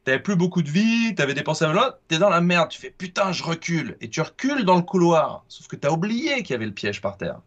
[0.03, 2.91] T'avais plus beaucoup de vie, t'avais dépensé un lot, t'es dans la merde, tu fais
[2.91, 3.97] putain, je recule.
[3.99, 5.43] Et tu recules dans le couloir.
[5.47, 7.39] Sauf que t'as oublié qu'il y avait le piège par terre.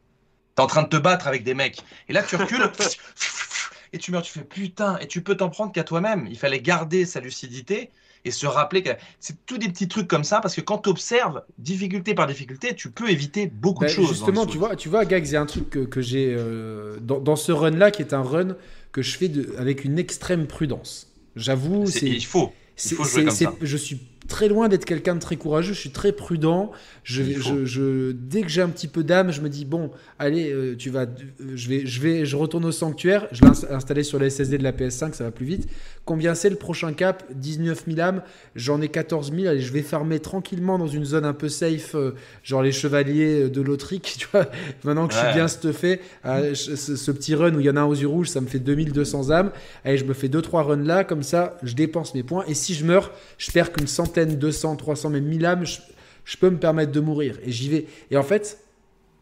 [0.57, 1.85] T'es en train de te battre avec des mecs.
[2.09, 2.63] Et là, tu recules.
[3.93, 6.27] et tu meurs, tu fais putain, et tu peux t'en prendre qu'à toi-même.
[6.31, 7.91] Il fallait garder sa lucidité
[8.25, 10.89] et se rappeler que c'est tous des petits trucs comme ça parce que quand tu
[10.89, 14.07] observes difficulté par difficulté, tu peux éviter beaucoup Bah, de choses.
[14.09, 16.35] dans justement, tu vois, tu vois, Gags, il y a un truc que, que j'ai
[16.37, 18.57] euh, dans, dans ce run-là qui est un run
[18.93, 21.13] que je fais de, avec une extrême prudence.
[21.37, 22.53] J'avoue, C'est- c'est il faut.
[22.75, 23.55] C'est- faut jouer c'est- comme c'est- ça.
[23.61, 26.71] Je suis très loin d'être quelqu'un de très courageux, je suis très prudent.
[27.05, 30.91] Je, dès que j'ai un petit peu d'âme, je me dis bon, allez, euh, tu
[30.91, 31.07] vas, euh,
[31.55, 33.27] je vais, je vais, je retourne au sanctuaire.
[33.33, 35.69] Je l'ai ins- installé sur la SSD de la PS5, ça va plus vite.
[36.05, 37.25] Combien c'est le prochain cap?
[37.35, 38.23] 19 000 âmes.
[38.55, 39.49] J'en ai 14 000.
[39.49, 43.49] Allez, je vais farmer tranquillement dans une zone un peu safe, euh, genre les chevaliers
[43.49, 44.15] de l'Autrique.
[44.27, 44.47] Tu vois,
[44.85, 47.81] maintenant que je suis bien stuffé, ce, ce petit run où il y en a
[47.81, 49.51] un aux yeux rouges, ça me fait 2200 âmes.
[49.85, 52.45] Allez, je me fais 2-3 runs là, comme ça, je dépense mes points.
[52.49, 55.79] Et si je meurs, je perds qu'une centaine, 200, 300, même 1000 âmes, je,
[56.25, 57.37] je peux me permettre de mourir.
[57.45, 57.87] Et j'y vais.
[58.11, 58.59] Et en fait,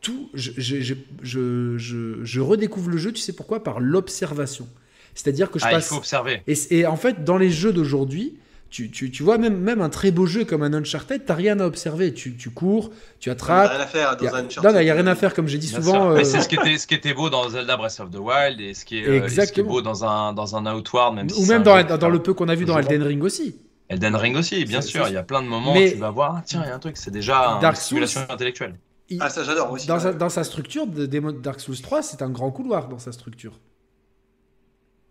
[0.01, 3.63] tout, je, je, je, je, je- je redécouvre le jeu, tu sais pourquoi?
[3.65, 4.69] Par l'observation.
[5.15, 5.89] C'est-à-dire que je Ah, il passe.
[5.89, 6.43] faut observer.
[6.47, 8.37] Et, et en fait, dans les jeux d'aujourd'hui,
[8.71, 11.61] tu, tu, tu vois, même, même un très beau jeu comme un Uncharted, t'as rien
[11.61, 12.13] à observer.
[12.13, 12.91] Tu, tu cours,
[13.21, 13.71] tu Il n'y a attrapes.
[13.71, 14.73] rien à faire Il y dans a- un Uncharted.
[14.75, 16.11] non, il n'y a rien à faire, comme j'ai dit Bien souvent.
[16.11, 18.19] euh, Mais c'est ce qui était, ce qui était beau dans Zelda Breath of the
[18.19, 19.69] Wild et ce qui est, euh, ce qui est Exactement.
[19.71, 22.19] beau dans un, dans un Outward, même si ou même un dans, jeu- dans le
[22.21, 23.55] peu qu'on a vu dans Elden Ring aussi.
[23.95, 25.09] Elden Ring aussi, bien sûr.
[25.09, 26.71] Il y a plein de moments Mais- où tu vas voir, ah, tiens, il y
[26.71, 28.79] a un truc, c'est déjà Dark une stimulation Souls- intellectuelle.
[29.09, 29.87] Il- Ah, ça j'adore aussi.
[29.87, 30.17] dans, sa, ouais.
[30.17, 33.59] dans sa structure, de, Dark Souls 3, c'est un grand couloir dans sa structure.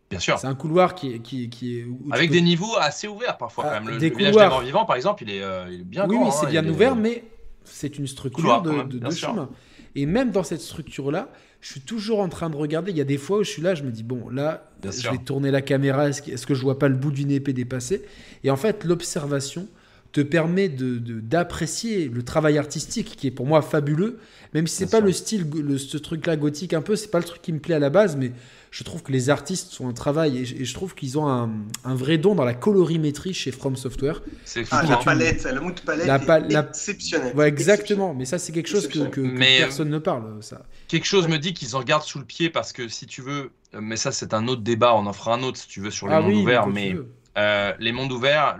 [0.09, 0.37] Bien sûr.
[0.37, 1.19] C'est un couloir qui est.
[1.19, 3.93] Qui, qui Avec peux- des niveaux assez ouverts parfois Ah, quand même.
[3.95, 6.07] Le, des le village des morts vivants, par exemple, il est, euh, il est bien
[6.07, 6.25] Oui, grand.
[6.25, 7.23] oui, c'est hein, bien est- ouvert, mais
[7.63, 9.49] c'est une structure Couloir, de, même, de- chemin.
[9.95, 11.29] Et même dans cette structure-là,
[11.63, 12.91] je suis toujours en train de regarder.
[12.91, 14.91] Il y a des fois où je suis là, je me dis, bon, là, Bien
[14.91, 15.11] je sûr.
[15.11, 16.09] vais tourner la caméra.
[16.09, 18.03] Est-ce que, est-ce que je vois pas le bout d'une épée dépasser?
[18.43, 19.67] Et en fait, l'observation
[20.11, 24.19] te permet de, de- d'apprécier le travail artistique qui est pour moi fabuleux,
[24.53, 25.01] même si c'est pas sûr.
[25.01, 27.75] le style, le, ce truc-là gothique un peu, c'est pas le truc qui me plaît
[27.75, 28.31] à la base, mais
[28.75, 31.27] je trouve que les artistes sont un travail et je, et je trouve qu'ils ont
[31.27, 31.47] un,
[31.85, 34.23] un vrai don dans la colorimétrie chez From Software.
[34.45, 37.35] C'est Ah, fou, la palette, le mood palette La est pa- la- exceptionnel.
[37.35, 38.15] Ouais, exactement.
[38.15, 40.41] Mais ça, c'est quelque chose que, que- que Mais- personne ne parle.
[40.41, 40.63] Ça.
[40.87, 43.51] Quelque chose me dit qu'ils en gardent sous le pied parce que si tu veux,
[43.75, 45.91] euh, mais ça c'est un autre débat, on en fera un autre si tu veux
[45.91, 46.95] sur les ah mondes oui, ouverts, mais.
[47.35, 48.57] Euh, les mondes ouverts,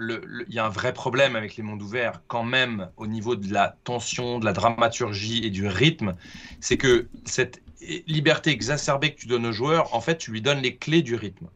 [0.48, 3.52] il y a un vrai problème avec les mondes ouverts quand même au niveau de
[3.54, 6.16] la tension, de la dramaturgie et du rythme.
[6.60, 7.62] C'est que cette
[8.08, 11.16] liberté exacerbée que tu donnes au joueur, en fait, tu lui donnes les clés du
[11.16, 11.48] rythme.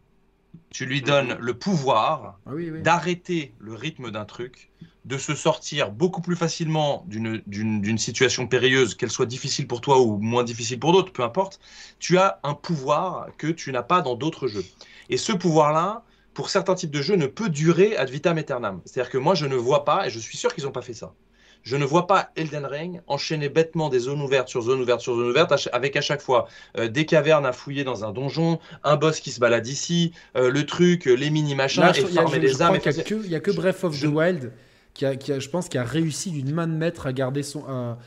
[0.69, 2.81] Tu lui donnes le pouvoir Ah oui, oui.
[2.81, 4.69] d'arrêter le rythme d'un truc,
[5.05, 10.17] de se sortir beaucoup plus facilement d'une situation périlleuse, qu'elle soit difficile pour toi ou
[10.17, 11.59] moins difficile pour d'autres, peu importe.
[11.99, 14.65] Tu as un pouvoir que tu n'as pas dans d'autres jeux.
[15.09, 18.81] Et ce pouvoir-là, pour certains types de jeux, ne peut durer ad vitam aeternam.
[18.85, 20.93] C'est-à-dire que moi, je ne vois pas, et je suis sûr qu'ils n'ont pas fait
[20.93, 21.15] ça,
[21.63, 25.15] je ne vois pas Elden Ring enchaîner bêtement des zones ouvertes sur zones ouvertes sur
[25.15, 26.47] zones ouvertes, avec à chaque fois
[26.77, 30.49] euh, des cavernes à fouiller dans un donjon, un boss qui se balade ici, euh,
[30.49, 32.75] le truc, euh, les mini-machins, Là, et je, farmer les crois âmes.
[32.75, 34.51] et qu'il y a faire- que, il y a que Breath of je- the Wild
[34.93, 37.43] qui a, qui a- je pense, qui a réussi d'une main de maître à garder
[37.43, 37.63] son.
[37.67, 37.97] à-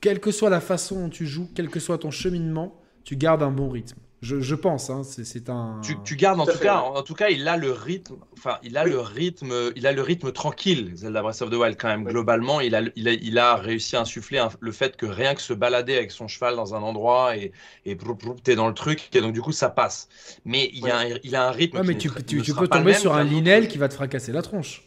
[0.00, 3.42] quelle que soit la façon dont tu joues, quel que soit ton cheminement, tu gardes
[3.42, 3.98] un bon rythme.
[4.22, 5.78] Je, je pense, hein, c'est c'est un.
[5.84, 8.58] Tu, tu gardes en Tout cas, en, en tout cas, il a le rythme, enfin,
[8.62, 8.90] il a Oui.
[8.90, 10.92] le rythme, il a le rythme tranquille.
[10.96, 12.12] Zelda Breath of the Wild quand même Oui.
[12.12, 15.34] globalement, il a, il a, il a réussi à insuffler un- le fait que rien
[15.34, 17.52] que se balader avec son cheval dans un endroit et
[17.84, 17.96] et
[18.42, 20.08] t'es dans le truc, et donc du coup ça passe.
[20.46, 21.76] Mais il, y a un, il a un rythme.
[21.76, 23.76] Ouais, qui mais tu, tu- ne tu sera peux tomber même sur un Linel qui
[23.76, 24.82] va te fracasser la tronche.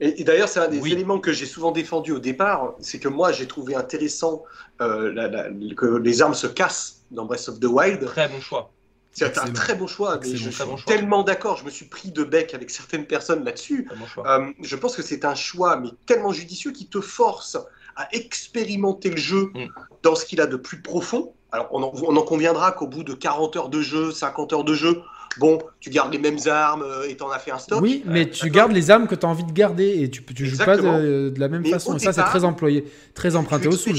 [0.00, 0.92] Et, et d'ailleurs, c'est un des Oui.
[0.92, 4.42] éléments que j'ai souvent défendu au départ, c'est que moi j'ai trouvé intéressant
[4.80, 8.04] euh, la- la- que les armes se cassent dans Breath of the Wild.
[8.04, 8.72] Très bon choix.
[9.12, 11.58] C'est un très bon choix, mais je suis tellement d'accord.
[11.58, 13.88] Je me suis pris de bec avec certaines personnes là-dessus.
[14.18, 17.58] Euh, je pense que c'est un choix, mais tellement judicieux, qui te force
[17.94, 19.66] à expérimenter le jeu mm.
[20.02, 21.34] dans ce qu'il a de plus profond.
[21.52, 25.02] Alors, on en, conviendra qu'au bout de 40 heures de jeu, 50 heures de jeu,
[25.38, 27.82] bon, tu gardes les mêmes armes euh, et t'en as fait un stock.
[27.82, 30.46] Oui, mais tu gardes les armes que tu as envie de garder et tu, tu
[30.46, 31.98] joues pas de, la même façon.
[31.98, 33.92] ça, c'est très employé, très emprunté au sous.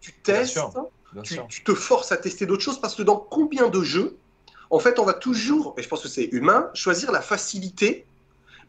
[0.00, 0.60] Tu testes,
[1.22, 4.16] tu, te forces à tester d'autres choses parce que dans combien de jeux,
[4.70, 8.06] en fait, on va toujours, et je pense que c'est humain, choisir la facilité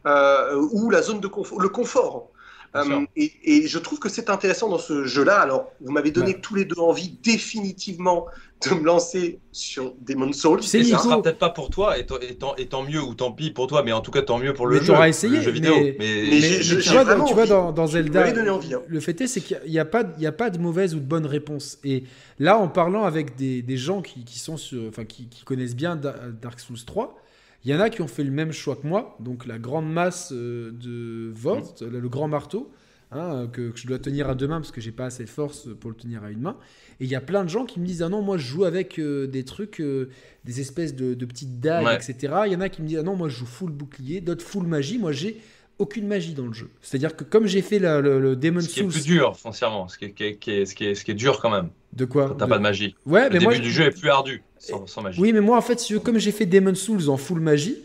[0.06, 2.30] ou la zone de confort, le confort.
[2.76, 5.40] Euh, et, je trouve que c'est intéressant dans ce jeu-là.
[5.40, 8.26] Alors, vous m'avez donné tous les deux envie définitivement
[8.64, 10.62] de me lancer sur Demon's Souls.
[10.62, 13.82] C'est ça sera peut-être pas pour toi, et, tant, mieux ou tant pis pour toi,
[13.82, 15.74] mais en tout cas tant mieux pour le jeu, essayé, jeu vidéo.
[15.98, 16.92] Mais, tu,
[17.32, 18.60] vois, dans, Zelda, hein.
[18.86, 21.26] le fait est, c'est qu'il n'y a, pas, a pas de mauvaise ou de bonne
[21.26, 21.78] réponse.
[21.84, 22.04] Et
[22.38, 24.56] là, en parlant avec des, gens qui, sont
[24.88, 27.16] enfin, qui, connaissent bien Dark Souls 3,
[27.64, 29.90] il y en a qui ont fait le même choix que moi, donc la grande
[29.90, 31.86] masse euh, de Vort, mmh.
[31.86, 32.70] le grand marteau,
[33.12, 35.68] hein, que, je dois tenir à deux mains parce que j'ai pas assez de force
[35.80, 36.56] pour le tenir à une main.
[37.00, 38.64] Et il y a plein de gens qui me disent ah non moi je joue
[38.64, 40.10] avec euh, des trucs, euh,
[40.44, 42.34] des espèces de, petites dagues, etc.
[42.46, 44.44] Il y en a qui me disent ah non moi je joue full bouclier, d'autres
[44.44, 44.98] full magie.
[44.98, 45.40] Moi j'ai
[45.78, 46.70] aucune magie dans le jeu.
[46.80, 48.68] C'est-à-dire que comme j'ai fait le, le, Demon Souls...
[48.68, 49.88] Ce qui est plus dur, foncièrement.
[49.88, 51.68] Ce qui est, qui est, ce qui est, ce qui est dur quand même.
[51.96, 52.94] De quoi T'as pas de magie.
[53.06, 55.20] Ouais, le mais début moi, du jeu est plus ardu sans, magie.
[55.20, 57.78] Oui, mais moi, en fait, comme j'ai fait Demon Souls en full magie,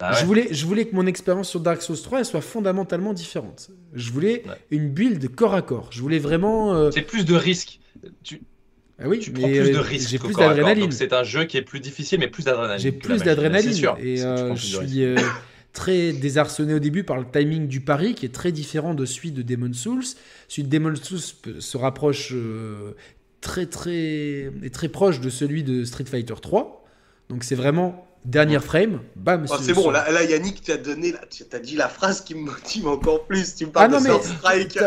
[0.00, 3.12] ah je, voulais, je voulais que mon expérience sur Dark Souls 3 elle soit fondamentalement
[3.12, 3.70] différente.
[3.92, 5.88] Je voulais une build corps à corps.
[5.90, 6.74] Je voulais vraiment.
[6.74, 7.80] Euh, c'est plus de risques.
[8.22, 8.40] Tu,
[8.98, 10.08] ah oui, tu prends plus de euh, risques.
[10.08, 10.90] J'ai plus d'adrénaline.
[10.92, 12.80] c'est un jeu qui est plus difficile, mais plus d'adrénaline.
[12.80, 13.84] J'ai plus d'adrénaline.
[14.02, 15.14] Et euh, je suis
[15.72, 19.32] très désarçonné au début par le timing du pari qui est très différent de celui
[19.32, 20.04] de Demon Souls.
[20.48, 22.34] Celui de Demon Souls se rapproche
[23.40, 26.84] très très est très proche de celui de Street Fighter 3.
[27.28, 29.46] Donc c'est vraiment Dernière frame, bam.
[29.48, 32.34] Oh, c'est bon, là, là, Yannick, tu as donné, tu as dit la phrase qui
[32.34, 33.54] me motive encore plus.
[33.54, 34.78] Tu me parles ah non, de mais Strike.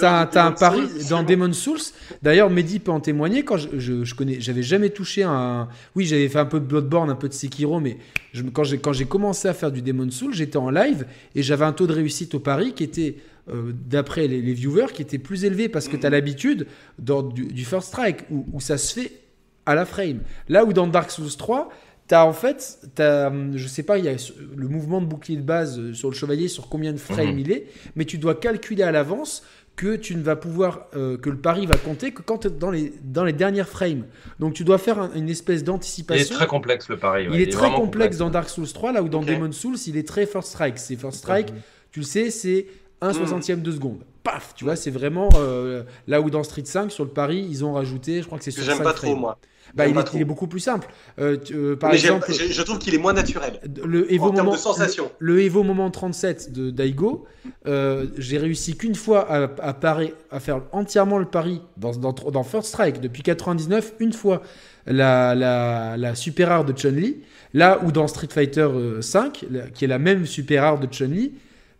[0.00, 1.78] T'as un pari dans Demon Souls.
[2.20, 3.44] D'ailleurs, Mehdi peut en témoigner.
[3.44, 5.68] Quand je, je, connais, j'avais jamais touché un.
[5.94, 7.96] Oui, j'avais fait un peu de Bloodborne, un peu de Sekiro, mais
[8.32, 11.06] je, quand j'ai commencé à faire du Demon Souls, j'étais en live
[11.36, 13.16] et j'avais un taux de réussite au pari qui était.
[13.48, 16.66] Euh, d'après les, viewers, qui était plus élevé parce que tu as l'habitude
[16.98, 19.12] du, du, First Strike où, où ça se fait
[19.66, 20.20] à la frame.
[20.48, 21.70] Là où dans Dark Souls 3,
[22.10, 24.16] T'as en fait, as, je sais pas, il y a
[24.56, 27.38] le mouvement de bouclier de base euh, sur le chevalier, sur combien de frames mhm.
[27.38, 29.44] il est, mais tu dois calculer à l'avance
[29.76, 32.50] que tu ne vas pouvoir, euh, que le pari va compter que quand tu es
[32.50, 34.06] dans les, dans les dernières frames.
[34.40, 36.26] Donc tu dois faire une espèce d'anticipation.
[36.30, 37.28] Il est très complexe le pari.
[37.30, 40.08] Il, est très complexe, dans Dark Souls 3, là où dans Demon Souls, il est
[40.08, 40.78] très first strike.
[40.78, 41.52] C'est first strike,
[41.92, 42.66] tu le sais, c'est
[43.02, 44.00] 1 soixantième de seconde.
[44.24, 47.64] Paf, tu vois, c'est vraiment euh, là où dans Street 5 sur le pari, ils
[47.64, 49.38] ont rajouté, je crois que c'est sur J'aime pas trop moi.
[49.74, 50.88] Bah, il, est, beaucoup plus simple.
[51.18, 53.60] Euh, euh, par exemple, je, trouve qu'il est moins naturel.
[53.84, 55.10] Le Evo en moment, de sensation.
[55.18, 57.26] Le, Evo moment 37 de Daigo,
[57.66, 63.00] euh, j'ai réussi qu'une fois à, à, faire entièrement le pari dans, dans, First Strike
[63.00, 64.42] depuis 99, une fois
[64.86, 67.18] la, la, la super rare de Chun-Li,
[67.54, 68.68] là où dans Street Fighter
[69.00, 71.32] 5, qui est la même super rare de Chun-Li,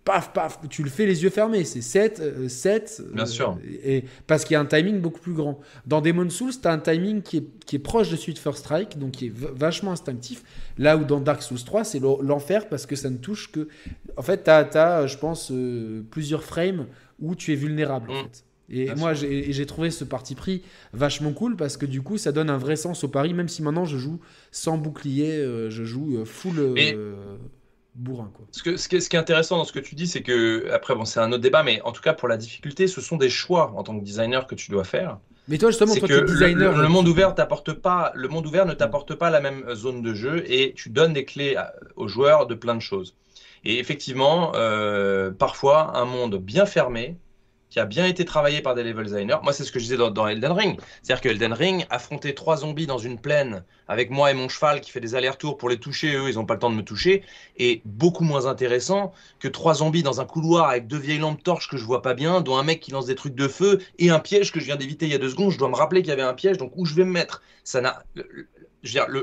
[0.05, 1.64] paf, paf, tu le fais les yeux fermés.
[1.64, 3.02] C'est 7, 7.
[3.02, 3.59] Euh, Bien sûr.
[3.85, 5.60] Et, parce qu'il y a un timing beaucoup plus grand.
[5.86, 8.39] Dans Demon Souls, tu as un timing qui est, qui est proche de celui de
[8.39, 10.43] First Strike, donc qui est vachement instinctif.
[10.78, 13.68] Là où dans Dark Souls 3, c'est l'enfer parce que ça ne touche que.
[14.16, 16.86] En fait, tu as, je pense, euh, plusieurs frames
[17.20, 18.10] où tu es vulnérable.
[18.10, 18.24] En mm.
[18.24, 18.44] fait.
[18.72, 20.62] Et moi, j'ai trouvé ce parti pris
[20.93, 23.64] vachement cool parce que du coup, ça donne un vrai sens au pari, même si
[23.64, 24.20] maintenant je joue
[24.52, 26.77] sans bouclier, euh, je joue full
[27.94, 28.30] bourrin.
[28.34, 28.46] Quoi.
[28.52, 30.22] Ce, que, ce, qui est, ce, qui est, intéressant dans ce que tu dis, c'est
[30.22, 33.00] que, après, bon, c'est un autre débat, mais en tout cas, pour la difficulté, ce
[33.00, 35.18] sont des choix en tant que designer que tu dois faire.
[35.48, 36.76] Mais toi, justement, toi, que designer.
[36.76, 40.14] Le, monde ouvert t'apporte pas, le monde ouvert ne t'apporte pas la même zone de
[40.14, 41.56] jeu et tu donnes des clés
[41.96, 43.16] aux joueurs de plein de choses.
[43.64, 47.16] Et effectivement, euh, parfois, un monde bien fermé
[47.70, 49.38] qui a bien été travaillé par des level designers.
[49.42, 50.80] Moi, c'est ce que je disais dans, Elden Ring.
[51.02, 54.80] C'est-à-dire que Elden Ring, affronter trois zombies dans une plaine avec moi et mon cheval
[54.80, 56.84] qui fait des allers-retours pour les toucher, eux, ils n'ont pas le temps de me
[56.84, 57.22] toucher,
[57.56, 61.68] est beaucoup moins intéressant que trois zombies dans un couloir avec deux vieilles lampes torches
[61.68, 64.10] que je vois pas bien, dont un mec qui lance des trucs de feu et
[64.10, 65.51] un piège que je viens d'éviter il y a deux secondes.
[65.51, 67.42] Je dois me rappeler qu'il y avait un piège, donc où je vais me mettre?
[67.62, 68.02] Ça n'a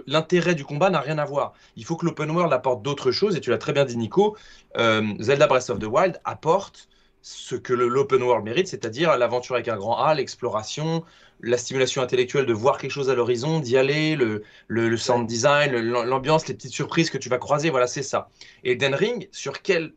[0.08, 1.54] l'intérêt du combat n'a rien à voir.
[1.76, 4.38] Il faut que l'open world apporte d'autres choses, et tu l'as très bien dit, Nico.
[4.78, 6.88] Euh, Zelda Breath of the Wild apporte
[7.22, 11.04] ce que l'open world mérite, c'est-à-dire l'aventure avec un grand A, l'exploration,
[11.42, 15.72] la stimulation intellectuelle de voir quelque chose à l'horizon, d'y aller, le, le, sound design,
[15.72, 18.30] l'ambiance, les petites surprises que tu vas croiser, voilà, c'est ça.
[18.64, 19.94] Et Den Ring, sur quel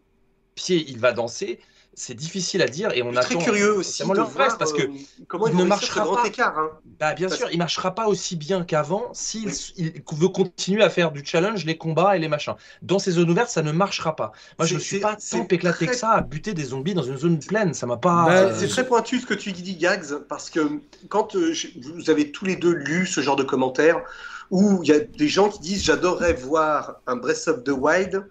[0.55, 1.61] pied il va danser
[2.01, 4.89] c'est difficile à dire et on a très curieux aussi de voir parce que euh,
[5.29, 6.59] comment il ne marchera grand écart.
[6.59, 6.71] Hein.
[6.99, 11.23] Bah, bien sûr, il marchera pas aussi bien qu'avant s'il veut continuer à faire du
[11.23, 12.55] challenge, les combats et les machins.
[12.81, 14.33] Dans ces zones ouvertes, ça ne marchera pas.
[14.59, 17.19] Moi, je ne suis pas tant éclaté que ça à buter des zombies dans une
[17.19, 17.75] zone pleine.
[17.75, 18.25] Ça m'a pas.
[18.27, 21.53] Bah, c'est très pointu ce que tu dis, Gags, parce que quand euh,
[21.83, 24.03] vous avez tous les deux lu ce genre de commentaires
[24.51, 28.15] où il y a des gens qui disent j'adorerais voir un Breath of the Wild
[28.17, 28.23] euh,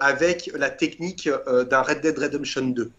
[0.00, 2.90] avec la technique euh, d'un Red Dead Redemption 2.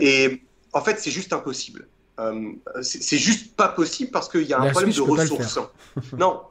[0.00, 0.42] Et
[0.72, 1.86] en fait, c'est juste impossible.
[2.18, 2.52] Euh,
[2.82, 5.58] c'est juste pas possible parce qu'il y a un problème de ressources.
[6.18, 6.42] non,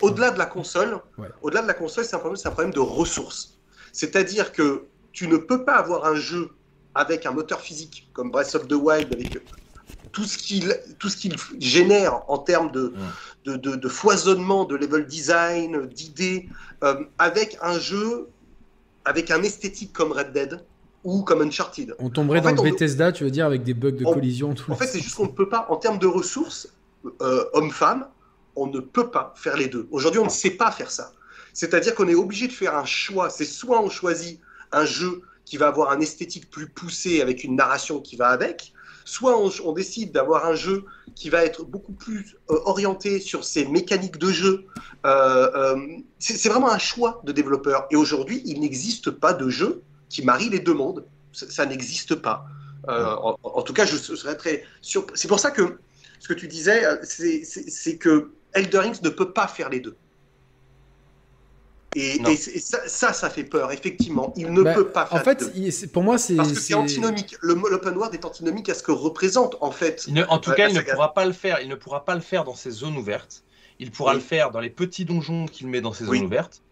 [0.00, 1.00] au-delà de la console,
[1.42, 3.58] au-delà de la console, c'est un problème, un problème de ressources.
[3.92, 6.50] C'est-à-dire que tu ne peux pas avoir un jeu
[6.94, 9.38] avec un moteur physique comme Breath of the Wild avec
[10.12, 12.92] tout ce qu'il tout ce qu'il génère en termes de,
[13.44, 16.48] de, de, foisonnement, de level design, d'idées,
[17.18, 18.28] avec un jeu
[19.04, 20.64] avec un esthétique comme Red Dead
[21.04, 21.94] ou comme Uncharted.
[21.98, 24.54] On tomberait dans le Bethesda, tu veux dire, avec des bugs de collision.
[24.68, 26.72] en fait, c'est juste qu'on ne peut pas, en termes de ressources,
[27.20, 28.06] euh, homme-femme,
[28.54, 29.88] on ne peut pas faire les deux.
[29.90, 31.12] Aujourd'hui, on ne sait pas faire ça.
[31.52, 33.30] C'est-à-dire qu'on est obligé de faire un choix.
[33.30, 37.56] C'est soit on choisit un jeu qui va avoir un esthétique plus poussé avec une
[37.56, 38.71] narration qui va avec,
[39.04, 40.84] soit on, décide d'avoir un jeu
[41.14, 44.66] qui va être beaucoup plus euh, orienté sur ses mécaniques de jeu.
[45.04, 47.86] Euh, euh, c'est vraiment un choix de développeur.
[47.90, 51.04] Et aujourd'hui, il n'existe pas de jeu qui marie les deux mondes.
[51.32, 52.46] Ça, n'existe pas.
[52.86, 55.06] En, tout cas, je serais très sûr.
[55.14, 55.78] C'est pour ça que
[56.20, 59.96] ce que tu disais, c'est que Elder Rings ne peut pas faire les deux.
[61.94, 64.32] Et, ça, ça, fait peur, effectivement.
[64.36, 65.20] Il ne bah, peut pas faire.
[65.20, 66.36] En fait, pour moi, c'est.
[66.36, 67.36] Parce que c'est antinomique.
[67.42, 70.08] L'open world est antinomique à ce que représente, en fait.
[70.28, 71.60] en tout cas, il ne pourra pas le faire.
[71.60, 73.44] Il ne pourra pas le faire dans ces zones ouvertes.
[73.78, 76.62] Il pourra le faire dans les petits donjons qu'il met dans ces zones ouvertes.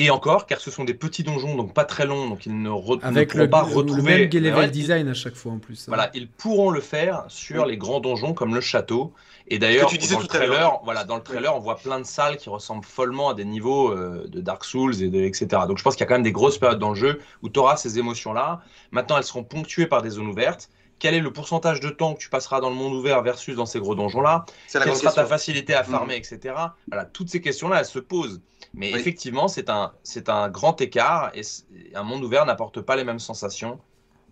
[0.00, 2.70] Et encore, car ce sont des petits donjons, donc pas très longs, donc ils ne,
[3.02, 4.28] Avec pourront pas retrouver.
[4.28, 5.80] le même design à chaque fois en plus.
[5.80, 5.84] Hein.
[5.88, 9.12] Voilà, ils pourront le faire sur les grands donjons comme le château.
[9.50, 12.50] Et d'ailleurs, dans, le trailer, voilà, dans le trailer, on voit plein de salles qui
[12.50, 15.46] ressemblent follement à des niveaux euh, de Dark Souls, et de, etc.
[15.66, 17.48] Donc je pense qu'il y a quand même des grosses périodes dans le jeu où
[17.48, 18.60] tu auras ces émotions-là.
[18.90, 20.68] Maintenant, elles seront ponctuées par des zones ouvertes.
[20.98, 23.66] Quel est le pourcentage de temps que tu passeras dans le monde ouvert versus dans
[23.66, 24.44] ces gros donjons-là?
[24.70, 26.18] Quelle sera ta facilité à farmer, mm.
[26.18, 26.54] etc.
[26.88, 28.42] Voilà, toutes ces questions-là, elles se posent.
[28.74, 29.92] Mais effectivement, c'est un,
[30.26, 31.42] un grand écart et
[31.94, 33.80] un monde ouvert n'apporte pas les mêmes sensations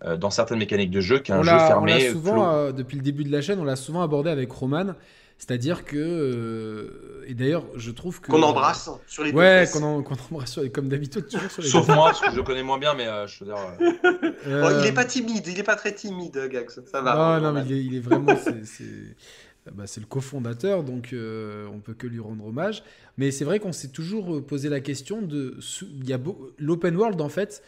[0.05, 2.11] dans certaines mécaniques de jeu qu'un jeu fermé.
[2.11, 4.93] souvent, euh, depuis le début de la chaîne, on l'a souvent abordé avec Roman.
[5.39, 5.97] C'est-à-dire que.
[5.97, 8.31] Euh, et d'ailleurs, je trouve que.
[8.31, 11.87] Qu'on embrasse sur les Ouais, qu'on embrasse sur les, comme d'habitude, toujours sur les Sauf
[11.87, 13.57] moi, parce que je le connais moins bien, mais je veux dire.
[14.49, 16.79] Oh, il est pas timide, il est pas très timide, Gax.
[16.91, 17.39] Ça va.
[17.39, 18.33] Non, non, mais il est, il est vraiment.
[19.75, 22.83] Bah, c'est le cofondateur, donc euh, on peut que lui rendre hommage.
[23.17, 25.57] Mais c'est vrai qu'on s'est toujours posé la question de.
[25.81, 26.19] Il y a
[26.57, 27.63] l'open world en fait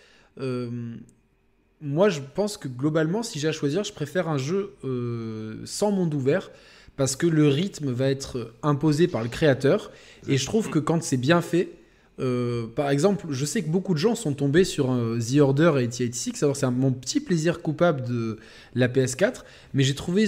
[1.81, 5.91] moi, je pense que globalement, si j'ai à choisir, je préfère un jeu euh, sans
[5.91, 6.51] monde ouvert
[6.97, 9.91] parce que le rythme va être imposé par le créateur.
[10.27, 11.78] Et je trouve que quand c'est bien fait,
[12.19, 15.87] euh, par exemple, je sais que beaucoup de gens sont tombés sur The Order et
[15.87, 16.43] 86.
[16.43, 18.37] Alors, c'est mon petit plaisir coupable de
[18.75, 19.43] la PS4.
[19.73, 20.25] Mais j'ai trouvé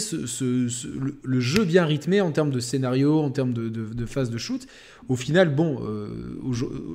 [1.23, 4.67] le, jeu bien rythmé en termes de scénario, en termes de, de phase de shoot
[5.09, 6.07] au final, bon, euh,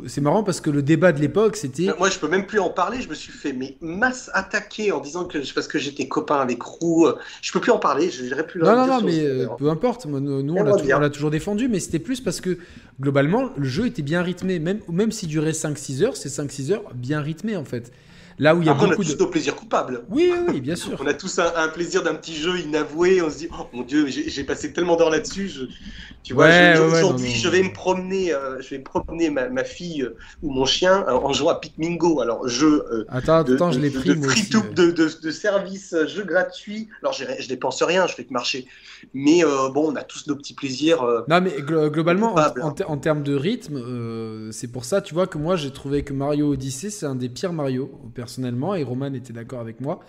[0.06, 1.88] c'est marrant parce que le débat de l'époque, c'était.
[1.98, 3.02] Moi, je peux même plus en parler.
[3.02, 6.62] Je me suis fait mais masse attaquer en disant que parce que j'étais copain avec
[6.62, 7.08] Roux.
[7.42, 8.10] Je peux plus en parler.
[8.10, 8.62] Je dirais plus.
[8.62, 10.06] Non, non, non, mais euh, peu importe.
[10.06, 12.58] Nous, on l'a toujours défendu, mais c'était plus parce que
[13.00, 14.58] globalement, le jeu était bien rythmé.
[14.60, 17.92] Même, même s'il durait 5-6 heures, c'est 5-6 heures bien rythmé en fait.
[18.38, 19.18] Là où il y a beaucoup on a tous de...
[19.18, 20.02] nos plaisirs coupables.
[20.10, 20.96] Oui, oui, bien sûr.
[21.00, 23.22] on a tous un, plaisir d'un petit jeu inavoué.
[23.22, 25.50] On se dit, oh mon Dieu, j'ai passé tellement d'heures là-dessus.
[26.26, 26.48] Tu vois,
[26.80, 31.04] aujourd'hui, je vais me promener, euh, je vais promener ma, fille euh, ou mon chien
[31.06, 32.20] euh, en jouant à Pikmingo.
[32.20, 36.88] Alors, jeu attends, de, attends, je pris, de, free to, de, de, service, jeu gratuit.
[37.00, 38.66] Alors, je dépense rien, je fais que marcher.
[39.14, 39.42] Mais
[39.72, 41.00] bon, on a tous nos petits plaisirs.
[41.28, 45.54] non, mais globalement, en, en, termes de rythme, c'est pour ça, tu vois, que moi,
[45.54, 47.88] j'ai trouvé que Mario Odyssey, c'est un des pires Mario,
[48.26, 50.00] personnellement, et Roman était d'accord avec moi.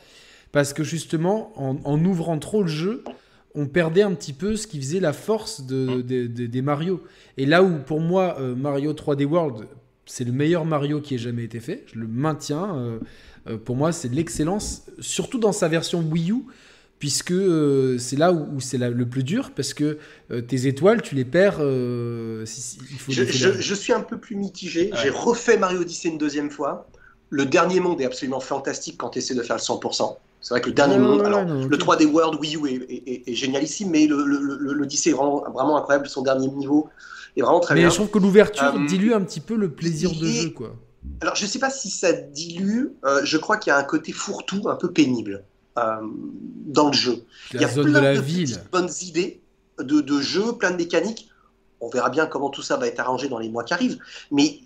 [0.52, 3.04] Parce que justement, en, en ouvrant trop le jeu,
[3.58, 6.48] on perdait un petit peu ce qui faisait la force de, mm.
[6.48, 7.04] des Mario.
[7.38, 9.68] Et là où, pour moi, euh, Mario 3D World,
[10.06, 12.76] c'est le meilleur Mario qui ait jamais été fait, je le maintiens.
[12.76, 13.00] Euh,
[13.48, 16.44] euh, pour moi, c'est l'excellence, surtout dans sa version Wii U,
[17.00, 17.34] puisque
[18.00, 20.00] c'est là où, c'est le plus dur, parce que
[20.48, 21.60] tes étoiles, tu les perds.
[21.60, 24.92] il faut je, suis un peu plus mitigé.
[25.04, 26.90] J'ai refait Mario Odyssey une deuxième fois.
[27.30, 30.16] Le dernier monde est absolument fantastique quand tu essaies de faire le 100%.
[30.40, 33.90] C'est vrai que le dernier monde, alors le 3D World Wii U est, est, génialissime,
[33.90, 36.08] mais l'Odyssey est vraiment, vraiment, incroyable.
[36.08, 36.90] Son dernier niveau
[37.36, 37.86] est vraiment très bien.
[37.86, 40.76] Mais je trouve que l'ouverture euh, dilue un petit peu le plaisir de jeu, quoi.
[41.22, 42.88] Alors, je ne sais pas si ça dilue.
[43.06, 45.44] euh, je crois qu'il y a un côté fourre-tout un peu pénible
[45.78, 45.82] euh,
[46.66, 47.24] dans le jeu.
[47.54, 48.46] Il y a zone plein de la de ville.
[48.46, 49.42] petites bonnes idées
[49.80, 51.30] de, de jeu, plein de mécaniques.
[51.80, 54.00] On verra bien comment tout ça va être arrangé dans les mois qui arrivent.
[54.32, 54.60] Mais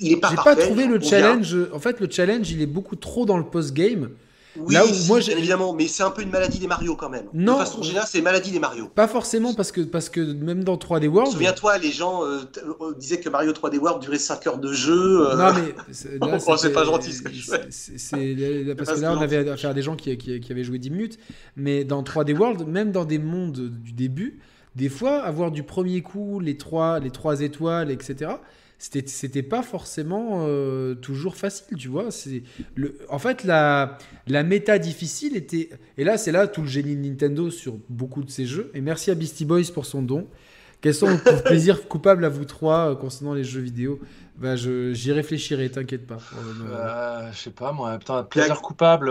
[0.00, 1.56] il n'est pas J'ai pas trouvé le challenge.
[1.72, 4.10] En fait, le challenge, il est beaucoup trop dans le post-game.
[4.56, 6.96] Oui, Là où si, moi, bien évidemment, mais c'est un peu une maladie des Mario
[6.96, 7.26] quand même.
[7.32, 7.54] Non.
[7.54, 8.88] De façon générale, c'est une maladie des Mario.
[8.88, 11.30] Pas forcément parce que, parce que même dans 3D World.
[11.32, 12.40] Souviens-toi, les gens euh,
[12.80, 15.28] euh, disaient que Mario 3D World durait 5 heures de jeu.
[15.30, 16.26] euh, Non, mais c'est- Oh,
[16.74, 18.64] pas gentil, ce que je fais.
[18.64, 20.78] là, parce que là, on avait affaire à des gens qui, qui, qui avaient joué
[20.80, 21.18] 10 minutes.
[21.56, 24.40] Mais dans 3D World, même dans des mondes du début,
[24.74, 28.32] des fois, avoir du premier coup les trois, les trois étoiles, etc.,
[28.82, 32.10] c'était c'était pas forcément euh, toujours facile, tu vois.
[32.10, 32.42] C'est
[32.74, 35.68] le, en fait, la, la méta difficile était.
[35.98, 38.70] Et là, c'est là tout le génie de Nintendo sur beaucoup de ces jeux.
[38.74, 40.26] Et merci à Beastie Boys pour son don.
[40.80, 44.00] Quels sont vos plaisirs coupables à vous trois euh, concernant les jeux vidéo
[44.38, 46.16] bah, je- J'y réfléchirai, t'inquiète pas.
[46.16, 49.10] Euh, Euh, je sais pas moi, putain, plaisir coupable.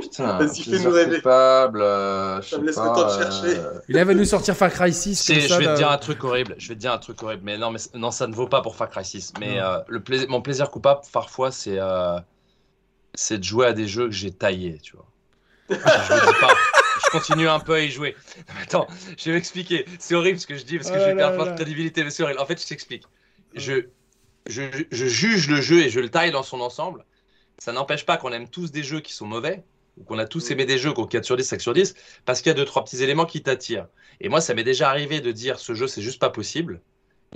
[0.00, 1.16] Putain, Vas-y, fais-nous rêver.
[1.16, 1.80] coupable.
[1.82, 3.58] euh, je Ça me laisse le pas, temps de chercher.
[3.58, 5.58] euh, il va nous sortir Far Cry 6 C'est- comme je ça.
[5.58, 5.72] vais là.
[5.74, 6.54] te dire un truc horrible.
[6.58, 7.42] Je vais te dire un truc horrible.
[7.44, 9.32] Mais non, mais non, ça ne vaut pas pour Far Cry 6.
[9.40, 12.18] Mais euh, le plaisir, mon plaisir coupable, parfois, c'est euh,
[13.14, 15.06] c'est de jouer à des jeux que j'ai taillés, tu vois.
[15.70, 16.54] Je le dis pas.
[17.06, 18.16] Je continue un peu à y jouer.
[18.48, 19.84] Non, mais attends, je vais m'expliquer.
[19.98, 22.02] C'est horrible ce que je dis parce que Oh je vais perdre crédibilité.
[22.04, 22.40] Mais c'est horrible.
[22.40, 23.04] En fait, je t'explique.
[23.54, 23.86] Je,
[24.46, 27.04] je, je juge le jeu et je le taille dans son ensemble.
[27.58, 29.62] Ça n'empêche pas qu'on aime tous des jeux qui sont mauvais,
[29.96, 31.94] ou qu'on a tous aimé des jeux qu'on 4 sur 10, 5 sur 10,
[32.24, 33.88] parce qu'il y a deux, trois petits éléments qui t'attirent.
[34.20, 36.82] Et moi, ça m'est déjà arrivé de dire ce jeu, c'est juste pas possible.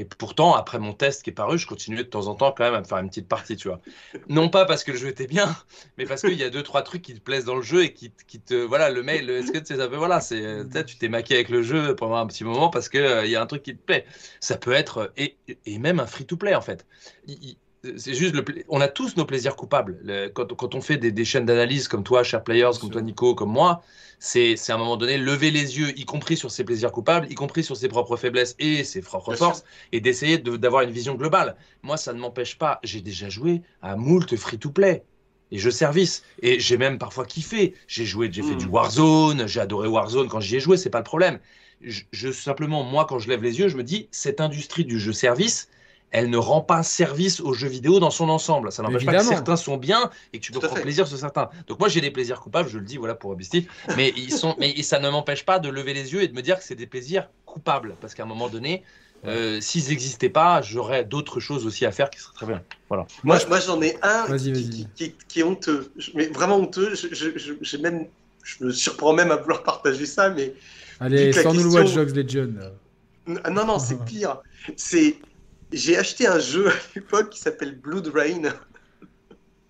[0.00, 2.62] Et pourtant, après mon test qui est paru, je continuais de temps en temps quand
[2.62, 3.80] même à me faire une petite partie, tu vois.
[4.28, 5.56] Non pas parce que le jeu était bien,
[5.98, 7.92] mais parce qu'il y a deux, trois trucs qui te plaisent dans le jeu et
[7.92, 8.54] qui, qui te.
[8.54, 10.40] Voilà, le mail, est-ce que tu sais, ça peut- voilà, c'est.
[10.44, 13.34] euh, tu t'es maqué avec le jeu pendant un petit moment parce qu'il il y
[13.36, 14.06] a un truc qui te plaît.
[14.40, 15.12] Ça peut être.
[15.16, 15.36] Et,
[15.66, 16.86] et même un free-to-play, en fait.
[17.26, 17.56] Il-
[17.96, 19.98] c'est juste le pla- on a tous nos plaisirs coupables.
[20.02, 23.02] Le- quand, quand on fait des, des chaînes d'analyse comme toi, Cher Players, comme toi,
[23.02, 23.82] Nico, comme moi,
[24.18, 27.34] c'est à un moment donné lever les yeux, y compris sur ses plaisirs coupables, y
[27.34, 30.90] compris sur ses propres faiblesses et ses propres Bien forces, et d'essayer de- d'avoir une
[30.90, 31.56] vision globale.
[31.82, 32.80] Moi, ça ne m'empêche pas.
[32.82, 35.04] J'ai déjà joué à moult free-to-play.
[35.50, 36.22] Et jeux service.
[36.42, 37.74] Et j'ai même parfois kiffé.
[37.86, 38.58] J'ai joué, j'ai fait Mm.
[38.58, 41.38] du Warzone, j'ai adoré Warzone quand j'y ai joué, c'est pas le problème.
[41.80, 44.98] Je, je- simplement, moi, quand je lève les yeux, je me dis, cette industrie du
[44.98, 45.68] jeu service,
[46.10, 48.72] elle ne rend pas service aux jeux vidéo dans son ensemble.
[48.72, 50.82] Ça n'empêche pas que certains sont bien et que tu peux prendre fait.
[50.82, 51.50] plaisir sur certains.
[51.66, 53.66] Donc moi, j'ai des plaisirs coupables, je le dis, voilà, pour Beastie.
[53.96, 56.40] Mais, ils sont, mais ça ne m'empêche pas de lever les yeux et de me
[56.42, 57.94] dire que c'est des plaisirs coupables.
[58.00, 58.82] Parce qu'à un moment donné,
[59.26, 62.62] euh, s'ils n'existaient pas, j'aurais d'autres choses aussi à faire qui seraient très bien.
[62.88, 63.06] Voilà.
[63.24, 64.52] Moi, moi j'en ai un qui, vas-y.
[64.52, 65.92] qui- qui- qui est honteux.
[66.14, 66.94] Mais vraiment honteux.
[66.94, 68.06] Je, je- je- j'ai même,
[68.44, 70.54] je me surprends même à vouloir partager ça, mais
[71.00, 72.36] Allez, sans nous le question- Watch Dogs.
[73.26, 74.38] N- Non, non, c'est pire.
[74.76, 75.16] C'est,
[75.72, 78.54] j'ai acheté un jeu à l'époque qui s'appelle Blood Rain,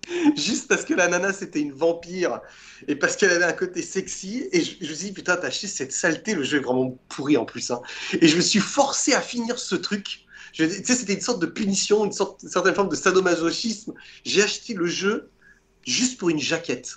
[0.35, 2.41] juste parce que la nana c'était une vampire
[2.87, 4.47] et parce qu'elle avait un côté sexy.
[4.51, 6.97] Et je, je me suis dit putain, t'as acheté cette saleté, le jeu est vraiment
[7.09, 7.69] pourri en plus.
[7.71, 7.81] hein.
[8.21, 10.25] Et je me suis forcé à finir ce truc.
[10.53, 13.93] Je- Tu sais, c'était une sorte de punition, une, sorte, une certaine forme de sadomasochisme.
[14.25, 15.29] J'ai acheté le jeu
[15.85, 16.95] juste pour une jaquette.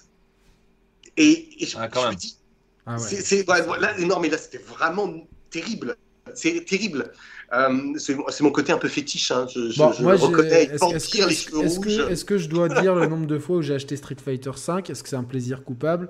[1.16, 2.38] Et, et je, Ah, quand je me dis,
[2.86, 2.98] Ah ouais.
[2.98, 5.12] c'est, c'est- ouais, voilà, non, mais là, c'était vraiment
[5.50, 5.96] terrible.
[6.34, 7.12] C'est terrible.
[7.54, 7.68] Euh,
[7.98, 9.30] c'est, mon côté un peu fétiche.
[9.30, 9.46] Hein.
[9.54, 10.62] Je, je- Bon, je moi, le j'ai- reconnais.
[10.64, 10.76] est-ce
[11.16, 11.30] cheveux
[11.64, 11.96] est-ce rouges.
[12.08, 14.88] que, que je dois dire le nombre de fois où j'ai acheté Street Fighter 5
[14.88, 16.08] Est-ce que c'est un plaisir coupable?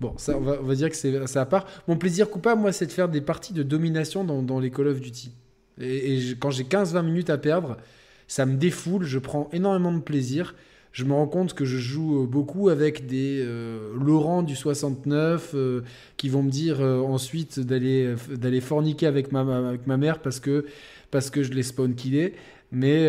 [0.00, 1.66] Bon, ça, on va, on va dire que c'est à part.
[1.88, 4.86] Mon plaisir coupable, moi, c'est de faire des parties de domination dans, dans les Call
[4.88, 5.32] of Duty.
[5.80, 7.76] Et, et je- quand j'ai 15-20 minutes à perdre,
[8.28, 10.54] ça me défoule, je prends énormément de plaisir.
[10.96, 15.50] Je me rends compte que je joue euh, beaucoup avec des euh, Laurent du 69
[15.52, 15.82] euh,
[16.16, 18.16] qui vont me dire euh, ensuite d'aller
[18.62, 20.64] forniquer avec ma, avec ma mère parce que,
[21.10, 22.32] parce que je l'ai spawn killé.
[22.72, 23.08] Mais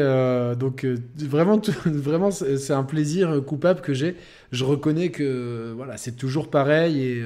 [0.55, 0.85] donc
[1.15, 4.15] vraiment, vraiment c'est un plaisir coupable que j'ai.
[4.51, 7.23] Je reconnais que voilà, c'est toujours pareil et,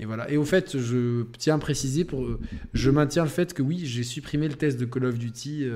[0.00, 0.30] et voilà.
[0.30, 2.06] Et au fait, je tiens à préciser
[2.72, 5.66] je maintiens le fait que oui, j'ai supprimé le test de Call of Duty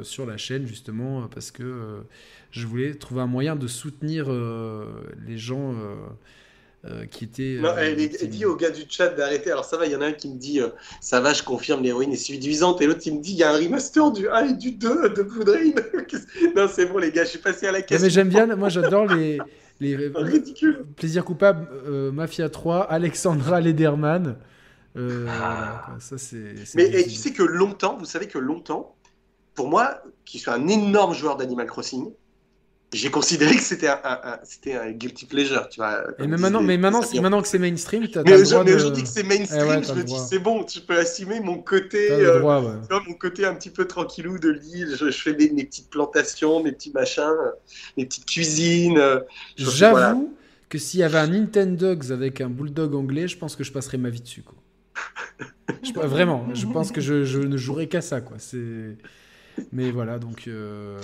[0.00, 2.02] sur la chaîne justement parce que
[2.60, 4.86] je voulais trouver un moyen de soutenir euh,
[5.26, 5.94] les gens euh,
[6.86, 7.58] euh, qui étaient.
[7.60, 9.50] Non, elle, elle dit au gars du chat d'arrêter.
[9.50, 10.68] Alors ça va, il y en a un qui me dit euh,
[11.00, 12.80] ça va, je confirme, l'héroïne est séduisante.
[12.80, 15.10] Et l'autre il me dit il y a un remaster du 1 et du 2
[15.10, 15.72] de Blood Rain.
[16.56, 18.02] Non, c'est bon les gars, je suis passé à la Non, caisse.
[18.02, 19.38] mais j'aime bien, moi j'adore les,
[19.80, 20.84] les Ridicule.
[20.96, 24.36] plaisirs coupables euh, Mafia 3, Alexandra Lederman.
[24.94, 25.98] Quoi.
[26.00, 26.54] ça c'est.
[26.74, 28.96] Mais et tu sais que longtemps, vous savez que longtemps,
[29.54, 32.10] pour moi, qui suis un énorme joueur d'Animal Crossing,
[32.92, 36.04] j'ai considéré que c'était un, un, c'était un guilty pleasure, tu vois.
[36.18, 38.70] Et mais maintenant, mais maintenant, maintenant que c'est mainstream, tu as, mais, le droit mais
[38.70, 38.76] de...
[38.76, 41.40] aujourd'hui que c'est mainstream, Eh ouais, t'as je me dis c'est bon, tu peux assumer
[41.40, 42.80] mon côté, T'as euh, droit, ouais.
[42.82, 44.96] tu vois, mon côté un petit peu tranquillou de l'île.
[44.98, 47.50] Je, je fais mes, mes petites plantations, mes petits machins, euh,
[47.96, 48.98] mes petites cuisines.
[48.98, 49.20] euh,
[49.56, 50.16] J'avoue voilà.
[50.68, 53.98] que s'il y avait un Nintendogs avec un bulldog anglais, je pense que je passerais
[53.98, 54.42] ma vie dessus.
[54.42, 54.54] Quoi.
[55.82, 58.20] Je- vraiment, je pense que je, je ne jouerais qu'à ça.
[58.20, 58.36] Quoi.
[58.38, 58.96] C'est...
[59.72, 60.44] Mais voilà, donc.
[60.48, 60.98] euh,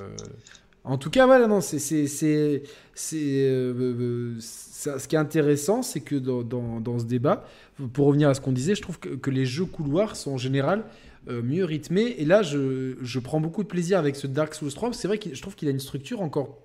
[0.85, 1.79] En tout cas, voilà, non, c'est.
[1.79, 2.63] c'est, c'est,
[2.95, 7.47] c'est, euh, euh, ce qui est intéressant, c'est que dans, dans, dans ce débat,
[7.93, 10.39] pour revenir à ce qu'on disait, je trouve que, que les jeux couloirs sont en
[10.39, 10.85] général
[11.29, 12.17] euh, mieux rythmés.
[12.19, 14.93] Et là, je, je prends beaucoup de plaisir avec ce Dark Souls 3.
[14.93, 16.59] C'est vrai que je trouve qu'il a une structure encore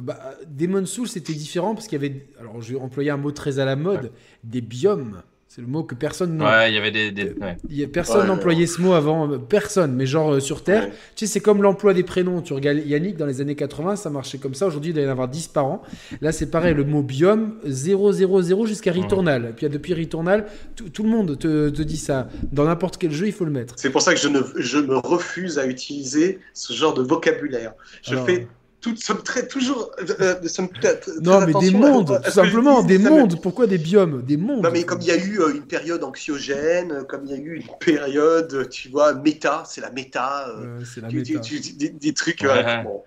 [0.00, 3.32] bah, Demon Souls, c'était différent parce qu'il y avait, alors je vais employer un mot
[3.32, 4.12] très à la mode,
[4.44, 5.22] des biomes.
[5.52, 7.10] C'est le mot que personne n'a- Ouais, il y avait des.
[7.10, 7.56] des- ouais.
[7.68, 10.62] il y a- personne Ouais, n'employait ce mot avant, euh, personne, mais genre euh, sur
[10.62, 10.84] Terre.
[10.84, 10.92] Ouais.
[11.16, 12.40] Tu sais, c'est comme l'emploi des prénoms.
[12.40, 14.68] Tu regardes Yannick, dans les années 80, ça marchait comme ça.
[14.68, 15.82] Aujourd'hui, il doit y en avoir 10 par an.
[16.20, 19.46] Là, c'est pareil, le mot biome, 000 jusqu'à Returnal.
[19.50, 20.46] Et puis, depuis Returnal,
[20.76, 22.28] tout, tout le monde te, te dit ça.
[22.52, 23.74] Dans n'importe quel jeu, il faut le mettre.
[23.76, 27.72] C'est pour ça que je, ne, je me refuse à utiliser ce genre de vocabulaire.
[28.04, 28.46] Je Alors, fais
[28.80, 29.90] tout, somme très, toujours.
[30.20, 33.10] euh, somme toute, très Non, mais des à- mondes, à tout simplement, dis, des me-
[33.10, 33.40] mondes.
[33.42, 34.22] Pourquoi des biomes?
[34.22, 34.62] Des mondes.
[34.64, 37.34] Non, mais comme il y a eu euh, une période anxiogène, euh, comme il y
[37.34, 41.16] a eu une période, euh, tu vois, méta, c'est la méta, euh, c'est la tu-
[41.16, 41.40] méta.
[41.40, 42.40] tu- des, des trucs.
[42.42, 42.82] Ouais.
[42.82, 43.02] bon.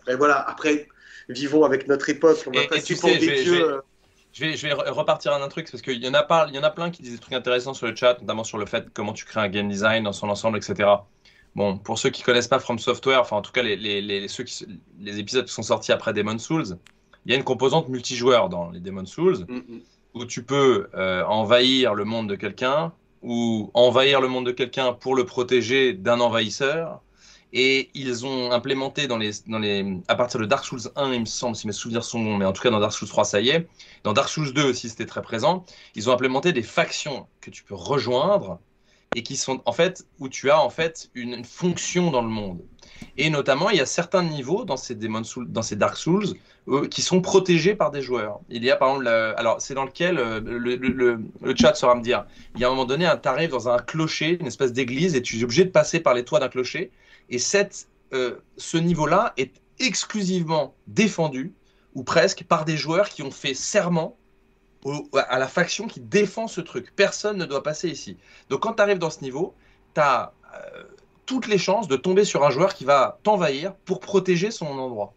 [0.00, 0.88] Après, voilà, après,
[1.28, 3.44] vivons avec notre époque, on va Et- et passer tu pour sais, des je vais-
[3.44, 3.80] je vais- euh,
[4.30, 6.46] Je vais, je vais re- repartir à un truc parce qu'il y en a pas,
[6.50, 8.58] il y en a plein qui disent des trucs intéressants sur le chat, notamment sur
[8.58, 10.88] le fait comment tu crées un game design dans son ensemble, etc.
[11.54, 14.28] Bon, pour ceux qui connaissent pas From Software, enfin en tout cas les, les, les,
[14.28, 14.66] ceux qui,
[15.00, 16.78] les épisodes qui sont sortis après Demon Souls,
[17.26, 19.80] il y a une composante multijoueur dans les Demon Souls mm, mm.
[20.14, 22.92] où tu peux euh, envahir le monde de quelqu'un
[23.22, 27.00] ou envahir le monde de quelqu'un pour le protéger d'un envahisseur.
[27.52, 31.20] Et ils ont implémenté dans les, dans les, à partir de Dark Souls 1, il
[31.20, 33.24] me semble, si mes souvenirs sont bons, mais en tout cas dans Dark Souls 3,
[33.24, 33.66] ça y est.
[34.04, 35.64] Dans Dark Souls 2 aussi, c'était très présent.
[35.94, 38.60] Ils ont implémenté des factions que tu peux rejoindre
[39.14, 42.60] et qui sont en fait où tu as en fait une, fonction dans le monde.
[43.16, 44.94] Et notamment, il y a certains niveaux dans ces
[45.76, 46.34] Dark Souls,
[46.90, 48.40] qui sont protégés par des joueurs.
[48.50, 52.26] Il y a par exemple, alors c'est dans lequel euh, le, chat saura me dire.
[52.54, 55.22] Il y a un moment donné, tu arrives dans un clocher, une espèce d'église, et
[55.22, 56.90] tu es obligé de passer par les toits d'un clocher.
[57.30, 61.54] Et cette, euh, ce niveau-là est exclusivement défendu,
[61.94, 64.17] ou presque, par des joueurs qui ont fait serment
[65.14, 66.94] à la faction qui défend ce truc.
[66.94, 68.16] Personne ne doit passer ici.
[68.48, 69.54] Donc quand tu arrives dans ce niveau,
[69.94, 70.32] tu as
[71.28, 75.12] toutes les chances de tomber sur un joueur qui va t'envahir pour protéger son endroit.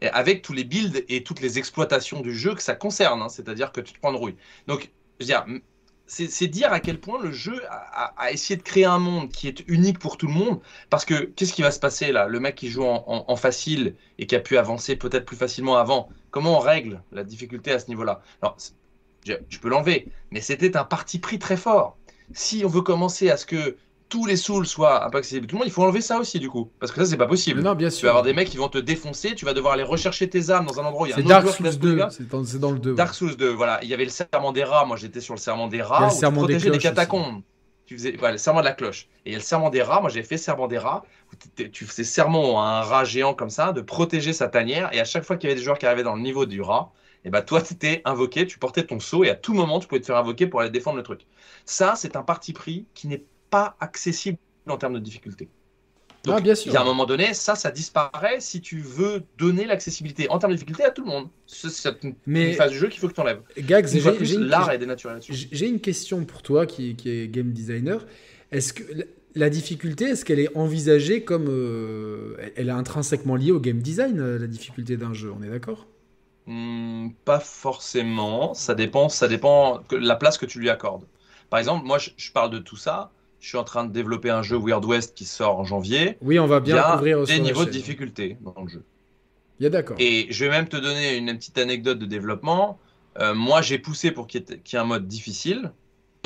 [0.00, 3.28] Et avec tous les builds et toutes les exploitations du jeu que ça concerne, hein,
[3.28, 4.36] c'est-à-dire que tu te prends de rouille.
[4.68, 4.92] Donc,
[6.06, 9.64] c'est dire à quel point le jeu a, essayé de créer un monde qui est
[9.66, 10.60] unique pour tout le monde.
[10.90, 12.28] Parce que qu'est-ce qui va se passer là?
[12.28, 16.08] Le mec qui joue en, facile et qui a pu avancer peut-être plus facilement avant,
[16.30, 18.22] comment on règle la difficulté à ce niveau-là?
[19.24, 21.96] Je peux l'enlever, mais c'était un parti pris très fort.
[22.32, 23.76] Si on veut commencer à ce que
[24.08, 26.18] tous les souls soient un peu accessibles à tout le monde, il faut enlever ça
[26.18, 26.70] aussi du coup.
[26.80, 27.62] Parce que ça, c'est pas possible.
[27.62, 28.08] Non, bien Tu vas sûr.
[28.10, 30.78] avoir des mecs qui vont te défoncer, tu vas devoir aller rechercher tes armes dans
[30.80, 31.96] un endroit où il y a un autre Dark va Souls se trouver 2.
[31.96, 32.08] là.
[32.10, 32.28] C'est
[32.58, 32.90] dans, le 2.
[32.90, 32.96] ouais.
[32.96, 33.80] Dark Souls 2, voilà.
[33.82, 34.84] Il y avait le serment des rats.
[34.84, 36.00] Moi, j'étais sur le serment des rats.
[36.00, 37.42] le où tu serment des protégeais des cloches catacombes.
[37.86, 39.08] Tu faisais ouais, le serment de la cloche.
[39.24, 40.00] Et il y a le serment des rats.
[40.02, 41.04] Moi, j'ai fait serment des rats.
[41.32, 41.36] où
[41.72, 44.90] Tu faisais serment à un rat géant comme ça de protéger sa tanière.
[44.92, 46.60] Et à chaque fois qu'il y avait des joueurs qui arrivaient dans le niveau du
[46.60, 46.92] rat,
[47.24, 49.86] et bah toi, tu étais invoqué, tu portais ton seau et à tout moment, tu
[49.86, 51.26] pouvais te faire invoquer pour aller défendre le truc.
[51.64, 55.48] Ça, c'est un parti pris qui n'est pas accessible en termes de difficulté.
[56.28, 56.70] Ah, bien sûr.
[56.70, 60.38] Il y a un moment donné, ça, ça disparaît si tu veux donner l'accessibilité en
[60.38, 61.28] termes de difficulté à tout le monde.
[61.46, 63.40] C'est une, phase du jeu qu'il faut que tu enlèves.
[63.58, 65.48] Gags, j'ai l'art est dénaturé là-dessus.
[65.50, 68.06] j'ai- une question pour toi qui, qui est game designer.
[68.52, 68.84] Est-ce que
[69.34, 71.46] la- difficulté, est-ce qu'elle est envisagée comme.
[71.48, 75.42] euh, elle- elle est intrinsèquement liée au game design, euh, la difficulté d'un jeu, on
[75.42, 75.86] est d'accord?
[76.46, 78.54] Hmm, pas forcément.
[78.54, 81.06] Ça dépend, ça dépend de la place que tu lui accordes.
[81.50, 83.12] Par exemple, moi, je, je parle de tout ça.
[83.38, 86.16] Je suis en train de développer un jeu Weird West qui sort en janvier.
[86.20, 88.84] Oui, on va Il y bien a couvrir des niveaux de difficulté dans le jeu.
[89.58, 89.96] Il y a d'accord.
[90.00, 92.78] Et je vais même te donner une, petite anecdote de développement.
[93.18, 95.72] Euh, moi, j'ai poussé pour qu'il y, ait- qu'il y ait un mode difficile.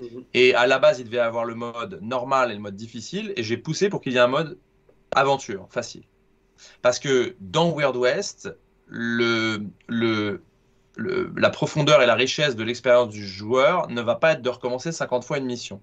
[0.03, 0.25] Mhm.
[0.35, 3.33] Et à la base, il devait avoir le mode normal et le mode difficile.
[3.37, 4.59] Et j'ai poussé pour qu'il y ait un mode
[5.15, 6.05] aventure, facile.
[6.83, 8.51] Parce que dans Weird West,
[8.89, 10.39] la
[11.51, 15.25] profondeur et la richesse de l'expérience du joueur ne va pas être de recommencer 50
[15.25, 15.81] fois une mission.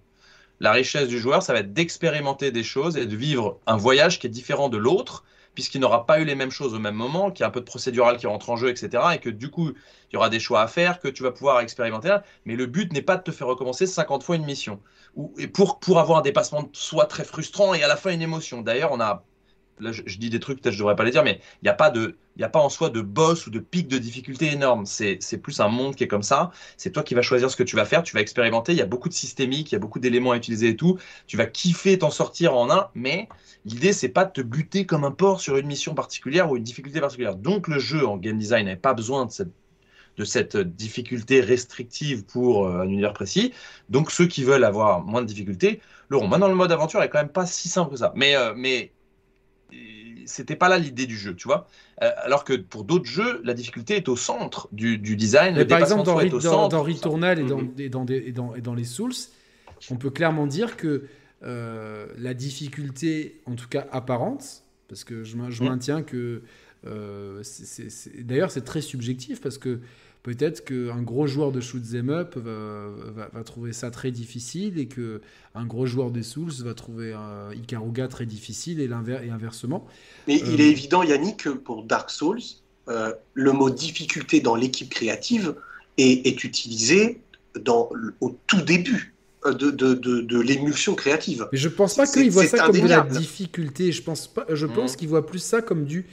[0.60, 4.20] La richesse du joueur, ça va être d'expérimenter des choses et de vivre un voyage
[4.20, 5.26] qui est différent de l'autre,
[5.56, 7.60] puisqu'il n'aura pas eu les mêmes choses au même moment, qu'il y a un peu
[7.60, 9.04] de procédural qui rentre en jeu, etc.
[9.16, 11.60] Et que du coup, il y aura des choix à faire, que tu vas pouvoir
[11.60, 12.16] expérimenter.
[12.46, 14.80] Mais le but n'est pas de te faire recommencer 50 fois une mission.
[15.16, 18.12] Ou, et pour, pour avoir un dépassement de soi très frustrant et à la fin
[18.12, 18.62] une émotion.
[18.62, 19.24] D'ailleurs, on a
[19.80, 22.60] je, dis des trucs, peut-être je devrais pas les dire, mais il n'y a pas
[22.60, 24.86] en soi de boss ou de pic de difficulté énorme.
[24.86, 26.52] C'est, plus un monde qui est comme ça.
[26.78, 28.04] C'est toi qui vas choisir ce que tu vas faire.
[28.04, 28.72] Tu vas expérimenter.
[28.74, 30.98] Il y a beaucoup de systémiques, il y a beaucoup d'éléments à utiliser et tout.
[31.28, 33.28] Tu vas kiffer t'en sortir en un, mais
[33.66, 36.64] l'idée c'est pas de te buter comme un porc sur une mission particulière ou une
[36.64, 37.36] difficulté particulière.
[37.36, 39.28] Donc le jeu en game design n'avait pas besoin
[40.18, 43.54] de cette difficulté restrictive pour euh, un univers précis.
[43.90, 46.28] Donc ceux qui veulent avoir moins de difficultés l'auront.
[46.28, 48.14] Maintenant, le mode aventure est quand même pas si simple que ça.
[48.16, 48.92] Mais, euh, mais
[50.26, 51.68] c'était pas là l'idée du jeu, tu vois.
[52.02, 55.66] Euh, alors que pour d'autres jeux, la difficulté est au centre du, design.
[55.66, 58.06] par exemple, dans, Returnal et, dans, et, dans,
[58.56, 59.14] et, dans, les Souls,
[59.92, 61.04] on peut clairement dire que
[61.44, 65.68] euh, la difficulté, en tout cas apparente, parce que je, je mm.
[65.68, 66.42] maintiens que.
[66.86, 67.42] Euh,
[68.20, 69.80] d'ailleurs, c'est très subjectif parce que
[70.24, 75.22] peut-être qu'un gros joueur de shoot them up va, trouver ça très difficile et que
[75.54, 79.86] un gros joueur des Souls va trouver un Ikaruga très difficile et, et inversement.
[80.28, 82.40] Mais il est euh, évident, Yannick, que pour Dark Souls,
[82.88, 85.56] euh, le mot difficulté dans l'équipe créative
[85.98, 87.20] est, utilisé
[87.60, 87.90] dans,
[88.20, 89.14] au tout début
[89.46, 91.48] euh, de, de, de, l'émulsion créative.
[91.52, 93.92] Mais je pense pas qu'il voit ça comme de la difficulté.
[93.92, 94.46] Je pense pas.
[94.50, 94.98] Je pense mmh.
[94.98, 96.06] qu'il voit plus ça comme du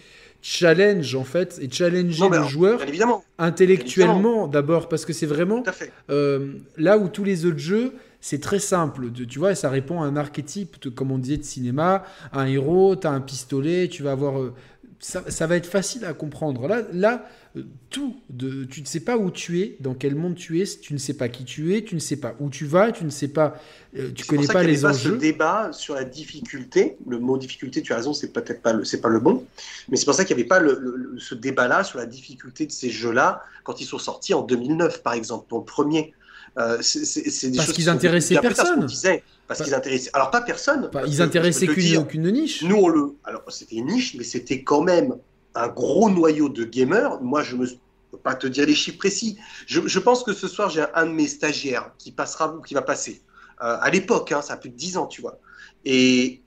[0.43, 2.81] challenge en fait et challenger le joueur
[3.39, 5.63] intellectuellement d'abord parce que c'est vraiment
[6.11, 9.11] euh, là où tous les autres jeux c'est très simple.
[9.13, 12.05] Tu vois ça répond à un archétype comme on disait de cinéma.
[12.33, 14.55] Un héros tu as un pistolet tu vas avoir euh,
[14.99, 16.69] ça, ça, va être facile à comprendre.
[16.69, 17.27] Là là
[17.91, 18.17] tout.
[18.29, 20.99] De, tu ne sais pas où tu es, dans quel monde tu es, tu ne
[20.99, 23.29] sais pas qui tu es, tu ne sais pas où tu vas, tu ne sais
[23.29, 23.61] pas,
[23.97, 25.15] euh, tu connais pas les enjeux.
[25.15, 28.85] Ce débat sur la difficulté, le mot difficulté, tu as raison, c'est peut-être pas le,
[28.85, 29.45] c'est pas le bon,
[29.89, 32.73] mais c'est pour ça qu'il n'y avait pas le, ce débat-là sur la difficulté de
[32.73, 36.15] ces jeux-là quand ils sont sortis en 2009, par exemple, ton premier.
[36.59, 38.87] Euh, c'est, parce qu'ils intéressaient personne.
[39.47, 40.11] parce qu'ils intéressaient.
[40.15, 40.91] Alors pas personne.
[41.07, 42.63] ils intéressaient qu'une, niche.
[42.63, 43.15] Nous on le.
[43.25, 45.15] Alors c'était une niche, mais c'était quand même
[45.55, 47.21] un gros noyau de gamers.
[47.21, 47.67] Moi, je ne
[48.11, 49.39] peux pas te dire les chiffres précis.
[49.67, 52.83] Je, pense que ce soir, j'ai un, de mes stagiaires qui passera ou qui va
[52.83, 53.23] passer.
[53.63, 55.39] Euh, à l'époque, hein, ça a plus de 10 ans, tu vois.
[55.85, 56.43] Et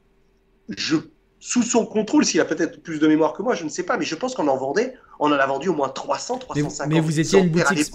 [0.70, 0.98] je
[1.45, 3.98] sous son contrôle, s'il a peut-être plus de mémoire que moi, je ne sais pas,
[3.98, 6.88] mais je pense qu'on en vendait, on en a vendu au moins 300, 350.
[6.88, 7.91] Mais, vous étiez une boutique,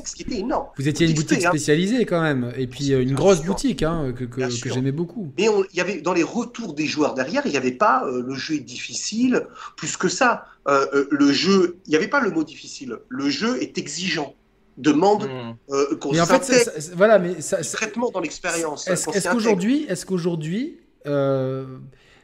[0.76, 1.48] Vous étiez une boutique hein.
[1.48, 5.32] spécialisée quand même, et puis euh, une grosse boutique hein, que, que, j'aimais beaucoup.
[5.38, 8.22] Mais il y avait dans les retours des joueurs derrière, il n'y avait pas euh,
[8.22, 9.46] le jeu est difficile,
[9.78, 10.44] plus que ça.
[10.68, 12.98] Euh, le jeu, il n'y avait pas le mot difficile.
[13.08, 14.34] Le jeu est exigeant
[14.76, 15.96] demande mmh.
[15.96, 18.86] qu'on mais en fait, voilà, mais ça, traitement dans l'expérience.
[18.86, 20.76] Est-ce qu'aujourd'hui, est-ce qu'aujourd'hui,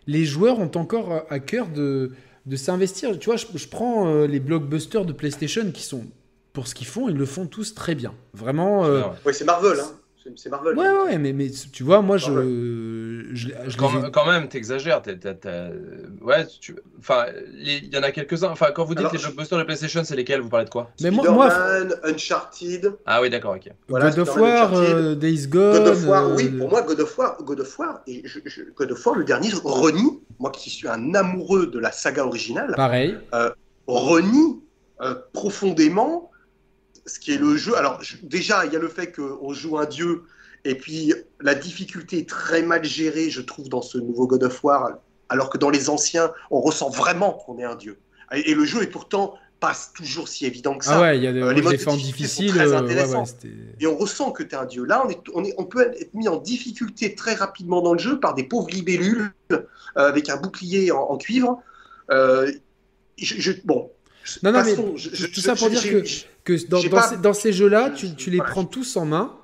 [0.07, 2.13] les joueurs ont encore à cœur de,
[2.47, 3.19] de s'investir.
[3.19, 6.05] Tu vois, je, prends euh, les blockbusters de PlayStation qui sont,
[6.53, 8.15] pour ce qu'ils font, ils le font tous très bien.
[8.33, 8.85] Vraiment.
[8.85, 9.79] Euh, oui, c'est Marvel.
[9.81, 9.91] Hein.
[10.37, 10.77] C'est Marvel.
[10.77, 13.31] Ouais, ouais, mais, mais tu vois, moi, je.
[13.35, 15.03] je, quand, quand, même, t'exagères.
[16.23, 16.77] Ouais, tu...
[16.99, 18.49] enfin, il y en a quelques-uns.
[18.49, 20.91] Enfin, quand vous dites les blockbusters de PlayStation, c'est lesquels Vous parlez de quoi?
[21.03, 21.51] Mais moi, moi...
[22.05, 22.95] Uncharted.
[23.05, 23.71] Ah oui, d'accord, ok.
[23.89, 25.79] God of War, euh, Days Gone.
[25.79, 28.25] God of War, oui, pour moi, God of War, God of War, et
[28.77, 32.73] God of War, le dernier, renie, moi qui suis un amoureux de la saga originale.
[32.77, 33.19] Pareil.
[33.35, 33.51] Euh,
[33.87, 34.61] renie
[35.03, 36.31] euh, profondément
[37.07, 37.77] ce qui est le jeu.
[37.77, 40.23] Alors, déjà, il y a le fait qu'on joue un dieu,
[40.65, 44.65] et puis la difficulté est très mal gérée, je trouve, dans ce nouveau God of
[44.65, 44.99] War,
[45.29, 47.99] alors que dans les anciens, on ressent vraiment qu'on est un dieu.
[48.33, 50.97] Et, le jeu est pourtant pas toujours si évident que ça.
[50.97, 52.51] Ah ouais, il y a des, euh, les modes difficiles.
[52.51, 53.25] Très euh, intéressants.
[53.79, 54.85] et on ressent que tu es un dieu.
[54.85, 57.99] Là, on, est, on, est, on peut être mis en difficulté très rapidement dans le
[57.99, 59.63] jeu par des pauvres libellules euh,
[59.95, 61.63] avec un bouclier en, cuivre.
[62.11, 63.91] je, bon,
[64.43, 66.03] non, non, mais tout ça pour dire que,
[66.45, 66.67] que
[67.17, 69.37] dans, ces, jeux-là, tu, les prends tous en main.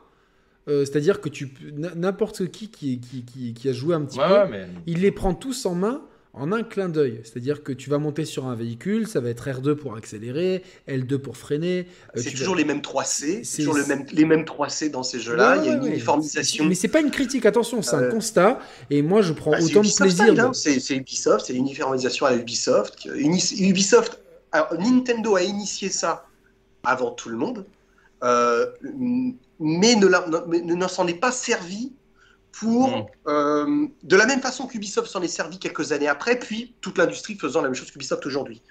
[0.68, 1.52] Euh, c'est-à-dire que tu
[1.96, 4.56] n'importe qui qui, qui qui, a joué un petit peu,
[4.86, 6.02] il les prend tous en main
[6.32, 7.20] en un clin d'œil.
[7.24, 11.18] C'est-à-dire que tu vas monter sur un véhicule, ça va être R2 pour accélérer, L2
[11.18, 11.86] pour freiner.
[12.16, 15.56] Euh, c'est toujours les mêmes 3C, c'est toujours même, les mêmes 3C dans ces jeux-là.
[15.56, 16.66] il y a une uniformisation.
[16.66, 18.60] Mais c'est pas une critique, attention, c'est un euh, constat.
[18.90, 20.38] Et moi, je prends bah, autant de plaisir.
[20.38, 20.52] Hein.
[20.52, 23.06] C'est Ubisoft, c'est l'uniformisation à Ubisoft.
[23.06, 24.20] Ubisoft
[24.52, 26.26] alors, Nintendo a initié ça
[26.84, 27.66] avant tout le monde,
[28.22, 28.66] euh,
[29.58, 31.92] mais ne, ne s'en est pas servi
[32.52, 33.06] pour, mm.
[33.28, 37.36] euh, de la même façon qu'Ubisoft s'en est servi quelques années après, puis toute l'industrie
[37.36, 38.62] faisant la même chose qu'Ubisoft aujourd'hui.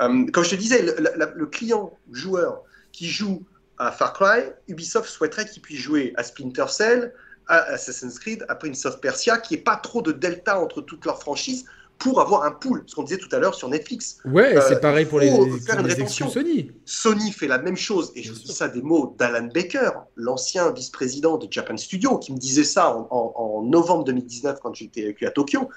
[0.00, 2.62] Euh, comme je te disais, le, client joueur
[2.92, 3.42] qui joue
[3.78, 7.14] à Far Cry, Ubisoft souhaiterait qu'il puisse jouer à Splinter Cell,
[7.46, 10.80] à Assassin's Creed, à Prince of Persia, qui n'y ait pas trop de delta entre
[10.82, 11.64] toutes leurs franchises,
[11.98, 14.18] pour avoir un pool, ce qu'on disait tout à l'heure sur Netflix.
[14.24, 16.70] Ouais, c'est euh, pareil pour les, les Sony.
[16.84, 21.38] Sony fait la même chose, et je dis ça des mots d'Alan Baker, l'ancien vice-président
[21.38, 25.68] de Japan Studio, qui me disait ça en, novembre 2019 quand j'étais à Tokyo,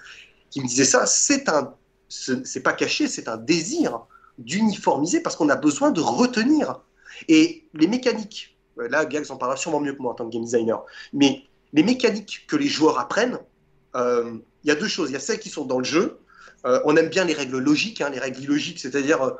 [0.51, 1.73] qui me disait ça, c'est un
[2.11, 4.01] c'est pas caché, c'est un désir
[4.37, 6.81] d'uniformiser parce qu'on a besoin de retenir.
[7.27, 10.33] Et les mécaniques, euh, là, Gags en parlera sûrement mieux que moi en tant que
[10.33, 10.83] game designer,
[11.13, 11.43] mais
[11.73, 13.39] les mécaniques que les joueurs apprennent,
[13.95, 15.09] euh, il y a deux choses.
[15.09, 16.19] Il y a celles qui sont dans le jeu.
[16.65, 19.35] Euh, on aime bien les règles logiques, hein, les règles illogiques, c'est-à-dire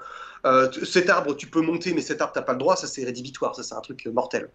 [0.84, 3.04] cet arbre, tu peux monter, mais cet arbre, tu n'as pas le droit, ça c'est
[3.04, 4.50] rédhibitoire, ça c'est un truc mortel.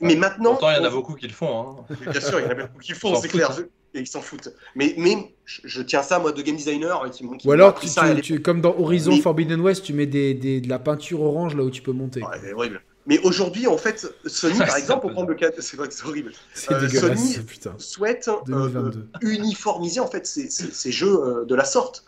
[0.00, 0.50] mais maintenant.
[0.50, 1.86] Pourtant, il y en a beaucoup qui le font.
[1.88, 1.94] Hein.
[2.10, 3.52] Bien sûr, il y en a beaucoup qui le font, c'est clair.
[3.94, 4.48] Et ils s'en foutent.
[4.74, 7.10] Mais, mais je, tiens ça, moi, de game designer.
[7.10, 10.32] Qui, qui Ou alors, tu, ça, tu, comme dans Horizon Forbidden West, tu mets des,
[10.32, 12.22] des, de la peinture orange là où tu peux monter.
[12.22, 12.82] Ouais, c'est horrible.
[13.06, 16.04] Mais aujourd'hui, en fait, Sony, par exemple, pour prendre le cas, c'est vrai que c'est
[16.04, 16.32] horrible.
[16.70, 17.38] Euh, Sony
[17.78, 18.90] souhaite euh,
[19.22, 22.04] uniformiser en fait ces, ces, jeux euh, de la sorte.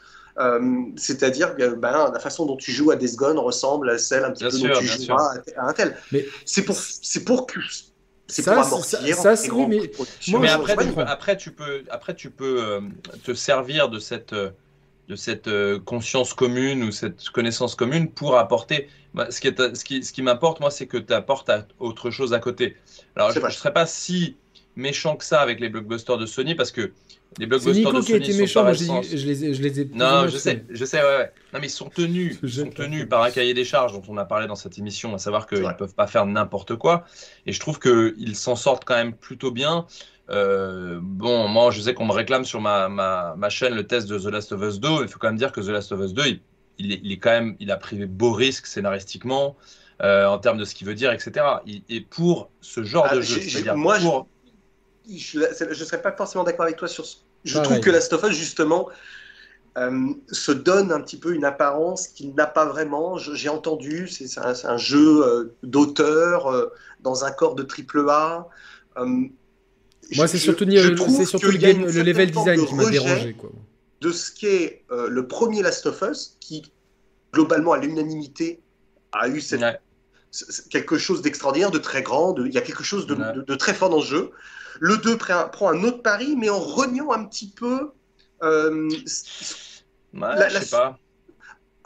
[0.96, 4.30] C'est-à-dire que ben, la façon dont tu joues à Death Gone ressemble à celle un
[4.30, 5.96] petit peu dont tu joues à, un tel.
[6.12, 7.58] Mais c'est pour, c'est pour que
[8.28, 9.00] c'est pour amortir.
[9.16, 9.66] Ça, ça oui,
[10.28, 12.80] mais, mais après, tu peux, après, tu peux, après, tu peux
[13.24, 14.34] te servir de cette,
[15.08, 15.50] de cette
[15.84, 20.22] conscience commune ou cette connaissance commune pour apporter bah, ce qui, ce qui, ce qui
[20.22, 22.76] m'importe, moi, c'est que tu apportes autre chose à côté.
[23.14, 24.36] Alors, je ne serais pas si
[24.76, 26.92] méchant que ça avec les blockbusters de Sony parce que
[27.38, 28.06] les blockbusters de Sony.
[28.06, 29.90] qui a été méchant, je, les ai, je les ai.
[29.92, 31.32] Non, je sais, je sais, ouais, ouais.
[31.52, 34.16] Non, mais ils sont tenus, ils sont tenus par un cahier des charges dont on
[34.16, 37.04] a parlé dans cette émission, à savoir qu'ils ne peuvent pas faire n'importe quoi.
[37.46, 39.86] Et je trouve qu'ils s'en sortent quand même plutôt bien.
[40.30, 44.08] Euh, bon, moi, je sais qu'on me réclame sur ma, ma, ma, chaîne le test
[44.08, 45.02] de The Last of Us 2.
[45.02, 46.40] Il faut quand même dire que The Last of Us 2, il
[46.78, 49.56] il est, quand même, il a pris beau risque scénaristiquement,
[50.02, 51.46] euh, en termes de ce qu'il veut dire, etc.
[51.66, 56.76] et pour ce genre de ah, jeu, moi, je ne serais pas forcément d'accord avec
[56.76, 57.18] toi sur ce.
[57.44, 58.88] Je trouve que Last of Us, justement,
[59.76, 63.18] euh, se donne un petit peu une apparence qu'il n'a pas vraiment.
[63.18, 66.70] J'ai entendu, c'est un, jeu euh, d'auteur
[67.00, 68.48] dans un corps de triple A.
[70.16, 70.64] Moi, c'est surtout,
[71.26, 73.32] surtout le, game, le level design qui m'a dérangé.
[73.34, 73.50] Quoi
[74.04, 76.70] de ce qu'est euh, le premier Last of Us, qui
[77.32, 78.60] globalement à l'unanimité
[79.12, 79.42] a eu
[80.70, 84.00] quelque chose d'extraordinaire, de très grand, il y a quelque chose de, très fort dans
[84.00, 84.30] ce jeu.
[84.78, 87.92] Le 2 prend un autre pari, mais en reniant un petit peu...
[88.42, 90.98] Euh, je sais pas.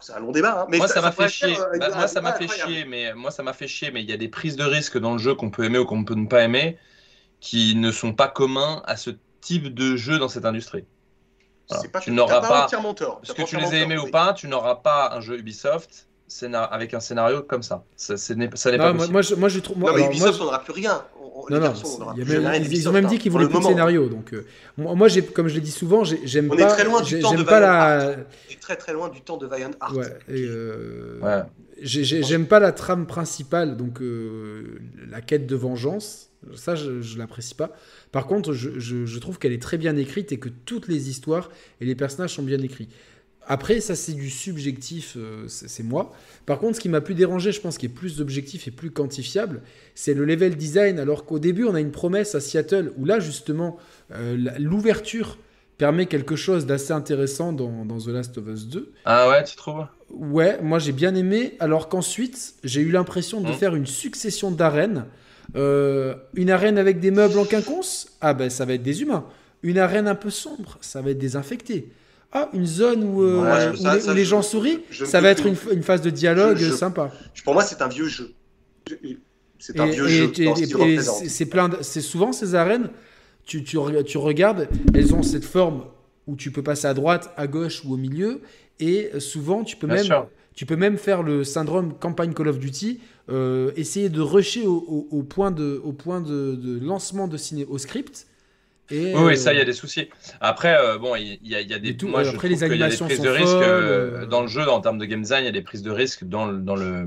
[0.01, 0.63] C'est un long débat.
[0.63, 1.59] Hein, mais moi, ça m'a fait chier.
[1.59, 2.85] Euh, bah, moi, ça m'a fait chier.
[2.85, 3.91] Mais moi, ça m'a fait chier.
[3.91, 5.85] Mais il y a des prises de risque dans le jeu qu'on peut aimer ou
[5.85, 6.79] qu'on peut ne pas aimer,
[7.41, 9.11] qui ne sont pas communs à ce
[9.41, 10.85] type de jeu dans cette industrie
[12.03, 15.21] tu n'auras pas, parce que tu les as aimés ou pas, tu n'auras pas un
[15.21, 16.07] jeu Ubisoft
[16.53, 17.85] avec un scénario comme ça.
[17.97, 19.13] Ça, n'est pas possible.
[19.13, 19.79] Moi, moi, je trouve.
[19.79, 21.03] non, mais Ubisoft, on n'aura plus rien.
[21.51, 21.73] non, non,
[22.17, 24.09] ils ont même dit qu'ils voulaient plus de scénario.
[24.09, 24.47] Donc, euh,
[24.77, 26.55] moi, comme je l'ai dit souvent, j'aime pas.
[26.55, 28.17] On est très loin du temps de pas la...
[28.61, 29.95] très très loin du temps de Valiant Art.
[29.95, 31.43] Ouais, euh,
[31.81, 36.28] J'aime pas la trame principale, donc euh, la quête de vengeance.
[36.55, 37.73] Ça, je, je l'apprécie pas.
[38.13, 41.51] Par contre, je, trouve qu'elle est très bien écrite et que toutes les histoires
[41.81, 42.89] et les personnages sont bien écrits.
[43.51, 46.13] Après, ça c'est du subjectif, euh, c'est moi.
[46.45, 48.91] Par contre, ce qui m'a plus dérangé, je pense, qui est plus objectif et plus
[48.91, 49.63] quantifiable,
[49.95, 50.99] c'est le level design.
[50.99, 53.79] Alors qu'au début, on a une promesse à Seattle où là, justement,
[54.13, 55.39] euh, l'ouverture
[55.79, 58.93] permet quelque chose d'assez intéressant dans, dans, The Last of Us 2.
[59.07, 59.87] Ah ouais, tu trouves?
[60.11, 63.55] Ouais, moi j'ai bien aimé, alors qu'ensuite, j'ai eu l'impression de mmh.
[63.55, 65.07] faire une succession d'arènes
[65.57, 69.25] euh, une arène avec des meubles en quinconce Ah ben ça va être des humains.
[69.63, 71.91] Une arène un peu sombre, ça va être des infectés.
[72.31, 73.73] Ah, une zone où, euh,
[74.15, 77.11] les, gens sourient, ça va être une, phase de dialogue sympa.
[77.43, 78.35] Pour moi, c'est un vieux jeu.
[79.59, 80.33] C'est un vieux jeu.
[81.27, 81.71] c'est plein.
[81.81, 82.91] C'est souvent ces arènes.
[83.47, 85.87] Tu, tu, tu, regardes, elles ont cette forme
[86.27, 88.43] où tu peux passer à droite, à gauche ou au milieu,
[88.79, 90.05] et souvent tu peux même,
[90.59, 92.99] tu peux même faire le syndrome campagne Call of Duty
[93.31, 98.27] euh, essayer de rusher au, point, de, au point de, lancement de ciné au script.
[98.91, 100.09] Et, oui, ça, il y a euh, des soucis.
[100.41, 101.97] Après, euh, bon, il y, a des.
[101.97, 103.63] Tout, moi, après, les animations y a des prises de
[104.19, 105.93] risque dans le jeu, en termes de game design, il y a des prises de
[105.93, 107.07] risque dans, le, dans, le,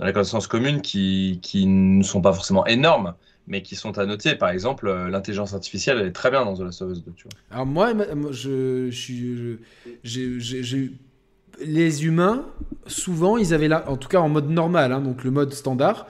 [0.00, 3.14] dans la connaissance commune qui, qui ne sont pas forcément énormes
[3.50, 4.34] mais qui sont à noter.
[4.34, 7.12] Par exemple, l'intelligence artificielle, elle est très bien dans The Last of Us 2.
[7.16, 7.32] Tu vois.
[7.50, 7.94] Alors moi,
[8.30, 9.56] je, je,
[10.02, 10.92] j'ai
[11.60, 12.46] les humains,
[12.86, 16.06] souvent, ils avaient là, en tout cas en mode normal, hein, donc le mode standard,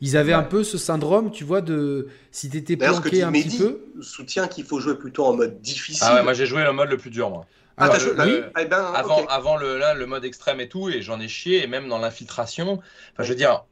[0.00, 3.80] ils avaient un peu ce syndrome, tu vois, de si t'étais planqué un petit peu.
[4.00, 6.06] soutient qu'il faut jouer plutôt en mode difficile.
[6.08, 7.46] Ah ouais, moi j'ai joué le mode le plus dur, moi.
[7.80, 11.20] Ah, joué, eh ben, avant, avant le, là, le mode extrême et tout, et j'en
[11.20, 12.80] ai chié, et même dans l'infiltration.
[13.12, 13.64] Enfin, je veux dire,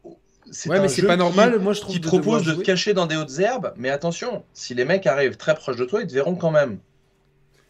[0.51, 1.95] c'est ouais, mais c'est pas normal, moi je trouve.
[1.95, 5.37] Qui propose de te cacher dans des hautes herbes, mais attention, si les mecs arrivent
[5.37, 6.79] très proches de toi, ils te verront quand même.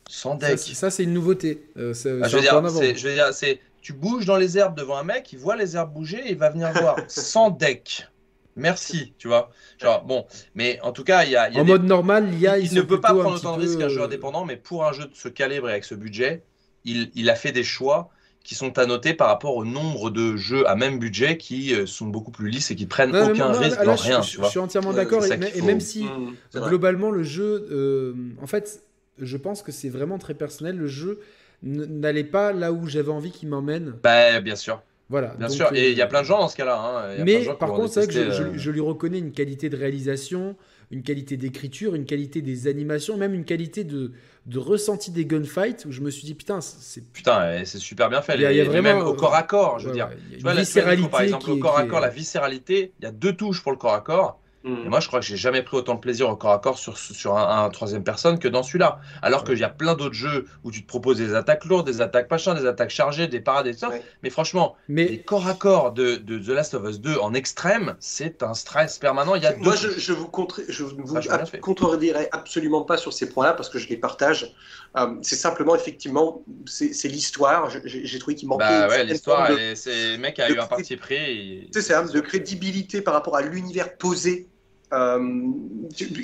[0.09, 0.59] Sans deck.
[0.59, 1.69] Ça, c'est une nouveauté.
[1.77, 1.93] Euh,
[2.23, 5.05] ah, je, veux dire, je veux dire, c'est tu bouges dans les herbes devant un
[5.05, 6.97] mec, il voit les herbes bouger et il va venir voir.
[7.09, 8.09] Sans deck.
[8.57, 9.51] Merci, tu vois.
[9.81, 10.25] Genre, bon,
[10.55, 11.51] mais en tout cas, il y a.
[11.55, 12.59] en mode normal, il y a.
[12.59, 15.05] Il, ne peut pas prendre autant de risques qu'un jeu indépendant, mais pour un jeu
[15.05, 16.43] de ce calibre et avec ce budget,
[16.85, 18.11] il, il a fait des choix
[18.43, 21.85] qui sont à noter par rapport au nombre de jeux à même budget qui euh,
[21.85, 24.23] sont beaucoup plus lisses et qui prennent Non, aucun non, risque là, dans je, rien.
[24.23, 24.51] je- tu je vois.
[24.51, 25.25] suis entièrement Ouais, d'accord.
[25.25, 28.86] Et, et même si Mmh, globalement le jeu, euh, en fait,
[29.19, 30.77] je pense que c'est vraiment très personnel.
[30.77, 31.21] Le jeu
[31.63, 33.95] n'allait pas là où j'avais envie qu'il m'emmène.
[34.03, 35.35] Bah, bien sûr, Voilà.
[35.39, 35.71] bien donc, sûr.
[35.75, 36.79] Et il y a euh, plein de gens dans ce cas-là.
[37.19, 37.25] hein.
[37.25, 39.69] Mais par contre, c'est vrai que je, détester, je- euh, je lui reconnais une qualité
[39.71, 40.57] de réalisation,
[40.91, 44.13] une qualité d'écriture, une qualité des animations, même une qualité de,
[44.45, 48.21] de ressenti des gunfights où je me suis dit putain, c'est Putain, c'est super bien
[48.23, 48.35] fait.
[48.35, 49.91] Il y a- il y a Et vraiment, même au corps à corps, je veux
[49.91, 50.09] ouais, dire.
[50.09, 53.09] ouais, Tu vois, la- viscéralité par exemple, est- corps à corps, la viscéralité, il y
[53.09, 54.41] a deux touches pour le corps à corps.
[54.67, 54.87] Mmh.
[54.87, 56.77] Et moi, je crois que j'ai jamais pris autant de plaisir au corps à corps
[56.79, 58.99] sur, sur un, un troisième personne que dans celui-là.
[59.23, 62.01] Alors qu'il y a plein d'autres jeux où tu te proposes des attaques lourdes, des
[62.01, 63.91] attaques machin, des attaques chargées, des parades et tout ça.
[63.91, 64.03] Ouais.
[64.25, 67.33] Mais franchement, les Mais corps à corps de, de The Last of Us 2 en
[67.33, 69.37] extrême, c'est un stress permanent.
[69.37, 71.15] Il y a deux Moi, je, je vous, contre, je vous
[71.61, 74.53] contredirai absolument pas sur ces points-là parce que je les partage.
[74.97, 77.71] Euh, c'est simplement, effectivement, c'est l'histoire.
[77.85, 78.65] J'ai trouvé qu'il manquait.
[78.65, 81.15] Bah ouais, l'histoire, c'est le mec a de- eu un parti pris.
[81.15, 84.49] et- C'est ça, de crédibilité par rapport à l'univers posé.
[84.93, 85.19] Euh,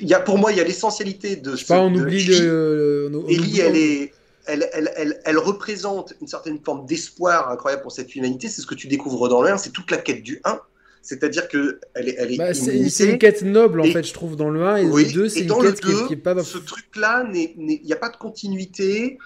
[0.03, 3.11] y a, pour moi, il y a l'essentialité de je sais pas, on oublie le.
[3.29, 4.13] Ellie, elle est.
[4.47, 8.49] Elle, elle, elle, elle représente une certaine forme d'espoir incroyable pour cette humanité.
[8.49, 9.57] C'est ce que tu découvres dans le 1.
[9.57, 10.59] C'est toute la quête du 1.
[11.01, 14.13] C'est-à-dire que elle est, elle est Bah, c'est une quête noble en Et- fait, je
[14.13, 15.95] trouve, dans le 1 et Oui, le 2, c'est une dans le quête qui, est-
[15.95, 16.43] 2, qui est pas.
[16.43, 19.19] ce truc-là, il n'y a pas de continuité.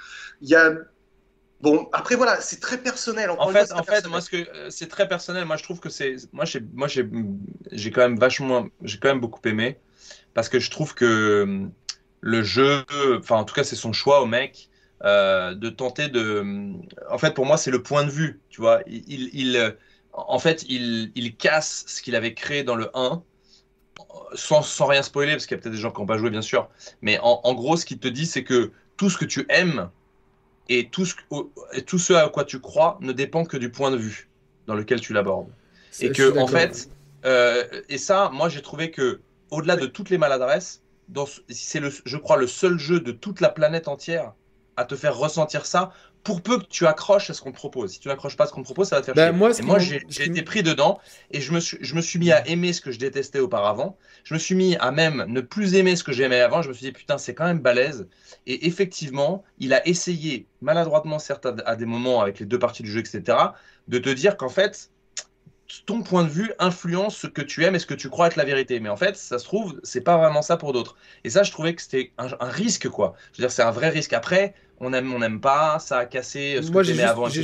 [0.42, 0.74] Il y a.
[1.66, 3.28] Bon, après, voilà, c'est très personnel.
[3.28, 5.44] En fait, fois, en fait, moi, ce que euh, c'est très personnel.
[5.46, 7.04] Moi, je trouve que c'est, moi, j'ai, moi, j'ai,
[7.72, 9.76] j'ai quand même vachement, j'ai quand même beaucoup aimé
[10.32, 11.66] parce que je trouve que euh,
[12.20, 12.84] le jeu,
[13.18, 14.68] enfin, en tout cas, c'est son choix au mec
[15.02, 16.72] euh, de tenter de.
[17.10, 18.40] En fait, pour moi, c'est le point de vue.
[18.48, 19.74] Tu vois, il,
[20.12, 23.24] en fait, il, il casse ce qu'il avait créé dans le 1
[24.34, 26.30] sans, sans rien spoiler, parce qu'il y a peut-être des gens qui n'ont pas joué,
[26.30, 26.68] bien sûr.
[27.02, 29.90] Mais en, en gros, ce qu'il te dit, c'est que tout ce que tu aimes
[30.68, 31.14] et tout ce,
[31.86, 34.28] tout ce à quoi tu crois ne dépend que du point de vue
[34.66, 35.48] dans lequel tu l'abordes.
[36.00, 36.90] Et que, en fait,
[37.24, 39.20] euh, et ça, moi, j'ai trouvé que,
[39.50, 40.82] au-delà de toutes les maladresses,
[41.48, 44.32] c'est le, je crois, le seul jeu de toute la planète entière
[44.76, 45.92] à te faire ressentir ça,
[46.26, 47.92] pour peu que tu accroches à ce qu'on te propose.
[47.92, 49.32] Si tu n'accroches pas à ce qu'on te propose, ça va te faire Bah, chier.
[49.32, 50.98] moi, et moi, j'ai été pris dedans
[51.30, 53.96] et je me, suis, je me suis mis à aimer ce que je détestais auparavant.
[54.24, 56.62] Je me suis mis à même ne plus aimer ce que j'aimais avant.
[56.62, 58.08] Je me suis dit, putain, c'est quand même balèze.
[58.46, 62.82] Et effectivement, il a essayé, maladroitement certes, à, à des moments avec les deux parties
[62.82, 63.38] du jeu, etc.,
[63.88, 64.90] de te dire qu'en fait,
[65.84, 68.36] ton point de vue influence ce que tu aimes et ce que tu crois être
[68.36, 68.78] la vérité.
[68.80, 70.96] Mais en fait, ça se trouve, c'est pas vraiment ça pour d'autres.
[71.24, 73.14] Et ça, je trouvais que c'était un, un risque, quoi.
[73.32, 74.12] Je veux dire, c'est un vrai risque.
[74.12, 77.10] Après, on aime, on n'aime pas, ça a cassé ce Moi, que j'ai t'aimais juste-
[77.12, 77.42] avant, j'ai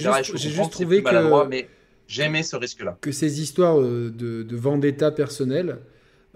[0.51, 1.69] juste- trouvé que- mais
[2.07, 2.97] j'aimais ce risque-là.
[3.01, 5.78] que ces histoires euh, de, de vendetta personnelle,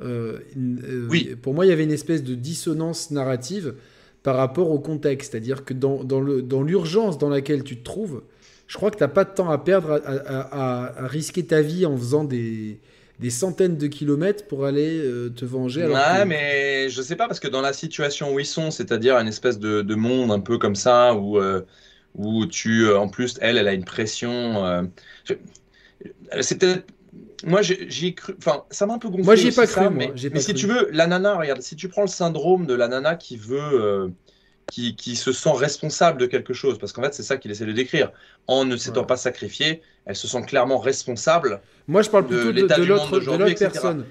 [0.02, 1.36] euh, euh, Oui.
[1.40, 3.74] pour moi, il y avait une espèce de dissonance narrative
[4.22, 5.32] par rapport au contexte.
[5.32, 8.22] C'est-à-dire que dans, dans le- dans l'urgence dans laquelle tu te trouves,
[8.66, 11.46] je crois que tu n'as pas de temps à perdre à, à- à- à risquer
[11.46, 12.80] ta vie en faisant des,
[13.20, 15.82] des centaines de kilomètres pour aller euh, te venger.
[15.84, 18.70] alors Ouais, que- mais je sais pas, parce que dans la situation où ils sont,
[18.70, 21.66] c'est-à-dire une espèce de, de monde un peu comme ça, où, euh,
[22.14, 24.90] où tu, euh, en plus, elle, elle a une pression.
[25.24, 25.34] je-
[26.42, 26.86] c'est peut-être.
[27.44, 28.34] Moi, j'ai cru.
[28.38, 29.24] Enfin, ça m'a un peu gonflé.
[29.24, 30.54] Moi, j'y ai aussi, pas ça, cru, moi, Mais, j'ai mais pas si cru.
[30.54, 34.12] tu veux, la nana, regarde, si tu prends le syndrome de la nana qui veut.
[34.70, 37.66] Qui, qui se sent responsable de quelque chose, parce qu'en fait, c'est ça qu'il essaie
[37.66, 38.10] de décrire.
[38.46, 39.06] En ne s'étant Ouais.
[39.06, 42.84] pas sacrifiée, elle se sent clairement responsable Moi, je parle de plutôt de, de de
[42.84, 44.04] l'autre personne.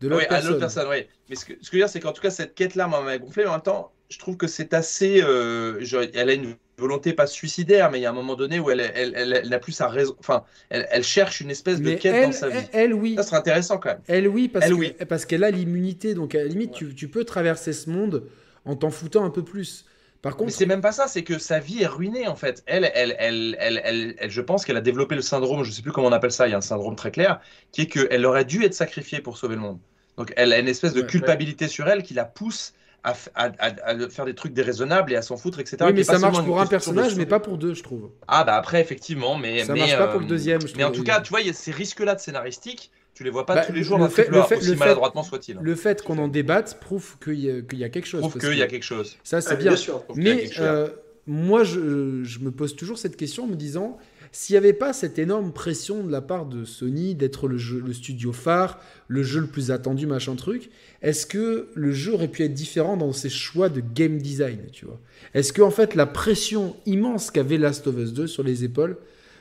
[0.00, 0.48] De oui, l'autre à personne.
[0.48, 1.06] l'autre personne, oui.
[1.30, 3.16] Mais ce que, ce que je veux dire, c'est qu'en tout cas, cette quête-là m'a
[3.18, 5.22] gonflé, mais en même temps, je trouve que c'est assez.
[5.22, 5.80] euh,
[6.14, 8.80] elle a une volonté pas suicidaire, mais il y a un moment donné où elle,
[8.80, 10.16] elle, elle, elle n'a plus sa raison.
[10.18, 12.58] Enfin, elle, cherche une espèce de quête dans sa vie.
[12.72, 13.14] elle, oui.
[13.16, 14.00] Ça serait intéressant quand même.
[14.08, 14.94] Elle, oui, parce Elle, que- oui.
[15.08, 16.14] parce qu'elle a l'immunité.
[16.14, 16.88] Donc, à la limite, Ouais.
[16.88, 18.24] tu, tu peux traverser ce monde
[18.64, 19.84] en t'en foutant un peu plus.
[20.22, 22.62] Par Mais contre, c'est même pas ça, c'est que sa vie est ruinée en fait.
[22.66, 25.90] Elle, elle, elle, elle, elle, je pense qu'elle a développé le syndrome, je sais plus
[25.90, 27.40] comment on appelle ça, il y a un syndrome très clair,
[27.72, 29.78] qui est qu'elle aurait dû être sacrifiée pour sauver le monde.
[30.16, 32.74] Donc elle a une espèce de culpabilité sur elle qui la pousse
[33.04, 35.78] à, faire des trucs déraisonnables et à s'en foutre, etc.
[35.86, 38.10] oui, mais ça marche pour un personnage, mais pas pour deux, je trouve.
[38.28, 40.92] Ah bah après effectivement, mais Ça marche pas pour euh, le deuxième, je Mais en
[40.92, 43.56] tout cas, tu vois, il y a ces risques-là de scénaristique, tu les vois pas
[43.56, 45.58] Bah, tous les jours le fait- le fait- aussi le fait- maladroitement soit-il.
[45.60, 48.20] Le fait qu'on en débatte prouve qu'il y, a- qu'il y a quelque chose.
[48.20, 49.16] Prouve qu'il y a quelque chose.
[49.22, 49.76] Ça, c'est Ah, bien.
[49.76, 50.02] sûr.
[50.16, 50.88] Mais euh,
[51.26, 53.98] moi, je, je me pose toujours cette question en me disant
[54.34, 57.82] s'il n'y avait pas cette énorme pression de la part de Sony d'être le, jeu-
[57.86, 60.70] le studio phare, le jeu le plus attendu, machin truc,
[61.02, 64.86] est-ce que le jeu aurait pu être différent dans ses choix de game design tu
[64.86, 64.98] vois?
[65.34, 68.96] Est-ce que en fait la pression immense qu'avait Last of Us 2 sur les épaules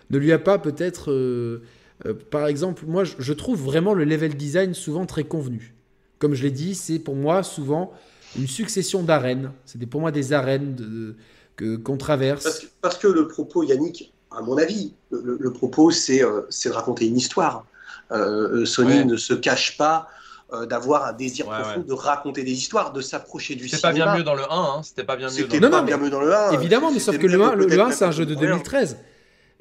[0.09, 1.61] ne lui a pas peut-être, euh,
[2.05, 5.73] euh, par exemple, moi je, je trouve vraiment le level design souvent très convenu.
[6.19, 7.91] Comme je l'ai dit, c'est pour moi souvent
[8.37, 9.51] une succession d'arènes.
[9.65, 11.15] C'était pour moi des arènes de- de-
[11.57, 12.43] que qu'on traverse.
[12.43, 16.41] Parce que, parce que le propos, Yannick, à mon avis, le, le propos, c'est euh,
[16.49, 17.65] c'est de raconter une histoire.
[18.11, 19.05] Euh, Sony Ouais.
[19.05, 20.07] ne se cache pas
[20.53, 21.85] euh, d'avoir un désir Ouais, profond ouais.
[21.87, 24.11] de raconter des histoires, de s'approcher du C'était pas cinéma.
[24.11, 24.81] bien mieux dans le 1, hein.
[24.83, 26.33] C'était pas bien mieux dans C'était le Non, pas non, bien mais- mieux dans le
[26.35, 26.51] 1.
[26.51, 28.25] Évidemment, mais sauf C'était que le mieux 1, le, peut-être 1 même c'est un jeu
[28.25, 28.47] de le premier.
[28.49, 28.97] 2013.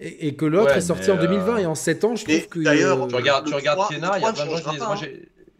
[0.01, 2.17] Et, et que l'autre Ouais, est sorti en mais, 2020 euh, et en 7 ans,
[2.17, 2.59] je Et trouve que.
[2.61, 4.71] d'ailleurs, Tu regardes, tu regardes 3, Kena, il y a 3 plein de gens qui
[4.71, 4.97] disent Moi,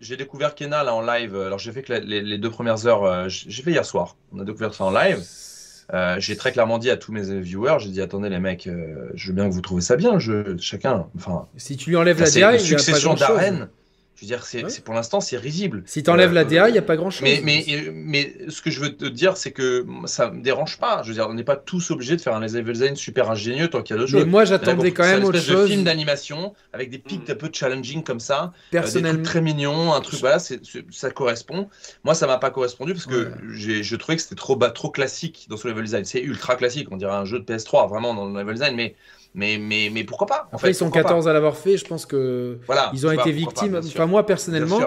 [0.01, 1.37] j'ai- découvert Kena là en live.
[1.37, 4.17] Alors, j'ai fait que les, les deux premières heures, euh, j'ai fait hier soir.
[4.33, 5.19] On a découvert ça en live.
[5.93, 9.11] Euh, j'ai très clairement dit à tous mes viewers J'ai dit, attendez, les mecs, euh,
[9.15, 11.07] je veux bien que vous trouvez ça bien, le jeu, chacun.
[11.17, 13.69] Enfin, Si tu lui enlèves la DA, une il n'y a pas succession d'arènes.
[14.21, 14.71] Je veux dire, c'est Ouais.
[14.85, 15.83] pour l'instant, c'est risible.
[15.87, 17.23] Si tu enlèves Euh, la DA, il n'y a pas grand chose.
[17.23, 21.01] Mais, mais, mais ce que je veux te dire, c'est que ça me dérange pas.
[21.03, 23.69] Je veux dire, on n'est pas tous obligés de faire un level design super ingénieux
[23.69, 24.27] tant qu'il y a d'autres Mais jeux.
[24.27, 25.71] moi, j'attendais quand même un autre espèce de chose.
[25.71, 27.33] film d'animation avec des pics Mm.
[27.33, 30.61] un peu challenging comme ça, euh, des Personnellement, trucs très mignons, un truc voilà, c'est
[30.67, 31.71] c'est- ça correspond.
[32.05, 33.35] Moi, ça m'a pas correspondu parce que Ouais.
[33.55, 36.05] j'ai je trouvais que c'était trop bas, trop classique dans ce level design.
[36.05, 38.95] C'est ultra classique, on dirait un jeu de PS3 vraiment dans le level design, mais
[39.35, 41.57] mais mais mais pourquoi pas en après, fait, ils sont pourquoi pas 14 à l'avoir
[41.57, 41.77] fait.
[41.77, 43.77] Je pense que Voilà, ils ont été pas, victimes.
[43.77, 44.81] Enfin, moi, personnellement,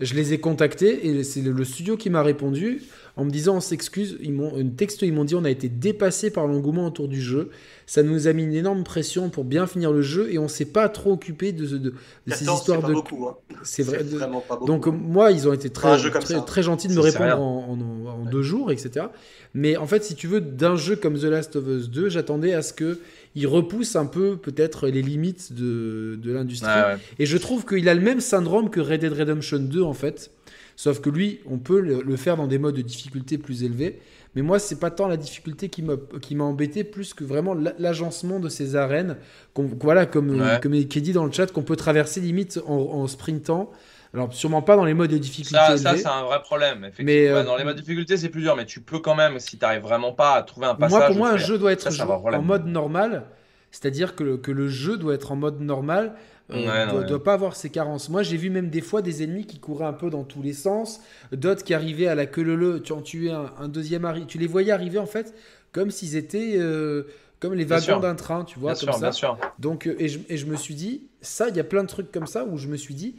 [0.00, 2.82] je les ai contactés et c'est le, studio qui m'a répondu
[3.16, 4.18] en me disant on s'excuse.
[4.20, 7.18] Ils m'ont une texto, ils m'ont dit on a été dépassé par l'engouement autour du
[7.22, 7.48] jeu.
[7.86, 10.66] Ça nous a mis une énorme pression pour bien finir le jeu et on s'est
[10.66, 11.94] pas trop occupé de, de, de
[12.26, 12.92] ces 14, histoires c'est pas de.
[12.92, 13.26] beaucoup.
[13.26, 13.36] hein.
[13.62, 14.04] C'est vrai.
[14.04, 14.66] de- vraiment pas beaucoup.
[14.66, 15.96] Donc moi, ils ont été très,
[16.44, 19.06] très, gentils de me répondre en, en- en deux jours, etc.
[19.54, 22.52] Mais en fait, si tu veux, d'un jeu comme The Last of Us 2, j'attendais
[22.52, 22.98] à ce que
[23.36, 26.68] il repousse un peu peut-être les limites de, de l'industrie.
[26.68, 26.96] Ouais.
[27.20, 30.32] Et je trouve qu'il a le même syndrome que Red Dead Redemption 2 en fait.
[30.74, 33.98] Sauf que lui, on peut le, le faire dans des modes de difficulté plus élevés.
[34.34, 38.40] Mais moi, c'est pas tant la difficulté qui m'a embêté, plus que vraiment l'a- l'agencement
[38.40, 39.16] de ces arènes.
[39.54, 40.58] qu'on- voilà, comme, Ouais.
[40.62, 43.70] comme qui est dit dans le chat, qu'on peut traverser limite en, en sprintant.
[44.14, 46.84] Alors, sûrement pas dans les modes de difficulté Ça, ça c'est un vrai problème.
[46.84, 47.06] Effectivement.
[47.06, 49.14] Mais, euh, Ouais, dans les modes de difficulté, c'est plus dur, mais tu peux quand
[49.14, 50.98] même, si tu n'arrives vraiment pas à trouver un passage.
[50.98, 53.24] Moi, pour moi, un jeu doit être Ça, joué en mode normal.
[53.70, 56.14] C'est-à-dire que, le- que le jeu doit être en mode normal.
[56.52, 57.06] euh, Ouais, doit, ouais.
[57.06, 58.08] doit pas avoir ses carences.
[58.08, 60.52] Moi, j'ai vu même des fois des ennemis qui couraient un peu dans tous les
[60.52, 61.00] sens,
[61.32, 64.46] d'autres qui arrivaient à la queue leu tu en tuais un, un deuxième Tu les
[64.46, 65.34] voyais arriver en fait
[65.72, 67.02] comme s'ils étaient euh,
[67.40, 69.00] comme les wagons d'un train, tu vois, Bien comme sûr, ça.
[69.00, 69.38] bien sûr.
[69.58, 72.10] Donc, et je, et je me suis dit, ça, il y a plein de trucs
[72.12, 73.16] comme ça où je me suis dit,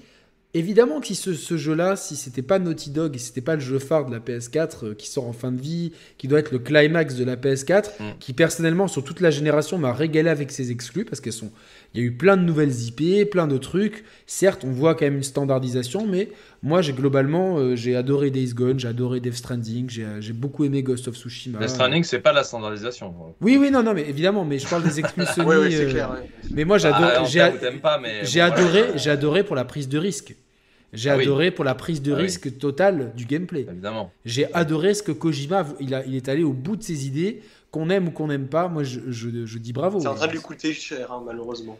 [0.53, 3.55] évidemment que si ce, ce jeu-là, si c'était pas Naughty Dog et si c'était pas
[3.55, 6.39] le jeu phare de la PS4 euh, qui sort en fin de vie, qui doit
[6.39, 8.03] être le climax de la PS4, Mm.
[8.19, 11.51] qui personnellement sur toute la génération m'a régalé avec ses exclus parce qu'elles sont,
[11.93, 14.03] il y a eu plein de nouvelles IP, plein de trucs.
[14.25, 16.29] Certes, on voit quand même une standardisation, mais
[16.61, 20.63] moi, j'ai globalement, euh, j'ai adoré Days Gone, j'ai adoré Death Stranding, j'ai j'ai beaucoup
[20.65, 21.59] aimé Ghost of Tsushima.
[21.59, 23.13] Death Stranding, c'est pas de la standardisation.
[23.41, 25.47] Oui, oui, non, non, mais évidemment, mais je parle des exclus Sony.
[25.47, 26.11] Oui, oui, c'est euh, clair.
[26.11, 26.29] ouais.
[26.51, 27.09] Mais moi, j'adore.
[27.15, 27.83] Ah, en j'ai bon,
[28.43, 30.35] adoré, j'ai adoré pour la prise de risque.
[30.93, 31.23] J'ai Ah oui.
[31.23, 32.23] adoré pour la prise de Ah oui.
[32.23, 33.65] risque totale du gameplay.
[33.69, 34.11] Évidemment.
[34.23, 37.41] J'ai adoré ce que Kojima, il, a, il est allé au bout de ses idées,
[37.77, 38.67] qu'on aime ou qu'on n'aime pas.
[38.67, 39.99] Moi, je, je, je dis bravo.
[39.99, 41.77] C'est en train de lui coûter cher, hein, malheureusement.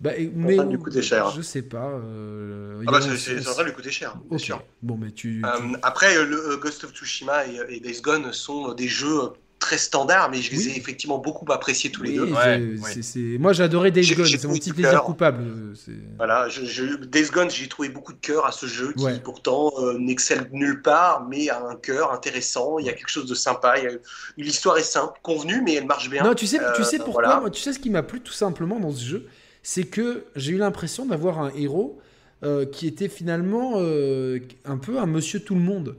[0.00, 1.30] Bah, et- en mais train de lui coûter cher.
[1.30, 1.88] Je sais pas.
[1.90, 4.40] euh, Ah bah, c'est en train de lui coûter cher, bien Ok.
[4.42, 4.62] sûr.
[4.82, 5.40] Bon, mais tu.
[5.40, 8.88] tu- Euh, après, euh, le euh, Ghost of Tsushima et, et Days Gone sont des
[8.88, 10.72] jeux très standards, mais je les Oui.
[10.74, 12.24] ai effectivement beaucoup appréciés tous les deux.
[12.30, 13.02] Ouais, ouais.
[13.02, 14.26] c'est- Moi, j'ai adoré Days Gone.
[14.26, 15.04] C'est mon petit plaisir cœur.
[15.04, 15.42] coupable.
[15.44, 15.74] euh,
[16.18, 19.18] Voilà, je, je- Days Gone, j'ai trouvé beaucoup de cœur à ce jeu qui Ouais.
[19.18, 22.78] pourtant euh, n'excelle nulle part, mais a un cœur intéressant.
[22.78, 23.78] Il y a quelque chose de sympa.
[23.78, 23.98] il y a-
[24.36, 26.22] L'histoire est simple, convenue, mais elle marche bien.
[26.22, 27.40] Non, tu sais, tu Euh, sais pourquoi voilà.
[27.40, 29.26] moi, Tu sais ce qui m'a plu tout simplement dans ce jeu
[29.62, 31.98] C'est que j'ai eu l'impression d'avoir un héros
[32.44, 35.96] euh, qui était finalement euh, un peu un monsieur tout le monde.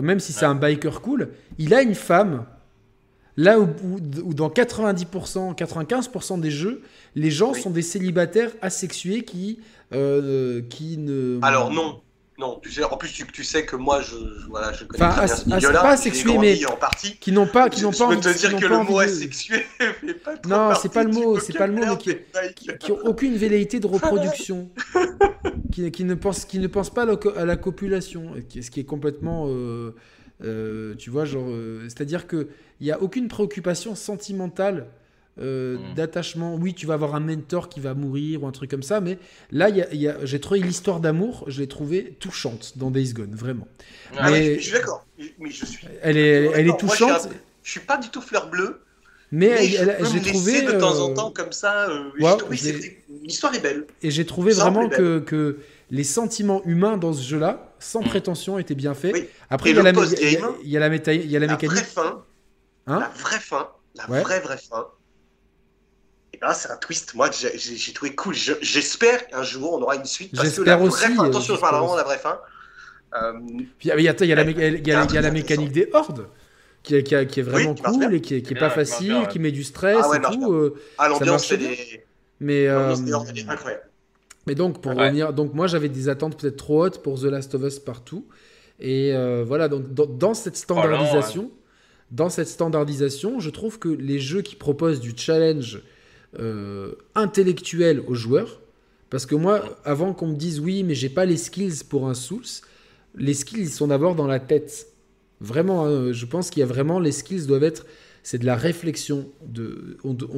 [0.00, 2.46] Même si c'est un biker cool, il a une femme.
[3.36, 3.68] Là où,
[4.24, 6.82] où- dans 90%, 95% des jeux,
[7.14, 7.60] les gens Oui.
[7.60, 9.60] sont des célibataires asexués qui,
[9.92, 11.38] euh, qui ne.
[11.42, 12.00] Alors non,
[12.38, 12.58] non.
[12.62, 15.26] Tu sais, en plus tu, tu sais que moi, je, je- voilà, je connais Enfin,
[15.26, 17.16] très bien ce pas asexué, mais- en partie.
[17.18, 18.78] Qui n'ont pas, qui je n'ont je pas peux envie- te qui dire que le
[18.82, 21.84] mot de- asexué fait pas trop Non, c'est pas le mot, c'est pas le mot,
[21.86, 22.08] mais qui-
[22.66, 22.78] mecs.
[22.80, 24.70] qui ont aucune velléité de reproduction,
[25.72, 28.84] qui, qui ne pensent, qui ne pensent pas à la, copulation, qui- ce qui est
[28.84, 29.94] complètement, euh,
[30.44, 32.48] euh, tu vois, genre, euh, c'est-à-dire que
[32.80, 34.86] il y a aucune préoccupation sentimentale.
[35.38, 35.94] euh, Mm.
[35.94, 39.00] d'attachement, oui, tu vas avoir un mentor qui va mourir ou un truc comme ça,
[39.00, 39.16] mais
[39.52, 42.72] là, il y a- il y a- j'ai trouvé l'histoire d'amour, je l'ai trouvée touchante
[42.76, 43.66] dans Days Gone, vraiment.
[44.18, 45.06] Ah Mais- je suis d'accord.
[45.38, 45.86] Mais je suis.
[46.02, 46.20] Elle est,
[46.52, 47.28] elle est moi, je suis touchante,
[47.62, 48.80] suis pas du tout fleur bleue.
[49.32, 51.88] mais, Mais elle- je elle- me trouvé de temps en euh, temps comme ça.
[51.88, 53.86] euh, ouais, l'ai- l'histoire est belle.
[54.02, 55.58] Et j'ai trouvé vraiment que, que
[55.90, 58.06] les sentiments humains dans ce jeu-là, sans Mm.
[58.08, 59.14] prétention, étaient bien faits.
[59.14, 59.26] Oui.
[59.48, 61.30] Après, il y a la, post-game, il y a- il y a la, méta- il
[61.30, 61.84] y a la La mécanique.
[61.84, 62.24] fin,
[62.90, 64.22] Hein la vraie fin, la Ouais.
[64.22, 64.86] vraie vraie fin.
[66.32, 67.14] Et là, c'est un twist.
[67.14, 68.34] Moi, j'ai- trouvé cool.
[68.34, 70.30] Je- J'espère qu'un jour on aura une suite.
[70.32, 72.38] J'espère aussi, fin, euh, attention, je parle j'espère vraiment de la vraie fin.
[73.14, 73.32] Euh,
[73.78, 74.68] Puis, il y a y a la- y a
[75.04, 76.28] y a la à mécanique des hordes.
[76.82, 78.74] qui, est- qui qui est vraiment marche cool et qui est, qui est Bien, pas
[78.74, 79.28] facile, bien, ouais.
[79.28, 80.50] qui met du stress Ah ouais, et tout.
[80.52, 81.70] euh, Ah, l'ambiance, marche elle bien.
[81.72, 82.06] est,
[82.40, 83.82] mais euh, l'ambiance dehors, elle est incroyable.
[84.46, 85.02] Mais donc, pour Ouais.
[85.04, 88.26] revenir, donc moi j'avais des attentes peut-être trop hautes pour The Last of Us partout.
[88.78, 91.50] Et euh, voilà, donc dans, dans cette standardisation,
[92.10, 95.82] dans cette standardisation, je trouve que les jeux qui proposent du challenge
[96.38, 98.60] euh, intellectuel aux joueurs,
[99.10, 102.14] parce que moi, avant qu'on me dise oui, mais j'ai pas les skills pour un
[102.14, 102.44] Souls,
[103.16, 104.86] les skills ils sont d'abord dans la tête.
[105.40, 107.86] Vraiment, hein, je pense qu'il y a vraiment les skills doivent être,
[108.22, 109.28] c'est de la réflexion.
[109.42, 109.96] De,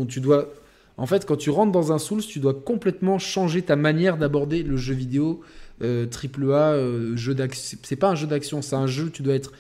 [0.09, 0.53] tu dois
[0.99, 4.63] en fait, quand tu rentres dans un Souls, tu dois complètement changer ta manière d'aborder
[4.63, 5.41] le jeu vidéo
[5.83, 7.79] euh, AAA, euh, jeu d'action.
[7.83, 9.53] C'est pas un jeu d'action, c'est un jeu tu dois être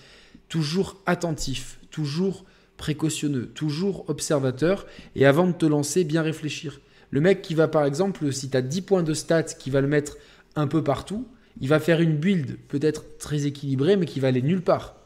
[0.48, 2.44] toujours attentif, toujours
[2.76, 6.80] précautionneux, toujours observateur, et avant de te lancer, bien réfléchir.
[7.10, 9.80] Le mec qui va, par exemple, si tu as 10 points de stats, qui va
[9.80, 10.16] le mettre
[10.56, 11.28] un peu partout,
[11.60, 14.96] il va faire une build peut-être très équilibrée, mais qui va aller nulle part.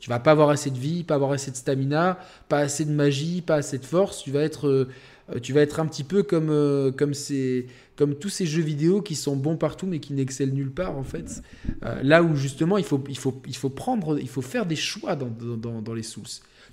[0.00, 2.18] Tu vas pas avoir assez de vie, pas avoir assez de stamina,
[2.48, 4.22] pas assez de magie, pas assez de force.
[4.24, 4.88] Tu vas être, euh,
[5.40, 7.66] tu vas être un petit peu comme, euh, comme, ces,
[7.96, 11.04] comme tous ces jeux vidéo qui sont bons partout mais qui n'excellent nulle part en
[11.04, 11.42] fait.
[11.84, 14.76] Euh, là où justement il faut, il, faut, il faut prendre, il faut faire des
[14.76, 15.30] choix dans,
[15.80, 16.24] dans, les Souls.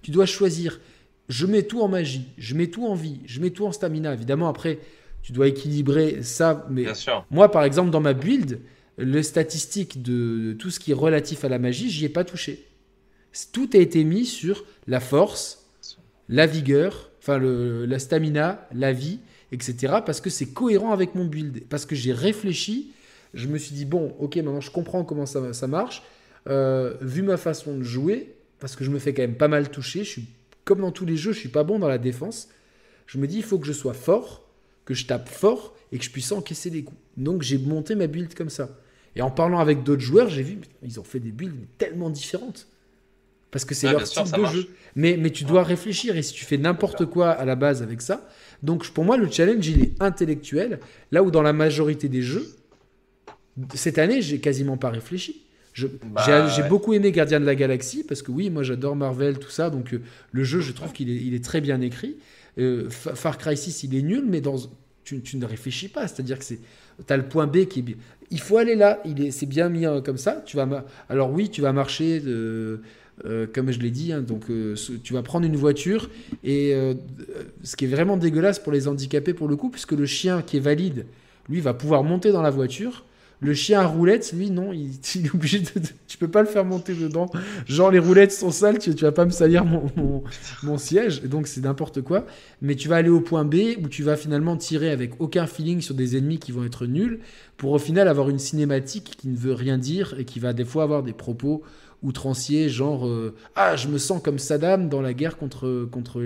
[0.01, 0.79] Tu dois choisir.
[1.27, 4.13] Je mets tout en magie, je mets tout en vie, je mets tout en stamina.
[4.13, 4.79] Évidemment après
[5.21, 7.25] tu dois équilibrer ça, mais Bien sûr.
[7.29, 8.61] moi, par exemple, dans ma build,
[8.97, 12.23] les statistiques de, de tout ce qui est relatif à la magie, j'y ai pas
[12.23, 12.65] touché.
[13.51, 15.67] Tout a été mis sur la force,
[16.29, 19.19] la vigueur, la stamina, la vie,
[19.51, 19.95] etc.
[20.05, 21.63] Parce que c'est cohérent avec mon build.
[21.69, 22.93] Parce que j'ai réfléchi,
[23.33, 26.03] je me suis dit, bon, ok, maintenant je comprends comment ça, marche.
[26.47, 29.69] Euh, vu ma façon de jouer, parce que je me fais quand même pas mal
[29.69, 30.27] toucher, je suis
[30.65, 32.49] comme dans tous les jeux, je suis pas bon dans la défense.
[33.07, 34.43] Je me dis, il faut que je sois fort,
[34.85, 36.99] que je tape fort et que je puisse encaisser des coups.
[37.17, 38.69] Donc j'ai monté ma build comme ça.
[39.15, 42.67] Et en parlant avec d'autres joueurs, j'ai vu, ils ont fait des builds tellement différentes.
[43.51, 44.55] Parce que c'est Ouais, leur sûr, style de marche.
[44.55, 44.67] jeu.
[44.95, 46.15] Mais, mais tu dois réfléchir.
[46.17, 48.27] Et si tu fais n'importe quoi à la base avec ça,
[48.63, 50.79] donc pour moi, le challenge, il est intellectuel.
[51.11, 52.45] Là où dans la majorité des jeux,
[53.73, 55.41] cette année, j'ai quasiment pas réfléchi.
[56.03, 56.67] Bah, j'ai ouais.
[56.67, 59.69] beaucoup aimé Gardien de la Galaxie parce que oui, moi j'adore Marvel, tout ça.
[59.69, 60.01] Donc euh,
[60.31, 62.17] le jeu, je trouve qu'il est, il est très bien écrit.
[62.57, 64.57] Euh, Fa- Far Cry 6, il est nul, mais dans,
[65.05, 66.07] tu, tu ne réfléchis pas.
[66.07, 66.59] C'est-à-dire que c'est,
[67.07, 67.95] as le point B qui est bien.
[68.31, 68.99] Il faut aller là.
[69.05, 70.43] Il est, c'est bien mis euh, comme ça.
[70.45, 72.19] Tu vas, alors oui, tu vas marcher.
[72.19, 72.81] de-
[73.25, 76.09] euh, comme je l'ai dit, hein, donc euh, tu vas prendre une voiture
[76.43, 76.93] et euh,
[77.63, 80.57] ce qui est vraiment dégueulasse pour les handicapés pour le coup, puisque le chien qui
[80.57, 81.05] est valide,
[81.49, 83.03] lui va pouvoir monter dans la voiture.
[83.41, 85.65] Le chien à roulettes, lui, non, il, il est obligé de,
[86.07, 87.29] Tu peux pas le faire monter dedans.
[87.67, 91.23] Genre, les roulettes sont sales, tu, tu vas pas me salir mon, siège.
[91.23, 92.25] Donc, c'est n'importe quoi.
[92.61, 95.79] Mais tu vas aller au point B où tu vas finalement tirer avec aucun feeling
[95.79, 97.19] sur des ennemis qui vont être nuls
[97.55, 100.65] pour au final avoir une cinématique qui ne veut rien dire et qui va des
[100.65, 101.63] fois avoir des propos
[102.03, 105.87] outranciers, genre euh, Ah, je me sens comme Saddam dans la guerre contre.
[105.91, 106.21] contre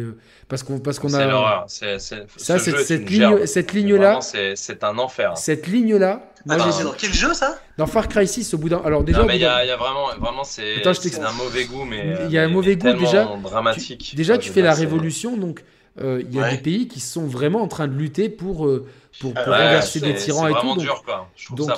[0.47, 1.27] parce qu'on parce qu'on C'est a.
[1.27, 1.65] l'horreur.
[1.67, 5.37] C'est, c'est- Ça, ce c'est- cette ligne- cette ligne-là- vraiment, C'est, c'est un enfer.
[5.37, 7.57] Cette ligne-là, moi, Attends, j'ai- c'est dans quel jeu ça?
[7.77, 8.81] dans Far Cry 6, au bout d'un.
[8.85, 11.65] Alors, déjà, non, mais il y, a il y a vraiment, vraiment c'est, d'un mauvais
[11.65, 13.25] goût, mais Il y a un mauvais goût, déjà.
[13.41, 14.09] dramatique.
[14.09, 15.63] Tu- déjà, tu fais la révolution, donc
[16.01, 16.51] euh, il y a Ouais.
[16.57, 18.87] des pays qui sont vraiment en train de lutter pour, euh,
[19.19, 20.55] pour, pour Ouais, renverser des tyrans et tout.
[20.57, 21.69] vraiment Donc,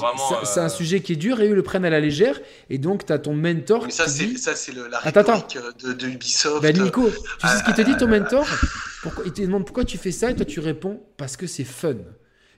[0.46, 2.40] c'est euh, un sujet qui est dur et eux le prennent à la légère.
[2.70, 5.00] Et donc, tu as ton mentor Mais ça, qui c'est dit ça, c'est le- la
[5.00, 5.34] Attends, attends.
[5.34, 6.62] rhétorique euh, de, de Ubisoft.
[6.64, 8.48] Bah, Nico, tu sais ce qu'il te dit ton mentor
[9.04, 11.64] pourquoi, Il te demande pourquoi tu fais ça et toi tu réponds parce que c'est
[11.66, 11.96] fun.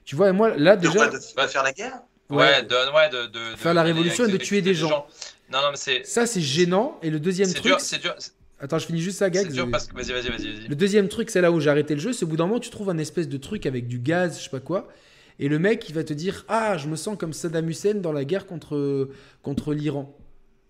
[0.04, 0.94] Tu vois, et moi là de, déjà.
[0.94, 4.26] quoi, de, de faire la guerre Ouais, de, ouais, de, de- Faire de- la révolution
[4.26, 5.06] et de tuer des gens.
[5.50, 6.04] Non, non, mais c'est.
[6.06, 6.98] Ça c'est gênant.
[7.02, 7.66] Et le deuxième C'est truc.
[7.66, 8.14] dur, c'est dur,
[8.60, 9.46] Attends, je finis juste ça, gag.
[9.46, 9.94] c'est dur parce que.
[9.94, 10.68] Vas-y, vas-y, vas-y.
[10.68, 12.12] Le deuxième truc, c'est là où j'ai arrêté le jeu.
[12.12, 14.44] C'est au bout d'un moment, tu trouves un espèce de truc avec du gaz, je
[14.44, 14.88] sais pas quoi.
[15.38, 18.12] Et le mec, il va te dire Ah, je me sens comme Saddam Hussein dans
[18.12, 19.08] la guerre contre,
[19.42, 20.14] contre l'Iran.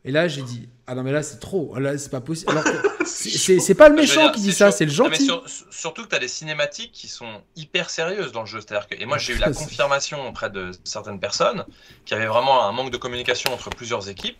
[0.04, 1.78] Et là, j'ai dit Ah non, mais là, c'est trop.
[1.78, 2.50] Là, c'est pas possible.
[2.52, 2.64] Alors
[3.06, 5.24] c'est- pas le méchant dire, qui dit ça, c'est le Non, mais gentil.
[5.24, 8.60] sur- surtout que tu as des cinématiques qui sont hyper sérieuses dans le jeu.
[8.60, 11.64] C'est-à-dire que, et moi, j'ai eu la confirmation auprès de certaines personnes
[12.04, 14.36] qu'il y avait vraiment un manque de communication entre plusieurs équipes.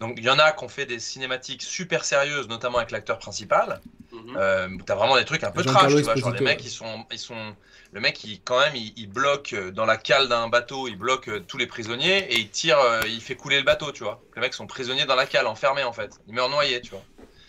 [0.00, 3.18] Donc, il y en a qui ont fait des cinématiques super sérieuses, notamment avec l'acteur
[3.18, 3.80] principal.
[4.12, 4.36] Mhm.
[4.36, 7.04] Euh, t'as vraiment des trucs un peu trash, tu vois, genre les mecs ils sont,
[7.10, 7.54] ils sont,
[7.92, 10.96] le mec il quand même il, il bloque euh, dans la cale d'un bateau, il
[10.96, 14.22] bloque euh, tous les prisonniers et il tire, il fait couler le bateau, tu vois.
[14.34, 17.04] Les mecs sont prisonniers dans la cale, enfermés en fait, ils meurent noyés, tu vois.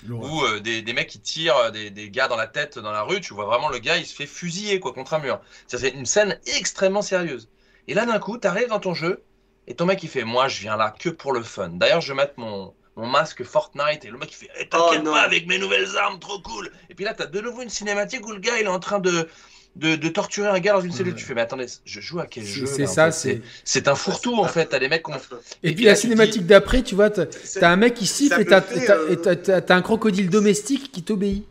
[0.09, 3.01] Ou euh, des, des mecs qui tirent des, des gars dans la tête dans la
[3.01, 5.41] rue, tu vois vraiment le gars il se fait fusiller quoi contre un mur.
[5.67, 7.49] Ça c'est une scène extrêmement sérieuse.
[7.87, 9.23] Et là d'un coup t'arrives dans ton jeu
[9.67, 11.69] et ton mec il fait moi je viens là que pour le fun.
[11.69, 15.01] D'ailleurs je vais mettre mon mon masque Fortnite et le mec il fait Eh, t'inquiète
[15.05, 16.71] Oh, pas avec mes nouvelles armes trop cool.
[16.89, 18.99] Et puis là t'as de nouveau une cinématique où le gars il est en train
[18.99, 19.27] de
[19.75, 21.13] de, de torturer un gars dans une cellule.
[21.13, 23.43] Tu fais, mais attendez, je joue à quel jeu C'est ça, c'est.
[23.63, 24.65] C'est un fourre-tout en fait.
[24.65, 25.15] T'as des mecs qui ont-
[25.61, 27.27] Et, Et puis la cinématique d'après, tu vois, t'as
[27.69, 30.31] un mec qui siffle et t'as fait, t'as- euh, et t'as- t'as- t'as un crocodile
[30.31, 31.45] domestique qui t'obéit.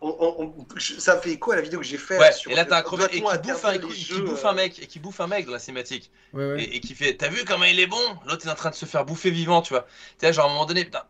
[0.00, 2.54] On- on- on- je- ça fait quoi la vidéo que j'ai fait Ouais, sur et
[2.54, 4.80] là t'as un crevette et qui bouffe un, les qui jeux, bouffe euh, un mec
[4.82, 6.62] et qui bouffe un mec dans la cinématique Ouais, ouais.
[6.62, 8.00] et, et qui fait t'as vu comment il est bon?
[8.26, 9.82] L'autre est en train de se faire bouffer vivant tu vois
[10.18, 11.02] tu sais genre à un moment donné putain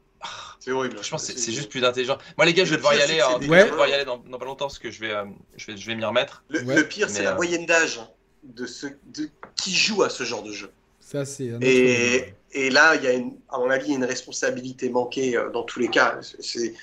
[0.60, 0.94] C'est horrible.
[0.94, 3.18] franchement c'est c'est juste plus intelligent moi les gars je vais Le devoir y aller
[3.18, 5.10] que hein, je vais devoir y aller dans, dans pas longtemps parce que je vais
[5.12, 5.24] euh,
[5.56, 6.74] je vais je vais m'y remettre Le, Ouais.
[6.76, 8.00] le pire, c'est la euh, moyenne d'âge
[8.42, 9.28] de ceux de,
[9.60, 10.70] qui jouent à ce genre de jeu.
[11.00, 13.96] Ça, c'est Et, et là, il y a une, à mon avis, il y a
[13.98, 16.18] une responsabilité manquée euh, dans tous les cas.
[16.40, 16.74] C'est-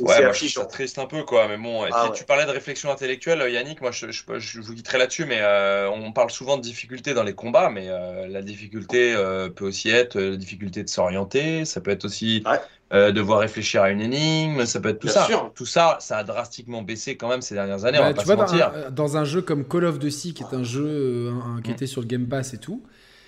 [0.00, 1.48] Ouais, c'est moi, je ça triste un peu, quoi.
[1.48, 2.16] Mais bon, Ah ouais.
[2.16, 3.80] tu parlais de réflexion intellectuelle, Yannick.
[3.80, 7.22] Moi, je, je, je vous quitterai là-dessus, mais euh, on parle souvent de difficulté dans
[7.24, 11.64] les combats, mais euh, la difficulté euh, peut aussi être euh, la difficulté de s'orienter.
[11.64, 12.58] Ça peut être aussi Ouais.
[12.92, 14.64] euh, devoir réfléchir à une énigme.
[14.66, 15.26] Ça peut être tout Bien ça.
[15.26, 15.52] sûr.
[15.54, 17.98] Tout ça, ça a drastiquement baissé quand même ces dernières années.
[17.98, 18.86] Bah, on va tu pas vois, se dans mentir.
[18.86, 21.70] un, dans un jeu comme Call of Duty, qui est un jeu euh, un- qui
[21.70, 21.74] Mm.
[21.74, 22.82] était sur le Game Pass et tout,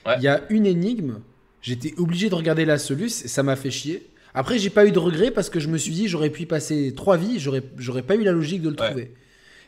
[0.07, 0.21] il Ouais.
[0.21, 1.21] y a une énigme.
[1.61, 4.09] J'étais obligé de regarder la soluce et ça m'a fait chier.
[4.35, 6.47] Après, j'ai pas eu de regret parce que je me suis dit, j'aurais pu y
[6.47, 7.61] passer trois vies, j'aurais,
[8.03, 8.87] pas eu la logique de le Ouais.
[8.89, 9.11] trouver.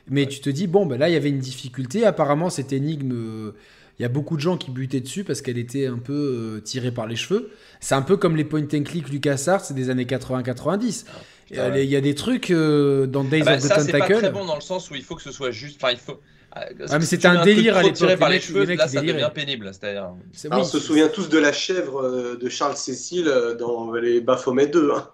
[0.08, 2.04] Mais tu te dis, bon, ben là, il y avait une difficulté.
[2.04, 3.52] Apparemment, cette énigme, euh,
[3.98, 6.60] il y a beaucoup de gens qui butaient dessus parce qu'elle était un peu euh,
[6.60, 7.50] tirée par les cheveux.
[7.80, 11.04] C'est un peu comme les point and click LucasArts, des années 80-90.
[11.50, 11.84] Il y a- Ah, ouais.
[11.84, 13.98] il y a des trucs euh, dans Days Ah bah, of the ça, c'est pas
[14.00, 14.18] Tentacle.
[14.20, 15.76] très bon dans le sens où il faut que ce soit juste.
[15.82, 16.20] Enfin, il faut.
[16.54, 19.20] Ah, mais c'était un truc délire à l'époque, par les les cheveux, là, ça déliraient.
[19.20, 19.70] devient pénible.
[19.72, 20.02] C'est-à-dire.
[20.02, 23.92] Alors, oui, on se souvient tous de la chèvre euh, de Charles Cécile euh, dans
[23.94, 24.90] les Baphomet 2.
[24.92, 25.10] Hein.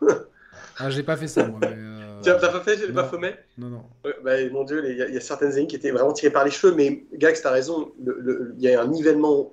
[0.79, 1.59] Ah, j'ai pas fait ça, moi.
[1.63, 2.95] mais, euh, Tu as t'as pas fait les non.
[2.95, 3.39] Baphomet?
[3.59, 3.83] Non, non.
[4.05, 6.13] Ouais, bah, Mon Dieu, il y, a- il y a certaines énigmes qui étaient vraiment
[6.13, 9.53] tirées par les cheveux, mais Gax, t'as raison, il y a un nivellement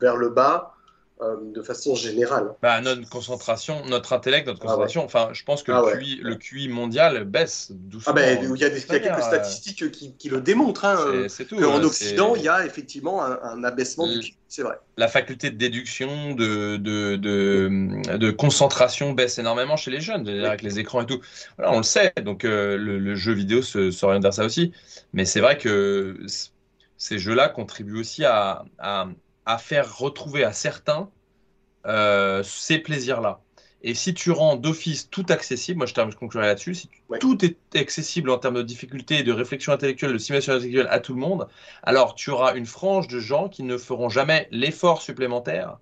[0.00, 0.74] vers le bas
[1.20, 2.54] euh, de façon générale.
[2.62, 4.84] Bah, notre concentration, notre intellect, notre Ah ouais.
[4.84, 5.04] concentration.
[5.04, 5.98] Enfin, je pense que Ah le, ouais.
[5.98, 8.12] QI, le QI mondial baisse doucement.
[8.12, 10.40] Ah ben, il y a, des, il y a quelques euh, statistiques qui, qui le
[10.40, 10.84] démontrent.
[10.84, 11.56] Hein, euh, C'est tout.
[11.56, 14.76] qu'en euh, Occident, il y a effectivement un, un abaissement du QI, c'est vrai.
[14.96, 20.44] La faculté de déduction, de, de, de, de concentration baisse énormément chez les jeunes, Oui.
[20.44, 21.20] avec les écrans et tout.
[21.56, 22.12] Voilà, on le sait.
[22.22, 24.72] Donc, euh, le, le jeu vidéo se- s'oriente vers ça aussi.
[25.12, 26.16] Mais c'est vrai que
[26.96, 29.08] ces jeux-là contribuent aussi à, à,
[29.48, 31.10] à faire retrouver à certains
[31.86, 33.40] euh, ces plaisirs-là.
[33.82, 37.02] Et si tu rends d'office tout accessible, moi je termine- je conclurai là-dessus, si tu-
[37.08, 37.18] Ouais.
[37.20, 41.14] tout est accessible en termes de difficulté, de réflexion intellectuelle, de simulation intellectuelle à tout
[41.14, 41.48] le monde,
[41.84, 45.78] alors tu auras une frange de gens qui ne feront jamais l'effort supplémentaire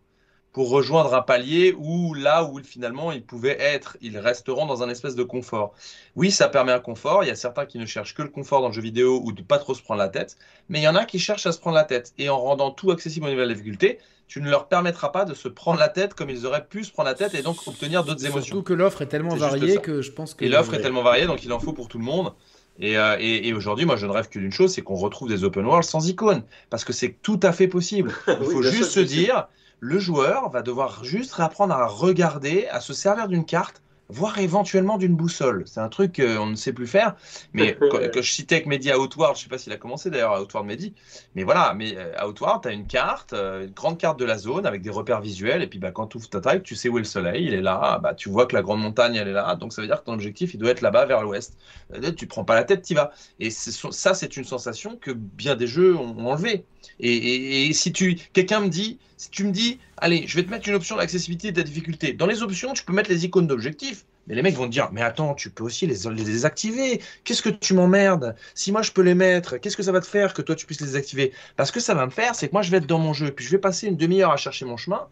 [0.56, 4.88] pour rejoindre un palier où là où finalement ils pouvaient être, ils resteront dans un
[4.88, 5.74] espèce de confort.
[6.14, 8.62] Oui, ça permet un confort, il y a certains qui ne cherchent que le confort
[8.62, 10.38] dans le jeu vidéo ou de pas trop se prendre la tête,
[10.70, 12.14] mais il y en a qui cherchent à se prendre la tête.
[12.16, 15.26] Et en rendant tout accessible au niveau de la difficulté, tu ne leur permettras pas
[15.26, 17.58] de se prendre la tête comme ils auraient pu se prendre la tête et donc
[17.66, 18.42] obtenir d'autres émotions.
[18.42, 20.42] Surtout que l'offre est tellement variée que je pense que.
[20.42, 22.32] Et l'offre est tellement variée, donc il en faut pour tout le monde.
[22.78, 25.28] Et, euh, et, et aujourd'hui, moi, je ne rêve que d'une chose, c'est qu'on retrouve
[25.28, 28.14] des open world sans icône, parce que c'est tout à fait possible.
[28.26, 29.48] Il Oui, faut juste se sûr, dire,
[29.80, 34.98] le joueur va devoir juste réapprendre à regarder, à se servir d'une carte, voire éventuellement
[34.98, 35.64] d'une boussole.
[35.66, 37.16] C'est un truc qu'on ne sait plus faire.
[37.52, 39.76] Mais que, que je citais avec Mehdi à Outward, je ne sais pas s'il a
[39.76, 40.94] commencé d'ailleurs à Outward Mehdi,
[41.34, 44.24] mais voilà, mais euh, à Outward, tu as une carte, euh, une grande carte de
[44.24, 46.74] la zone avec des repères visuels, et puis bah, quand tu ouvres ta taille, tu
[46.76, 49.16] sais où est le soleil, il est là, bah, tu vois que la grande montagne,
[49.16, 51.22] elle est là, donc ça veut dire que ton objectif, il doit être là-bas vers
[51.22, 51.56] l'ouest.
[51.94, 53.10] Euh, Tu prends pas la tête, tu vas.
[53.38, 56.66] Et ça, c'est une sensation que bien des jeux ont, ont enlevé.
[56.98, 60.42] Et, et- et si tu, quelqu'un me dit, si tu me dis, allez, je vais
[60.44, 62.12] te mettre une option d'accessibilité et de la difficulté.
[62.12, 64.04] Dans les options, tu peux mettre les icônes d'objectifs.
[64.26, 67.00] Mais les mecs vont te dire, mais attends, tu peux aussi les, les désactiver.
[67.24, 68.34] Qu'est-ce que tu m'emmerdes?
[68.54, 70.66] Si moi je peux les mettre, qu'est-ce que ça va te faire que toi tu
[70.66, 71.32] puisses les désactiver?
[71.54, 73.30] Parce que ça va me faire, c'est que moi je vais être dans mon jeu,
[73.30, 75.06] puis je vais passer une demi-heure à chercher mon chemin.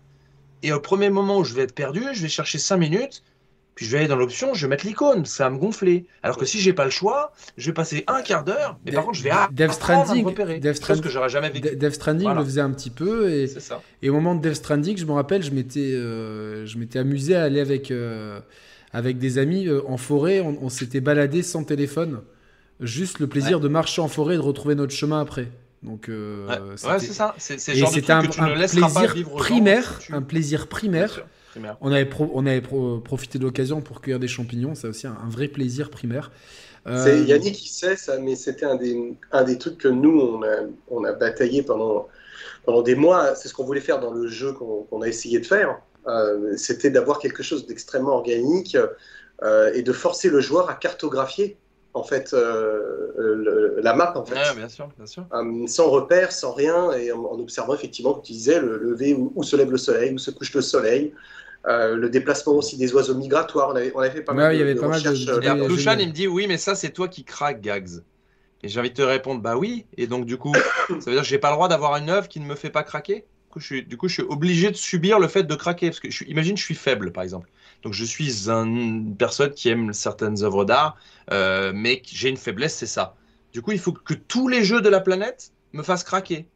[0.63, 3.23] Et au premier moment où je vais être perdu, je vais chercher cinq minutes.
[3.75, 6.07] Puis je vais aller dans l'option, je vais mettre l'icône, ça va me gonfler.
[6.23, 8.95] Alors que si j'ai pas le choix, je vais passer un quart d'heure, mais Dev-
[8.97, 10.61] par contre je vais Dev apprendre à me Stranding- repérer.
[10.61, 11.71] Dev Stranding- que j'aurais jamais vécu.
[11.71, 12.41] De- Death Stranding Voilà.
[12.41, 13.83] le faisait un petit peu et, C'est ça.
[14.01, 17.35] et au moment de Death Stranding, je me rappelle, je m'étais euh, je m'étais amusé
[17.35, 18.39] à aller avec euh,
[18.93, 22.21] avec des amis euh, en forêt, on, on s'était baladé sans téléphone,
[22.81, 25.49] juste le plaisir de marcher en forêt et de retrouver notre chemin après.
[25.83, 26.15] Donc Ouais,
[26.77, 27.35] c'était- Ouais, c'est ça.
[27.39, 27.73] C'est c'est
[28.11, 31.27] un, un plaisir primaire, un plaisir primaire.
[31.55, 31.77] Primaire.
[31.81, 35.07] On avait, pro- on avait pro- profité de l'occasion pour cueillir des champignons, c'est aussi
[35.07, 36.31] un, un vrai plaisir primaire.
[36.87, 38.95] Euh, C'est Yannick qui sait ça, mais c'était un des,
[39.33, 40.57] un des trucs que nous, on a,
[40.89, 42.09] on a bataillé pendant,
[42.65, 43.35] pendant des mois.
[43.37, 45.71] C'est ce qu'on voulait faire dans le jeu qu'on a essayé de faire.
[46.07, 48.77] Euh, c'était d'avoir quelque chose d'extrêmement organique
[49.43, 51.57] euh, et de forcer le joueur à cartographier
[51.95, 54.35] en fait euh, le- la map en fait.
[54.35, 55.25] Ouais, bien sûr, bien sûr.
[55.33, 59.15] Euh, sans repère, sans rien, et en, en observant effectivement, comme tu disais, le lever,
[59.15, 61.15] où, où se lève le soleil, où se couche le soleil,
[61.69, 63.71] euh, le déplacement aussi des oiseaux migratoires.
[63.71, 65.03] On avait, on avait fait pas Ouais, mal il y de, avait de pas mal
[65.03, 65.99] de- euh, Et alors, génial.
[65.99, 68.03] Plouchan, il me dit oui, mais ça, c'est toi qui craques, Gags.
[68.63, 69.87] Et j'ai envie de te répondre, bah oui.
[69.97, 70.67] Et donc, du coup,
[70.99, 72.71] ça veut dire que j'ai pas le droit d'avoir une œuvre qui ne me fait
[72.71, 73.27] pas craquer?
[73.49, 75.89] Du coup, je suis, du coup, je suis obligé de subir le fait de craquer.
[75.91, 77.51] Parce que je suis, imagine, je suis faible, par exemple.
[77.83, 80.97] Donc, je suis une personne qui aime certaines œuvres d'art,
[81.33, 83.17] euh, mais j'ai une faiblesse, c'est ça.
[83.53, 86.49] Du coup, il faut que tous les jeux de la planète me fassent craquer.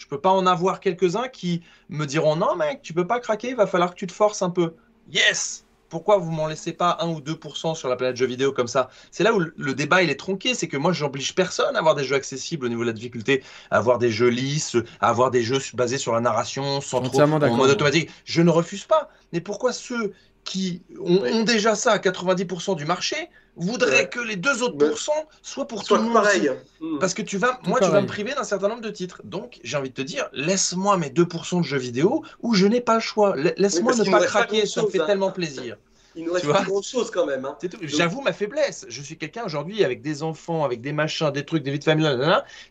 [0.00, 3.50] Je peux pas en avoir quelques-uns qui me diront non, mec, tu peux pas craquer,
[3.50, 4.74] il va falloir que tu te forces un peu.
[5.10, 5.64] Yes!
[5.92, 8.88] pourquoi vous m'en laissez pas 1 ou 2% sur la planète jeux vidéo comme ça?
[9.10, 11.94] C'est là où le débat il est tronqué, c'est que moi j'oblige personne à avoir
[11.94, 15.30] des jeux accessibles au niveau de la difficulté, à avoir des jeux lisses, à avoir
[15.30, 18.08] des jeux basés sur la narration sans trop en mode automatique.
[18.24, 19.10] Je ne refuse pas.
[19.34, 20.14] Mais pourquoi ceux
[20.44, 23.16] qui ont, déjà ça à 90% du marché
[23.56, 26.50] voudraient que les deux autres pourcents soient pour tout le monde pareil.
[26.80, 26.98] Hmm.
[26.98, 29.20] Parce que tu vas, moi, tu vas me priver d'un certain nombre de titres.
[29.24, 32.80] Donc, j'ai envie de te dire, laisse-moi mes 2% de jeux vidéo où je n'ai
[32.80, 33.36] pas le choix.
[33.36, 35.06] Laisse-moi ne pas craquer, ça me fait hein.
[35.06, 35.76] tellement plaisir.
[36.14, 37.44] Il nous reste pas grand chose quand même.
[37.44, 37.56] Hein.
[37.82, 38.84] J'avoue ma faiblesse.
[38.88, 41.84] Je suis quelqu'un aujourd'hui avec des enfants, avec des machins, des trucs, des vies de
[41.84, 42.06] famille,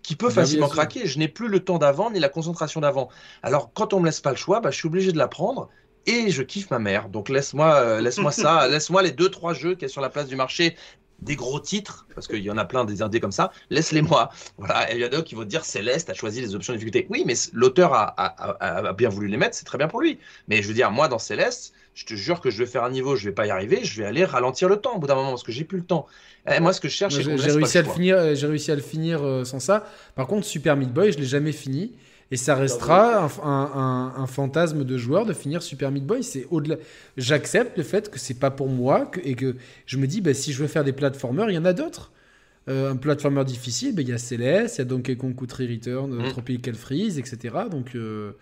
[0.04, 1.08] qui peut bah, facilement craquer.
[1.08, 3.10] Je n'ai plus le temps d'avant ni la concentration d'avant.
[3.42, 5.70] Alors quand on me laisse pas le choix, bah, je suis obligé de la prendre
[6.06, 7.10] et je kiffe ma mère.
[7.10, 10.28] Donc laisse-moi euh, laisse-moi ça, laisse-moi les deux trois jeux qui sont sur la place
[10.28, 10.76] du marché
[11.22, 14.30] des gros titres, parce qu'il y en a plein des indés comme ça, laisse-les moi.
[14.58, 16.80] Voilà, et il y a d'autres qui vont dire Céleste a choisi les options de
[16.80, 17.06] difficulté.
[17.10, 20.18] Oui, mais l'auteur a, a, bien voulu les mettre, c'est très bien pour lui.
[20.48, 22.90] Mais je veux dire, moi dans Céleste, je te jure que je vais faire un
[22.90, 25.16] niveau, je vais pas y arriver, je vais aller ralentir le temps au bout d'un
[25.16, 26.08] moment parce que j'ai plus le temps.
[26.48, 28.72] Et eh, moi, ce que je cherche, c'est j'ai réussi à le finir, j'ai réussi
[28.72, 29.86] à le finir euh, sans ça.
[30.16, 31.92] Par contre, Super Meat Boy, je l'ai jamais fini.
[32.32, 36.24] Et ça restera un, fantasme de joueur de finir Super Meat Boy.
[36.24, 36.78] C'est au-delà.
[37.18, 40.54] J'accepte le fait que c'est pas pour moi et que je me dis, bah, si
[40.54, 42.12] je veux faire des platformers, il y en a d'autres.
[42.70, 45.68] Euh, un platformer difficile, ben, il y a Céleste, il y a Donkey Kong Country
[45.68, 46.30] Return, mm.
[46.30, 47.56] Tropical Freeze, etc.
[47.72, 48.34] Donc, euh,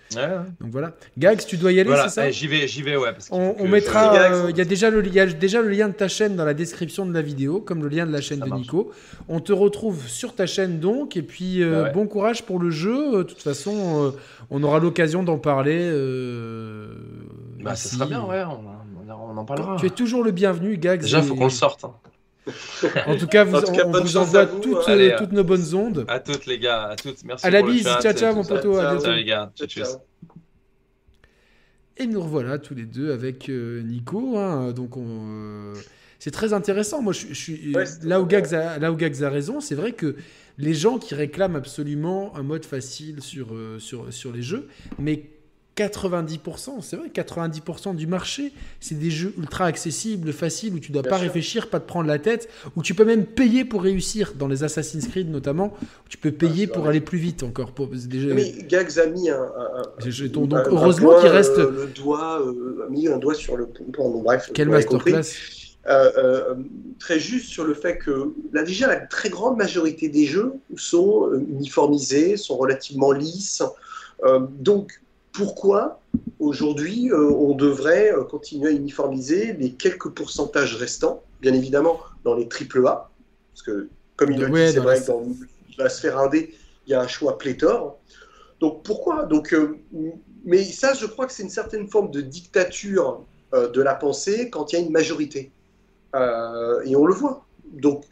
[0.59, 0.93] donc voilà.
[1.17, 3.11] Gags, tu dois y aller, c'est ça eh, J'y vais, j'y vais, ouais.
[3.31, 4.13] on, mettra.
[4.13, 6.43] Euh, il y a déjà le, y a déjà le lien de ta chaîne dans
[6.43, 8.91] la description de la vidéo, comme le lien de la chaîne de Nico.
[9.29, 13.19] On te retrouve sur ta chaîne donc, et puis bon courage pour le jeu.
[13.19, 14.13] De toute façon,
[14.49, 15.89] on aura l'occasion d'en parler.
[17.63, 18.43] bah, ça sera bien, ouais.
[19.11, 19.77] On, en parlera.
[19.79, 21.01] Tu es toujours le bienvenu, Gags.
[21.01, 21.85] Déjà, il faut qu'on le sorte.
[21.85, 21.93] Hein.
[23.07, 26.05] En tout cas, vous, on, vous envoie toutes, euh, toutes, nos bonnes ondes.
[26.07, 27.23] À toutes les gars, à toutes.
[27.23, 27.45] Merci.
[27.45, 28.79] À la bise, ciao ciao mon poteau.
[28.79, 29.51] Ciao, les gars.
[31.97, 34.37] Et nous revoilà tous les deux avec euh, Nico.
[34.37, 34.71] Hein.
[34.71, 35.73] donc euh,
[36.17, 37.01] c'est très intéressant.
[37.01, 39.59] Moi, je, suis là où Gags a, là où Gags a raison.
[39.59, 40.15] C'est vrai que
[40.57, 45.23] les gens qui réclament absolument un mode facile sur, sur, sur les jeux, mais
[45.79, 48.51] 90%, c'est vrai, 90% du marché,
[48.81, 52.19] c'est des jeux ultra accessibles, faciles, où tu dois pas réfléchir, pas te prendre la
[52.19, 56.17] tête, où tu peux même payer pour réussir, dans les Assassin's Creed notamment, où tu
[56.17, 57.71] peux payer ah, pour aller plus vite encore.
[57.71, 58.33] Pour, déjà...
[58.33, 59.49] Mais Gags a mis un...
[60.27, 61.57] donc heureusement qu'il reste...
[61.57, 63.69] Euh, le doigt, euh, a mis un doigt sur le...
[63.97, 65.21] Bon, bref, Quel masterclass
[65.87, 66.55] euh,
[66.99, 71.31] très juste sur le fait que là déjà la très grande majorité des jeux sont
[71.33, 73.63] uniformisés, sont relativement lisses.
[74.59, 75.01] donc
[75.39, 76.01] pourquoi
[76.39, 82.35] aujourd'hui euh, on devrait euh, continuer à uniformiser les quelques pourcentages restants, bien évidemment dans
[82.35, 83.09] les AAA,
[83.53, 83.87] parce que
[84.17, 85.23] comme il le dit, c'est vrai que dans
[85.77, 86.53] la sphère indé,
[86.85, 87.99] il y a un choix pléthore.
[88.59, 89.23] Donc pourquoi?
[89.23, 89.77] Donc, euh,
[90.43, 94.73] mais ça, je crois que c'est une certaine forme de dictature de la pensée quand
[94.73, 95.51] il y a une majorité,
[96.13, 97.45] et on le voit.
[97.71, 98.03] Donc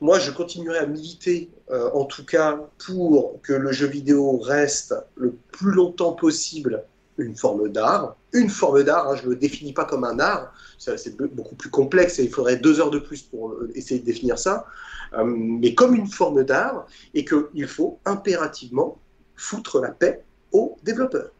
[0.00, 4.94] moi, je continuerai à militer, euh, en tout cas, pour que le jeu vidéo reste
[5.16, 6.84] le plus longtemps possible
[7.18, 8.16] une forme d'art.
[8.32, 11.70] Une forme d'art, hein, je ne le définis pas comme un art, c'est beaucoup plus
[11.70, 14.66] complexe et il faudrait deux heures de plus pour euh, essayer de définir ça,
[15.14, 18.98] euh, mais comme une forme d'art et qu'il faut impérativement
[19.34, 21.30] foutre la paix aux développeurs.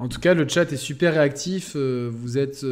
[0.00, 1.74] En tout cas, le chat est super réactif.
[1.76, 2.64] Euh, vous êtes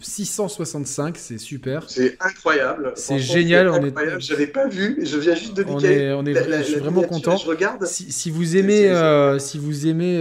[0.00, 1.88] 665, euh, c'est super.
[1.88, 2.92] C'est incroyable.
[2.96, 3.70] C'est génial.
[3.70, 4.20] On incroyable.
[4.20, 4.98] Je n'avais pas vu.
[5.02, 7.38] Je viens juste de on est, on est, Je suis vraiment content.
[7.38, 7.86] Je regarde.
[7.86, 10.20] Si, vous aimez, euh, si vous aimez,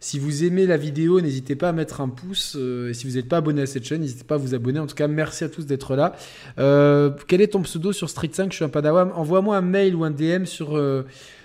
[0.00, 2.56] si vous aimez la vidéo, n'hésitez pas à mettre un pouce.
[2.56, 4.80] et si vous n'êtes pas abonné à cette chaîne, n'hésitez pas à vous abonner.
[4.80, 6.16] En tout cas, merci à tous d'être là.
[7.28, 9.12] quel est ton pseudo sur Street 5 Je suis un Padawan.
[9.14, 10.76] Envoie-moi un mail ou un DM sur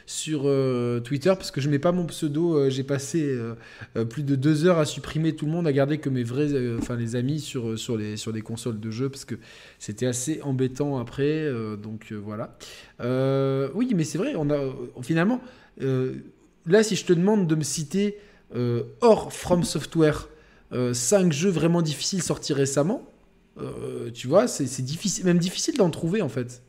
[0.05, 2.55] sur euh, Twitter parce que je mets pas mon pseudo.
[2.55, 5.97] Euh, j'ai passé euh, plus de deux heures à supprimer tout le monde, à garder
[5.97, 9.35] que mes vrais, enfin les amis sur sur les sur consoles de jeux parce que
[9.79, 11.49] c'était assez embêtant après.
[11.81, 12.57] donc voilà.
[13.73, 14.33] oui, mais c'est vrai.
[14.35, 14.59] On a
[15.01, 15.41] finalement
[15.79, 18.17] là si je te demande de me citer
[19.01, 20.27] hors From Software
[20.71, 23.07] 5 jeux vraiment difficiles sortis récemment.
[24.13, 26.61] tu vois, c'est difficile, même difficile d'en trouver en fait.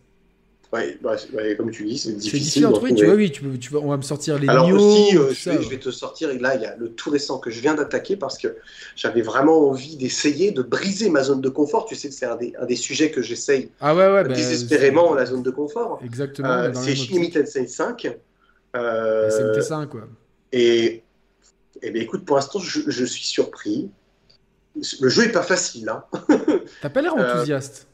[0.73, 2.41] Ouais, bah, ouais, comme tu dis, c'est C'est difficile.
[2.67, 4.77] difficile tu vois, oui, tu, peux- tu vas- on va me sortir les Alors Nioh,
[4.77, 7.11] aussi, euh, je, vais, je vais te sortir, et là, il y a le tout
[7.11, 8.57] récent que je viens d'attaquer parce que
[8.97, 11.85] j'avais vraiment envie d'essayer de briser ma zone de confort.
[11.85, 14.33] Tu sais que c'est un des, un des sujets que j'essaye Ah ouais, ouais, bah,
[14.35, 16.01] désespérément, la zone de confort.
[16.03, 16.49] Exactement.
[16.51, 17.35] Euh, c'est même Shin optique.
[17.35, 18.19] Tensei 5.
[18.75, 20.09] Euh, C'est le T5, quoi.
[20.53, 21.03] et,
[21.83, 23.91] et ben, écoute, pour l'instant, je, je suis surpris.
[25.03, 25.91] Le jeu est pas facile.
[25.91, 26.05] Hein.
[26.81, 27.89] T'as pas l'air Euh, enthousiaste.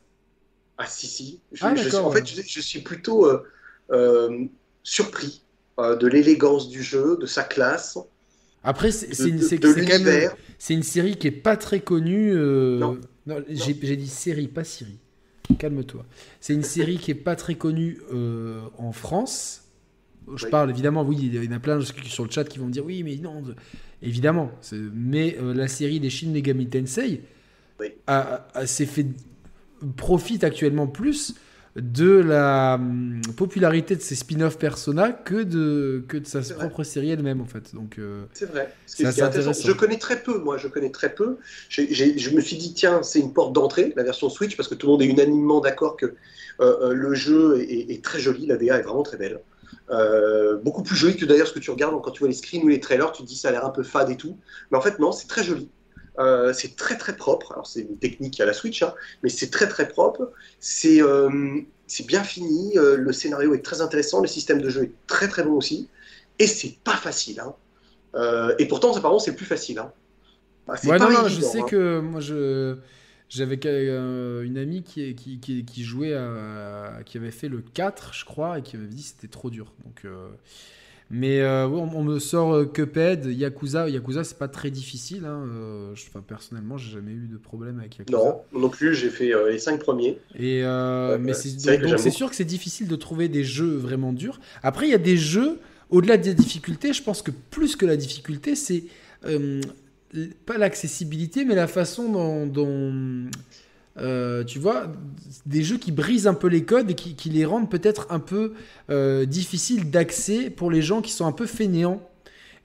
[0.78, 1.40] Ah si, si.
[1.52, 3.42] Je, Ah, je en fait, je, je suis plutôt euh,
[3.90, 4.44] euh,
[4.84, 5.42] surpris
[5.81, 7.98] euh, de l'élégance du jeu, de sa classe,
[8.62, 9.40] Après, c'est une,
[10.82, 12.32] série qui est pas très connue.
[12.32, 12.98] Non.
[13.26, 14.98] non, j'ai dit série, pas série.
[15.58, 16.05] Calme-toi.
[16.40, 18.00] C'est une série qui est pas très connue
[18.78, 19.65] en France.
[20.36, 20.50] Je Oui.
[20.50, 22.84] parle évidemment, oui, il y en a plein sur le chat qui vont me dire
[22.84, 23.57] oui, mais non, de-
[24.02, 24.50] évidemment.
[24.92, 27.23] Mais la série des Shin Megami Tensei
[27.81, 27.94] Oui.
[28.66, 29.07] s'est fait
[29.97, 31.34] profite actuellement plus
[31.76, 36.55] de la hum, popularité de ses spin-off Persona que de que de sa vrai.
[36.55, 37.74] propre série elle-même en fait.
[37.74, 38.74] Donc euh, C'est vrai.
[38.86, 39.26] Ce C'est intéressant.
[39.26, 39.68] intéressant.
[39.68, 41.39] Je connais très peu, moi, je connais très peu.
[41.68, 44.86] Je me suis dit, tiens, c'est une porte d'entrée, la version Switch, parce que tout
[44.86, 46.15] le monde est unanimement d'accord que euh,
[46.60, 49.40] euh, le jeu est, est très joli, la DA est vraiment très belle.
[49.90, 52.62] Euh, beaucoup plus joli que d'ailleurs ce que tu regardes quand tu vois les screens
[52.62, 54.36] ou les trailers, tu te dis ça a l'air un peu fade et tout.
[54.70, 55.70] Mais en fait, non, c'est très joli.
[56.18, 57.52] Euh, c'est très très propre.
[57.52, 60.32] Alors, c'est une technique à la Switch, hein, mais c'est très très propre.
[60.58, 61.60] C'est euh,
[62.06, 62.76] bien fini.
[62.76, 64.20] euh, le scénario est très intéressant.
[64.20, 65.88] Le système de jeu est très très bon aussi.
[66.38, 67.40] Et c'est pas facile.
[67.40, 67.55] Hein.
[68.14, 69.78] Euh, et pourtant, apparemment, c'est le plus facile.
[69.78, 69.92] Hein.
[70.68, 71.66] Ah, c'est ouais, pas non, je sais hein.
[71.66, 72.76] que moi je
[73.30, 78.24] j'avais une amie qui, qui, qui, qui jouait à- qui avait fait le 4 je
[78.24, 79.72] crois et qui m'avait dit que c'était trop dur.
[79.84, 80.05] Donc
[81.10, 85.44] mais euh, on, on me sort euh, Cuphead, Yakuza, Yakuza c'est pas très difficile hein,
[85.48, 88.18] euh, je- enfin, personnellement, j'ai jamais eu de problème avec Yakuza.
[88.18, 88.94] Non, non plus.
[88.94, 90.18] J'ai fait euh, les cinq premiers.
[90.38, 90.62] Et
[91.20, 94.38] mais c'est sûr que c'est difficile de trouver des jeux vraiment durs.
[94.62, 95.58] Après, il y a des jeux
[95.90, 96.92] au-delà des difficultés.
[96.92, 98.84] Je pense que plus que la difficulté, c'est
[100.46, 103.30] pas l'accessibilité, mais la façon dont, dont,
[104.00, 104.86] euh, tu vois
[105.46, 108.18] des jeux qui brisent un peu les codes et qui, qui les rendent peut-être un
[108.20, 108.52] peu
[108.90, 112.02] euh, difficiles d'accès pour les gens qui sont un peu fainéants.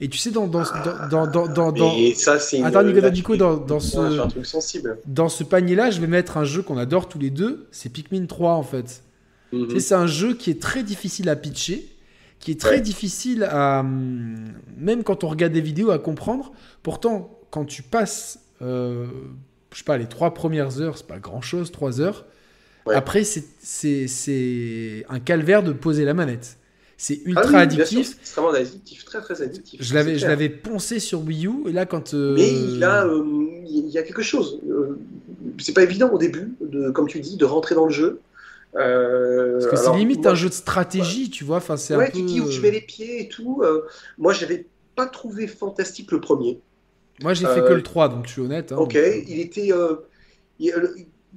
[0.01, 0.63] Et tu sais dans dans
[1.09, 2.65] dans dans dans, dans- Et ça, c'est une.
[2.65, 4.97] Attends, Nicolas, Nico, tu- dans, dans ce, pointes sur un truc sensible.
[5.05, 8.25] dans ce panier-là, je vais mettre un jeu qu'on adore tous les deux, c'est Pikmin
[8.25, 9.03] 3 en fait.
[9.51, 11.87] Tu sais, C'est un jeu qui est très difficile à pitcher,
[12.39, 12.81] qui est très Ouais.
[12.81, 13.83] difficile à.
[13.83, 16.51] Même quand on regarde des vidéos, à comprendre.
[16.81, 19.05] Pourtant, quand tu passes, euh,
[19.73, 22.25] je sais pas, les trois premières heures, c'est pas grand chose, trois heures.
[22.85, 22.95] Ouais.
[22.95, 26.57] Après, c'est- un calvaire de poser la manette.
[26.97, 28.07] C'est Ah ultra oui, addictif.
[28.07, 29.81] c'est extrêmement addictif, très très addictif.
[29.83, 32.13] Je l'avais, je poncé sur Wii U et là quand.
[32.13, 33.23] euh, Mais il a, euh,
[33.67, 34.61] il y a quelque chose.
[34.69, 34.97] Euh,
[35.59, 38.21] c'est pas évident au début, de, comme tu dis, de rentrer dans le jeu.
[38.75, 41.57] Euh, Parce que c'est limite moi, un jeu de stratégie, tu vois.
[41.57, 42.17] Enfin, c'est Ouais, un peu.
[42.19, 43.61] tu dis où je mets les pieds et tout.
[44.17, 46.59] moi, j'avais pas trouvé fantastique le premier.
[47.21, 48.71] Moi, j'ai fait Euh, que le 3, donc je suis honnête.
[48.71, 48.77] hein.
[48.77, 49.71] Ok, il était.
[49.71, 49.95] euh,
[50.59, 50.87] il- euh,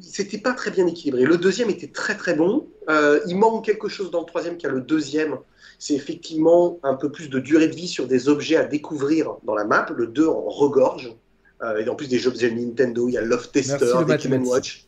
[0.01, 1.25] c'était pas très bien équilibré.
[1.25, 2.67] Le deuxième était très très bon.
[2.91, 5.37] Euh, il manque quelque chose dans le troisième qu'il y a le deuxième.
[5.79, 9.55] C'est effectivement un peu plus de durée de vie sur des objets à découvrir dans
[9.55, 9.87] la map.
[9.97, 11.15] Le 2 en regorge.
[11.63, 14.37] Euh, et en plus des objets Nintendo, il y a Love Tester, Merci, des.
[14.37, 14.87] Watch.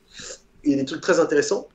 [0.65, 1.68] Il y a des trucs très intéressants.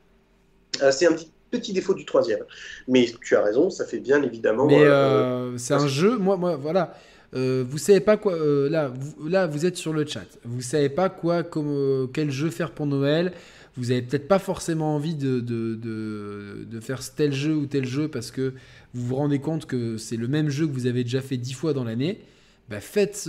[0.83, 2.43] Euh, c'est un petit, petit défaut du troisième.
[2.87, 4.67] Mais tu as raison, ça fait bien évidemment.
[4.67, 6.95] Mais euh, euh, c'est un jeu, moi, moi voilà.
[7.35, 8.33] Euh, vous savez pas quoi.
[8.33, 10.25] euh, là, vous, là, vous êtes sur le chat.
[10.43, 13.33] Vous savez pas quoi, comme, euh, quel jeu faire pour Noël.
[13.75, 17.85] Vous avez peut-être pas forcément envie de, de, de, de faire tel jeu ou tel
[17.85, 18.53] jeu parce que
[18.93, 21.53] vous vous rendez compte que c'est le même jeu que vous avez déjà fait dix
[21.53, 22.21] fois dans l'année.
[22.69, 23.27] Bah, faites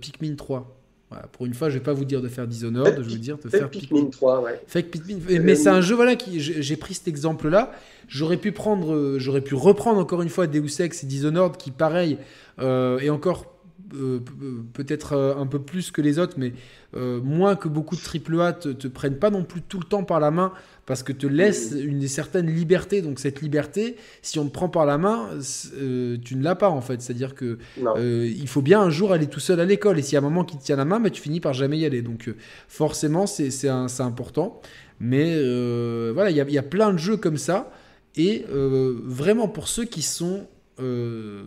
[0.00, 0.78] Pikmin 3.
[1.10, 3.18] Voilà, pour une fois, je vais pas vous dire de faire Dishonored, je vais vous
[3.18, 4.62] dire de Faites faire Pikmin 3, ouais.
[4.66, 5.18] Fake Pikmin.
[5.42, 7.72] Mais c'est un jeu voilà qui j'ai pris cet exemple là.
[8.08, 12.16] J'aurais pu prendre, j'aurais pu reprendre encore une fois Deus Ex et Dishonored qui pareil
[12.60, 13.46] et encore
[13.94, 16.54] euh, euh, peut-être euh, un peu plus que les autres, mais
[16.96, 20.02] euh, moins que beaucoup de AAA te, te prennent pas non plus tout le temps
[20.04, 20.52] par la main
[20.86, 23.02] parce que te laissent une certaine liberté.
[23.02, 25.28] Donc cette liberté, si on te prend par la main,
[25.76, 27.02] euh, tu ne l'as pas en fait.
[27.02, 27.58] C'est-à-dire que
[27.98, 29.98] euh, il faut bien un jour aller tout seul à l'école.
[29.98, 31.52] Et s'il y a un moment qui te tient la main, bah, tu finis par
[31.52, 32.00] jamais y aller.
[32.02, 32.36] Donc euh,
[32.68, 33.68] forcément, c'est
[34.00, 34.60] important.
[35.00, 37.70] Mais euh, voilà, il y, a- y a plein de jeux comme ça.
[38.16, 40.46] Et euh, vraiment pour ceux qui sont
[40.80, 41.44] euh,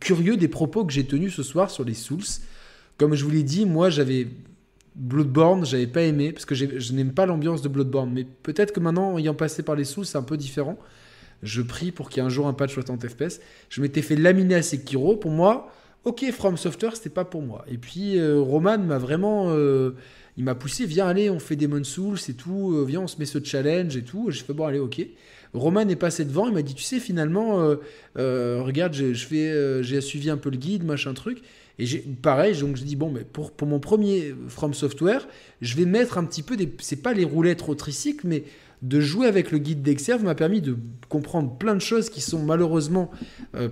[0.00, 2.22] curieux des propos que j'ai tenus ce soir sur les Souls,
[2.98, 4.28] comme je vous l'ai dit, moi j'avais
[4.94, 8.10] Bloodborne, j'avais pas aimé parce que je n'aime pas l'ambiance de Bloodborne.
[8.12, 10.78] Mais peut-être que maintenant, ayant passé par les Souls, c'est un peu différent.
[11.42, 13.40] Je prie pour qu'il y ait un jour un patch 60 FPS.
[13.68, 15.16] Je m'étais fait laminer à Sekiro.
[15.16, 15.70] Pour moi,
[16.04, 17.64] ok, From Software, c'était pas pour moi.
[17.68, 19.50] Et puis, euh, Roman m'a vraiment.
[19.50, 19.90] euh,
[20.38, 22.72] il m'a poussé, viens, allez, on fait Demon Souls et tout.
[22.74, 24.30] euh, viens, on se met ce challenge et tout.
[24.30, 25.06] J'ai fait, bon, allez, ok.
[25.54, 27.76] Roman est passé devant, il m'a dit, tu sais, finalement, euh,
[28.18, 31.42] euh, regarde, fais, euh, j'ai suivi un peu le guide, machin truc.
[31.78, 35.28] Et j'ai pareil, donc je dis bon, mais pour, pour mon premier From Software,
[35.60, 38.44] je vais mettre un petit peu des, c'est pas les roulettes rotricycles, mais
[38.82, 40.76] de jouer avec le guide d'Exerve m'a permis de
[41.08, 43.10] comprendre plein de choses qui sont malheureusement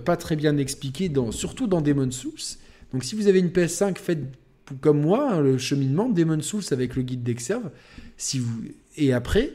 [0.03, 2.33] pas très bien expliquées, dans, surtout dans Demon Souls.
[2.91, 4.23] Donc si vous avez une PS5, faites
[4.81, 7.69] comme moi hein, le cheminement Demon Souls avec le guide d'Exerve.
[8.17, 8.63] Si vous
[8.97, 9.51] et après,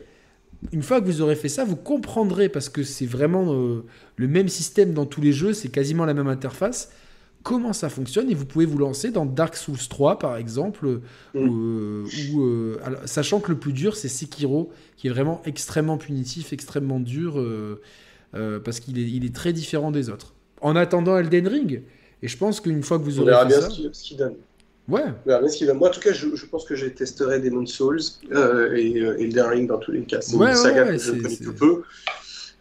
[0.73, 3.85] une fois que vous aurez fait ça, vous comprendrez parce que c'est vraiment euh,
[4.17, 6.91] le même système dans tous les jeux, c'est quasiment la même interface
[7.43, 11.01] comment ça fonctionne et vous pouvez vous lancer dans Dark Souls 3 par exemple,
[11.35, 11.39] Mm.
[11.39, 15.97] euh, où, euh, alors, sachant que le plus dur c'est Sekiro, qui est vraiment extrêmement
[15.97, 17.81] punitif, extrêmement dur, euh,
[18.35, 20.35] euh, parce qu'il est, il est très différent des autres.
[20.61, 21.83] En attendant Elden Ring,
[22.23, 24.35] et je pense qu'une fois que vous aurez fait bien ça, ce donne.
[24.91, 25.79] Ouais, bien ce qu'il donne.
[25.79, 28.01] Moi, en tout cas, je, je pense que je testerai Demon Souls
[28.33, 30.21] euh, et euh, Elden Ring dans tous les cas.
[30.21, 31.83] C'est Ouais, une saga ouais, que je connais tout peu.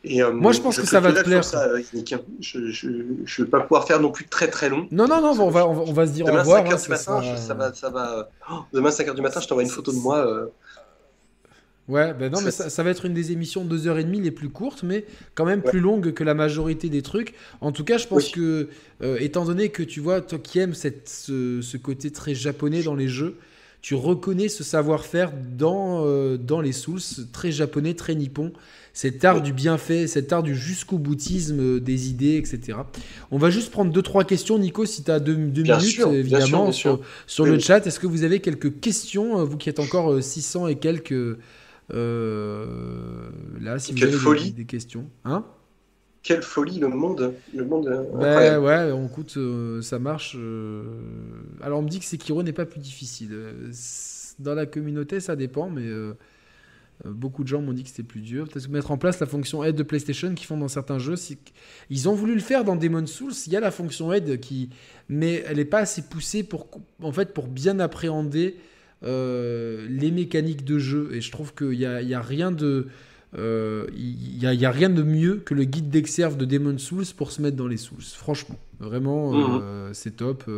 [0.05, 1.43] Et, euh, Moi, je pense que ça va te plaire.
[1.43, 2.19] Ça, euh, hein.
[2.39, 4.87] Je ne vais pas pouvoir faire non plus très très long.
[4.91, 6.63] non, non, non, on va, on va, on va se dire au Demain, revoir.
[6.63, 7.73] 5h hein, du matin, sera- je- ça va.
[7.73, 8.29] Ça va...
[8.49, 10.17] Oh, demain, 5h du matin, je t'envoie une photo de moi.
[10.25, 10.45] euh,
[11.89, 14.83] Ouais, ben non, mais Ça- va être une des émissions de 2h30 les plus courtes,
[14.83, 15.69] mais quand même Ouais.
[15.71, 17.33] plus longue que la majorité des trucs.
[17.61, 18.31] En tout cas, je pense Oui.
[18.33, 18.69] que,
[19.01, 22.83] euh, étant donné que tu vois, toi qui aimes cette, ce, ce côté très japonais
[22.83, 23.35] dans les jeux,
[23.81, 26.99] tu reconnais ce savoir-faire dans, euh, dans les Souls,
[27.33, 28.51] très japonais, très nippon.
[28.93, 32.79] Cet art du bienfait, cet art du jusqu'au boutisme euh, des idées, etc.
[33.31, 36.19] On va juste prendre deux trois questions, Nico, si tu as deux, minutes, sûr, bien
[36.19, 36.99] évidemment, sûr, bien sur, sûr.
[37.25, 37.87] sur Oui, le chat.
[37.87, 41.37] Est-ce que vous avez quelques questions, vous qui êtes encore euh, 600 et quelques
[43.59, 44.51] là, si vous Quelle avez des- folie.
[44.51, 45.43] Des, questions, hein
[46.23, 47.33] Quelle folie, le monde.
[47.55, 48.65] Le monde euh, incroyable.
[48.65, 50.35] ouais, on coûte, euh, ça marche.
[50.37, 50.83] euh.
[51.61, 53.29] Alors on me dit que Sekiro n'est pas plus difficile.
[53.33, 53.71] Euh,
[54.39, 56.13] Dans la communauté, ça dépend, mais euh,
[57.05, 58.47] euh, beaucoup de gens m'ont dit que c'était plus dur.
[58.47, 61.15] Peut-être mettre en place la fonction aide de PlayStation qu'ils font dans certains jeux.
[61.89, 63.33] Ils ont voulu le faire dans Demon's Souls.
[63.47, 64.69] Il y a la fonction aide qui,
[65.09, 66.67] mais elle n'est pas assez poussée pour,
[67.01, 68.55] en fait, pour bien appréhender
[69.03, 71.09] euh, les mécaniques de jeu.
[71.13, 72.87] Et je trouve qu'il y a, il y a rien de
[73.37, 76.81] euh, n'y a, il y a rien de mieux que le guide d'Exerve de Demon's
[76.81, 78.01] Souls pour se mettre dans les Souls.
[78.01, 80.49] Franchement, vraiment, euh, c'est top.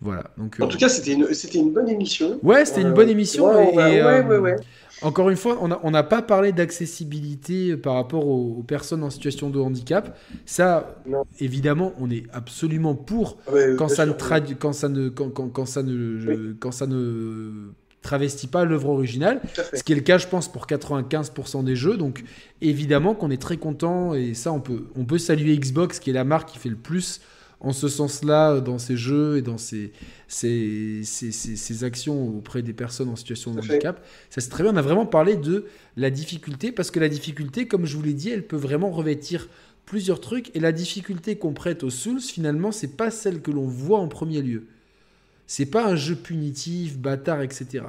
[0.00, 0.24] Euh, voilà.
[0.36, 2.38] Donc, En euh, tout cas, c'était une, bonne émission.
[2.42, 3.46] ouais, c'était une Euh, bonne émission.
[3.48, 4.56] ouais, et- ouais, et, ouais, euh, ouais, ouais.
[5.02, 9.48] Encore une fois, on n'a pas parlé d'accessibilité par rapport aux, aux personnes en situation
[9.48, 10.18] de handicap.
[10.44, 11.22] Ça, Non.
[11.38, 14.12] évidemment, on est absolument pour Ouais, quand ça, ne
[14.58, 17.70] quand ça ne quand, quand- quand ça ne quand ça ne
[18.02, 19.40] travestit pas l'œuvre originale,
[19.72, 21.96] ce qui est le cas, je pense, pour 95% des jeux.
[21.96, 22.24] Donc,
[22.60, 26.14] évidemment qu'on est très content et ça, on peut on peut saluer Xbox, qui est
[26.14, 27.20] la marque qui fait le plus
[27.60, 29.92] en ce sens-là dans ses jeux et dans ses,
[30.28, 34.04] ses, ses- ses- ses actions auprès des personnes en situation de handicap.
[34.30, 34.72] Ça c'est très bien.
[34.72, 38.12] On a vraiment parlé de la difficulté parce que la difficulté, comme je vous l'ai
[38.14, 39.48] dit, elle peut vraiment revêtir
[39.86, 43.66] plusieurs trucs et la difficulté qu'on prête aux Souls, finalement, c'est pas celle que l'on
[43.66, 44.66] voit en premier lieu.
[45.46, 47.84] C'est pas un jeu punitif, bâtard, etc.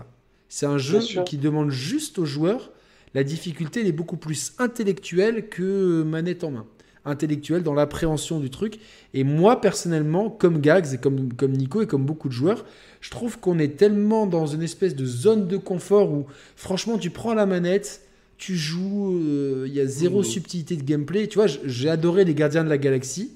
[0.48, 2.72] C'est un jeu qui demande juste aux joueurs.
[3.14, 6.65] La difficulté elle est beaucoup plus intellectuelle que manette en main.
[7.05, 8.79] Intellectuelle dans l'appréhension du truc.
[9.13, 12.65] Et moi, personnellement, comme Gags et comme, comme Nico et comme beaucoup de joueurs,
[13.01, 17.09] je trouve qu'on est tellement dans une espèce de zone de confort où, franchement, tu
[17.09, 18.01] prends la manette,
[18.37, 20.23] tu joues, euh, il y a zéro Mhm.
[20.23, 21.27] subtilité de gameplay.
[21.27, 23.31] Tu vois, j'ai adoré Les Gardiens de la Galaxie,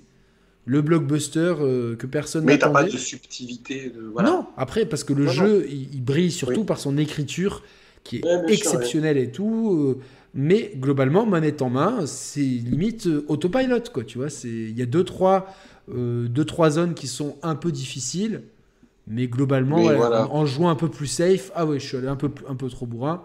[0.66, 3.90] le blockbuster euh, que personne Mais t'as pas de subtilité.
[3.96, 4.02] De...
[4.14, 4.30] Voilà.
[4.30, 6.66] Non, après, parce que le Non, jeu, il, il brille surtout Oui.
[6.66, 7.64] par son écriture
[8.04, 9.98] qui est Ouais, exceptionnelle et tout.
[9.98, 10.02] euh,
[10.34, 14.04] mais globalement, manette en main, c'est limite euh, autopilot, quoi.
[14.04, 15.48] Tu vois, il y a deux trois,
[15.90, 18.44] euh, deux, trois zones qui sont un peu difficiles.
[19.08, 20.28] Mais globalement, Mais ouais, voilà.
[20.32, 22.56] en, en jouant un peu plus safe, ah ouais, je suis allé un peu, un
[22.56, 23.22] peu trop bourrin.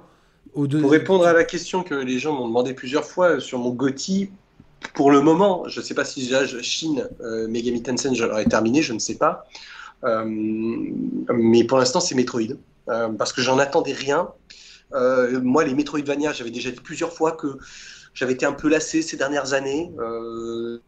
[0.56, 3.58] Deux- Pour répondre à la question que les gens m'ont demandé plusieurs fois euh, sur
[3.58, 4.30] mon GOTY,
[4.94, 8.82] pour le moment, je ne sais pas si je- Shin euh, Megami Tensei j'aurais terminé,
[8.82, 9.44] je ne sais pas.
[10.04, 12.56] Euh, mais pour l'instant, c'est Metroid.
[12.88, 14.28] Euh, parce que j'en attendais rien.
[14.94, 17.58] Euh, moi, les Metroidvania, j'avais déjà dit plusieurs fois que
[18.14, 19.92] j'avais été un peu lassé ces dernières années.
[19.98, 20.78] Euh,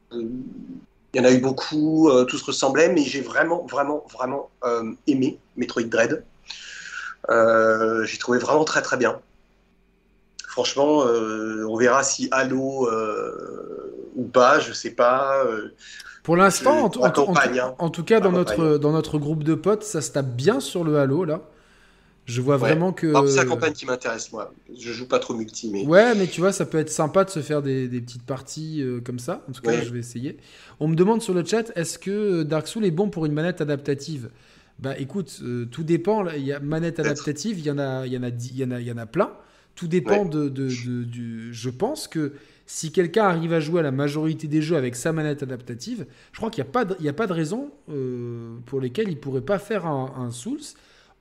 [1.12, 4.50] il y en a eu beaucoup, euh, tout se ressemblait, mais j'ai vraiment, vraiment, vraiment
[4.64, 6.24] euh, aimé Metroid Dread.
[7.28, 9.20] Euh, j'ai trouvé vraiment très, très bien.
[10.46, 12.88] Franchement, on verra si Halo
[14.16, 15.44] ou pas, je sais pas.
[16.24, 17.74] Pour l'instant, en, en hein.
[17.78, 20.82] en tout cas, dans notre, dans notre groupe de potes, ça se tape bien sur
[20.82, 21.40] le Halo, là.
[22.30, 22.60] Je vois Ouais.
[22.60, 23.12] vraiment que.
[23.28, 24.52] c'est la campagne qui m'intéresse, moi.
[24.78, 25.84] Je joue pas trop multi, mais.
[25.86, 28.82] Ouais, mais tu vois, ça peut être sympa de se faire des, des petites parties
[28.82, 29.44] euh, comme ça.
[29.48, 29.84] En tout cas, Ouais.
[29.84, 30.36] je vais essayer.
[30.78, 33.60] On me demande sur le chat, est-ce que Dark Souls est bon pour une manette
[33.60, 34.30] adaptative?
[34.78, 36.26] Bah écoute, euh, tout dépend.
[36.30, 38.64] Il y a manette adaptative, il y en a, il y en a, il y
[38.64, 39.30] en a, il y en a plein.
[39.74, 40.68] Tout dépend de, de,
[41.04, 41.52] du.
[41.52, 42.32] Je pense que
[42.66, 46.36] si quelqu'un arrive à jouer à la majorité des jeux avec sa manette adaptative, je
[46.38, 49.20] crois qu'il n'y a, pas de, a pas de raison euh, pour lesquelles il ne
[49.20, 50.60] pourrait pas faire un, un, Souls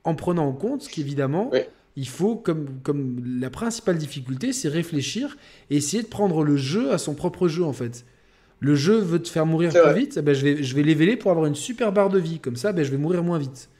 [0.04, 1.50] en prenant en compte qu'évidemment,
[1.96, 5.36] il faut, comme, comme la principale difficulté, c'est réfléchir
[5.70, 8.04] et essayer de prendre le jeu à son propre jeu en fait.
[8.60, 11.30] Le jeu veut te faire mourir plus vite, eh ben je vais, je vais pour
[11.30, 12.38] avoir une super barre de vie.
[12.40, 13.70] Comme ça, ben je vais mourir moins vite.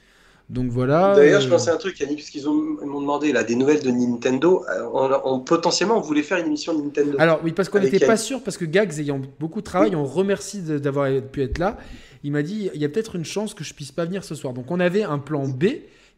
[0.49, 1.13] Donc voilà.
[1.15, 3.81] D'ailleurs, je euh, pensais à un truc, Yannick, parce qu'ils m'ont demandé là, des nouvelles
[3.81, 4.65] de Nintendo.
[4.69, 7.15] Euh, on, potentiellement, on voulait faire une émission de Nintendo.
[7.19, 10.03] Alors oui, parce qu'on n'était pas sûr, parce que Gags ayant beaucoup de travail, on
[10.03, 11.77] remercie d'avoir pu être là.
[12.23, 14.35] Il m'a dit, il y a peut-être une chance que je puisse pas venir ce
[14.35, 14.53] soir.
[14.53, 15.65] Donc on avait un plan B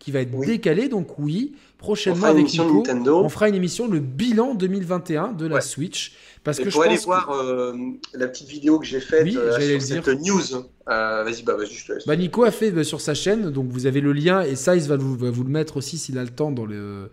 [0.03, 0.89] qui va être décalé.
[0.89, 3.21] Donc oui, prochainement avec Nico, Nintendo.
[3.23, 6.13] on fera une émission le bilan 2021 de la Switch.
[6.43, 7.73] Parce que je aller voir euh,
[8.13, 10.55] la petite vidéo que j'ai faite oui, euh, sur cette news.
[10.89, 12.05] Euh, vas-y, bah, vas-y, je te laisse.
[12.05, 14.75] Bah, Nico a fait bah, sur sa chaîne, donc vous avez le lien et ça,
[14.75, 17.09] il va vous, va vous le mettre aussi s'il a le temps dans le.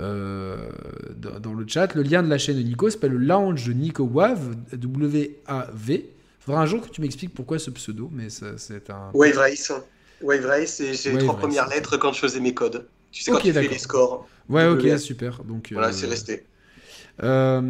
[0.00, 4.02] dans, le chat, le lien de la chaîne de Nico s'appelle le Lounge de Nico
[4.02, 6.10] Wave, W-A-V.
[6.40, 9.10] Faudra un jour que tu m'expliques pourquoi ce pseudo, mais c'est un.
[9.14, 9.72] Wave Race.
[10.22, 12.86] Wave Race, c'est les trois premières lettres quand je faisais mes codes.
[13.12, 14.28] Tu sais, quand tu fais les scores.
[14.48, 15.42] Ouais, ok, super.
[15.44, 16.44] Donc, voilà, c'est resté.
[17.22, 17.60] Euh,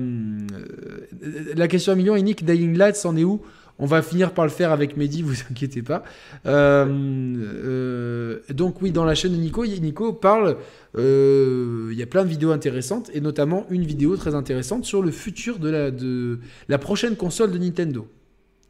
[1.55, 3.43] la question à million, Nick Dying Light, c'en est où?
[3.79, 6.03] On va finir par le faire avec Mehdi, vous inquiétez pas.
[6.47, 10.57] Euh, euh, donc oui, dans la chaîne de Nico, Nico parle,
[10.97, 15.11] il y a plein de vidéos intéressantes, et notamment une vidéo très intéressante sur le
[15.11, 18.09] futur de la, de la prochaine console de Nintendo.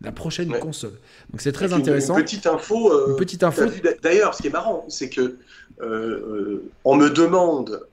[0.03, 0.93] La prochaine console.
[1.31, 2.19] Donc c'est très intéressant.
[2.19, 3.09] Une, petite info.
[3.09, 3.63] une petite info.
[4.03, 5.39] D'ailleurs, ce qui est marrant, c'est que
[6.85, 7.87] on me demande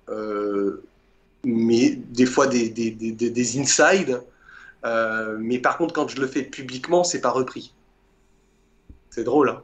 [1.44, 4.22] mais des fois des, des, des, des insides.
[4.86, 7.74] Euh, mais par contre, quand je le fais publiquement, c'est pas repris.
[9.10, 9.50] C'est drôle.
[9.50, 9.62] Hein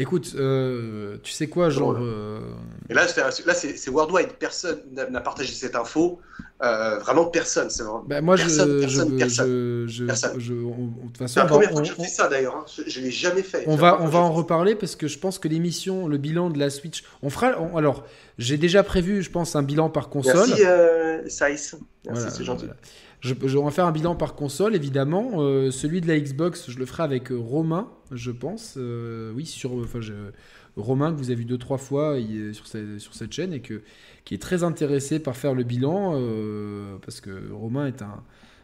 [0.00, 1.94] Écoute, euh, tu sais quoi, genre.
[2.00, 2.40] Euh...
[2.88, 4.32] Et là, là c'est worldwide.
[4.38, 6.20] Personne n'a partagé cette info.
[6.62, 7.68] Euh, vraiment personne.
[7.68, 8.02] C'est vraiment...
[8.06, 9.86] Bah, moi, personne, je, personne, je, personne.
[9.88, 10.40] Je, personne.
[10.40, 10.86] Je, on,
[11.18, 12.56] de c'est la première fois que je fais ça d'ailleurs.
[12.56, 12.64] Hein.
[12.86, 13.64] Je, ne l'ai jamais fait.
[13.66, 16.58] On va, on va en reparler parce que je pense que l'émission, le bilan de
[16.58, 17.60] la Switch, on fera.
[17.60, 18.06] On, alors,
[18.38, 20.48] j'ai déjà prévu, je pense, un bilan par console.
[20.48, 21.76] Merci, euh, Saïs.
[22.06, 22.64] Merci, voilà, c'est gentil.
[22.64, 22.80] Voilà.
[23.20, 25.32] Je, je, on va faire un bilan par console, évidemment.
[25.36, 28.74] Euh, celui de la Xbox, je le ferai avec euh, Romain, je pense.
[28.76, 29.72] Euh, oui, sur.
[29.74, 30.14] Enfin, je,
[30.76, 33.60] Romain, que vous avez vu deux, trois fois il, sur, cette, sur cette chaîne et
[33.60, 33.82] que,
[34.24, 36.12] qui est très intéressé par faire le bilan.
[36.14, 38.22] Euh, parce que Romain est un.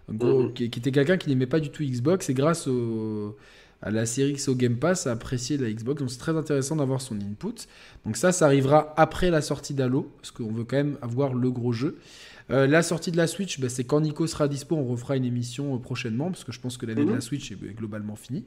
[0.08, 0.52] un gros, mm -hmm.
[0.54, 3.36] qui, qui, était quelqu'un qui n'aimait pas du tout Xbox et grâce au,
[3.82, 6.00] à la série X au Game Pass a apprécié la Xbox.
[6.00, 7.66] Donc c'est très intéressant d'avoir son input.
[8.04, 11.50] Donc ça, ça arrivera après la sortie d'Halo, parce qu'on veut quand même avoir le
[11.50, 11.98] gros jeu.
[12.50, 15.24] Euh, la sortie de la Switch, bah, c'est quand Nico sera dispo, on refera une
[15.24, 17.08] émission euh, prochainement, parce que je pense que l'année mmh.
[17.08, 18.44] de la Switch est globalement finie.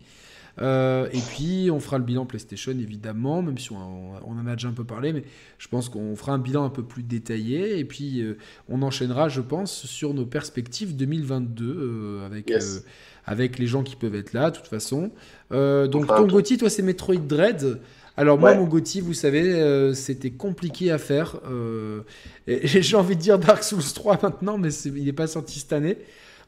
[0.62, 3.78] Euh, et puis on fera le bilan PlayStation évidemment, même si on,
[4.26, 5.24] on, en a déjà un peu parlé, mais
[5.58, 7.80] je pense qu'on fera un bilan un peu plus détaillé.
[7.80, 8.38] Et puis euh,
[8.68, 12.84] on enchaînera, je pense, sur nos perspectives 2022 euh, avec, yes.
[13.26, 15.12] avec les gens qui peuvent être là, de toute façon.
[15.52, 17.80] donc enfin, ton Gotti, toi c'est Metroid Dread.
[18.20, 18.58] Alors moi, ouais.
[18.58, 21.40] mon Gotti, vous savez, euh, c'était compliqué à faire.
[21.50, 22.02] Euh,
[22.48, 25.98] J'ai envie de dire Dark Souls 3 maintenant, mais il n'est pas sorti cette année.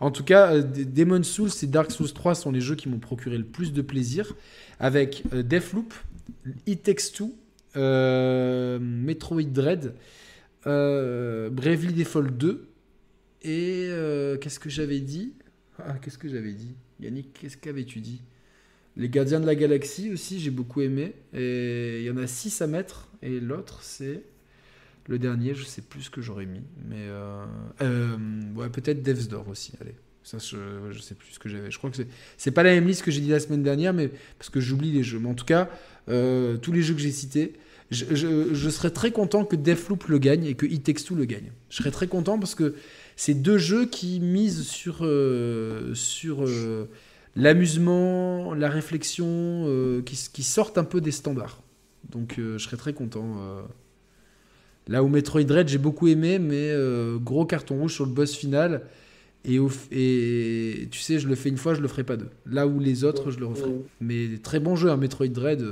[0.02, 3.00] En tout cas, euh, Demon Souls et Dark Souls 3 sont les jeux qui m'ont
[3.00, 4.36] procuré le plus de plaisir.
[4.82, 5.94] Avec euh, Deathloop,
[6.68, 7.34] It Takes Two,
[7.74, 9.94] Metroid Dread,
[10.66, 12.68] Bravely Default 2
[13.44, 13.90] et
[14.42, 15.36] qu'est-ce que j'avais dit?
[15.80, 16.76] Ah, Qu'est-ce que j'avais dit?
[17.00, 18.22] Yannick, qu'est-ce qu'avais-tu dit?
[18.98, 21.14] Les Gardiens de la Galaxie aussi, j'ai beaucoup aimé.
[21.34, 23.10] Et il y en a 6 à mettre.
[23.22, 24.24] Et l'autre, c'est
[25.08, 26.64] le dernier, je sais plus ce que j'aurais mis.
[26.88, 27.46] Mais euh,
[27.82, 28.18] euh,
[28.56, 29.74] ouais, peut-être Devs Door aussi.
[29.82, 31.72] Allez, ça, je, sais plus ce que j'avais.
[31.72, 31.98] Je crois que
[32.38, 34.92] c'est, pas la même liste que j'ai dit la semaine dernière, mais parce que j'oublie
[34.92, 35.20] les jeux.
[35.20, 35.70] Mais en tout cas,
[36.10, 37.54] euh, tous les jeux que j'ai cités,
[37.92, 41.52] je, serais très content que Deathloop le gagne et que It Takes Two le gagne.
[41.70, 42.76] Je serais très content parce que
[43.18, 44.98] c'est deux jeux qui misent sur.
[45.94, 46.46] Sur
[47.36, 51.62] l'amusement, la réflexion euh, qui, qui, sortent un peu des standards.
[52.10, 53.38] Donc euh, je serais très content.
[53.40, 53.62] Euh.
[54.88, 56.74] Là où Metroid Dread, j'ai beaucoup aimé, mais
[57.22, 58.82] gros carton rouge sur le boss final.
[59.46, 59.60] Et,
[59.92, 62.30] et, tu sais, je le fais une fois, je le ferai pas deux.
[62.46, 63.72] Là où les autres, je le referai.
[64.02, 65.64] Mais très bon jeu, hein, Metroid Dread.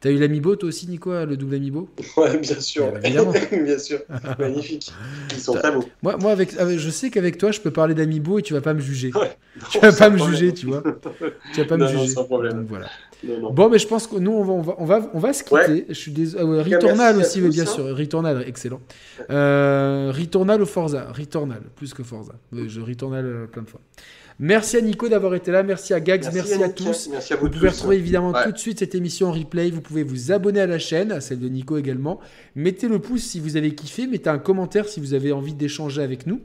[0.00, 1.90] T'as eu l'amiibo toi aussi, Nico, le double amiibo?
[2.16, 2.90] Ouais, bien sûr.
[3.04, 3.32] Eh ben,
[3.64, 4.00] bien sûr.
[4.38, 4.90] Magnifique.
[5.30, 5.84] Ils sont très beaux.
[6.02, 8.72] Moi, moi avec, je sais qu'avec toi, je peux parler d'amiibo et tu vas pas
[8.72, 9.10] me juger.
[9.14, 9.36] Ouais.
[9.70, 10.38] tu vas pas me problème.
[10.38, 10.82] juger, tu vois.
[11.52, 12.14] Tu vas pas non, me non, juger.
[12.14, 12.60] Sans problème.
[12.60, 12.88] Donc, voilà.
[13.22, 15.32] Non, bon, mais je pense que nous, on va, on va, on va, on va
[15.34, 15.56] se quitter.
[15.56, 15.86] Ouais.
[15.90, 16.42] Je suis désolé.
[16.44, 17.66] Euh, Returnal aussi, mais bien hein.
[17.66, 17.84] sûr.
[17.94, 18.80] Returnal, excellent.
[19.28, 21.12] Euh, Returnal ou Forza?
[21.12, 22.32] Returnal, plus que Forza.
[22.52, 23.80] Je Returnal plein de fois.
[24.42, 27.10] Merci à Nico d'avoir été là, merci à Gags, merci, à tous.
[27.12, 29.70] Merci à vous, vous pouvez retrouver évidemment tout de suite cette émission en replay.
[29.70, 32.20] Vous pouvez vous abonner à la chaîne, à celle de Nico également.
[32.54, 36.02] Mettez le pouce si vous avez kiffé, mettez un commentaire si vous avez envie d'échanger
[36.02, 36.40] avec nous.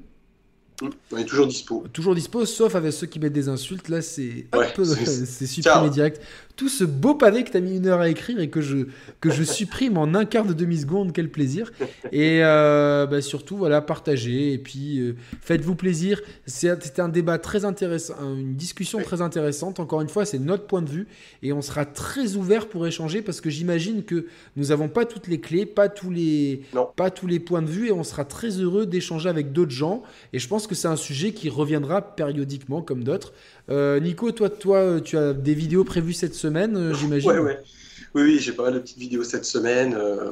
[1.14, 1.86] On est toujours dispo.
[1.94, 3.88] Toujours dispo, sauf avec ceux qui mettent des insultes.
[3.88, 4.48] Là, c'est
[4.84, 6.22] c'est supprimé direct.
[6.56, 8.88] Tout ce beau pavé que tu as mis une heure à écrire et que je,
[9.19, 11.72] que je supprime en un quart de demi-seconde, quel plaisir.
[12.11, 16.22] Et euh, bah, surtout, voilà, partagez et puis euh, faites-vous plaisir.
[16.45, 19.80] C'était un débat très intéressant, une discussion très intéressante.
[19.80, 21.08] Encore une fois, c'est notre point de vue
[21.43, 25.27] et on sera très ouvert pour échanger parce que j'imagine que nous n'avons pas toutes
[25.27, 26.61] les clés, pas tous les,
[26.95, 30.03] pas tous les points de vue et on sera très heureux d'échanger avec d'autres gens.
[30.34, 33.34] Et je pense que c'est un sujet qui reviendra périodiquement comme d'autres.
[33.69, 38.40] Euh, Nico, toi, toi, tu as des vidéos prévues cette semaine, euh, j'imagine Oui, oui,
[38.40, 39.95] j'ai pas mal de petites vidéos cette semaine.
[39.98, 40.32] Euh,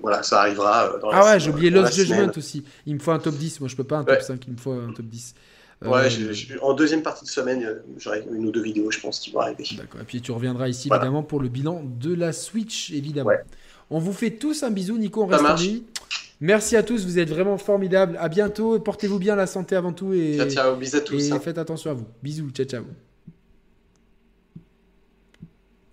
[0.00, 2.64] voilà, ça arrivera dans Ah ouais, j'ai oublié Lost Judgment aussi.
[2.86, 3.60] Il me faut un top 10.
[3.60, 5.34] Moi, je peux pas un top 5, il me faut un top 10.
[5.84, 6.08] Ouais,
[6.60, 9.64] en deuxième partie de semaine, j'aurai une ou deux vidéos, je pense, qui vont arriver.
[9.76, 10.00] D'accord.
[10.00, 13.30] Et puis tu reviendras ici, évidemment, pour le bilan de la Switch, évidemment.
[13.90, 15.22] On vous fait tous un bisou, Nico.
[15.22, 15.56] On reste en
[16.42, 18.16] Merci à tous, vous êtes vraiment formidables.
[18.20, 20.12] À bientôt, portez-vous bien, la santé avant tout.
[20.12, 21.28] Et, ciao, ciao, bisous à tous.
[21.28, 21.38] Et hein.
[21.38, 22.06] faites attention à vous.
[22.20, 22.84] Bisous, ciao, ciao.